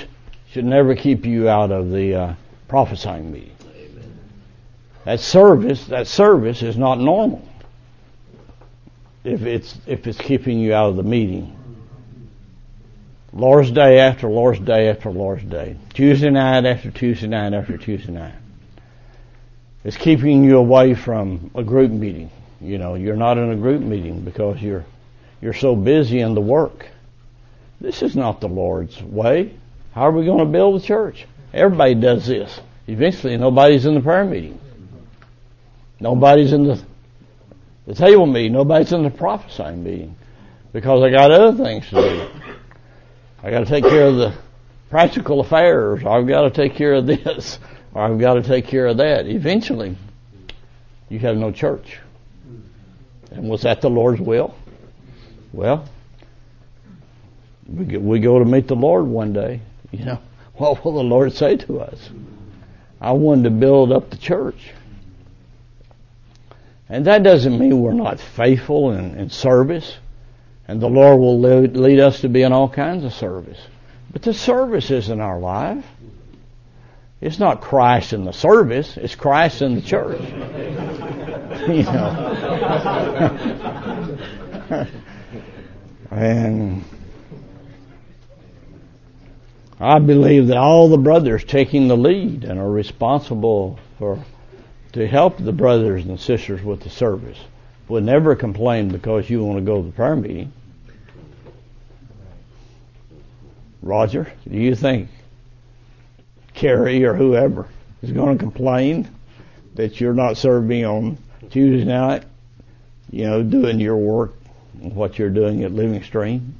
should 0.50 0.64
never 0.64 0.94
keep 0.94 1.24
you 1.24 1.48
out 1.48 1.70
of 1.70 1.90
the 1.90 2.14
uh, 2.14 2.34
prophesying 2.68 3.32
meeting. 3.32 3.56
Amen. 3.74 4.18
That 5.04 5.20
service, 5.20 5.86
that 5.86 6.06
service 6.06 6.62
is 6.62 6.76
not 6.76 6.98
normal. 6.98 7.46
If 9.24 9.42
it's 9.42 9.78
if 9.86 10.06
it's 10.06 10.18
keeping 10.18 10.58
you 10.58 10.74
out 10.74 10.90
of 10.90 10.96
the 10.96 11.02
meeting. 11.02 11.56
Lord's 13.32 13.72
Day 13.72 13.98
after 13.98 14.28
Lord's 14.28 14.60
Day 14.60 14.88
after 14.90 15.10
Lord's 15.10 15.42
Day. 15.44 15.76
Tuesday 15.92 16.30
night 16.30 16.66
after 16.66 16.90
Tuesday 16.90 17.26
night 17.26 17.52
after 17.52 17.76
Tuesday 17.76 18.12
night. 18.12 18.34
It's 19.82 19.96
keeping 19.96 20.44
you 20.44 20.58
away 20.58 20.94
from 20.94 21.50
a 21.54 21.64
group 21.64 21.90
meeting. 21.90 22.30
You 22.60 22.78
know, 22.78 22.94
you're 22.94 23.16
not 23.16 23.36
in 23.36 23.50
a 23.50 23.56
group 23.56 23.82
meeting 23.82 24.20
because 24.20 24.62
you're 24.62 24.84
you're 25.40 25.52
so 25.52 25.74
busy 25.74 26.20
in 26.20 26.34
the 26.34 26.40
work. 26.40 26.86
This 27.80 28.02
is 28.02 28.16
not 28.16 28.40
the 28.40 28.48
Lord's 28.48 29.02
way. 29.02 29.56
How 29.92 30.02
are 30.02 30.12
we 30.12 30.24
going 30.24 30.38
to 30.38 30.44
build 30.44 30.80
the 30.80 30.86
church? 30.86 31.26
Everybody 31.52 31.94
does 31.94 32.26
this. 32.26 32.60
Eventually, 32.86 33.36
nobody's 33.36 33.86
in 33.86 33.94
the 33.94 34.00
prayer 34.00 34.24
meeting. 34.24 34.58
Nobody's 36.00 36.52
in 36.52 36.64
the 36.64 36.82
the 37.86 37.94
table 37.94 38.26
meeting. 38.26 38.52
Nobody's 38.52 38.92
in 38.92 39.02
the 39.02 39.10
prophesying 39.10 39.84
meeting 39.84 40.16
because 40.72 41.02
I 41.02 41.10
got 41.10 41.30
other 41.30 41.64
things 41.64 41.88
to 41.90 41.94
do. 41.96 42.28
I 43.42 43.50
got 43.50 43.60
to 43.60 43.66
take 43.66 43.84
care 43.84 44.06
of 44.06 44.16
the 44.16 44.34
practical 44.90 45.40
affairs. 45.40 46.02
I've 46.04 46.26
got 46.26 46.42
to 46.42 46.50
take 46.50 46.74
care 46.74 46.94
of 46.94 47.06
this 47.06 47.58
or 47.92 48.02
I've 48.02 48.18
got 48.18 48.34
to 48.34 48.42
take 48.42 48.66
care 48.66 48.86
of 48.86 48.96
that. 48.98 49.26
Eventually, 49.26 49.96
you 51.08 51.18
have 51.20 51.36
no 51.36 51.52
church. 51.52 51.98
And 53.30 53.48
was 53.48 53.62
that 53.62 53.80
the 53.80 53.90
Lord's 53.90 54.20
will? 54.20 54.54
Well, 55.52 55.88
we 57.66 58.18
go, 58.20 58.38
to 58.38 58.44
meet 58.44 58.68
the 58.68 58.76
Lord 58.76 59.06
one 59.06 59.32
day. 59.32 59.60
You 59.90 60.04
know, 60.04 60.18
what 60.54 60.84
will 60.84 60.94
the 60.94 61.02
Lord 61.02 61.32
say 61.32 61.56
to 61.56 61.80
us? 61.80 62.10
I 63.00 63.12
wanted 63.12 63.44
to 63.44 63.50
build 63.50 63.92
up 63.92 64.10
the 64.10 64.16
church. 64.16 64.72
And 66.88 67.06
that 67.06 67.22
doesn't 67.22 67.58
mean 67.58 67.80
we're 67.80 67.92
not 67.92 68.20
faithful 68.20 68.92
in, 68.92 69.18
in 69.18 69.30
service. 69.30 69.96
And 70.68 70.80
the 70.80 70.88
Lord 70.88 71.18
will 71.18 71.40
lead, 71.40 71.76
lead 71.76 72.00
us 72.00 72.20
to 72.22 72.28
be 72.28 72.42
in 72.42 72.52
all 72.52 72.68
kinds 72.68 73.04
of 73.04 73.12
service. 73.12 73.58
But 74.12 74.22
the 74.22 74.32
service 74.32 74.90
isn't 74.90 75.20
our 75.20 75.38
life. 75.38 75.84
It's 77.20 77.38
not 77.38 77.60
Christ 77.60 78.12
in 78.12 78.24
the 78.24 78.32
service, 78.32 78.96
it's 78.96 79.14
Christ 79.14 79.62
in 79.62 79.74
the 79.76 79.82
church. 79.82 80.20
you 81.68 81.82
know. 81.84 82.36
and 86.10 86.84
I 89.80 89.98
believe 89.98 90.48
that 90.48 90.56
all 90.56 90.88
the 90.88 90.98
brothers 90.98 91.44
taking 91.44 91.88
the 91.88 91.96
lead 91.96 92.44
and 92.44 92.60
are 92.60 92.70
responsible 92.70 93.78
for 93.98 94.24
to 94.92 95.06
help 95.06 95.38
the 95.38 95.52
brothers 95.52 96.04
and 96.04 96.20
sisters 96.20 96.62
with 96.62 96.80
the 96.80 96.90
service 96.90 97.38
would 97.88 98.04
never 98.04 98.36
complain 98.36 98.88
because 98.88 99.28
you 99.28 99.42
want 99.42 99.58
to 99.58 99.64
go 99.64 99.80
to 99.80 99.86
the 99.88 99.92
prayer 99.92 100.14
meeting. 100.14 100.52
Roger, 103.82 104.32
do 104.48 104.56
you 104.56 104.74
think 104.74 105.08
Carrie 106.54 107.04
or 107.04 107.14
whoever 107.14 107.66
is 108.02 108.12
going 108.12 108.38
to 108.38 108.42
complain 108.42 109.08
that 109.74 110.00
you're 110.00 110.14
not 110.14 110.36
serving 110.36 110.84
on 110.84 111.18
Tuesday 111.50 111.84
night, 111.84 112.24
you 113.10 113.24
know, 113.24 113.42
doing 113.42 113.80
your 113.80 113.96
work, 113.96 114.34
what 114.80 115.18
you're 115.18 115.28
doing 115.28 115.64
at 115.64 115.72
Living 115.72 116.02
Stream, 116.04 116.54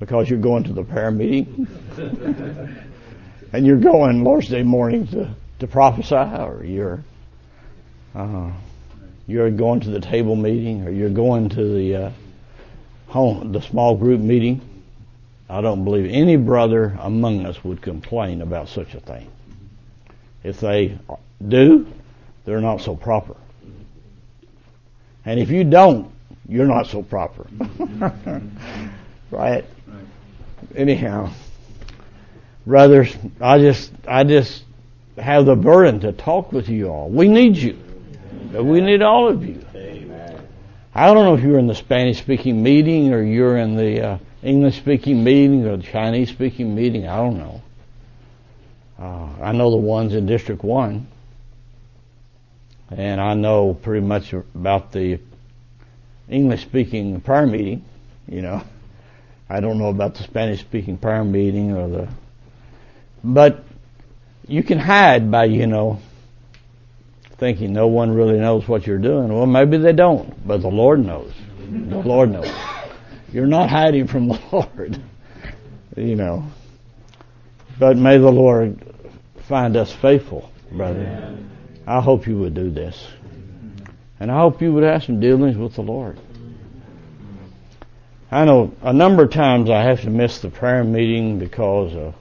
because 0.00 0.28
you're 0.30 0.38
going 0.38 0.64
to 0.64 0.72
the 0.72 0.84
prayer 0.84 1.10
meeting, 1.10 1.66
and 3.52 3.66
you're 3.66 3.76
going 3.76 4.24
Lord's 4.24 4.48
Day 4.48 4.62
morning 4.62 5.06
to, 5.08 5.34
to 5.60 5.66
prophesy, 5.66 6.14
or 6.14 6.64
you're 6.64 7.02
uh, 8.14 8.50
you're 9.26 9.50
going 9.50 9.80
to 9.80 9.90
the 9.90 10.00
table 10.00 10.36
meeting, 10.36 10.86
or 10.86 10.90
you're 10.90 11.10
going 11.10 11.48
to 11.50 11.74
the 11.74 11.96
uh, 11.96 12.10
home, 13.08 13.52
the 13.52 13.60
small 13.60 13.96
group 13.96 14.20
meeting 14.20 14.60
I 15.50 15.62
don't 15.62 15.84
believe 15.84 16.10
any 16.10 16.36
brother 16.36 16.96
among 17.00 17.46
us 17.46 17.64
would 17.64 17.80
complain 17.80 18.42
about 18.42 18.68
such 18.68 18.94
a 18.94 19.00
thing. 19.00 19.30
If 20.44 20.60
they 20.60 20.98
do, 21.46 21.86
they're 22.44 22.60
not 22.60 22.82
so 22.82 22.94
proper. 22.94 23.34
And 25.24 25.40
if 25.40 25.50
you 25.50 25.64
don't, 25.64 26.12
you're 26.46 26.66
not 26.66 26.86
so 26.86 27.02
proper. 27.02 27.46
right? 29.30 29.64
Anyhow, 30.74 31.32
brothers, 32.66 33.16
I 33.40 33.58
just, 33.58 33.90
I 34.06 34.24
just 34.24 34.64
have 35.16 35.46
the 35.46 35.56
burden 35.56 36.00
to 36.00 36.12
talk 36.12 36.52
with 36.52 36.68
you 36.68 36.88
all. 36.88 37.08
We 37.08 37.28
need 37.28 37.56
you. 37.56 37.78
We 38.52 38.80
need 38.80 39.02
all 39.02 39.28
of 39.28 39.44
you. 39.44 39.64
I 40.94 41.06
don't 41.06 41.24
know 41.24 41.34
if 41.34 41.42
you're 41.42 41.58
in 41.58 41.66
the 41.66 41.74
Spanish 41.74 42.18
speaking 42.18 42.62
meeting 42.62 43.12
or 43.12 43.22
you're 43.22 43.56
in 43.56 43.76
the 43.76 44.02
uh, 44.02 44.18
English 44.42 44.78
speaking 44.78 45.22
meeting 45.22 45.64
or 45.64 45.76
the 45.76 45.82
Chinese 45.84 46.30
speaking 46.30 46.74
meeting. 46.74 47.06
I 47.06 47.16
don't 47.16 47.38
know. 47.38 47.62
Uh, 48.98 49.28
I 49.40 49.52
know 49.52 49.70
the 49.70 49.76
ones 49.76 50.14
in 50.14 50.26
District 50.26 50.64
1. 50.64 51.06
And 52.90 53.20
I 53.20 53.34
know 53.34 53.74
pretty 53.74 54.04
much 54.04 54.32
about 54.32 54.92
the 54.92 55.20
English 56.28 56.62
speaking 56.62 57.20
prayer 57.20 57.46
meeting, 57.46 57.84
you 58.26 58.42
know. 58.42 58.62
I 59.50 59.60
don't 59.60 59.78
know 59.78 59.88
about 59.88 60.14
the 60.14 60.22
Spanish 60.24 60.60
speaking 60.60 60.98
prayer 60.98 61.24
meeting 61.24 61.72
or 61.72 61.88
the, 61.88 62.08
but 63.24 63.64
you 64.46 64.62
can 64.62 64.78
hide 64.78 65.30
by, 65.30 65.44
you 65.44 65.66
know, 65.66 66.00
thinking 67.38 67.72
no 67.72 67.86
one 67.86 68.12
really 68.12 68.38
knows 68.38 68.66
what 68.68 68.86
you're 68.86 68.98
doing. 68.98 69.32
Well, 69.32 69.46
maybe 69.46 69.78
they 69.78 69.92
don't, 69.92 70.46
but 70.46 70.60
the 70.60 70.68
Lord 70.68 71.04
knows. 71.04 71.32
The 71.70 71.98
Lord 71.98 72.30
knows. 72.30 72.50
You're 73.32 73.46
not 73.46 73.70
hiding 73.70 74.06
from 74.06 74.28
the 74.28 74.40
Lord, 74.52 75.00
you 75.96 76.16
know. 76.16 76.44
But 77.78 77.96
may 77.96 78.18
the 78.18 78.30
Lord 78.30 78.82
find 79.48 79.76
us 79.76 79.92
faithful, 79.92 80.50
brother. 80.72 81.38
I 81.86 82.00
hope 82.00 82.26
you 82.26 82.38
would 82.38 82.54
do 82.54 82.70
this. 82.70 83.06
And 84.20 84.30
I 84.32 84.40
hope 84.40 84.60
you 84.60 84.72
would 84.72 84.82
have 84.82 85.04
some 85.04 85.20
dealings 85.20 85.56
with 85.56 85.74
the 85.74 85.82
Lord. 85.82 86.18
I 88.30 88.44
know 88.44 88.72
a 88.82 88.92
number 88.92 89.22
of 89.22 89.30
times 89.30 89.70
I 89.70 89.82
have 89.82 90.02
to 90.02 90.10
miss 90.10 90.40
the 90.40 90.50
prayer 90.50 90.84
meeting 90.84 91.38
because 91.38 91.94
of 91.94 92.14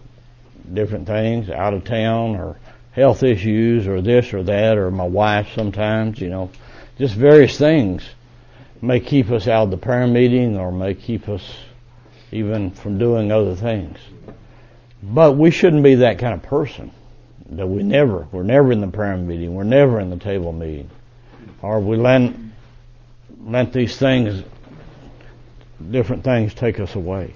different 0.73 1.05
things, 1.05 1.49
out 1.49 1.73
of 1.73 1.83
town 1.83 2.37
or 2.37 2.55
health 2.91 3.23
issues 3.23 3.87
or 3.87 4.01
this 4.01 4.33
or 4.33 4.43
that 4.43 4.77
or 4.77 4.89
my 4.89 5.03
wife 5.03 5.49
sometimes, 5.53 6.21
you 6.21 6.29
know, 6.29 6.49
just 6.97 7.13
various 7.13 7.57
things 7.57 8.03
may 8.81 8.99
keep 9.01 9.31
us 9.31 9.47
out 9.47 9.63
of 9.63 9.71
the 9.71 9.77
prayer 9.77 10.07
meeting 10.07 10.57
or 10.57 10.71
may 10.71 10.93
keep 10.93 11.27
us 11.27 11.43
even 12.31 12.71
from 12.71 12.97
doing 12.97 13.31
other 13.31 13.55
things. 13.55 13.97
But 15.03 15.33
we 15.33 15.51
shouldn't 15.51 15.83
be 15.83 15.95
that 15.95 16.19
kind 16.19 16.33
of 16.33 16.41
person 16.41 16.91
that 17.49 17.67
we 17.67 17.83
never, 17.83 18.27
we're 18.31 18.43
never 18.43 18.71
in 18.71 18.79
the 18.79 18.87
prayer 18.87 19.17
meeting, 19.17 19.55
we're 19.55 19.63
never 19.63 19.99
in 19.99 20.09
the 20.09 20.17
table 20.17 20.53
meeting, 20.53 20.89
or 21.61 21.79
we 21.79 21.97
let, 21.97 22.33
let 23.43 23.73
these 23.73 23.97
things 23.97 24.43
different 25.91 26.23
things 26.23 26.53
take 26.53 26.79
us 26.79 26.95
away. 26.95 27.33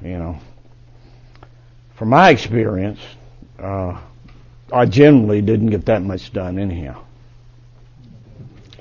You 0.00 0.18
know, 0.18 0.38
from 1.94 2.10
my 2.10 2.30
experience, 2.30 3.00
uh, 3.58 4.00
I 4.72 4.86
generally 4.86 5.40
didn't 5.40 5.68
get 5.68 5.86
that 5.86 6.02
much 6.02 6.32
done 6.32 6.58
anyhow. 6.58 7.02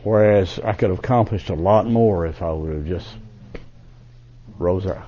Whereas 0.04 0.60
I 0.60 0.74
could 0.74 0.90
have 0.90 1.00
accomplished 1.00 1.50
a 1.50 1.56
lot 1.56 1.88
more 1.88 2.26
if 2.26 2.42
I 2.42 2.52
would 2.52 2.74
have 2.74 2.86
just 2.86 3.08
rose 4.58 4.86
up 4.86 5.08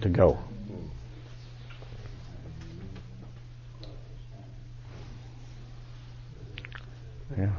to 0.00 0.08
go. 0.08 0.38
Yeah. 7.38 7.50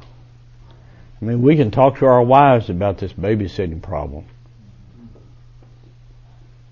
I 1.22 1.26
mean, 1.26 1.42
we 1.42 1.56
can 1.56 1.72
talk 1.72 1.98
to 1.98 2.06
our 2.06 2.22
wives 2.22 2.70
about 2.70 3.00
this 3.00 3.12
babysitting 3.12 3.82
problem, 3.82 4.26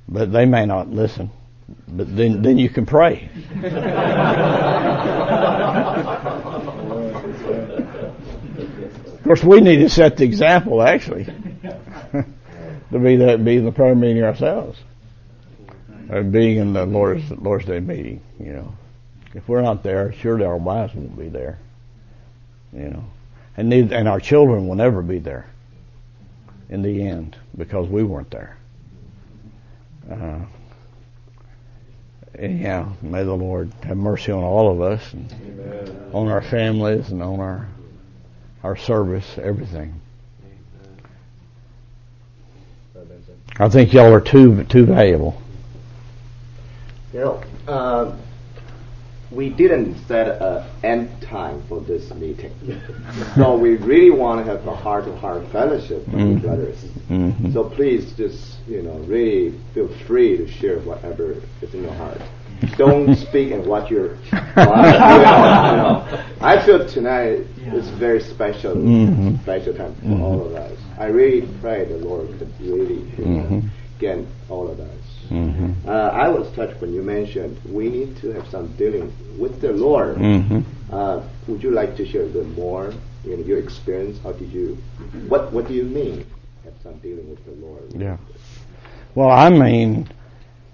but 0.07 0.31
they 0.31 0.45
may 0.45 0.65
not 0.65 0.89
listen. 0.89 1.31
But 1.88 2.15
then, 2.15 2.43
then 2.43 2.59
you 2.59 2.69
can 2.69 2.85
pray. 2.85 3.27
of 9.07 9.23
course, 9.23 9.43
we 9.43 9.61
need 9.61 9.77
to 9.77 9.89
set 9.89 10.17
the 10.17 10.26
example, 10.26 10.84
actually, 10.84 11.23
to 12.11 12.99
be 12.99 13.15
that 13.15 13.43
be 13.43 13.55
in 13.55 13.65
the 13.65 13.72
prayer 13.72 13.95
meeting 13.95 14.23
ourselves, 14.23 14.77
or 16.11 16.22
being 16.22 16.57
in 16.57 16.73
the 16.73 16.85
Lord's 16.85 17.31
Lord's 17.31 17.65
Day 17.65 17.80
meeting. 17.80 18.22
You 18.39 18.53
know, 18.53 18.73
if 19.34 19.49
we're 19.49 19.63
not 19.63 19.81
there, 19.81 20.13
surely 20.13 20.45
our 20.45 20.57
wives 20.57 20.93
won't 20.93 21.17
be 21.17 21.30
there. 21.30 21.57
You 22.72 22.89
know 22.89 23.05
and 23.57 23.69
neither, 23.69 23.95
and 23.95 24.07
our 24.07 24.19
children 24.19 24.68
will 24.68 24.76
never 24.76 25.02
be 25.02 25.19
there 25.19 25.48
in 26.69 26.82
the 26.82 27.07
end 27.07 27.36
because 27.57 27.88
we 27.88 28.03
weren't 28.03 28.32
there. 28.32 28.57
Uh, 30.10 30.40
anyhow, 32.38 32.91
may 33.02 33.23
the 33.23 33.34
Lord 33.34 33.72
have 33.84 33.98
mercy 33.98 34.32
on 34.32 34.44
all 34.44 34.72
of 34.72 34.82
us, 34.82 35.14
and 35.14 35.32
Amen. 35.32 36.10
on 36.14 36.27
our 36.27 36.41
families, 36.41 37.10
and 37.11 37.22
on 37.22 37.40
our 37.40 37.68
our 38.64 38.76
service, 38.76 39.38
everything. 39.38 40.02
I 43.57 43.69
think 43.69 43.94
y'all 43.94 44.11
are 44.11 44.22
too 44.22 44.64
too 44.65 44.86
valuable. 44.86 45.41
You 47.14 47.19
know, 47.19 47.44
uh, 47.68 48.15
we 49.35 49.49
didn't 49.49 49.97
set 50.07 50.41
an 50.41 50.65
end 50.83 51.21
time 51.21 51.61
for 51.67 51.81
this 51.81 52.11
meeting. 52.13 52.53
so 53.35 53.57
we 53.57 53.75
really 53.77 54.09
want 54.09 54.43
to 54.45 54.49
have 54.49 54.65
a 54.65 54.75
heart-to-heart 54.75 55.51
fellowship 55.51 56.07
with 56.07 56.15
mm-hmm. 56.15 56.39
brothers. 56.39 56.77
Mm-hmm. 57.09 57.51
So 57.51 57.69
please 57.69 58.13
just, 58.13 58.59
you 58.67 58.81
know, 58.81 58.97
really 58.99 59.59
feel 59.73 59.89
free 60.07 60.37
to 60.37 60.47
share 60.47 60.79
whatever 60.79 61.41
is 61.61 61.73
in 61.73 61.83
your 61.83 61.93
heart. 61.93 62.21
Don't 62.77 63.15
speak 63.27 63.51
and 63.51 63.65
what 63.65 63.91
you're. 63.91 64.15
you 64.15 64.31
know, 64.55 66.25
I 66.39 66.63
feel 66.65 66.87
tonight 66.87 67.45
is 67.73 67.89
very 67.89 68.21
special, 68.21 68.75
mm-hmm. 68.75 69.35
special 69.43 69.73
time 69.73 69.95
for 69.95 70.01
mm-hmm. 70.01 70.21
all 70.21 70.45
of 70.47 70.55
us. 70.55 70.79
I 70.97 71.07
really 71.07 71.47
pray 71.59 71.83
the 71.83 71.97
Lord 71.97 72.29
could 72.39 72.53
really 72.61 73.01
you 73.17 73.25
know, 73.25 73.43
mm-hmm. 73.43 73.67
get 73.99 74.25
all 74.49 74.69
of 74.69 74.79
us. 74.79 75.05
Mm-hmm. 75.30 75.88
Uh, 75.88 75.91
I 75.91 76.27
was 76.27 76.52
touched 76.56 76.80
when 76.81 76.93
you 76.93 77.02
mentioned 77.02 77.60
we 77.65 77.89
need 77.89 78.18
to 78.18 78.31
have 78.34 78.47
some 78.49 78.68
dealing 78.77 79.11
with 79.38 79.61
the 79.61 79.72
Lord. 79.72 80.18
Mm-hmm. 80.18 80.61
Uh, 80.93 81.22
would 81.47 81.64
you 81.64 81.72
like 81.72 81.95
to 81.97 82.06
share 82.06 82.23
a 82.23 82.27
bit 82.27 82.47
more? 82.49 82.93
You 83.23 83.38
know, 83.38 83.43
your 83.43 83.60
experience. 83.60 84.19
How 84.23 84.34
did 84.34 84.52
you? 84.52 84.77
What 85.27 85.52
What 85.52 85.68
do 85.68 85.73
you 85.73 85.84
mean? 85.84 86.26
Have 86.64 86.73
some 86.84 86.97
dealing 86.99 87.30
with 87.30 87.43
the 87.45 87.52
Lord. 87.65 87.93
Yeah. 87.93 88.18
Well, 89.15 89.30
I 89.30 89.49
mean, 89.49 90.07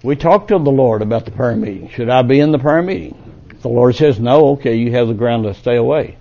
we 0.02 0.16
talked 0.16 0.48
to 0.48 0.58
the 0.58 0.70
Lord 0.70 1.02
about 1.02 1.24
the 1.24 1.30
prayer 1.30 1.56
meeting. 1.56 1.88
Should 1.90 2.10
I 2.10 2.22
be 2.22 2.40
in 2.40 2.52
the 2.52 2.58
prayer 2.58 2.82
meeting? 2.82 3.16
The 3.62 3.68
Lord 3.68 3.94
says 3.94 4.18
no. 4.18 4.50
Okay, 4.50 4.74
you 4.74 4.92
have 4.92 5.08
the 5.08 5.14
ground 5.14 5.44
to 5.44 5.54
stay 5.54 5.76
away. 5.76 6.16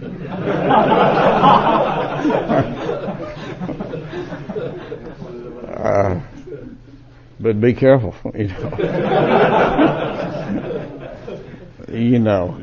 uh, 5.76 6.20
but 7.38 7.60
be 7.60 7.74
careful, 7.74 8.14
you 8.34 8.48
know. 8.48 8.72
you 11.88 12.18
know. 12.18 12.60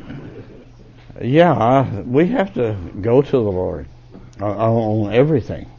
Yeah, 1.22 2.02
we 2.02 2.28
have 2.28 2.54
to 2.56 2.76
go 3.02 3.22
to 3.22 3.32
the 3.32 3.40
Lord 3.40 3.88
on 4.42 5.14
everything 5.14 5.70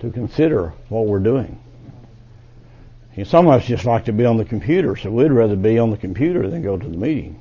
to 0.00 0.10
consider 0.10 0.72
what 0.88 1.06
we're 1.06 1.20
doing. 1.20 1.58
some 3.24 3.46
of 3.46 3.60
us 3.60 3.66
just 3.66 3.84
like 3.84 4.06
to 4.06 4.12
be 4.12 4.24
on 4.24 4.36
the 4.36 4.44
computer, 4.44 4.96
so 4.96 5.10
we'd 5.10 5.30
rather 5.30 5.56
be 5.56 5.78
on 5.78 5.90
the 5.90 5.96
computer 5.96 6.48
than 6.48 6.62
go 6.62 6.76
to 6.76 6.88
the 6.88 6.96
meeting. 6.96 7.40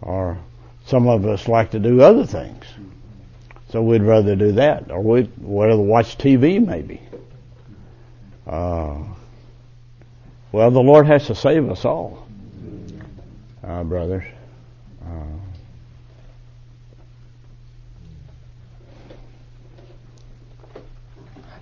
Or 0.00 0.38
some 0.86 1.08
of 1.08 1.26
us 1.26 1.48
like 1.48 1.70
to 1.72 1.78
do 1.78 2.02
other 2.02 2.26
things, 2.26 2.64
so 3.70 3.82
we'd 3.82 4.02
rather 4.02 4.36
do 4.36 4.52
that, 4.52 4.90
or 4.90 5.02
we'd 5.02 5.30
rather 5.40 5.76
watch 5.76 6.18
TV 6.18 6.64
maybe. 6.64 7.00
Uh, 8.46 8.98
well, 10.54 10.70
the 10.70 10.80
Lord 10.80 11.08
has 11.08 11.26
to 11.26 11.34
save 11.34 11.68
us 11.68 11.84
all, 11.84 12.28
uh, 13.66 13.82
brothers. 13.82 14.22
Uh, 15.04 15.24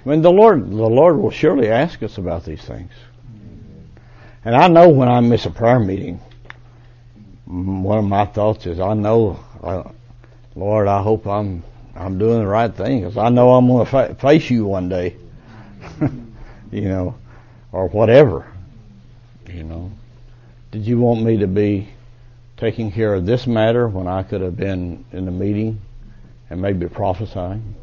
I 0.05 0.09
mean, 0.09 0.21
the 0.21 0.31
Lord, 0.31 0.69
the 0.69 0.75
Lord 0.75 1.17
will 1.17 1.31
surely 1.31 1.71
ask 1.71 2.03
us 2.03 2.19
about 2.19 2.45
these 2.45 2.61
things. 2.61 2.91
And 4.45 4.55
I 4.55 4.69
know 4.69 4.91
when 4.91 5.09
I 5.09 5.21
miss 5.21 5.47
a 5.47 5.51
prayer 5.51 5.81
meeting, 5.81 6.21
one 7.47 7.97
of 7.97 8.05
my 8.05 8.27
thoughts 8.27 8.67
is, 8.67 8.79
I 8.79 8.93
know, 8.93 9.41
uh, 9.63 9.85
Lord, 10.55 10.87
I 10.87 11.01
hope 11.01 11.27
I'm 11.27 11.65
I'm 11.97 12.19
doing 12.19 12.41
the 12.41 12.47
right 12.47 12.75
thing 12.75 13.01
because 13.01 13.17
I 13.17 13.31
know 13.31 13.55
I'm 13.55 13.67
going 13.69 13.87
to 13.87 13.91
fa- 13.91 14.15
face 14.17 14.51
you 14.51 14.67
one 14.67 14.91
day, 14.91 15.17
you 16.71 16.83
know, 16.83 17.15
or 17.73 17.89
whatever. 17.89 18.52
You 19.55 19.65
know, 19.65 19.91
did 20.71 20.87
you 20.87 20.99
want 20.99 21.23
me 21.23 21.39
to 21.39 21.47
be 21.47 21.89
taking 22.57 22.91
care 22.91 23.13
of 23.15 23.27
this 23.27 23.47
matter 23.47 23.87
when 23.87 24.07
I 24.07 24.23
could 24.23 24.41
have 24.41 24.57
been 24.57 25.05
in 25.13 25.27
the 25.27 25.31
meeting 25.31 25.81
and 26.49 26.63
maybe 26.63 26.89
prophesying 26.89 27.75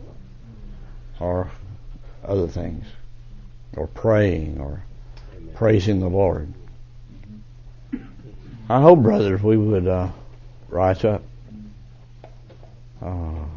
or 1.19 1.51
other 2.23 2.47
things 2.47 2.85
or 3.75 3.87
praying 3.87 4.59
or 4.59 4.81
Amen. 5.37 5.53
praising 5.53 5.99
the 5.99 6.07
Lord? 6.07 6.51
I 8.67 8.81
hope, 8.81 8.99
brothers, 8.99 9.41
we 9.43 9.57
would 9.57 9.87
uh, 9.87 10.09
rise 10.69 11.03
up. 11.03 11.23
Uh, 13.01 13.05
I 13.05 13.47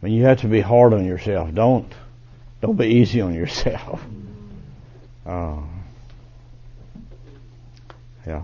mean, 0.00 0.14
you 0.14 0.24
have 0.24 0.40
to 0.40 0.48
be 0.48 0.60
hard 0.60 0.92
on 0.92 1.04
yourself. 1.04 1.52
Don't 1.54 1.92
don't 2.60 2.76
be 2.76 2.86
easy 2.86 3.20
on 3.20 3.34
yourself. 3.34 4.04
Oh. 5.26 5.64
Yeah. 8.26 8.42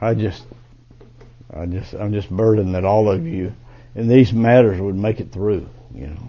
I 0.00 0.14
just, 0.14 0.44
I 1.54 1.66
just 1.66 1.94
I'm 1.94 2.12
just 2.12 2.28
burdened 2.30 2.74
that 2.74 2.84
all 2.84 3.10
of 3.10 3.26
you 3.26 3.54
in 3.94 4.08
these 4.08 4.32
matters 4.32 4.80
would 4.80 4.96
make 4.96 5.20
it 5.20 5.32
through. 5.32 5.68
You 5.94 6.08
know, 6.08 6.28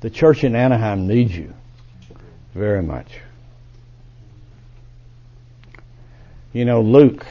the 0.00 0.10
church 0.10 0.44
in 0.44 0.54
Anaheim 0.54 1.06
needs 1.06 1.36
you 1.36 1.54
very 2.54 2.82
much. 2.82 3.20
You 6.52 6.64
know, 6.64 6.82
Luke. 6.82 7.26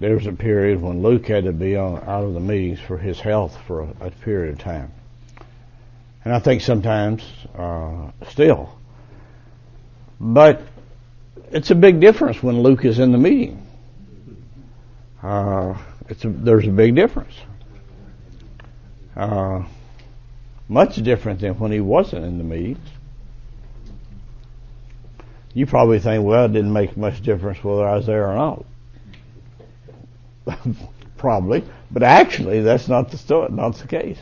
There 0.00 0.14
was 0.14 0.28
a 0.28 0.32
period 0.32 0.80
when 0.80 1.02
Luke 1.02 1.26
had 1.26 1.42
to 1.42 1.52
be 1.52 1.74
on, 1.74 1.96
out 2.06 2.22
of 2.22 2.32
the 2.32 2.38
meetings 2.38 2.78
for 2.78 2.96
his 2.96 3.18
health 3.18 3.58
for 3.66 3.80
a, 3.80 3.88
a 4.00 4.10
period 4.12 4.52
of 4.52 4.60
time, 4.60 4.92
and 6.28 6.36
I 6.36 6.40
think 6.40 6.60
sometimes 6.60 7.22
uh, 7.56 8.10
still. 8.28 8.78
But 10.20 10.60
it's 11.50 11.70
a 11.70 11.74
big 11.74 12.00
difference 12.00 12.42
when 12.42 12.62
Luke 12.62 12.84
is 12.84 12.98
in 12.98 13.12
the 13.12 13.18
meeting. 13.18 13.66
Uh, 15.22 15.78
it's 16.06 16.22
a, 16.26 16.28
there's 16.28 16.66
a 16.66 16.70
big 16.70 16.94
difference. 16.94 17.32
Uh, 19.16 19.64
much 20.68 20.96
different 20.96 21.40
than 21.40 21.58
when 21.58 21.72
he 21.72 21.80
wasn't 21.80 22.26
in 22.26 22.36
the 22.36 22.44
meetings. 22.44 22.90
You 25.54 25.64
probably 25.64 25.98
think, 25.98 26.26
well, 26.26 26.44
it 26.44 26.52
didn't 26.52 26.74
make 26.74 26.94
much 26.94 27.22
difference 27.22 27.64
whether 27.64 27.88
I 27.88 27.96
was 27.96 28.04
there 28.04 28.28
or 28.28 28.34
not. 30.44 30.58
probably, 31.16 31.64
but 31.90 32.02
actually, 32.02 32.60
that's 32.60 32.86
not 32.86 33.10
the 33.10 33.48
not 33.48 33.76
the 33.76 33.86
case. 33.88 34.18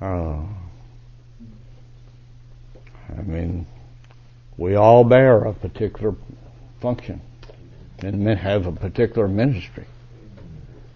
Uh, 0.00 0.42
I 3.16 3.22
mean, 3.22 3.66
we 4.56 4.74
all 4.74 5.04
bear 5.04 5.38
a 5.44 5.52
particular 5.52 6.14
function 6.80 7.20
and 8.00 8.26
have 8.28 8.66
a 8.66 8.72
particular 8.72 9.26
ministry 9.26 9.86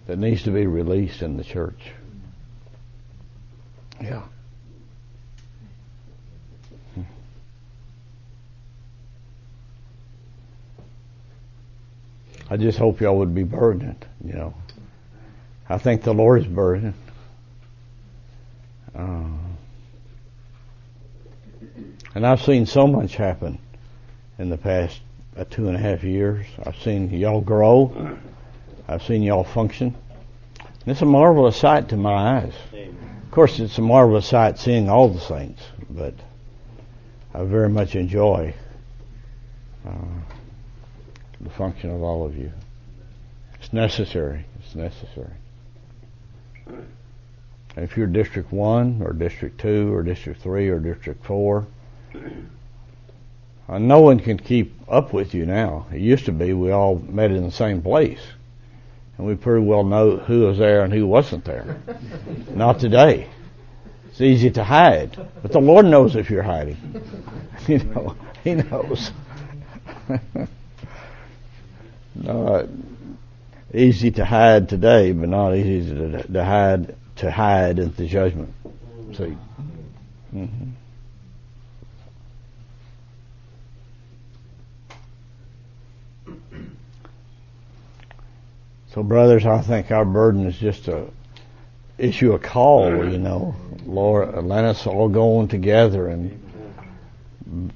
that 0.07 0.17
needs 0.17 0.43
to 0.43 0.51
be 0.51 0.67
released 0.67 1.21
in 1.21 1.37
the 1.37 1.43
church. 1.43 1.91
Yeah. 4.01 4.23
I 12.49 12.57
just 12.57 12.77
hope 12.77 13.01
y'all 13.01 13.17
would 13.17 13.33
be 13.33 13.43
burdened, 13.43 14.05
you 14.23 14.33
know. 14.33 14.53
I 15.67 15.77
think 15.77 16.03
the 16.03 16.13
Lord 16.13 16.41
is 16.41 16.47
burdened. 16.47 16.93
Uh, 18.95 19.25
and 22.15 22.27
I've 22.27 22.41
seen 22.41 22.65
so 22.65 22.87
much 22.87 23.15
happen 23.15 23.57
in 24.37 24.49
the 24.49 24.57
past 24.57 24.99
uh, 25.35 25.45
two 25.49 25.67
and 25.67 25.75
a 25.75 25.79
half 25.79 26.03
years. 26.03 26.45
I've 26.63 26.77
seen 26.77 27.09
y'all 27.09 27.41
grow. 27.41 28.17
I've 28.87 29.03
seen 29.03 29.23
y'all 29.23 29.43
function. 29.43 29.95
And 30.59 30.91
it's 30.91 31.01
a 31.01 31.05
marvelous 31.05 31.57
sight 31.57 31.89
to 31.89 31.97
my 31.97 32.39
eyes. 32.39 32.53
Of 32.73 33.31
course, 33.31 33.59
it's 33.59 33.77
a 33.77 33.81
marvelous 33.81 34.27
sight 34.27 34.59
seeing 34.59 34.89
all 34.89 35.09
the 35.09 35.19
saints, 35.19 35.63
but 35.89 36.13
I 37.33 37.43
very 37.43 37.69
much 37.69 37.95
enjoy 37.95 38.53
uh, 39.87 39.91
the 41.41 41.49
function 41.49 41.89
of 41.89 42.03
all 42.03 42.25
of 42.25 42.37
you. 42.37 42.51
It's 43.59 43.73
necessary. 43.73 44.45
It's 44.59 44.75
necessary. 44.75 45.33
If 47.75 47.97
you're 47.97 48.07
District 48.07 48.51
1 48.51 49.01
or 49.03 49.13
District 49.13 49.59
2 49.59 49.93
or 49.93 50.03
District 50.03 50.39
3 50.41 50.69
or 50.69 50.79
District 50.79 51.25
4, 51.25 51.65
uh, 53.67 53.79
no 53.79 54.01
one 54.01 54.19
can 54.19 54.37
keep 54.37 54.73
up 54.87 55.11
with 55.13 55.33
you 55.33 55.45
now. 55.45 55.87
It 55.91 55.99
used 55.99 56.25
to 56.25 56.31
be 56.31 56.53
we 56.53 56.71
all 56.71 56.95
met 56.99 57.31
in 57.31 57.43
the 57.43 57.51
same 57.51 57.81
place. 57.81 58.21
And 59.17 59.25
we 59.25 59.35
pretty 59.35 59.65
well 59.65 59.83
know 59.83 60.17
who 60.17 60.41
was 60.41 60.57
there 60.59 60.83
and 60.83 60.93
who 60.93 61.07
wasn't 61.07 61.45
there. 61.45 61.77
Not 62.53 62.79
today. 62.79 63.29
It's 64.09 64.21
easy 64.21 64.51
to 64.51 64.63
hide. 64.63 65.17
But 65.41 65.51
the 65.51 65.59
Lord 65.59 65.87
knows 65.87 66.15
if 66.15 66.29
you're 66.29 66.43
hiding. 66.43 66.77
you 67.67 67.79
know, 67.79 68.15
He 68.43 68.53
knows. 68.55 69.11
not 72.15 72.65
easy 73.73 74.11
to 74.11 74.25
hide 74.25 74.69
today, 74.69 75.11
but 75.13 75.29
not 75.29 75.55
easy 75.55 75.95
to, 75.95 76.23
to 76.23 76.45
hide 76.45 76.95
to 77.17 77.31
hide 77.31 77.79
at 77.79 77.95
the 77.97 78.07
judgment. 78.07 78.53
See. 79.13 79.37
Mm-hmm. 80.33 80.69
So, 88.93 89.01
brothers, 89.01 89.45
I 89.45 89.61
think 89.61 89.89
our 89.89 90.05
burden 90.05 90.45
is 90.45 90.57
just 90.57 90.85
to 90.85 91.07
issue 91.97 92.33
a 92.33 92.39
call. 92.39 93.09
You 93.09 93.17
know, 93.17 93.55
Lord, 93.85 94.43
let 94.43 94.65
us 94.65 94.85
all 94.85 95.09
go 95.09 95.37
on 95.37 95.47
together 95.47 96.07
and 96.07 96.39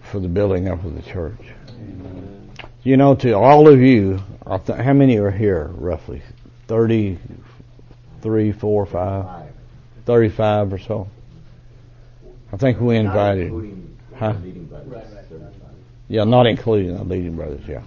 for 0.03 0.19
the 0.19 0.27
building 0.27 0.67
up 0.67 0.83
of 0.83 0.95
the 0.95 1.01
church. 1.01 1.39
You 2.83 2.97
know, 2.97 3.15
to 3.15 3.33
all 3.33 3.67
of 3.67 3.81
you, 3.81 4.21
how 4.45 4.93
many 4.93 5.17
are 5.17 5.31
here 5.31 5.71
roughly? 5.73 6.21
Thirty-three, 8.21 8.51
four, 8.51 8.85
five, 8.85 9.45
thirty-five 10.05 10.73
or 10.73 10.79
so. 10.79 11.07
I 12.51 12.57
think 12.57 12.79
we 12.79 12.97
invited. 12.97 13.51
Huh? 14.15 14.33
Yeah, 16.07 16.23
not 16.23 16.47
including 16.47 16.95
the 16.95 17.03
leading 17.03 17.35
brothers. 17.35 17.61
Yeah. 17.67 17.83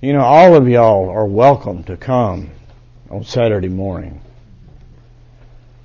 You 0.00 0.12
know, 0.12 0.20
all 0.20 0.54
of 0.54 0.68
y'all 0.68 1.08
are 1.10 1.26
welcome 1.26 1.84
to 1.84 1.96
come 1.96 2.50
on 3.10 3.24
Saturday 3.24 3.68
morning. 3.68 4.20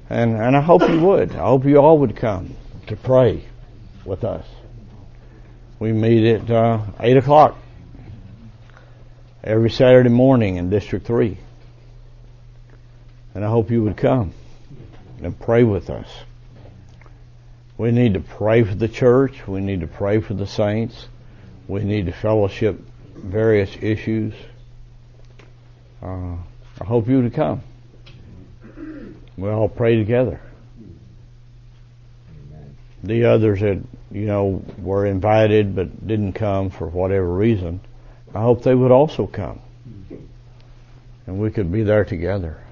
And, 0.09 0.35
and 0.35 0.55
I 0.55 0.61
hope 0.61 0.87
you 0.87 0.99
would. 0.99 1.31
I 1.31 1.45
hope 1.45 1.65
you 1.65 1.77
all 1.77 1.97
would 1.99 2.15
come 2.15 2.55
to 2.87 2.95
pray 2.95 3.43
with 4.05 4.23
us. 4.23 4.45
We 5.79 5.91
meet 5.91 6.25
at 6.25 6.51
uh, 6.51 6.81
8 6.99 7.17
o'clock 7.17 7.57
every 9.43 9.69
Saturday 9.69 10.09
morning 10.09 10.57
in 10.57 10.69
District 10.69 11.05
3. 11.05 11.37
And 13.35 13.43
I 13.43 13.49
hope 13.49 13.69
you 13.69 13.83
would 13.83 13.97
come 13.97 14.33
and 15.21 15.37
pray 15.37 15.63
with 15.63 15.89
us. 15.89 16.07
We 17.77 17.91
need 17.91 18.13
to 18.13 18.21
pray 18.21 18.63
for 18.63 18.73
the 18.73 18.87
church. 18.87 19.45
We 19.45 19.59
need 19.59 19.81
to 19.81 19.87
pray 19.87 20.21
for 20.21 20.33
the 20.33 20.47
saints. 20.47 21.07
We 21.67 21.83
need 21.83 22.05
to 22.05 22.13
fellowship 22.13 22.79
various 23.15 23.75
issues. 23.81 24.33
Uh, 26.01 26.35
I 26.79 26.85
hope 26.85 27.09
you 27.09 27.21
would 27.21 27.33
come. 27.33 27.61
We 29.37 29.49
all 29.49 29.67
pray 29.67 29.97
together. 29.97 30.39
The 33.03 33.25
others 33.25 33.59
that 33.59 33.81
you 34.11 34.25
know 34.25 34.63
were 34.77 35.05
invited 35.05 35.75
but 35.75 36.07
didn't 36.07 36.33
come 36.33 36.69
for 36.69 36.87
whatever 36.87 37.27
reason, 37.27 37.81
I 38.33 38.41
hope 38.41 38.63
they 38.63 38.73
would 38.73 38.91
also 38.91 39.27
come, 39.27 39.59
and 41.27 41.39
we 41.39 41.51
could 41.51 41.71
be 41.71 41.83
there 41.83 42.05
together. 42.05 42.64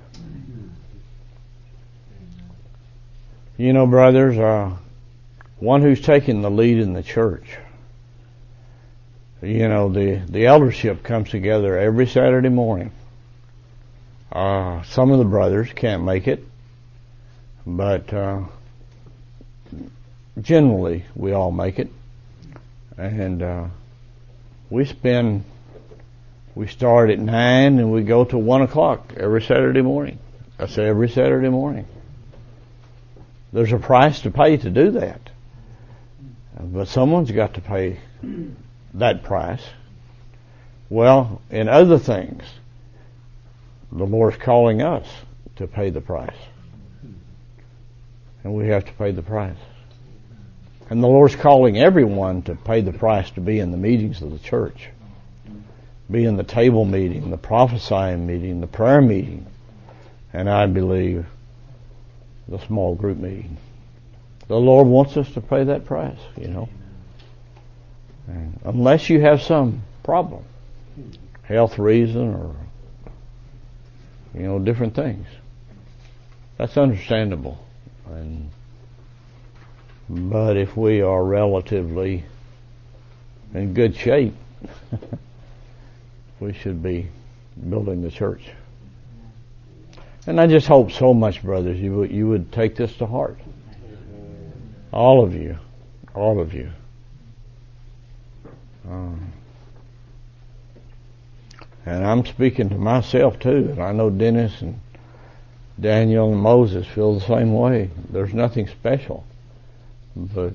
You 3.58 3.74
know, 3.74 3.86
brothers, 3.88 4.38
uh, 4.38 4.76
one 5.60 5.82
who's 5.82 6.02
taking 6.02 6.42
the 6.42 6.52
lead 6.52 6.80
in 6.80 6.94
the 6.94 7.04
church 7.04 7.58
you 9.44 9.68
know, 9.68 9.90
the, 9.90 10.22
the 10.30 10.46
eldership 10.46 11.04
comes 11.04 11.30
together 11.30 11.78
every 11.78 12.08
Saturday 12.08 12.50
morning. 12.50 12.92
Uh, 14.32 14.82
some 14.84 15.12
of 15.12 15.20
the 15.20 15.26
brothers 15.26 15.70
can't 15.76 16.04
make 16.04 16.28
it, 16.28 16.44
but 17.66 18.12
uh, 18.14 18.42
generally 20.42 21.04
we 21.16 21.34
all 21.34 21.52
make 21.52 21.78
it. 21.78 21.90
And 22.98 23.44
uh, 23.44 23.66
we 24.70 24.86
spend, 24.86 25.44
we 26.56 26.68
start 26.68 27.10
at 27.10 27.20
9 27.20 27.80
and 27.80 27.92
we 27.92 28.04
go 28.04 28.24
to 28.24 28.38
1 28.38 28.62
o'clock 28.62 29.14
every 29.18 29.42
Saturday 29.42 29.82
morning. 29.82 30.20
I 30.58 30.68
say 30.68 30.86
every 30.86 31.10
Saturday 31.10 31.50
morning. 31.50 31.86
There's 33.54 33.72
a 33.72 33.78
price 33.78 34.22
to 34.22 34.32
pay 34.32 34.58
to 34.58 34.70
do 34.70 34.92
that. 34.92 35.30
But 36.60 36.88
someone's 36.88 37.32
got 37.32 37.54
to 37.54 37.62
pay 37.62 38.00
that 38.96 39.24
price? 39.24 39.64
Well, 40.90 41.42
in 41.52 41.70
other 41.70 42.00
things, 42.00 42.44
the 43.92 44.06
Lord's 44.06 44.38
calling 44.38 44.82
us 44.82 45.08
to 45.58 45.68
pay 45.68 45.92
the 45.92 46.02
price. 46.02 46.36
And 48.44 48.54
we 48.54 48.68
have 48.70 48.86
to 48.86 48.94
pay 48.94 49.12
the 49.12 49.22
price. 49.22 49.58
And 50.90 51.02
the 51.02 51.08
Lord's 51.08 51.36
calling 51.36 51.78
everyone 51.78 52.42
to 52.44 52.56
pay 52.56 52.82
the 52.82 52.92
price 52.92 53.30
to 53.32 53.42
be 53.42 53.60
in 53.60 53.72
the 53.72 53.78
meetings 53.78 54.22
of 54.22 54.32
the 54.32 54.40
church. 54.40 54.90
Be 56.10 56.26
in 56.26 56.38
the 56.38 56.44
table 56.44 56.86
meeting, 56.86 57.30
the 57.30 57.38
prophesying 57.38 58.28
meeting, 58.28 58.62
the 58.62 58.68
prayer 58.68 59.02
meeting, 59.02 59.46
and 60.34 60.50
I 60.50 60.66
believe 60.66 61.26
the 62.48 62.60
small 62.60 62.96
group 62.96 63.18
meeting. 63.18 63.58
The 64.48 64.60
Lord 64.60 64.88
wants 64.88 65.18
us 65.18 65.32
to 65.34 65.42
pay 65.42 65.64
that 65.64 65.86
price, 65.86 66.20
you 66.38 66.48
know 66.48 66.70
unless 68.64 69.10
you 69.10 69.22
have 69.22 69.42
some 69.42 69.84
problem, 70.04 70.44
health 71.44 71.78
reason 71.78 72.34
or 72.34 72.56
you 74.34 74.44
know, 74.44 74.60
different 74.60 74.96
things. 74.96 75.28
That's 76.58 76.78
understandable. 76.78 77.64
And 78.08 78.50
but 80.10 80.58
if 80.58 80.76
we 80.76 81.02
are 81.02 81.24
relatively 81.24 82.26
in 83.54 83.74
good 83.74 83.96
shape, 83.96 84.34
we 86.40 86.54
should 86.54 86.82
be 86.82 87.10
building 87.70 88.02
the 88.02 88.12
church. 88.12 88.50
And 90.26 90.40
I 90.40 90.48
just 90.48 90.68
hope 90.68 90.92
so 90.92 91.14
much, 91.14 91.44
brothers, 91.44 91.78
you 91.80 91.98
would, 91.98 92.12
you 92.12 92.30
would 92.30 92.52
take 92.52 92.76
this 92.76 92.96
to 92.98 93.06
heart. 93.06 93.40
All 94.92 95.24
of 95.24 95.34
you. 95.34 95.58
All 96.16 96.40
of 96.40 96.54
you. 96.54 96.70
Um, 98.90 99.34
and 101.86 102.06
I'm 102.06 102.26
speaking 102.26 102.70
to 102.70 102.76
myself 102.76 103.40
too, 103.40 103.70
and 103.72 103.82
I 103.82 103.92
know 103.92 104.10
Dennis 104.10 104.62
and 104.62 104.80
Daniel 105.80 106.32
and 106.32 106.42
Moses 106.42 106.88
feel 106.88 107.16
the 107.20 107.26
same 107.26 107.54
way. 107.54 107.90
There's 108.10 108.34
nothing 108.34 108.68
special. 108.68 109.26
But 110.16 110.54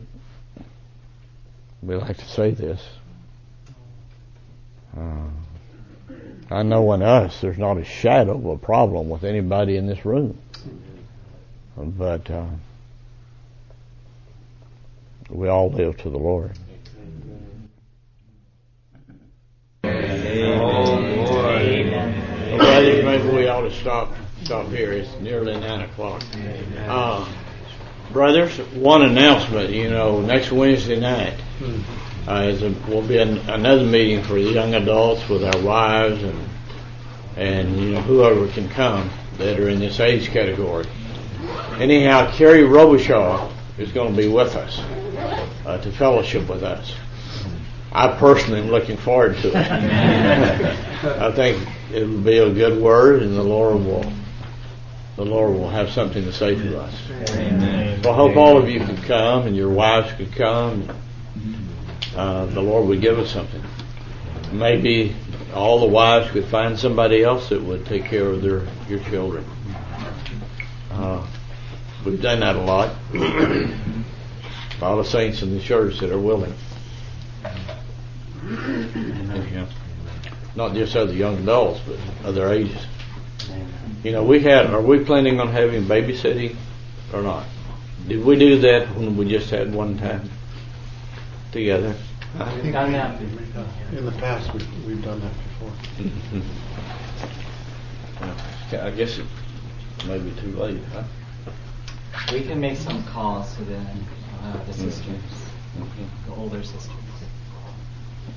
we 1.83 1.97
like 1.97 2.17
to 2.17 2.25
say 2.25 2.53
this. 2.53 2.83
Uh, 4.97 5.29
I 6.51 6.63
know 6.63 6.93
in 6.95 7.03
us 7.03 7.41
there's 7.41 7.59
not 7.59 7.77
a 7.77 7.85
shadow 7.85 8.37
of 8.37 8.45
a 8.47 8.57
problem 8.57 9.11
with 9.11 9.25
anybody 9.25 9.77
in 9.77 9.87
this 9.87 10.05
room. 10.05 10.39
But 11.77 12.31
uh, 12.31 12.47
we 15.29 15.49
all 15.49 15.71
live 15.71 15.99
to 15.99 16.11
the 16.11 16.19
Lord. 16.19 16.53
Amen. 19.85 20.59
Brothers, 22.59 23.05
maybe 23.05 23.29
we 23.29 23.49
ought 23.49 23.61
to 23.61 23.71
stop 23.71 24.13
stop 24.43 24.67
here. 24.69 24.93
It's 24.93 25.13
nearly 25.21 25.59
nine 25.61 25.83
o'clock. 25.83 26.23
Uh, 26.89 27.29
brothers, 28.13 28.57
one 28.75 29.03
announcement. 29.03 29.71
You 29.71 29.91
know, 29.91 30.21
next 30.21 30.51
Wednesday 30.51 30.99
night 30.99 31.35
uh, 32.27 32.53
a, 32.63 32.91
will 32.91 33.07
be 33.07 33.19
an, 33.19 33.39
another 33.49 33.85
meeting 33.85 34.23
for 34.23 34.35
the 34.35 34.43
young 34.43 34.75
adults 34.75 35.29
with 35.29 35.45
our 35.45 35.61
wives 35.63 36.23
and 36.23 36.49
and 37.37 37.77
you 37.77 37.91
know 37.93 38.01
whoever 38.01 38.49
can 38.49 38.69
come 38.69 39.09
that 39.39 39.61
are 39.61 39.69
in 39.69 39.79
this 39.79 40.01
age 40.01 40.29
category. 40.31 40.87
Anyhow, 41.79 42.33
Kerry 42.33 42.63
Robichaux 42.63 43.53
is 43.79 43.93
going 43.93 44.11
to 44.11 44.17
be 44.21 44.27
with 44.27 44.57
us 44.57 44.81
uh, 45.65 45.79
to 45.79 45.93
fellowship 45.93 46.49
with 46.49 46.65
us. 46.65 46.93
I 47.93 48.09
personally 48.19 48.61
am 48.61 48.69
looking 48.69 48.97
forward 48.97 49.37
to 49.39 49.49
it. 49.49 49.55
I 51.05 51.33
think 51.33 51.67
it 51.93 52.05
will 52.05 52.21
be 52.21 52.39
a 52.39 52.53
good 52.53 52.83
word, 52.83 53.23
and 53.23 53.37
the 53.37 53.43
Lord 53.43 53.77
will 53.77 54.13
the 55.17 55.25
Lord 55.25 55.55
will 55.55 55.71
have 55.71 55.91
something 55.91 56.23
to 56.23 56.33
say 56.33 56.55
to 56.55 56.81
us. 56.81 56.95
Amen. 57.31 58.07
I 58.07 58.13
hope 58.13 58.37
all 58.37 58.57
of 58.57 58.69
you 58.69 58.79
can 58.79 58.97
come, 59.03 59.49
and 59.49 59.57
your 59.57 59.69
wives 59.71 60.13
could 60.13 60.33
come. 60.33 60.89
Uh, 62.19 62.47
the 62.47 62.61
Lord 62.61 62.89
would 62.89 63.01
give 63.01 63.17
us 63.17 63.33
something. 63.33 63.63
Maybe 64.51 65.15
all 65.55 65.79
the 65.79 65.87
wives 65.87 66.29
could 66.33 66.47
find 66.47 66.77
somebody 66.77 67.23
else 67.23 67.49
that 67.51 67.63
would 67.63 67.87
take 67.87 68.07
care 68.07 68.27
of 68.27 68.43
their 68.43 68.67
your 68.89 68.99
children. 69.05 69.45
Uh, 70.91 71.25
we've 72.05 72.21
done 72.21 72.41
that 72.41 72.57
a 72.57 72.61
lot. 72.61 72.93
a 73.15 73.71
lot 74.81 74.99
of 74.99 75.07
saints 75.07 75.43
in 75.43 75.55
the 75.55 75.61
church 75.61 76.01
that 76.01 76.11
are 76.11 76.19
willing. 76.19 76.53
Not 80.57 80.75
just 80.75 80.97
other 80.97 81.13
young 81.13 81.39
adults, 81.39 81.81
but 81.87 82.01
other 82.27 82.53
ages. 82.53 82.85
You 84.03 84.11
know, 84.11 84.25
we 84.25 84.41
had. 84.41 84.67
Are 84.67 84.83
we 84.83 85.05
planning 85.05 85.39
on 85.39 85.53
having 85.53 85.85
babysitting 85.85 86.57
or 87.13 87.23
not? 87.23 87.47
Did 88.09 88.25
we 88.25 88.37
do 88.37 88.59
that 88.63 88.89
when 88.97 89.17
we 89.17 89.29
just 89.29 89.51
had 89.51 89.73
one 89.73 89.99
time 89.99 90.29
together? 91.53 91.95
We've 92.35 92.73
done 92.73 92.93
that. 92.93 93.21
In 93.21 94.05
the 94.05 94.13
past, 94.13 94.53
we've, 94.53 94.87
we've 94.87 95.03
done 95.03 95.21
that 95.21 95.33
before. 95.33 95.71
Mm-hmm. 95.97 96.41
Yeah, 98.73 98.87
I 98.87 98.91
guess 98.91 99.19
it 99.19 99.27
may 100.07 100.19
be 100.19 100.31
too 100.41 100.53
late, 100.53 100.83
huh? 100.93 101.05
We 102.33 102.43
can 102.43 102.61
make 102.61 102.77
some 102.77 103.03
calls 103.05 103.57
to 103.57 103.65
the 103.65 103.79
uh, 103.79 103.81
the 103.81 104.73
mm-hmm. 104.73 104.73
sisters, 104.73 105.07
mm-hmm. 105.07 106.31
the 106.31 106.37
older 106.37 106.63
sisters. 106.63 106.93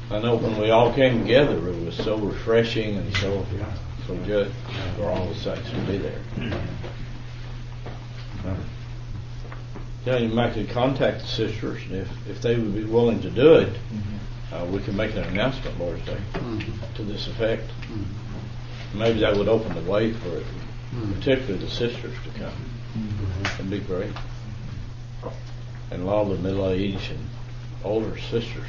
I 0.10 0.20
know 0.20 0.36
when 0.36 0.58
we 0.60 0.70
all 0.70 0.94
came 0.94 1.22
together, 1.22 1.58
it 1.70 1.86
was 1.86 1.96
so 1.98 2.18
refreshing 2.18 2.98
and 2.98 3.16
so 3.18 3.46
so 4.08 4.16
good 4.26 4.52
for 4.96 5.10
all 5.10 5.28
the 5.28 5.36
saints 5.36 5.70
to 5.70 5.78
be 5.82 5.98
there. 5.98 6.22
Yeah, 8.46 8.56
you 10.06 10.30
might 10.30 10.54
could 10.54 10.70
contact 10.70 11.22
the 11.22 11.28
sisters, 11.28 11.82
and 11.84 11.96
if 11.96 12.10
if 12.28 12.42
they 12.42 12.56
would 12.56 12.74
be 12.74 12.84
willing 12.84 13.22
to 13.22 13.30
do 13.30 13.54
it, 13.56 13.74
mm-hmm. 13.74 14.54
uh, 14.54 14.66
we 14.66 14.80
could 14.82 14.96
make 14.96 15.12
an 15.12 15.24
announcement 15.26 15.80
Lord's 15.80 16.04
Day 16.06 16.18
mm-hmm. 16.34 16.94
to 16.96 17.04
this 17.04 17.28
effect. 17.28 17.70
Mm-hmm. 17.70 19.00
Maybe 19.00 19.20
that 19.20 19.38
would 19.38 19.48
open 19.48 19.74
the 19.74 19.90
way 19.90 20.12
for 20.12 20.38
it, 20.38 20.46
particularly 21.16 21.64
the 21.64 21.70
sisters 21.70 22.16
to 22.24 22.40
come. 22.40 22.54
That'd 23.44 23.70
be 23.70 23.80
great. 23.80 24.12
And 25.92 26.02
a 26.02 26.06
lot 26.06 26.24
of 26.24 26.30
the 26.30 26.38
middle-aged 26.38 27.12
and 27.12 27.30
older 27.84 28.18
sisters. 28.18 28.68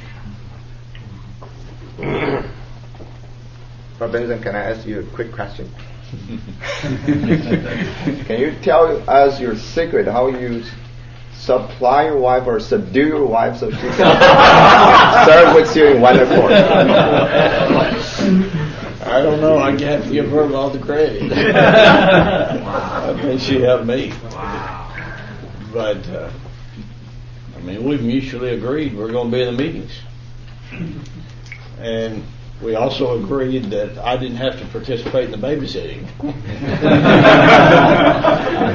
Brother 3.97 4.19
Benson, 4.19 4.41
can 4.41 4.55
I 4.55 4.71
ask 4.71 4.87
you 4.87 5.01
a 5.01 5.03
quick 5.03 5.33
question? 5.33 5.69
can 7.05 8.39
you 8.39 8.55
tell 8.61 9.03
us 9.09 9.41
your 9.41 9.57
secret 9.57 10.07
how 10.07 10.27
you 10.27 10.63
supply 11.43 12.05
your 12.05 12.17
wife 12.17 12.47
or 12.47 12.59
subdue 12.59 13.07
your 13.07 13.25
wife 13.25 13.57
so 13.57 13.69
she 13.69 13.77
can 13.77 13.97
serve 15.25 15.55
with 15.55 15.75
you 15.75 15.87
in 15.87 16.01
one 16.01 16.17
accord? 16.17 16.53
I 19.05 19.21
don't 19.21 19.41
know. 19.41 19.57
I 19.57 19.75
can't 19.75 20.09
give 20.09 20.29
her 20.29 20.55
all 20.55 20.69
the 20.69 20.79
credit. 20.79 21.31
I 21.33 23.21
think 23.21 23.41
she 23.41 23.59
helped 23.59 23.85
me. 23.85 24.13
But 25.73 26.07
uh, 26.09 26.31
I 27.57 27.61
mean, 27.61 27.83
we've 27.83 28.01
mutually 28.01 28.55
agreed 28.55 28.95
we're 28.95 29.11
going 29.11 29.29
to 29.29 29.37
be 29.37 29.43
in 29.43 29.55
the 29.55 29.63
meetings, 29.63 29.91
and 31.79 32.23
we 32.61 32.75
also 32.75 33.21
agreed 33.21 33.65
that 33.71 33.97
I 33.97 34.15
didn't 34.15 34.37
have 34.37 34.57
to 34.59 34.65
participate 34.67 35.25
in 35.25 35.31
the 35.31 35.37
babysitting. 35.37 36.07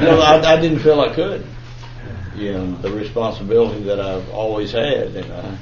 no, 0.03 0.19
I, 0.19 0.53
I 0.53 0.61
didn't 0.61 0.79
feel 0.79 1.01
I 1.01 1.13
could. 1.15 1.45
You 2.35 2.53
know, 2.53 2.75
the 2.77 2.91
responsibility 2.91 3.83
that 3.83 3.99
I've 3.99 4.29
always 4.29 4.71
had, 4.71 5.15
and 5.15 5.33
I, 5.33 5.57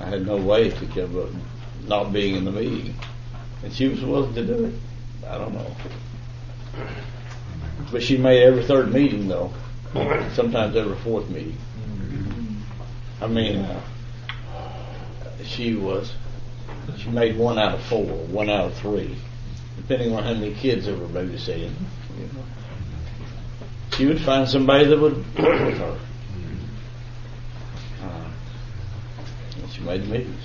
I 0.00 0.06
had 0.06 0.26
no 0.26 0.36
way 0.36 0.70
to 0.70 0.86
give 0.86 1.16
up 1.16 1.30
not 1.86 2.12
being 2.12 2.36
in 2.36 2.44
the 2.44 2.52
meeting. 2.52 2.94
And 3.62 3.72
she 3.72 3.88
was 3.88 4.00
willing 4.02 4.34
to 4.34 4.46
do 4.46 4.64
it. 4.66 4.74
I 5.28 5.38
don't 5.38 5.52
know. 5.52 5.76
But 7.90 8.02
she 8.02 8.16
made 8.16 8.42
every 8.42 8.64
third 8.64 8.92
meeting, 8.92 9.28
though. 9.28 9.52
Sometimes 10.34 10.76
every 10.76 10.96
fourth 10.96 11.28
meeting. 11.28 11.56
I 13.20 13.26
mean, 13.26 13.56
uh, 13.56 13.80
she 15.44 15.74
was. 15.74 16.12
She 16.98 17.08
made 17.08 17.36
one 17.36 17.58
out 17.58 17.74
of 17.74 17.82
four, 17.82 18.04
one 18.04 18.48
out 18.48 18.66
of 18.66 18.74
three, 18.76 19.16
depending 19.76 20.14
on 20.14 20.22
how 20.22 20.34
many 20.34 20.54
kids 20.54 20.86
they 20.86 20.92
were 20.92 21.06
babysitting. 21.06 21.72
You 22.16 22.26
know. 22.32 22.44
She 23.96 24.06
would 24.06 24.20
find 24.20 24.48
somebody 24.48 24.84
that 24.86 24.98
would 24.98 25.16
work 25.38 25.66
with 25.66 25.78
her. 25.78 25.98
Uh, 28.02 28.28
and 29.60 29.70
she 29.72 29.80
made 29.80 30.02
the 30.02 30.06
meetings. 30.06 30.42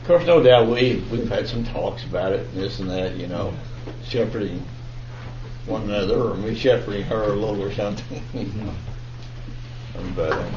Of 0.00 0.06
course, 0.06 0.26
no 0.26 0.42
doubt 0.42 0.68
we 0.68 1.04
we've 1.10 1.28
had 1.28 1.46
some 1.46 1.64
talks 1.64 2.04
about 2.04 2.32
it, 2.32 2.46
and 2.48 2.62
this 2.62 2.80
and 2.80 2.88
that, 2.90 3.16
you 3.16 3.26
know, 3.26 3.52
shepherding 4.04 4.64
one 5.66 5.82
another, 5.82 6.30
or 6.30 6.34
me 6.34 6.54
shepherding 6.54 7.04
her 7.04 7.24
a 7.24 7.34
little 7.34 7.62
or 7.62 7.72
something. 7.74 8.22
but 10.16 10.32
uh, 10.32 10.50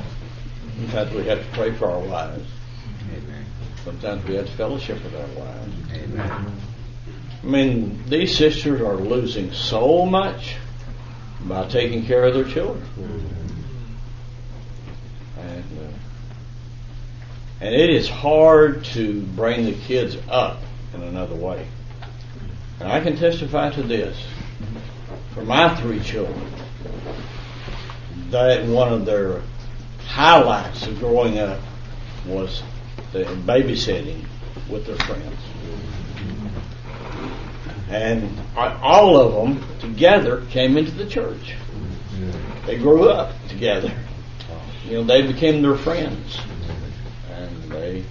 sometimes 0.77 1.13
we 1.13 1.25
have 1.25 1.39
to 1.39 1.51
pray 1.53 1.71
for 1.75 1.91
our 1.91 1.99
wives. 1.99 2.47
Amen. 3.13 3.45
Sometimes 3.83 4.23
we 4.25 4.35
have 4.35 4.45
to 4.45 4.51
fellowship 4.53 5.03
with 5.03 5.15
our 5.15 5.27
wives. 5.37 5.73
Amen. 5.93 6.70
I 7.43 7.47
mean, 7.47 8.03
these 8.07 8.37
sisters 8.37 8.81
are 8.81 8.95
losing 8.95 9.51
so 9.51 10.05
much 10.05 10.55
by 11.41 11.67
taking 11.67 12.05
care 12.05 12.23
of 12.23 12.35
their 12.35 12.43
children. 12.43 12.85
And, 15.39 15.63
uh, 15.79 15.93
and 17.61 17.73
it 17.73 17.89
is 17.89 18.07
hard 18.07 18.85
to 18.85 19.21
bring 19.21 19.65
the 19.65 19.73
kids 19.73 20.17
up 20.29 20.59
in 20.93 21.01
another 21.01 21.35
way. 21.35 21.67
And 22.79 22.91
I 22.91 22.99
can 23.01 23.15
testify 23.15 23.71
to 23.71 23.83
this. 23.83 24.23
For 25.33 25.43
my 25.43 25.75
three 25.81 26.01
children, 26.01 26.51
that 28.29 28.65
one 28.65 28.93
of 28.93 29.05
their 29.05 29.41
highlights 30.05 30.85
of 30.85 30.99
growing 30.99 31.39
up 31.39 31.59
was 32.27 32.61
the 33.13 33.23
babysitting 33.23 34.25
with 34.69 34.85
their 34.85 34.97
friends. 34.97 35.39
And 37.91 38.39
all 38.55 39.17
of 39.17 39.33
them 39.33 39.79
together 39.79 40.45
came 40.49 40.77
into 40.77 40.91
the 40.91 41.05
church. 41.05 41.55
They 42.65 42.77
grew 42.77 43.09
up 43.09 43.33
together. 43.49 43.93
You 44.85 44.97
know, 44.97 45.03
they 45.03 45.21
became 45.21 45.61
their 45.61 45.75
friends. 45.75 46.39
And 47.29 47.71
they 47.71 48.05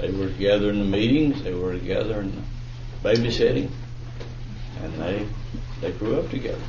they 0.00 0.10
were 0.10 0.28
together 0.28 0.70
in 0.70 0.78
the 0.78 0.84
meetings, 0.84 1.42
they 1.42 1.52
were 1.52 1.72
together 1.72 2.20
in 2.20 2.32
the 2.34 3.08
babysitting, 3.08 3.70
and 4.82 4.94
they 4.94 5.26
they 5.80 5.92
grew 5.92 6.20
up 6.20 6.30
together. 6.30 6.62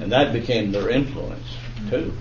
And 0.00 0.12
that 0.12 0.32
became 0.32 0.70
their 0.70 0.90
influence 0.90 1.56
too. 1.90 2.12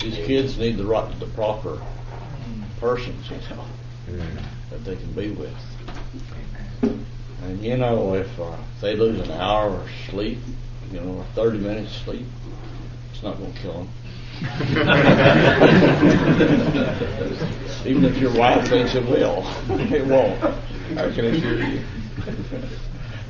These 0.00 0.16
kids 0.26 0.58
need 0.58 0.78
the 0.78 0.84
right, 0.84 1.18
the 1.20 1.26
proper 1.26 1.80
persons, 2.80 3.30
you 3.30 3.36
know, 3.54 3.64
that 4.72 4.84
they 4.84 4.96
can 4.96 5.12
be 5.12 5.30
with. 5.30 5.54
And 7.42 7.62
you 7.62 7.76
know, 7.76 8.14
if 8.14 8.40
uh, 8.40 8.56
they 8.80 8.96
lose 8.96 9.20
an 9.20 9.30
hour 9.32 9.68
of 9.68 9.88
sleep, 10.08 10.38
you 10.90 11.00
know, 11.00 11.18
or 11.18 11.24
30 11.34 11.58
minutes 11.58 11.92
sleep, 12.04 12.26
it's 13.12 13.22
not 13.22 13.36
going 13.38 13.52
to 13.52 13.58
kill 13.58 13.72
them. 13.74 13.88
Even 17.86 18.04
if 18.04 18.16
your 18.16 18.34
wife 18.34 18.66
thinks 18.68 18.94
it 18.94 19.04
will, 19.04 19.44
it 19.70 20.06
won't. 20.06 20.42
I 20.98 21.10
can 21.12 21.26
assure 21.26 21.62
you. 21.62 21.84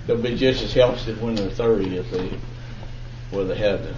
They'll 0.06 0.22
be 0.22 0.36
just 0.36 0.62
as 0.62 0.72
healthy 0.72 1.14
when 1.14 1.34
they're 1.34 1.50
30 1.50 1.98
if 1.98 2.10
they, 2.10 2.30
whether 3.30 3.54
they 3.54 3.58
had 3.58 3.94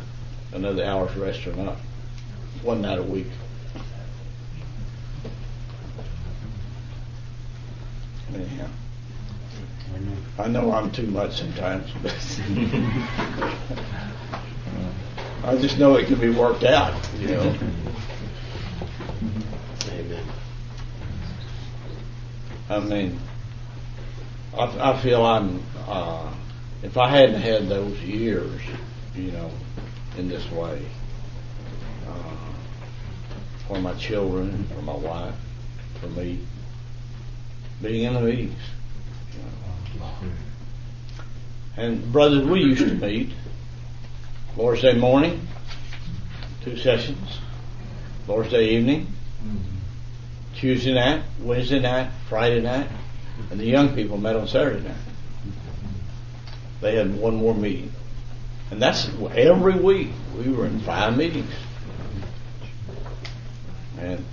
another 0.52 0.84
hour's 0.84 1.14
rest 1.16 1.46
or 1.46 1.54
not. 1.54 1.76
One 2.62 2.82
night 2.82 2.98
a 2.98 3.02
week. 3.02 3.28
Anyhow. 8.32 8.68
I 10.38 10.48
know 10.48 10.72
I'm 10.72 10.90
too 10.90 11.06
much 11.06 11.38
sometimes, 11.38 11.90
but 12.02 12.12
I 15.44 15.56
just 15.58 15.78
know 15.78 15.96
it 15.96 16.06
can 16.06 16.18
be 16.18 16.30
worked 16.30 16.64
out, 16.64 16.98
you 17.18 17.28
know. 17.28 17.56
Amen. 19.90 20.26
I 22.68 22.80
mean, 22.80 23.20
I, 24.58 24.92
I 24.92 25.02
feel 25.02 25.24
I'm, 25.24 25.62
uh, 25.86 26.34
if 26.82 26.96
I 26.96 27.08
hadn't 27.08 27.40
had 27.40 27.68
those 27.68 27.96
years, 28.00 28.60
you 29.14 29.30
know, 29.30 29.50
in 30.16 30.28
this 30.28 30.50
way, 30.50 30.84
uh, 32.08 32.36
for 33.68 33.78
my 33.78 33.94
children, 33.94 34.66
for 34.74 34.82
my 34.82 34.96
wife, 34.96 35.36
for 36.00 36.08
me, 36.08 36.40
being 37.82 38.04
in 38.04 38.14
the 38.14 38.20
meetings. 38.20 38.58
you 39.92 40.00
know. 40.00 40.10
And 41.76 42.12
brothers, 42.12 42.46
we 42.46 42.60
used 42.60 42.80
to 42.80 42.94
meet 42.94 43.32
Lord's 44.56 44.82
Day 44.82 44.94
morning, 44.94 45.46
two 46.62 46.76
sessions, 46.76 47.40
Lord's 48.28 48.50
Day 48.50 48.70
evening, 48.70 49.08
Tuesday 50.56 50.94
night, 50.94 51.22
Wednesday 51.40 51.80
night, 51.80 52.10
Friday 52.28 52.60
night, 52.60 52.88
and 53.50 53.58
the 53.58 53.64
young 53.66 53.94
people 53.94 54.16
met 54.16 54.36
on 54.36 54.46
Saturday 54.46 54.86
night. 54.86 54.96
They 56.80 56.96
had 56.96 57.16
one 57.18 57.36
more 57.36 57.54
meeting. 57.54 57.92
And 58.70 58.80
that's 58.80 59.08
every 59.34 59.74
week. 59.78 60.08
We 60.36 60.52
were 60.52 60.66
in 60.66 60.80
five 60.80 61.16
meetings. 61.16 61.52
And 63.98 64.24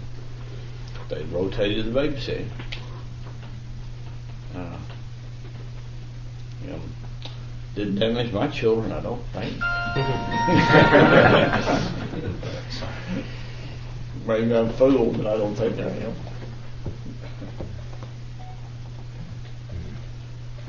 they 1.09 1.23
rotated 1.23 1.85
the 1.85 1.91
babysitting. 1.91 2.47
Uh, 4.61 4.77
you 6.63 6.71
know, 6.71 6.79
didn't 7.75 7.95
damage 7.95 8.31
my 8.31 8.47
children, 8.47 8.91
I 8.91 9.01
don't 9.01 9.23
think. 9.33 9.57
Maybe 14.27 14.55
I'm 14.55 14.69
fooled, 14.73 15.17
but 15.17 15.25
I 15.25 15.37
don't 15.37 15.55
think 15.55 15.79
I 15.79 15.89
am. 15.89 16.13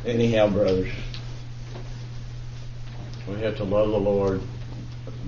Anyhow, 0.06 0.48
brothers, 0.48 0.90
we 3.28 3.40
have 3.43 3.56
to 3.59 3.64
love 3.64 3.90
the 3.90 3.98
Lord 3.98 4.40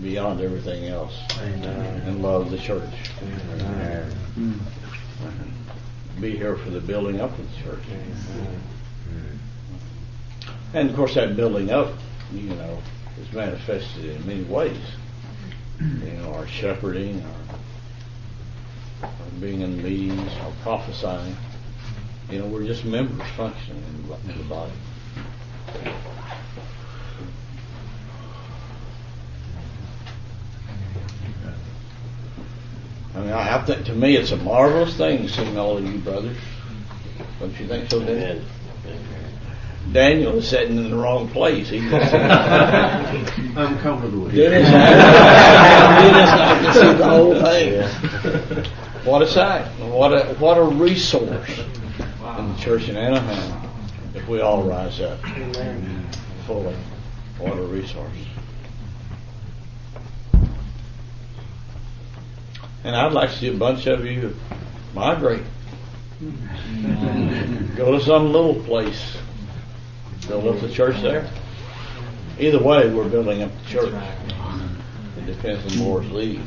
beyond 0.03 0.41
everything 0.41 0.87
else 0.87 1.15
and 1.41 2.23
love 2.23 2.51
the 2.51 2.59
church. 2.59 2.91
Be 6.21 6.37
here 6.37 6.57
for 6.57 6.71
the 6.71 6.81
building 6.81 7.21
up 7.21 7.31
of 7.39 7.39
the 7.39 7.63
church. 7.63 7.83
Mm-hmm. 7.83 8.75
And 10.75 10.91
of 10.91 10.97
course, 10.97 11.15
that 11.15 11.37
building 11.37 11.71
up, 11.71 11.93
you 12.33 12.51
know, 12.51 12.83
is 13.21 13.33
manifested 13.33 14.05
in 14.05 14.27
many 14.27 14.45
ways. 14.45 14.81
You 15.81 16.13
know, 16.13 16.35
our 16.35 16.47
shepherding, 16.47 17.23
our, 19.03 19.09
our 19.09 19.11
being 19.41 19.61
in 19.61 19.83
meetings, 19.83 20.33
our 20.41 20.53
prophesying. 20.63 21.37
You 22.31 22.39
know, 22.41 22.47
we're 22.47 22.65
just 22.65 22.85
members 22.85 23.27
functioning 23.37 23.83
in 23.83 24.09
the, 24.09 24.15
in 24.33 24.39
the 24.39 24.45
body. 24.45 24.73
I 33.15 33.19
mean, 33.21 33.31
I, 33.31 33.57
I 33.57 33.65
think 33.65 33.87
to 33.87 33.95
me 33.95 34.17
it's 34.17 34.33
a 34.33 34.37
marvelous 34.37 34.97
thing 34.97 35.29
seeing 35.29 35.57
all 35.57 35.77
of 35.77 35.85
you 35.85 35.99
brothers. 35.99 36.37
Don't 37.39 37.59
you 37.61 37.67
think 37.67 37.91
so, 37.91 38.01
Daniel? 38.05 38.45
Daniel 39.93 40.39
is 40.39 40.49
sitting 40.49 40.79
in 40.79 40.91
the 40.91 40.97
wrong 40.97 41.29
place. 41.29 41.69
He 41.69 41.79
just, 41.79 42.15
I'm 43.57 43.79
comfortable 43.79 44.29
here. 44.29 44.51
Dennis, 44.51 44.71
Dennis, 44.71 46.31
I 46.31 46.59
can 46.63 46.73
see 46.73 46.95
the 46.95 47.05
whole 47.05 47.41
thing. 47.41 48.65
What 49.05 49.21
a 49.21 49.27
sight! 49.27 49.67
What 49.79 50.15
a 50.15 50.35
what 50.37 50.57
a 50.57 50.63
resource 50.63 51.59
in 51.59 52.55
the 52.55 52.57
church 52.59 52.89
in 52.89 52.97
Anaheim 52.97 53.71
if 54.15 54.27
we 54.27 54.41
all 54.41 54.63
rise 54.63 55.01
up 55.03 55.21
fully. 56.47 56.75
What 57.39 57.59
a 57.59 57.63
resource! 57.63 58.17
And 62.85 62.95
I'd 62.95 63.13
like 63.13 63.31
to 63.31 63.37
see 63.39 63.49
a 63.49 63.57
bunch 63.57 63.87
of 63.87 64.05
you 64.05 64.37
migrate. 64.93 65.43
Go 67.77 67.99
to 67.99 68.05
some 68.05 68.31
little 68.31 68.57
place. 68.65 69.17
Build 70.29 70.47
up 70.47 70.61
the 70.61 70.71
church 70.71 71.01
there. 71.01 71.29
Either 72.39 72.63
way, 72.63 72.93
we're 72.93 73.09
building 73.09 73.43
up 73.43 73.51
the 73.63 73.71
church. 73.71 73.95
It 75.17 75.27
depends 75.27 75.73
on 75.73 75.83
Lord's 75.83 76.11
lead. 76.11 76.43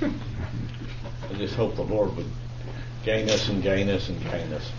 I 0.00 1.34
just 1.34 1.56
hope 1.56 1.74
the 1.74 1.82
Lord 1.82 2.16
would 2.16 2.26
gain 3.04 3.28
us 3.28 3.48
and 3.48 3.62
gain 3.62 3.88
us 3.88 4.08
and 4.08 4.22
gain 4.22 4.52
us 4.52 4.70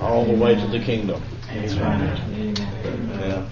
all 0.00 0.24
the 0.24 0.34
way 0.34 0.54
to 0.54 0.66
the 0.66 0.78
kingdom. 0.78 1.22
Yeah. 1.52 3.46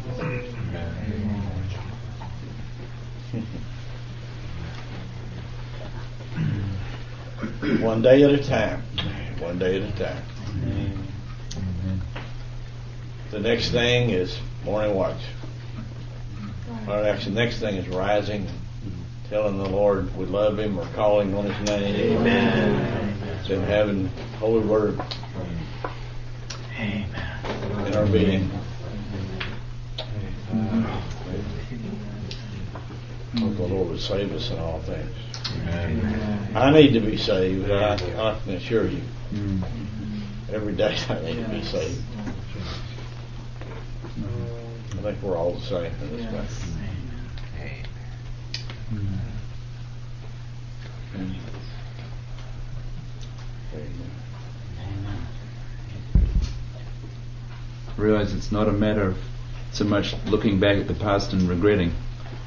One 7.80 8.02
day 8.02 8.22
at 8.22 8.30
a 8.30 8.42
time. 8.42 8.82
One 9.38 9.58
day 9.58 9.80
at 9.80 9.88
a 9.88 9.92
time. 9.98 10.22
The 13.30 13.40
next 13.40 13.70
thing 13.70 14.10
is 14.10 14.38
morning 14.64 14.94
watch. 14.94 15.20
Or 16.86 17.04
actually, 17.04 17.34
the 17.34 17.44
next 17.44 17.60
thing 17.60 17.76
is 17.76 17.86
rising, 17.88 18.48
telling 19.28 19.58
the 19.58 19.68
Lord 19.68 20.16
we 20.16 20.24
love 20.24 20.58
Him 20.58 20.78
or 20.78 20.86
calling 20.94 21.34
on 21.34 21.44
His 21.44 21.68
name. 21.68 22.16
Amen. 22.18 23.18
Then 23.46 23.62
having 23.64 24.06
Holy 24.38 24.66
Word 24.66 25.00
in 26.78 27.94
our 27.94 28.06
being. 28.06 28.50
Hope 33.38 33.56
the 33.56 33.62
Lord 33.62 33.88
would 33.88 34.00
save 34.00 34.32
us 34.32 34.50
in 34.50 34.58
all 34.58 34.80
things. 34.80 35.14
I 36.54 36.70
need 36.70 36.92
to 36.92 37.00
be 37.00 37.16
saved. 37.16 37.70
I, 37.70 37.94
I 37.94 38.38
can 38.44 38.54
assure 38.54 38.86
you. 38.86 39.02
Every 40.52 40.74
day 40.74 40.96
I 41.08 41.20
need 41.20 41.44
to 41.44 41.48
be 41.50 41.62
saved. 41.62 42.02
I 44.92 45.02
think 45.02 45.22
we're 45.22 45.36
all 45.36 45.54
the 45.54 45.60
same 45.60 45.92
in 46.02 46.16
this 46.16 46.32
way. 46.32 46.46
Realize 57.98 58.32
it's 58.34 58.52
not 58.52 58.68
a 58.68 58.72
matter 58.72 59.02
of 59.02 59.18
so 59.72 59.84
much 59.84 60.14
looking 60.26 60.58
back 60.60 60.78
at 60.78 60.88
the 60.88 60.94
past 60.94 61.32
and 61.32 61.42
regretting, 61.48 61.92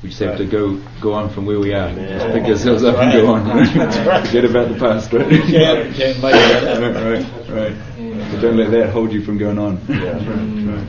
We 0.01 0.09
just 0.09 0.21
have 0.21 0.37
to 0.37 0.45
go 0.45 0.81
go 1.01 1.13
on 1.13 1.29
from 1.29 1.45
where 1.45 1.59
we 1.59 1.73
are. 1.73 1.93
Just 1.93 2.25
pick 2.33 2.43
ourselves 2.45 2.83
up 2.83 2.97
and 2.97 3.11
go 3.11 3.27
on. 3.33 3.47
right. 3.47 3.73
That's 3.75 3.97
right. 4.07 4.25
Forget 4.25 4.45
about 4.45 4.69
the 4.69 4.79
past, 4.79 5.13
right? 5.13 5.31
You 5.31 5.41
can't- 5.43 5.95
can't 5.95 6.21
make 6.21 6.33
that 6.33 6.63
up. 6.83 6.95
right, 6.95 7.49
right, 7.49 7.75
right. 7.75 8.31
But 8.31 8.41
don't 8.41 8.57
let 8.57 8.71
that 8.71 8.89
hold 8.91 9.11
you 9.11 9.23
from 9.23 9.37
going 9.37 9.57
on. 9.59 9.79
Yeah. 9.87 10.17
Right, 10.71 10.79
right. 10.79 10.87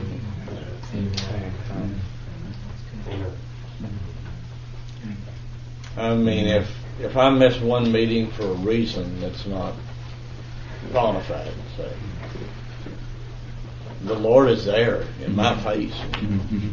I 5.97 6.15
mean, 6.15 6.47
if 6.47 6.67
if 6.99 7.15
I 7.17 7.29
miss 7.29 7.59
one 7.59 7.91
meeting 7.91 8.31
for 8.31 8.43
a 8.43 8.53
reason 8.53 9.19
that's 9.19 9.45
not 9.45 9.73
bona 10.91 11.21
fide, 11.23 11.51
say, 11.77 11.91
the 14.03 14.15
Lord 14.15 14.49
is 14.49 14.65
there 14.65 15.05
in 15.21 15.35
my 15.35 15.53
mm-hmm. 15.53 15.63
face. 15.63 15.93
Mm-hmm. 15.93 16.69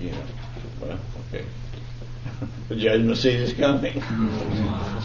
You 0.00 0.10
know, 0.12 0.22
well, 0.80 0.98
okay. 1.28 1.44
The 2.68 2.76
judgment 2.76 3.18
seat 3.18 3.40
is 3.40 3.52
coming. 3.52 3.94
You 3.96 4.02
know. 4.02 5.02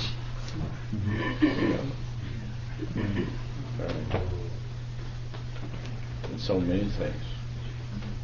And 6.23 6.39
so 6.39 6.59
many 6.59 6.85
things. 6.85 7.23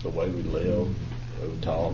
The 0.03 0.10
way 0.10 0.30
we 0.30 0.44
live, 0.44 0.88
the 1.40 1.48
way 1.48 1.53
we 1.53 1.62
talk. 1.62 1.94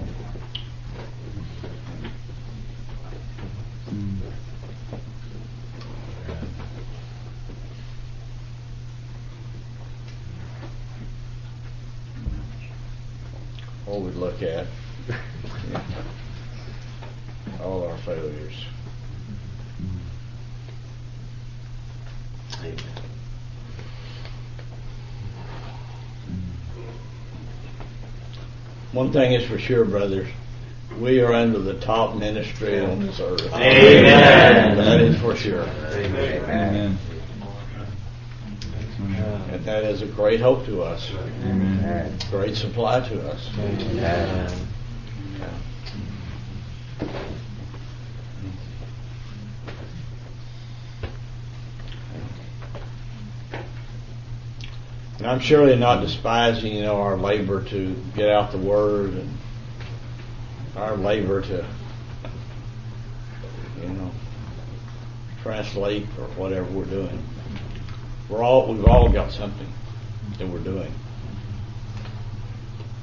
What 13.88 14.02
we 14.02 14.12
look 14.12 14.44
at. 14.44 14.68
All 17.64 17.88
our 17.88 17.98
failures. 18.00 18.66
One 28.92 29.14
thing 29.14 29.32
is 29.34 29.48
for 29.48 29.58
sure, 29.58 29.86
brothers. 29.86 30.28
We 31.00 31.22
are 31.22 31.32
under 31.32 31.60
the 31.60 31.80
top 31.80 32.18
ministry 32.18 32.82
on 32.82 33.06
this 33.06 33.22
earth. 33.22 33.46
Amen. 33.54 34.78
That 34.78 35.00
is 35.00 35.18
for 35.22 35.36
sure. 35.36 35.64
Amen. 35.64 36.98
And 39.00 39.64
that 39.66 39.84
is 39.84 40.02
a 40.02 40.08
great 40.08 40.40
hope 40.40 40.66
to 40.66 40.82
us. 40.82 41.12
Amen. 41.44 42.18
Great 42.32 42.56
supply 42.56 43.08
to 43.08 43.30
us. 43.30 43.50
And 55.20 55.26
I'm 55.26 55.40
surely 55.40 55.76
not 55.76 56.02
despising, 56.02 56.76
you 56.76 56.84
know, 56.84 57.02
our 57.02 57.18
labor 57.18 57.64
to 57.66 57.96
get 58.16 58.30
out 58.30 58.52
the 58.52 58.58
word 58.58 59.14
and 59.14 59.38
our 60.76 60.96
labor 60.96 61.42
to, 61.42 61.66
you 63.82 63.88
know, 63.90 64.12
translate 65.42 66.06
or 66.20 66.28
whatever 66.36 66.66
we're 66.66 66.86
doing. 66.86 67.24
We're 68.30 68.44
all 68.44 68.74
we've 68.74 68.86
all 68.86 69.10
got 69.10 69.32
something 69.32 69.68
that 70.38 70.48
we're 70.48 70.60
doing. 70.60 70.92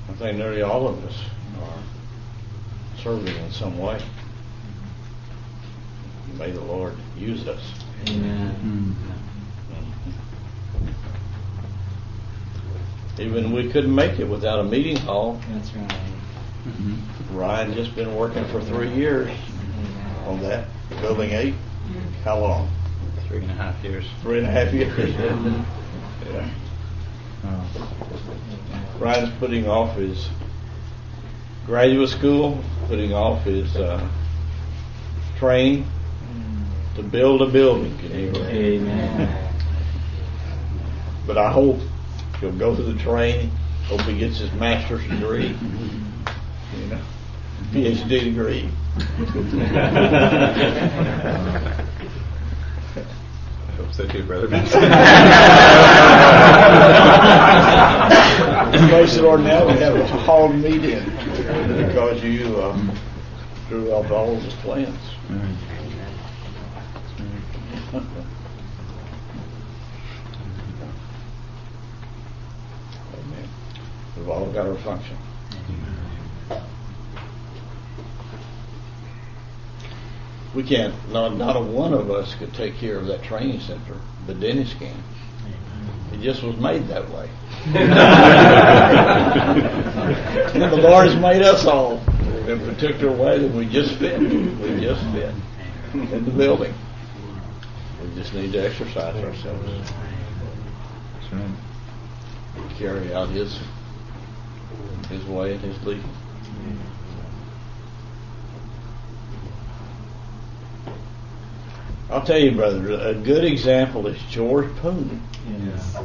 I 0.09 0.13
think 0.13 0.39
nearly 0.39 0.63
all 0.63 0.87
of 0.87 1.03
us 1.05 1.19
are 1.61 3.03
serving 3.03 3.35
in 3.35 3.51
some 3.51 3.79
way. 3.79 4.01
May 6.39 6.51
the 6.51 6.61
Lord 6.61 6.95
use 7.17 7.47
us. 7.47 7.63
Amen. 8.09 8.97
Even 13.19 13.53
we 13.53 13.71
couldn't 13.71 13.95
make 13.95 14.19
it 14.19 14.25
without 14.25 14.59
a 14.59 14.65
meeting 14.65 14.97
hall. 14.97 15.41
That's 15.51 15.73
right. 15.75 15.95
Ryan 17.31 17.75
just 17.75 17.95
been 17.95 18.15
working 18.17 18.45
for 18.47 18.61
three 18.61 18.93
years 18.93 19.31
on 20.27 20.41
that, 20.43 20.67
building 21.01 21.31
eight. 21.31 21.55
How 22.25 22.39
long? 22.41 22.69
Three 23.29 23.39
and 23.39 23.51
a 23.51 23.55
half 23.55 23.83
years. 23.83 24.07
Three 24.23 24.39
and 24.39 24.47
a 24.47 24.51
half 24.51 24.73
years. 24.73 24.99
yeah. 26.31 26.51
Ryan's 28.99 29.35
putting 29.39 29.69
off 29.69 29.97
his 29.97 30.29
graduate 31.67 32.11
school, 32.11 32.63
putting 32.87 33.13
off 33.13 33.45
his 33.45 33.75
uh, 33.77 34.09
training 35.39 35.87
to 36.95 37.03
build 37.03 37.43
a 37.43 37.47
building. 37.47 37.97
Can? 37.99 38.37
Amen. 38.37 39.53
But 41.27 41.39
I 41.39 41.51
hope 41.51 41.81
he'll 42.41 42.53
go 42.53 42.75
through 42.75 42.93
the 42.93 43.03
training. 43.03 43.51
Hope 43.87 44.03
he 44.03 44.19
gets 44.19 44.39
his 44.39 44.53
master's 44.53 45.03
degree. 45.09 45.57
You 46.79 46.87
know, 46.87 47.01
PhD 47.73 48.09
degree. 48.09 48.71
Hope 53.97 54.07
so 54.07 54.13
too, 54.13 54.25
brother. 54.25 54.49
Praise 58.89 59.15
the 59.15 59.23
Lord. 59.23 59.43
Now 59.43 59.67
we 59.67 59.75
have 59.75 59.95
a 59.95 60.07
hall 60.07 60.49
meeting 60.49 61.05
because 61.87 62.23
you 62.25 62.57
uh, 62.57 62.97
drew 63.69 63.93
up 63.93 64.11
all 64.11 64.35
his 64.35 64.53
plans. 64.55 64.99
Amen. 65.31 65.57
We've 74.17 74.29
all 74.29 74.53
got 74.53 74.67
our 74.67 74.77
function. 74.79 75.17
We 80.55 80.63
can't, 80.63 80.95
not, 81.11 81.37
not 81.37 81.57
a 81.57 81.61
one 81.61 81.93
of 81.93 82.11
us 82.11 82.35
could 82.37 82.55
take 82.55 82.77
care 82.77 82.97
of 82.97 83.07
that 83.07 83.25
training 83.25 83.61
center, 83.61 83.97
but 84.27 84.39
Dennis 84.39 84.73
can. 84.75 85.03
It 86.13 86.21
just 86.21 86.45
was 86.45 86.57
made 86.57 86.87
that 86.89 87.11
way. 87.11 87.29
and 90.55 90.63
the 90.63 90.77
Lord 90.77 91.09
has 91.09 91.17
made 91.17 91.43
us 91.43 91.65
all 91.67 91.99
in 92.47 92.51
a 92.51 92.73
particular 92.73 93.17
way 93.17 93.39
that 93.39 93.53
we 93.53 93.67
just 93.67 93.97
fit. 93.97 94.21
We 94.21 94.81
just 94.81 95.03
fit 95.13 95.35
in 95.95 96.25
the 96.25 96.31
building. 96.31 96.73
We 98.01 98.15
just 98.15 98.33
need 98.33 98.53
to 98.53 98.59
exercise 98.59 99.17
ourselves. 99.25 99.91
That's 101.21 101.33
right. 101.33 101.51
Carry 102.79 103.13
out 103.13 103.31
His 103.31 103.59
His 105.09 105.25
way 105.25 105.55
and 105.55 105.61
His 105.63 105.83
leading. 105.85 106.09
I'll 112.11 112.25
tell 112.25 112.39
you, 112.39 112.53
brother, 112.53 112.93
a 113.01 113.15
good 113.15 113.45
example 113.45 114.07
is 114.07 114.21
George 114.31 114.75
Poon. 114.77 115.23
Yes. 115.65 115.97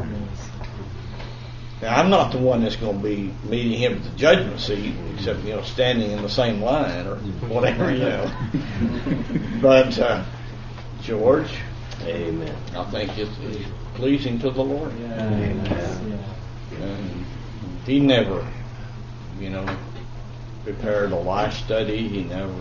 Now, 1.81 1.95
I'm 1.95 2.09
not 2.09 2.31
the 2.31 2.39
one 2.39 2.61
that's 2.63 2.75
going 2.75 2.97
to 2.97 3.03
be 3.03 3.33
meeting 3.43 3.77
him 3.79 3.93
at 3.97 4.03
the 4.03 4.09
judgment 4.17 4.59
seat, 4.59 4.93
except 5.15 5.39
you 5.43 5.55
know, 5.55 5.61
standing 5.63 6.11
in 6.11 6.21
the 6.21 6.29
same 6.29 6.61
line 6.61 7.07
or 7.07 7.15
whatever, 7.47 7.91
you 7.91 7.99
know. 7.99 8.31
but 9.61 9.97
uh, 9.97 10.25
George, 11.01 11.51
Amen. 12.03 12.55
I 12.75 12.83
think 12.91 13.17
it's, 13.17 13.37
it's 13.41 13.69
pleasing 13.95 14.39
to 14.39 14.51
the 14.51 14.63
Lord. 14.63 14.93
Yes. 14.99 15.99
And 16.81 17.25
he 17.85 17.99
never, 17.99 18.47
you 19.39 19.49
know, 19.49 19.77
prepared 20.63 21.11
a 21.11 21.15
life 21.15 21.53
study. 21.53 22.07
He 22.07 22.23
never, 22.23 22.53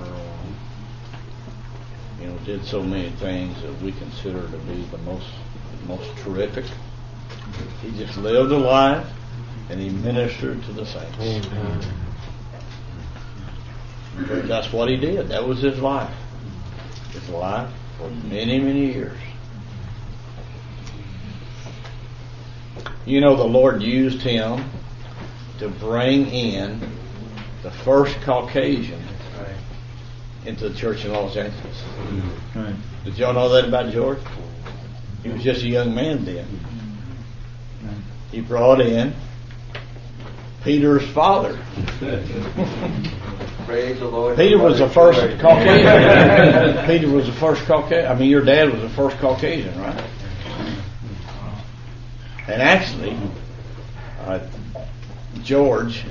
you 2.21 2.27
know, 2.27 2.37
did 2.45 2.65
so 2.65 2.83
many 2.83 3.11
things 3.11 3.61
that 3.63 3.81
we 3.83 3.93
consider 3.93 4.43
to 4.43 4.59
be 4.59 4.83
the 4.91 4.99
most 4.99 5.27
most 5.87 6.17
terrific. 6.19 6.65
He 7.83 7.91
just 7.99 8.19
lived 8.19 8.53
a 8.53 8.59
life 8.59 9.07
and 9.71 9.81
he 9.81 9.89
ministered 9.89 10.63
to 10.65 10.73
the 10.73 10.85
saints. 10.85 11.49
That's 14.49 14.73
what 14.73 14.89
he 14.89 14.97
did. 14.97 15.29
That 15.29 15.47
was 15.47 15.61
his 15.61 15.79
life. 15.79 16.15
His 17.13 17.29
life 17.29 17.73
for 17.97 18.11
many, 18.11 18.59
many 18.59 18.93
years. 18.93 19.19
You 23.07 23.21
know, 23.21 23.37
the 23.37 23.45
Lord 23.45 23.83
used 23.83 24.21
him 24.21 24.65
to 25.59 25.69
bring 25.69 26.27
in 26.27 26.81
the 27.63 27.71
first 27.71 28.21
Caucasian 28.23 29.03
into 30.49 30.69
the 30.69 30.75
church 30.75 31.05
in 31.05 31.13
Los 31.13 31.37
Angeles. 31.37 31.83
Right. 32.55 32.75
Did 33.05 33.19
y'all 33.19 33.35
know 33.35 33.51
that 33.51 33.69
about 33.69 33.93
George? 33.93 34.19
He 35.23 35.29
was 35.29 35.43
just 35.43 35.63
a 35.63 35.69
young 35.69 35.95
man 35.95 36.25
then. 36.25 36.47
He 38.31 38.41
brought 38.41 38.81
in 38.81 39.15
Peter's 40.65 41.07
father. 41.11 41.63
Praise 43.67 43.99
the 43.99 44.07
Lord. 44.07 44.37
Peter 44.39 44.59
was 44.59 44.79
the 44.79 44.89
first 44.89 45.21
Caucasian. 45.39 46.87
Peter 46.87 47.11
was 47.11 47.27
the 47.27 47.33
first 47.33 47.63
Caucasian. 47.67 48.11
I 48.11 48.15
mean, 48.15 48.31
your 48.31 48.45
dad 48.45 48.73
was 48.73 48.81
the 48.81 48.89
first 48.89 49.19
Caucasian, 49.19 49.79
right? 49.79 50.11
And 52.49 52.63
actually, 52.63 53.19
uh, 54.21 54.41
George, 55.43 56.05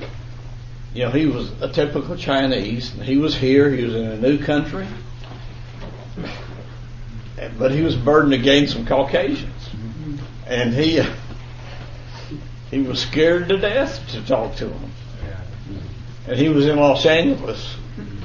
you 0.98 1.04
know, 1.04 1.10
he 1.12 1.26
was 1.26 1.52
a 1.62 1.68
typical 1.68 2.16
Chinese. 2.16 2.90
He 2.90 3.18
was 3.18 3.36
here. 3.36 3.70
He 3.70 3.84
was 3.84 3.94
in 3.94 4.04
a 4.04 4.16
new 4.16 4.36
country, 4.36 4.84
but 7.56 7.70
he 7.70 7.82
was 7.82 7.94
burdened 7.94 8.42
gain 8.42 8.66
some 8.66 8.84
Caucasians, 8.84 9.70
and 10.44 10.74
he 10.74 11.00
he 12.72 12.80
was 12.80 13.00
scared 13.00 13.48
to 13.50 13.58
death 13.58 14.08
to 14.08 14.26
talk 14.26 14.56
to 14.56 14.66
them. 14.66 14.90
And 16.26 16.36
he 16.36 16.48
was 16.48 16.66
in 16.66 16.76
Los 16.76 17.06
Angeles, 17.06 17.76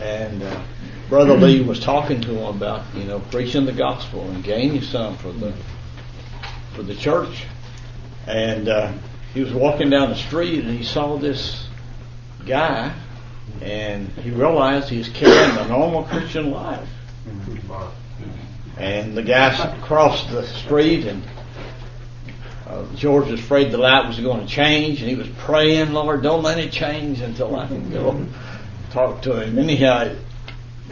and 0.01 0.41
uh, 0.41 0.63
Brother 1.09 1.37
Lee 1.37 1.61
was 1.61 1.79
talking 1.79 2.21
to 2.21 2.31
him 2.31 2.55
about 2.55 2.85
you 2.95 3.03
know 3.03 3.19
preaching 3.19 3.67
the 3.67 3.71
gospel 3.71 4.27
and 4.31 4.43
gaining 4.43 4.81
some 4.81 5.15
for 5.17 5.31
the 5.31 5.53
for 6.73 6.81
the 6.81 6.95
church. 6.95 7.45
And 8.25 8.67
uh, 8.67 8.93
he 9.35 9.41
was 9.43 9.53
walking 9.53 9.91
down 9.91 10.09
the 10.09 10.15
street 10.15 10.63
and 10.63 10.75
he 10.75 10.83
saw 10.83 11.17
this 11.17 11.67
guy, 12.45 12.93
and 13.61 14.07
he 14.09 14.31
realized 14.31 14.89
he 14.89 14.97
was 14.97 15.09
carrying 15.09 15.57
a 15.57 15.67
normal 15.67 16.03
Christian 16.03 16.51
life. 16.51 16.87
And 18.77 19.15
the 19.15 19.23
guy 19.23 19.77
crossed 19.83 20.29
the 20.31 20.45
street 20.47 21.05
and 21.05 21.23
uh, 22.73 22.85
George 22.95 23.29
was 23.29 23.39
afraid 23.39 23.71
the 23.71 23.77
light 23.77 24.07
was 24.07 24.19
going 24.19 24.39
to 24.39 24.51
change, 24.51 25.01
and 25.01 25.09
he 25.09 25.15
was 25.15 25.27
praying, 25.39 25.91
Lord, 25.91 26.23
don't 26.23 26.41
let 26.41 26.57
it 26.57 26.71
change 26.71 27.19
until 27.19 27.55
I 27.55 27.67
can 27.67 27.91
go 27.91 28.25
talk 28.89 29.21
to 29.23 29.41
him. 29.41 29.59
Anyhow, 29.59 30.15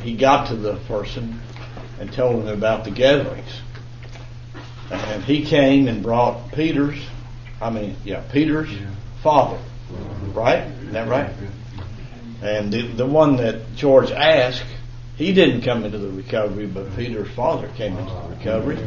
he 0.01 0.15
got 0.15 0.47
to 0.49 0.55
the 0.55 0.75
person 0.87 1.39
and 1.99 2.11
told 2.11 2.43
him 2.43 2.49
about 2.49 2.83
the 2.83 2.91
gatherings. 2.91 3.61
And 4.91 5.23
he 5.23 5.45
came 5.45 5.87
and 5.87 6.03
brought 6.03 6.51
Peter's, 6.51 6.99
I 7.61 7.69
mean, 7.69 7.95
yeah, 8.03 8.21
Peter's 8.31 8.69
father. 9.23 9.59
Right? 10.33 10.67
Isn't 10.67 10.93
that 10.93 11.07
right? 11.07 11.33
And 12.41 12.71
the, 12.71 12.87
the 12.87 13.05
one 13.05 13.37
that 13.37 13.75
George 13.75 14.11
asked, 14.11 14.63
he 15.15 15.33
didn't 15.33 15.61
come 15.61 15.85
into 15.85 15.97
the 15.97 16.09
recovery, 16.09 16.65
but 16.65 16.95
Peter's 16.95 17.29
father 17.35 17.69
came 17.75 17.97
into 17.97 18.11
the 18.11 18.29
recovery. 18.29 18.79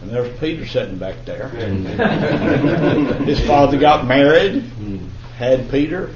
And 0.00 0.10
there's 0.10 0.38
Peter 0.38 0.66
sitting 0.66 0.98
back 0.98 1.24
there. 1.24 1.48
His 3.24 3.40
father 3.46 3.78
got 3.78 4.06
married, 4.06 4.62
had 5.36 5.70
Peter. 5.70 6.10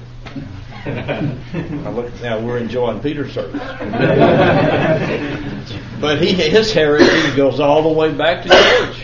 Now, 0.87 1.91
look, 1.91 2.13
now 2.23 2.41
we're 2.41 2.59
enjoying 2.59 3.01
Peter's 3.01 3.33
service. 3.33 3.61
but 6.01 6.23
he, 6.23 6.33
his 6.33 6.73
heritage 6.73 7.37
goes 7.37 7.61
all 7.61 7.83
the 7.83 7.99
way 7.99 8.13
back 8.13 8.45
to 8.45 8.49
George. 8.49 8.98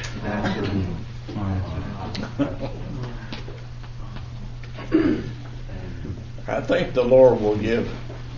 I 6.47 6.61
think 6.61 6.95
the 6.95 7.03
Lord 7.03 7.41
will 7.41 7.57
give 7.57 7.91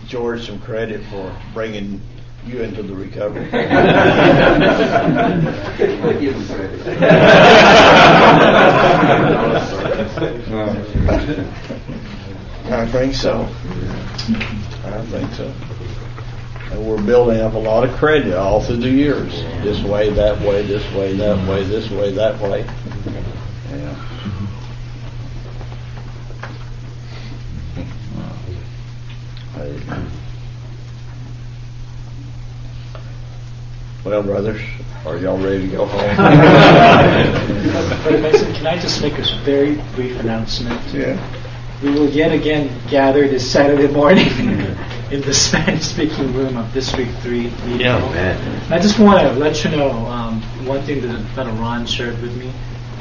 George 0.07 0.45
some 0.45 0.59
credit 0.61 1.05
for 1.09 1.35
bringing 1.53 2.01
you 2.45 2.61
into 2.61 2.83
the 2.83 2.95
recovery. 2.95 3.49
I 12.69 12.85
think 12.91 13.15
so. 13.15 13.43
I 14.83 15.01
think 15.05 15.31
so. 15.33 15.53
And 16.71 16.85
we're 16.85 17.01
building 17.01 17.39
up 17.39 17.53
a 17.53 17.57
lot 17.57 17.87
of 17.87 17.95
credit 17.97 18.33
all 18.33 18.61
through 18.61 18.77
the 18.77 18.89
years. 18.89 19.31
This 19.63 19.81
way, 19.83 20.09
that 20.13 20.41
way, 20.41 20.65
this 20.65 20.83
way, 20.93 21.15
that 21.15 21.47
way, 21.47 21.63
this 21.63 21.89
way, 21.89 22.11
that 22.11 22.41
way. 22.41 22.65
Yeah. 23.71 23.95
Amen. 29.55 29.56
Well, 34.03 34.23
brothers, 34.23 34.61
are 35.05 35.17
y'all 35.17 35.37
ready 35.37 35.67
to 35.69 35.75
go 35.75 35.85
home? 35.85 36.15
Brother 38.03 38.19
Mason, 38.19 38.53
can 38.53 38.67
I 38.67 38.77
just 38.79 39.01
make 39.01 39.17
a 39.17 39.23
very 39.43 39.75
brief 39.95 40.17
announcement? 40.19 40.81
Yeah. 40.93 41.19
We 41.83 41.91
will 41.91 42.09
yet 42.09 42.31
again 42.31 42.71
gather 42.89 43.27
this 43.27 43.49
Saturday 43.51 43.87
morning 43.93 44.27
in 45.11 45.21
the 45.21 45.33
Spanish-speaking 45.33 46.33
room 46.33 46.55
of 46.57 46.73
District 46.73 47.11
3 47.21 47.41
meeting 47.43 47.79
Yeah, 47.81 47.99
room. 48.01 48.13
man. 48.13 48.71
I 48.71 48.79
just 48.79 48.97
want 48.97 49.19
to 49.27 49.33
let 49.33 49.63
you 49.63 49.71
know 49.71 49.91
um, 49.91 50.41
one 50.65 50.81
thing 50.83 51.01
that 51.01 51.35
Brother 51.35 51.51
Ron 51.51 51.85
shared 51.85 52.19
with 52.21 52.35
me 52.37 52.49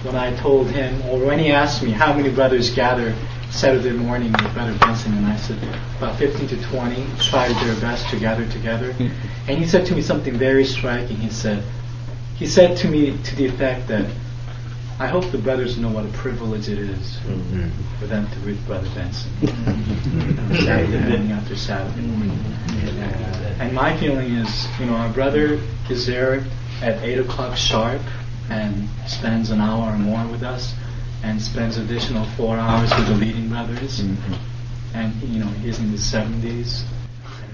when 0.02 0.16
I 0.16 0.34
told 0.36 0.68
him, 0.70 1.00
or 1.08 1.18
when 1.24 1.38
he 1.38 1.52
asked 1.52 1.82
me 1.82 1.90
how 1.90 2.12
many 2.12 2.30
brothers 2.30 2.70
gather 2.74 3.14
Saturday 3.50 3.92
morning 3.92 4.32
with 4.32 4.52
Brother 4.54 4.76
Benson, 4.78 5.14
and 5.14 5.26
I 5.26 5.36
said 5.36 5.62
about 5.98 6.18
15 6.18 6.48
to 6.48 6.62
20 6.62 7.06
tried 7.18 7.54
their 7.64 7.80
best 7.80 8.08
to 8.10 8.18
gather 8.18 8.46
together. 8.48 8.92
Mm-hmm. 8.92 9.50
And 9.50 9.58
he 9.58 9.66
said 9.66 9.86
to 9.86 9.94
me 9.94 10.02
something 10.02 10.36
very 10.36 10.64
striking. 10.64 11.16
He 11.16 11.30
said, 11.30 11.62
he 12.36 12.46
said 12.46 12.76
to 12.78 12.88
me 12.88 13.16
to 13.16 13.36
the 13.36 13.46
effect 13.46 13.88
that 13.88 14.10
I 14.98 15.06
hope 15.06 15.30
the 15.30 15.38
brothers 15.38 15.78
know 15.78 15.90
what 15.90 16.06
a 16.06 16.08
privilege 16.08 16.68
it 16.68 16.78
is 16.78 17.16
mm-hmm. 17.16 17.68
for 17.98 18.06
them 18.06 18.26
to 18.30 18.38
read 18.40 18.64
Brother 18.66 18.88
Benson 18.94 19.30
Saturday 20.64 20.98
morning 20.98 21.32
after 21.32 21.54
Saturday 21.54 22.06
morning. 22.06 22.38
And 23.60 23.74
my 23.74 23.96
feeling 23.98 24.34
is, 24.34 24.66
you 24.78 24.86
know, 24.86 24.94
our 24.94 25.12
brother 25.12 25.60
is 25.90 26.06
there 26.06 26.44
at 26.82 27.02
8 27.02 27.18
o'clock 27.20 27.56
sharp 27.56 28.02
and 28.50 28.88
spends 29.06 29.50
an 29.50 29.60
hour 29.60 29.92
or 29.92 29.98
more 29.98 30.26
with 30.28 30.42
us 30.42 30.74
and 31.22 31.40
spends 31.40 31.76
additional 31.76 32.24
four 32.36 32.56
hours 32.56 32.90
with 32.96 33.08
the 33.08 33.14
leading 33.14 33.48
brothers. 33.48 34.00
Mm-hmm. 34.00 34.96
And, 34.96 35.14
you 35.22 35.40
know, 35.44 35.50
he's 35.62 35.78
in 35.78 35.88
his 35.88 36.00
70s. 36.02 36.84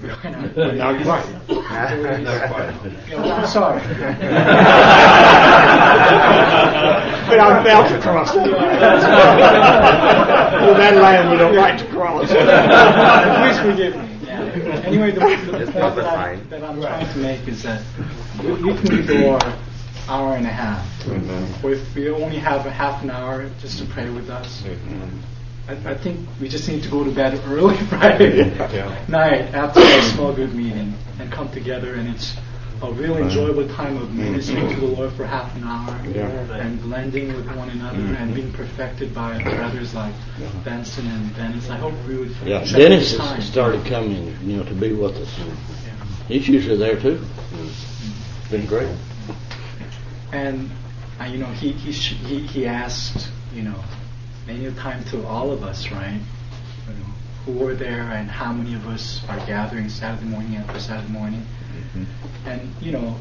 But 0.01 0.23
not 0.75 1.01
quite. 1.03 1.25
Not 1.47 2.49
quite. 2.51 2.73
I'm 3.15 3.47
sorry. 3.47 3.81
but 7.27 7.39
I'm 7.39 7.61
about 7.61 7.87
to 7.89 7.99
cross. 8.01 8.35
Well, 10.63 10.73
that 10.75 10.95
land 10.95 11.31
you 11.31 11.37
don't 11.37 11.55
like 11.55 11.77
to 11.79 11.85
cross. 11.87 12.27
Please 12.27 13.59
forgive 13.59 13.95
me. 13.95 14.09
Anyway, 14.85 15.11
the, 15.11 15.19
the, 15.19 15.65
the 15.65 15.71
point 15.71 15.95
that, 15.95 16.05
I, 16.05 16.35
that 16.49 16.63
I'm 16.63 16.81
trying 16.81 17.13
to 17.13 17.19
make 17.19 17.47
is 17.47 17.63
that 17.63 17.81
we, 18.43 18.51
we 18.51 18.73
can 18.75 18.87
be 18.89 19.03
for 19.07 19.39
hour 20.07 20.35
and 20.35 20.45
a 20.45 20.51
half. 20.51 20.85
Mm-hmm. 21.03 21.65
Or 21.65 21.71
if 21.71 21.95
we 21.95 22.09
only 22.09 22.37
have 22.37 22.65
a 22.65 22.71
half 22.71 23.03
an 23.03 23.09
hour 23.09 23.49
just 23.59 23.79
to 23.79 23.85
pray 23.85 24.09
with 24.09 24.29
us, 24.29 24.61
mm-hmm. 24.61 25.19
I, 25.67 25.91
I 25.91 25.97
think 25.97 26.27
we 26.41 26.49
just 26.49 26.67
need 26.67 26.83
to 26.83 26.89
go 26.89 27.03
to 27.03 27.11
bed 27.11 27.39
early 27.47 27.77
Friday 27.89 28.49
night 29.07 29.53
after 29.53 29.79
a 29.79 30.01
small 30.13 30.33
group 30.33 30.53
meeting 30.53 30.93
and 31.19 31.31
come 31.31 31.49
together 31.51 31.95
and 31.95 32.09
it's 32.09 32.35
a 32.81 32.91
really 32.91 33.21
enjoyable 33.21 33.65
time 33.69 33.95
of 33.95 34.11
ministering 34.13 34.67
to 34.67 34.75
the 34.75 34.81
mm-hmm. 34.87 34.99
Lord 34.99 35.13
for 35.13 35.25
half 35.25 35.55
an 35.55 35.63
hour 35.63 36.01
Yeah. 36.05 36.27
and 36.57 36.81
blending 36.81 37.33
with 37.33 37.47
one 37.55 37.69
another 37.69 37.97
and 37.97 38.35
being 38.35 38.51
perfected 38.51 39.15
by 39.15 39.41
brothers 39.41 39.93
like 39.93 40.13
Benson 40.65 41.07
and 41.07 41.33
Dennis. 41.33 41.69
I 41.69 41.77
hope 41.77 41.93
we 42.05 42.17
would 42.17 42.31
Yeah, 42.43 42.59
treasure 42.59 42.77
Dennis 42.77 43.11
this 43.11 43.19
time. 43.19 43.41
started 43.41 43.85
coming, 43.85 44.35
you 44.43 44.57
know, 44.57 44.63
to 44.63 44.73
be 44.73 44.91
with 44.91 45.15
us. 45.15 45.39
He's 46.27 46.47
usually 46.49 46.77
there 46.77 46.99
too. 46.99 47.23
Been 48.51 48.65
great. 48.65 48.89
And 50.33 50.71
uh, 51.21 51.25
you 51.25 51.37
know, 51.37 51.45
he 51.45 51.71
he, 51.73 51.91
sh- 51.93 52.15
he 52.25 52.39
he 52.39 52.65
asked, 52.65 53.29
you 53.53 53.61
know, 53.61 53.75
many 54.47 54.65
a 54.65 54.71
time 54.71 55.03
to 55.05 55.25
all 55.27 55.51
of 55.51 55.63
us, 55.63 55.91
right? 55.91 56.19
You 56.87 56.93
know, 56.95 57.09
who 57.45 57.51
were 57.53 57.75
there 57.75 58.01
and 58.11 58.29
how 58.29 58.51
many 58.51 58.73
of 58.73 58.87
us 58.87 59.21
are 59.29 59.37
gathering 59.45 59.89
Saturday 59.89 60.25
morning 60.25 60.55
after 60.55 60.79
Saturday 60.79 61.13
morning. 61.13 61.45
And 62.45 62.73
you 62.81 62.91
know, 62.91 63.15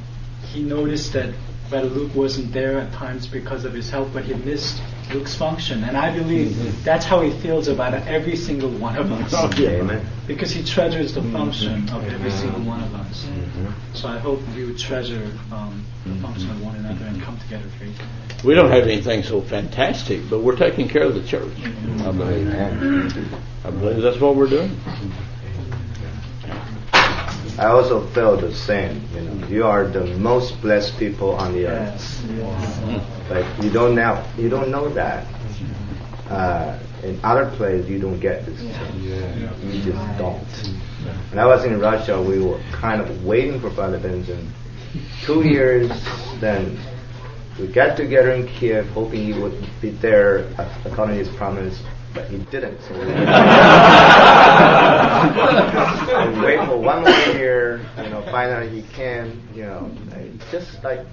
he 0.52 0.62
noticed 0.62 1.12
that 1.12 1.34
Brother 1.70 1.88
Luke 1.88 2.14
wasn't 2.14 2.52
there 2.52 2.78
at 2.78 2.92
times 2.92 3.26
because 3.26 3.64
of 3.64 3.72
his 3.72 3.88
health, 3.88 4.10
but 4.12 4.24
he 4.24 4.34
missed 4.34 4.82
Luke's 5.12 5.34
function. 5.34 5.84
And 5.84 5.96
I 5.96 6.14
believe 6.14 6.48
mm-hmm. 6.48 6.82
that's 6.84 7.04
how 7.04 7.20
he 7.20 7.30
feels 7.40 7.68
about 7.68 7.94
every 7.94 8.36
single 8.36 8.70
one 8.70 8.96
of 8.96 9.10
us. 9.10 9.32
Oh, 9.34 9.50
yeah. 9.56 9.80
Amen. 9.80 10.06
Because 10.26 10.50
he 10.50 10.62
treasures 10.62 11.14
the 11.14 11.20
mm-hmm. 11.20 11.32
function 11.32 11.88
of 11.90 12.04
every 12.08 12.30
single 12.30 12.60
one 12.62 12.82
of 12.82 12.94
us. 12.94 13.24
Mm-hmm. 13.24 13.94
So 13.94 14.08
I 14.08 14.18
hope 14.18 14.40
we 14.54 14.64
would 14.64 14.78
treasure 14.78 15.30
um, 15.50 15.84
the 16.04 16.14
function 16.20 16.50
of 16.50 16.62
one 16.62 16.76
another 16.76 17.04
and 17.06 17.22
come 17.22 17.38
together 17.38 17.68
faithfully. 17.78 18.08
We 18.44 18.54
don't 18.54 18.70
have 18.70 18.84
anything 18.84 19.22
so 19.22 19.40
fantastic, 19.40 20.28
but 20.28 20.40
we're 20.40 20.56
taking 20.56 20.88
care 20.88 21.04
of 21.04 21.14
the 21.14 21.24
church. 21.24 21.52
I 21.62 22.12
believe. 22.12 23.34
I 23.64 23.70
believe 23.70 24.02
that's 24.02 24.20
what 24.20 24.36
we're 24.36 24.48
doing. 24.48 24.76
I 27.58 27.66
also 27.66 28.06
felt 28.08 28.40
the 28.40 28.54
same. 28.54 29.02
You 29.14 29.20
know, 29.20 29.32
mm. 29.32 29.50
you 29.50 29.64
are 29.64 29.86
the 29.86 30.06
most 30.16 30.60
blessed 30.62 30.98
people 30.98 31.32
on 31.32 31.52
the 31.52 31.66
earth. 31.66 32.00
Mm-hmm. 32.26 33.32
Like 33.32 33.62
you 33.62 33.70
don't 33.70 33.94
know, 33.94 34.24
you 34.38 34.48
don't 34.48 34.70
know 34.70 34.88
that. 34.90 35.26
Mm-hmm. 35.26 36.32
Uh, 36.32 36.78
In 37.02 37.18
other 37.24 37.50
places, 37.56 37.90
you 37.90 37.98
don't 37.98 38.20
get 38.20 38.46
this. 38.46 38.62
You 38.62 39.82
just 39.82 40.18
don't. 40.18 40.38
When 41.30 41.38
I 41.38 41.46
was 41.46 41.64
in 41.64 41.80
Russia, 41.80 42.22
we 42.22 42.38
were 42.38 42.62
kind 42.70 43.00
of 43.00 43.24
waiting 43.24 43.60
for 43.60 43.70
Brother 43.70 43.98
Benson. 43.98 44.52
Two 45.26 45.42
years, 45.54 45.90
then 46.40 46.78
we 47.58 47.66
got 47.66 47.96
together 47.96 48.30
in 48.30 48.46
Kiev, 48.46 48.86
hoping 48.90 49.32
he 49.32 49.32
would 49.34 49.68
be 49.80 49.90
there 49.90 50.46
uh, 50.58 50.68
according 50.84 51.18
to 51.18 51.24
his 51.24 51.36
promise, 51.36 51.82
but 52.14 52.28
he 52.28 52.38
didn't. 52.50 52.80
So 52.82 52.94
we, 52.94 53.04
wait 56.44 56.66
for 56.68 56.76
one 56.78 57.02
more 57.02 57.10
year. 57.36 57.80
You 57.96 58.10
know, 58.10 58.22
finally 58.30 58.68
he 58.68 58.82
came. 58.92 59.42
You 59.54 59.64
know, 59.64 59.90
just 60.50 60.82
like 60.84 61.06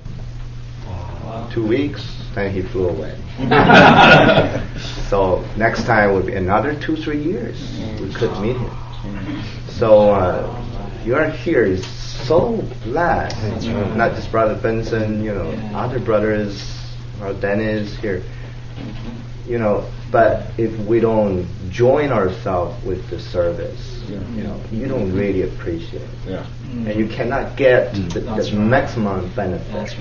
two 1.54 1.66
weeks, 1.68 2.04
then 2.36 2.52
he 2.54 2.62
flew 2.62 2.90
away. 2.90 3.18
so 5.10 5.46
next 5.58 5.86
time 5.86 6.14
would 6.14 6.26
be 6.26 6.36
another 6.36 6.80
two, 6.80 6.96
three 6.96 7.22
years. 7.22 7.60
We 8.00 8.14
could 8.14 8.32
meet 8.40 8.58
him. 8.58 9.44
So 9.70 10.12
uh, 10.12 11.02
you 11.06 11.16
are 11.16 11.30
here 11.30 11.64
is 11.64 11.86
so 12.28 12.62
glad. 12.84 13.34
Not 13.96 14.16
just 14.16 14.32
Brother 14.32 14.60
Benson, 14.62 15.24
you 15.24 15.34
know, 15.34 15.50
other 15.74 16.00
brothers, 16.00 16.62
or 17.22 17.34
Dennis 17.34 17.96
here. 17.98 18.24
You 19.50 19.58
know, 19.58 19.90
but 20.12 20.52
if 20.60 20.78
we 20.88 21.00
don't 21.00 21.48
join 21.72 22.12
ourselves 22.12 22.86
with 22.86 23.10
the 23.10 23.20
service, 23.20 24.00
you 24.08 24.44
know, 24.44 24.60
you 24.72 24.88
don't 24.88 25.12
really 25.12 25.42
appreciate 25.44 26.02
it. 26.02 26.10
Yeah. 26.28 26.46
Mm. 26.68 26.88
And 26.90 27.00
you 27.00 27.08
cannot 27.08 27.58
get 27.58 27.94
mm. 27.94 28.14
the, 28.14 28.20
the 28.22 28.56
maximum 28.56 29.30
benefit 29.36 29.96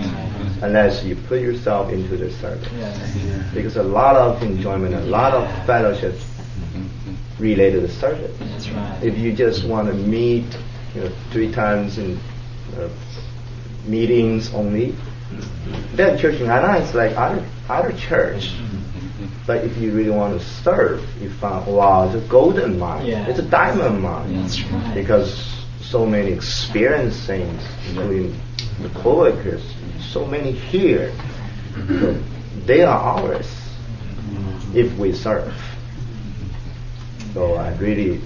unless 0.63 1.03
you 1.05 1.17
put 1.17 1.41
yourself 1.41 1.91
into 1.91 2.17
the 2.17 2.31
service. 2.33 2.69
Because 3.55 3.77
a 3.77 3.83
lot 3.83 4.17
of 4.17 4.43
enjoyment, 4.43 4.95
a 4.95 5.01
lot 5.01 5.35
of 5.35 5.49
fellowship 5.67 6.15
mm-hmm. 6.15 7.43
related 7.43 7.81
to 7.81 7.87
the 7.87 7.93
service. 7.93 8.37
That's 8.39 8.69
right. 8.71 9.03
If 9.03 9.19
you 9.19 9.33
just 9.33 9.67
want 9.67 9.89
to 9.89 9.95
meet, 9.95 10.47
you 10.95 11.03
know, 11.03 11.13
three 11.31 11.53
times 11.53 11.99
in 11.99 12.19
uh, 12.77 12.89
meetings 13.87 14.53
only, 14.53 14.95
then 15.95 16.19
church 16.19 16.41
in 16.41 16.51
Anna 16.51 16.79
is 16.79 16.95
like 16.95 17.17
other 17.17 17.45
other 17.69 17.93
church. 17.93 18.53
Mm-hmm. 18.53 18.79
But 19.49 19.65
if 19.65 19.79
you 19.79 19.93
really 19.93 20.11
want 20.11 20.39
to 20.39 20.47
serve, 20.63 21.03
you 21.23 21.31
found 21.31 21.67
wow, 21.67 22.07
it's 22.07 22.23
a 22.23 22.29
golden 22.29 22.79
mine. 22.79 23.07
Yeah. 23.07 23.27
It's 23.27 23.39
a 23.39 23.49
diamond 23.49 24.03
mine. 24.03 24.43
That's 24.43 24.61
right. 24.65 24.95
Because 24.95 25.43
so 25.81 26.05
many 26.05 26.33
experienced 26.33 27.25
saints, 27.25 27.65
including 27.89 28.39
the 28.83 28.91
co-workers, 28.91 29.65
so 30.13 30.27
many 30.27 30.53
here, 30.53 31.15
so 31.89 32.23
they 32.67 32.83
are 32.83 33.01
ours 33.01 33.51
if 34.75 34.95
we 34.99 35.15
serve. 35.15 35.55
So 37.33 37.55
I 37.55 37.75
really 37.77 38.21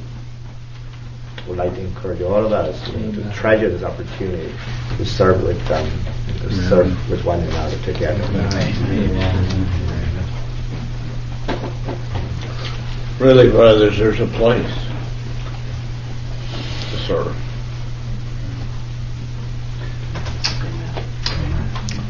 would 1.46 1.56
like 1.56 1.72
to 1.74 1.80
encourage 1.82 2.20
all 2.22 2.44
of 2.44 2.50
us 2.50 2.84
to 2.90 3.32
treasure 3.32 3.70
this 3.70 3.84
opportunity 3.84 4.52
to 4.96 5.04
serve 5.04 5.44
with 5.44 5.64
them, 5.68 5.88
to 6.40 6.52
serve 6.68 7.08
with 7.08 7.24
one 7.24 7.38
another 7.44 7.78
together. 7.84 8.24
Really, 13.18 13.50
brothers, 13.50 13.98
there's 13.98 14.20
a 14.20 14.26
place 14.26 14.74
to 16.90 16.98
serve. 17.06 17.36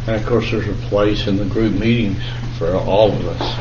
And 0.06 0.16
of 0.16 0.26
course, 0.26 0.50
there's 0.50 0.68
a 0.68 0.88
place 0.88 1.26
in 1.26 1.36
the 1.36 1.44
group 1.44 1.74
meetings 1.74 2.22
for 2.58 2.74
all 2.74 3.12
of 3.12 3.28
us. 3.28 3.58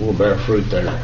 We'll 0.00 0.12
bear 0.12 0.36
fruit 0.38 0.68
there. 0.70 0.98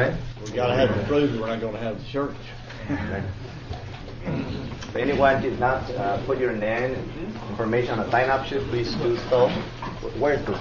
Amen. 0.00 0.18
We 0.46 0.52
gotta 0.52 0.74
have 0.74 0.88
the 0.96 1.14
or 1.14 1.40
we're 1.40 1.46
not 1.46 1.60
gonna 1.60 1.78
have 1.78 1.98
the 1.98 2.04
church. 2.04 2.36
Amen. 2.88 3.30
If 4.88 4.96
anyone 4.96 5.42
did 5.42 5.60
not 5.60 5.90
uh, 5.90 6.24
put 6.24 6.38
your 6.38 6.52
name 6.52 6.94
information 7.50 7.98
on 7.98 8.06
the 8.06 8.10
sign-up 8.10 8.46
sheet, 8.46 8.62
please 8.70 8.94
do 8.94 9.18
so. 9.28 9.48
Where 10.18 10.34
is 10.34 10.46
this? 10.46 10.58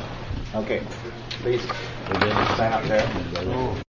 Okay, 0.56 0.84
please 1.42 1.62
sign 2.58 2.74
up 2.74 2.84
there. 2.84 3.84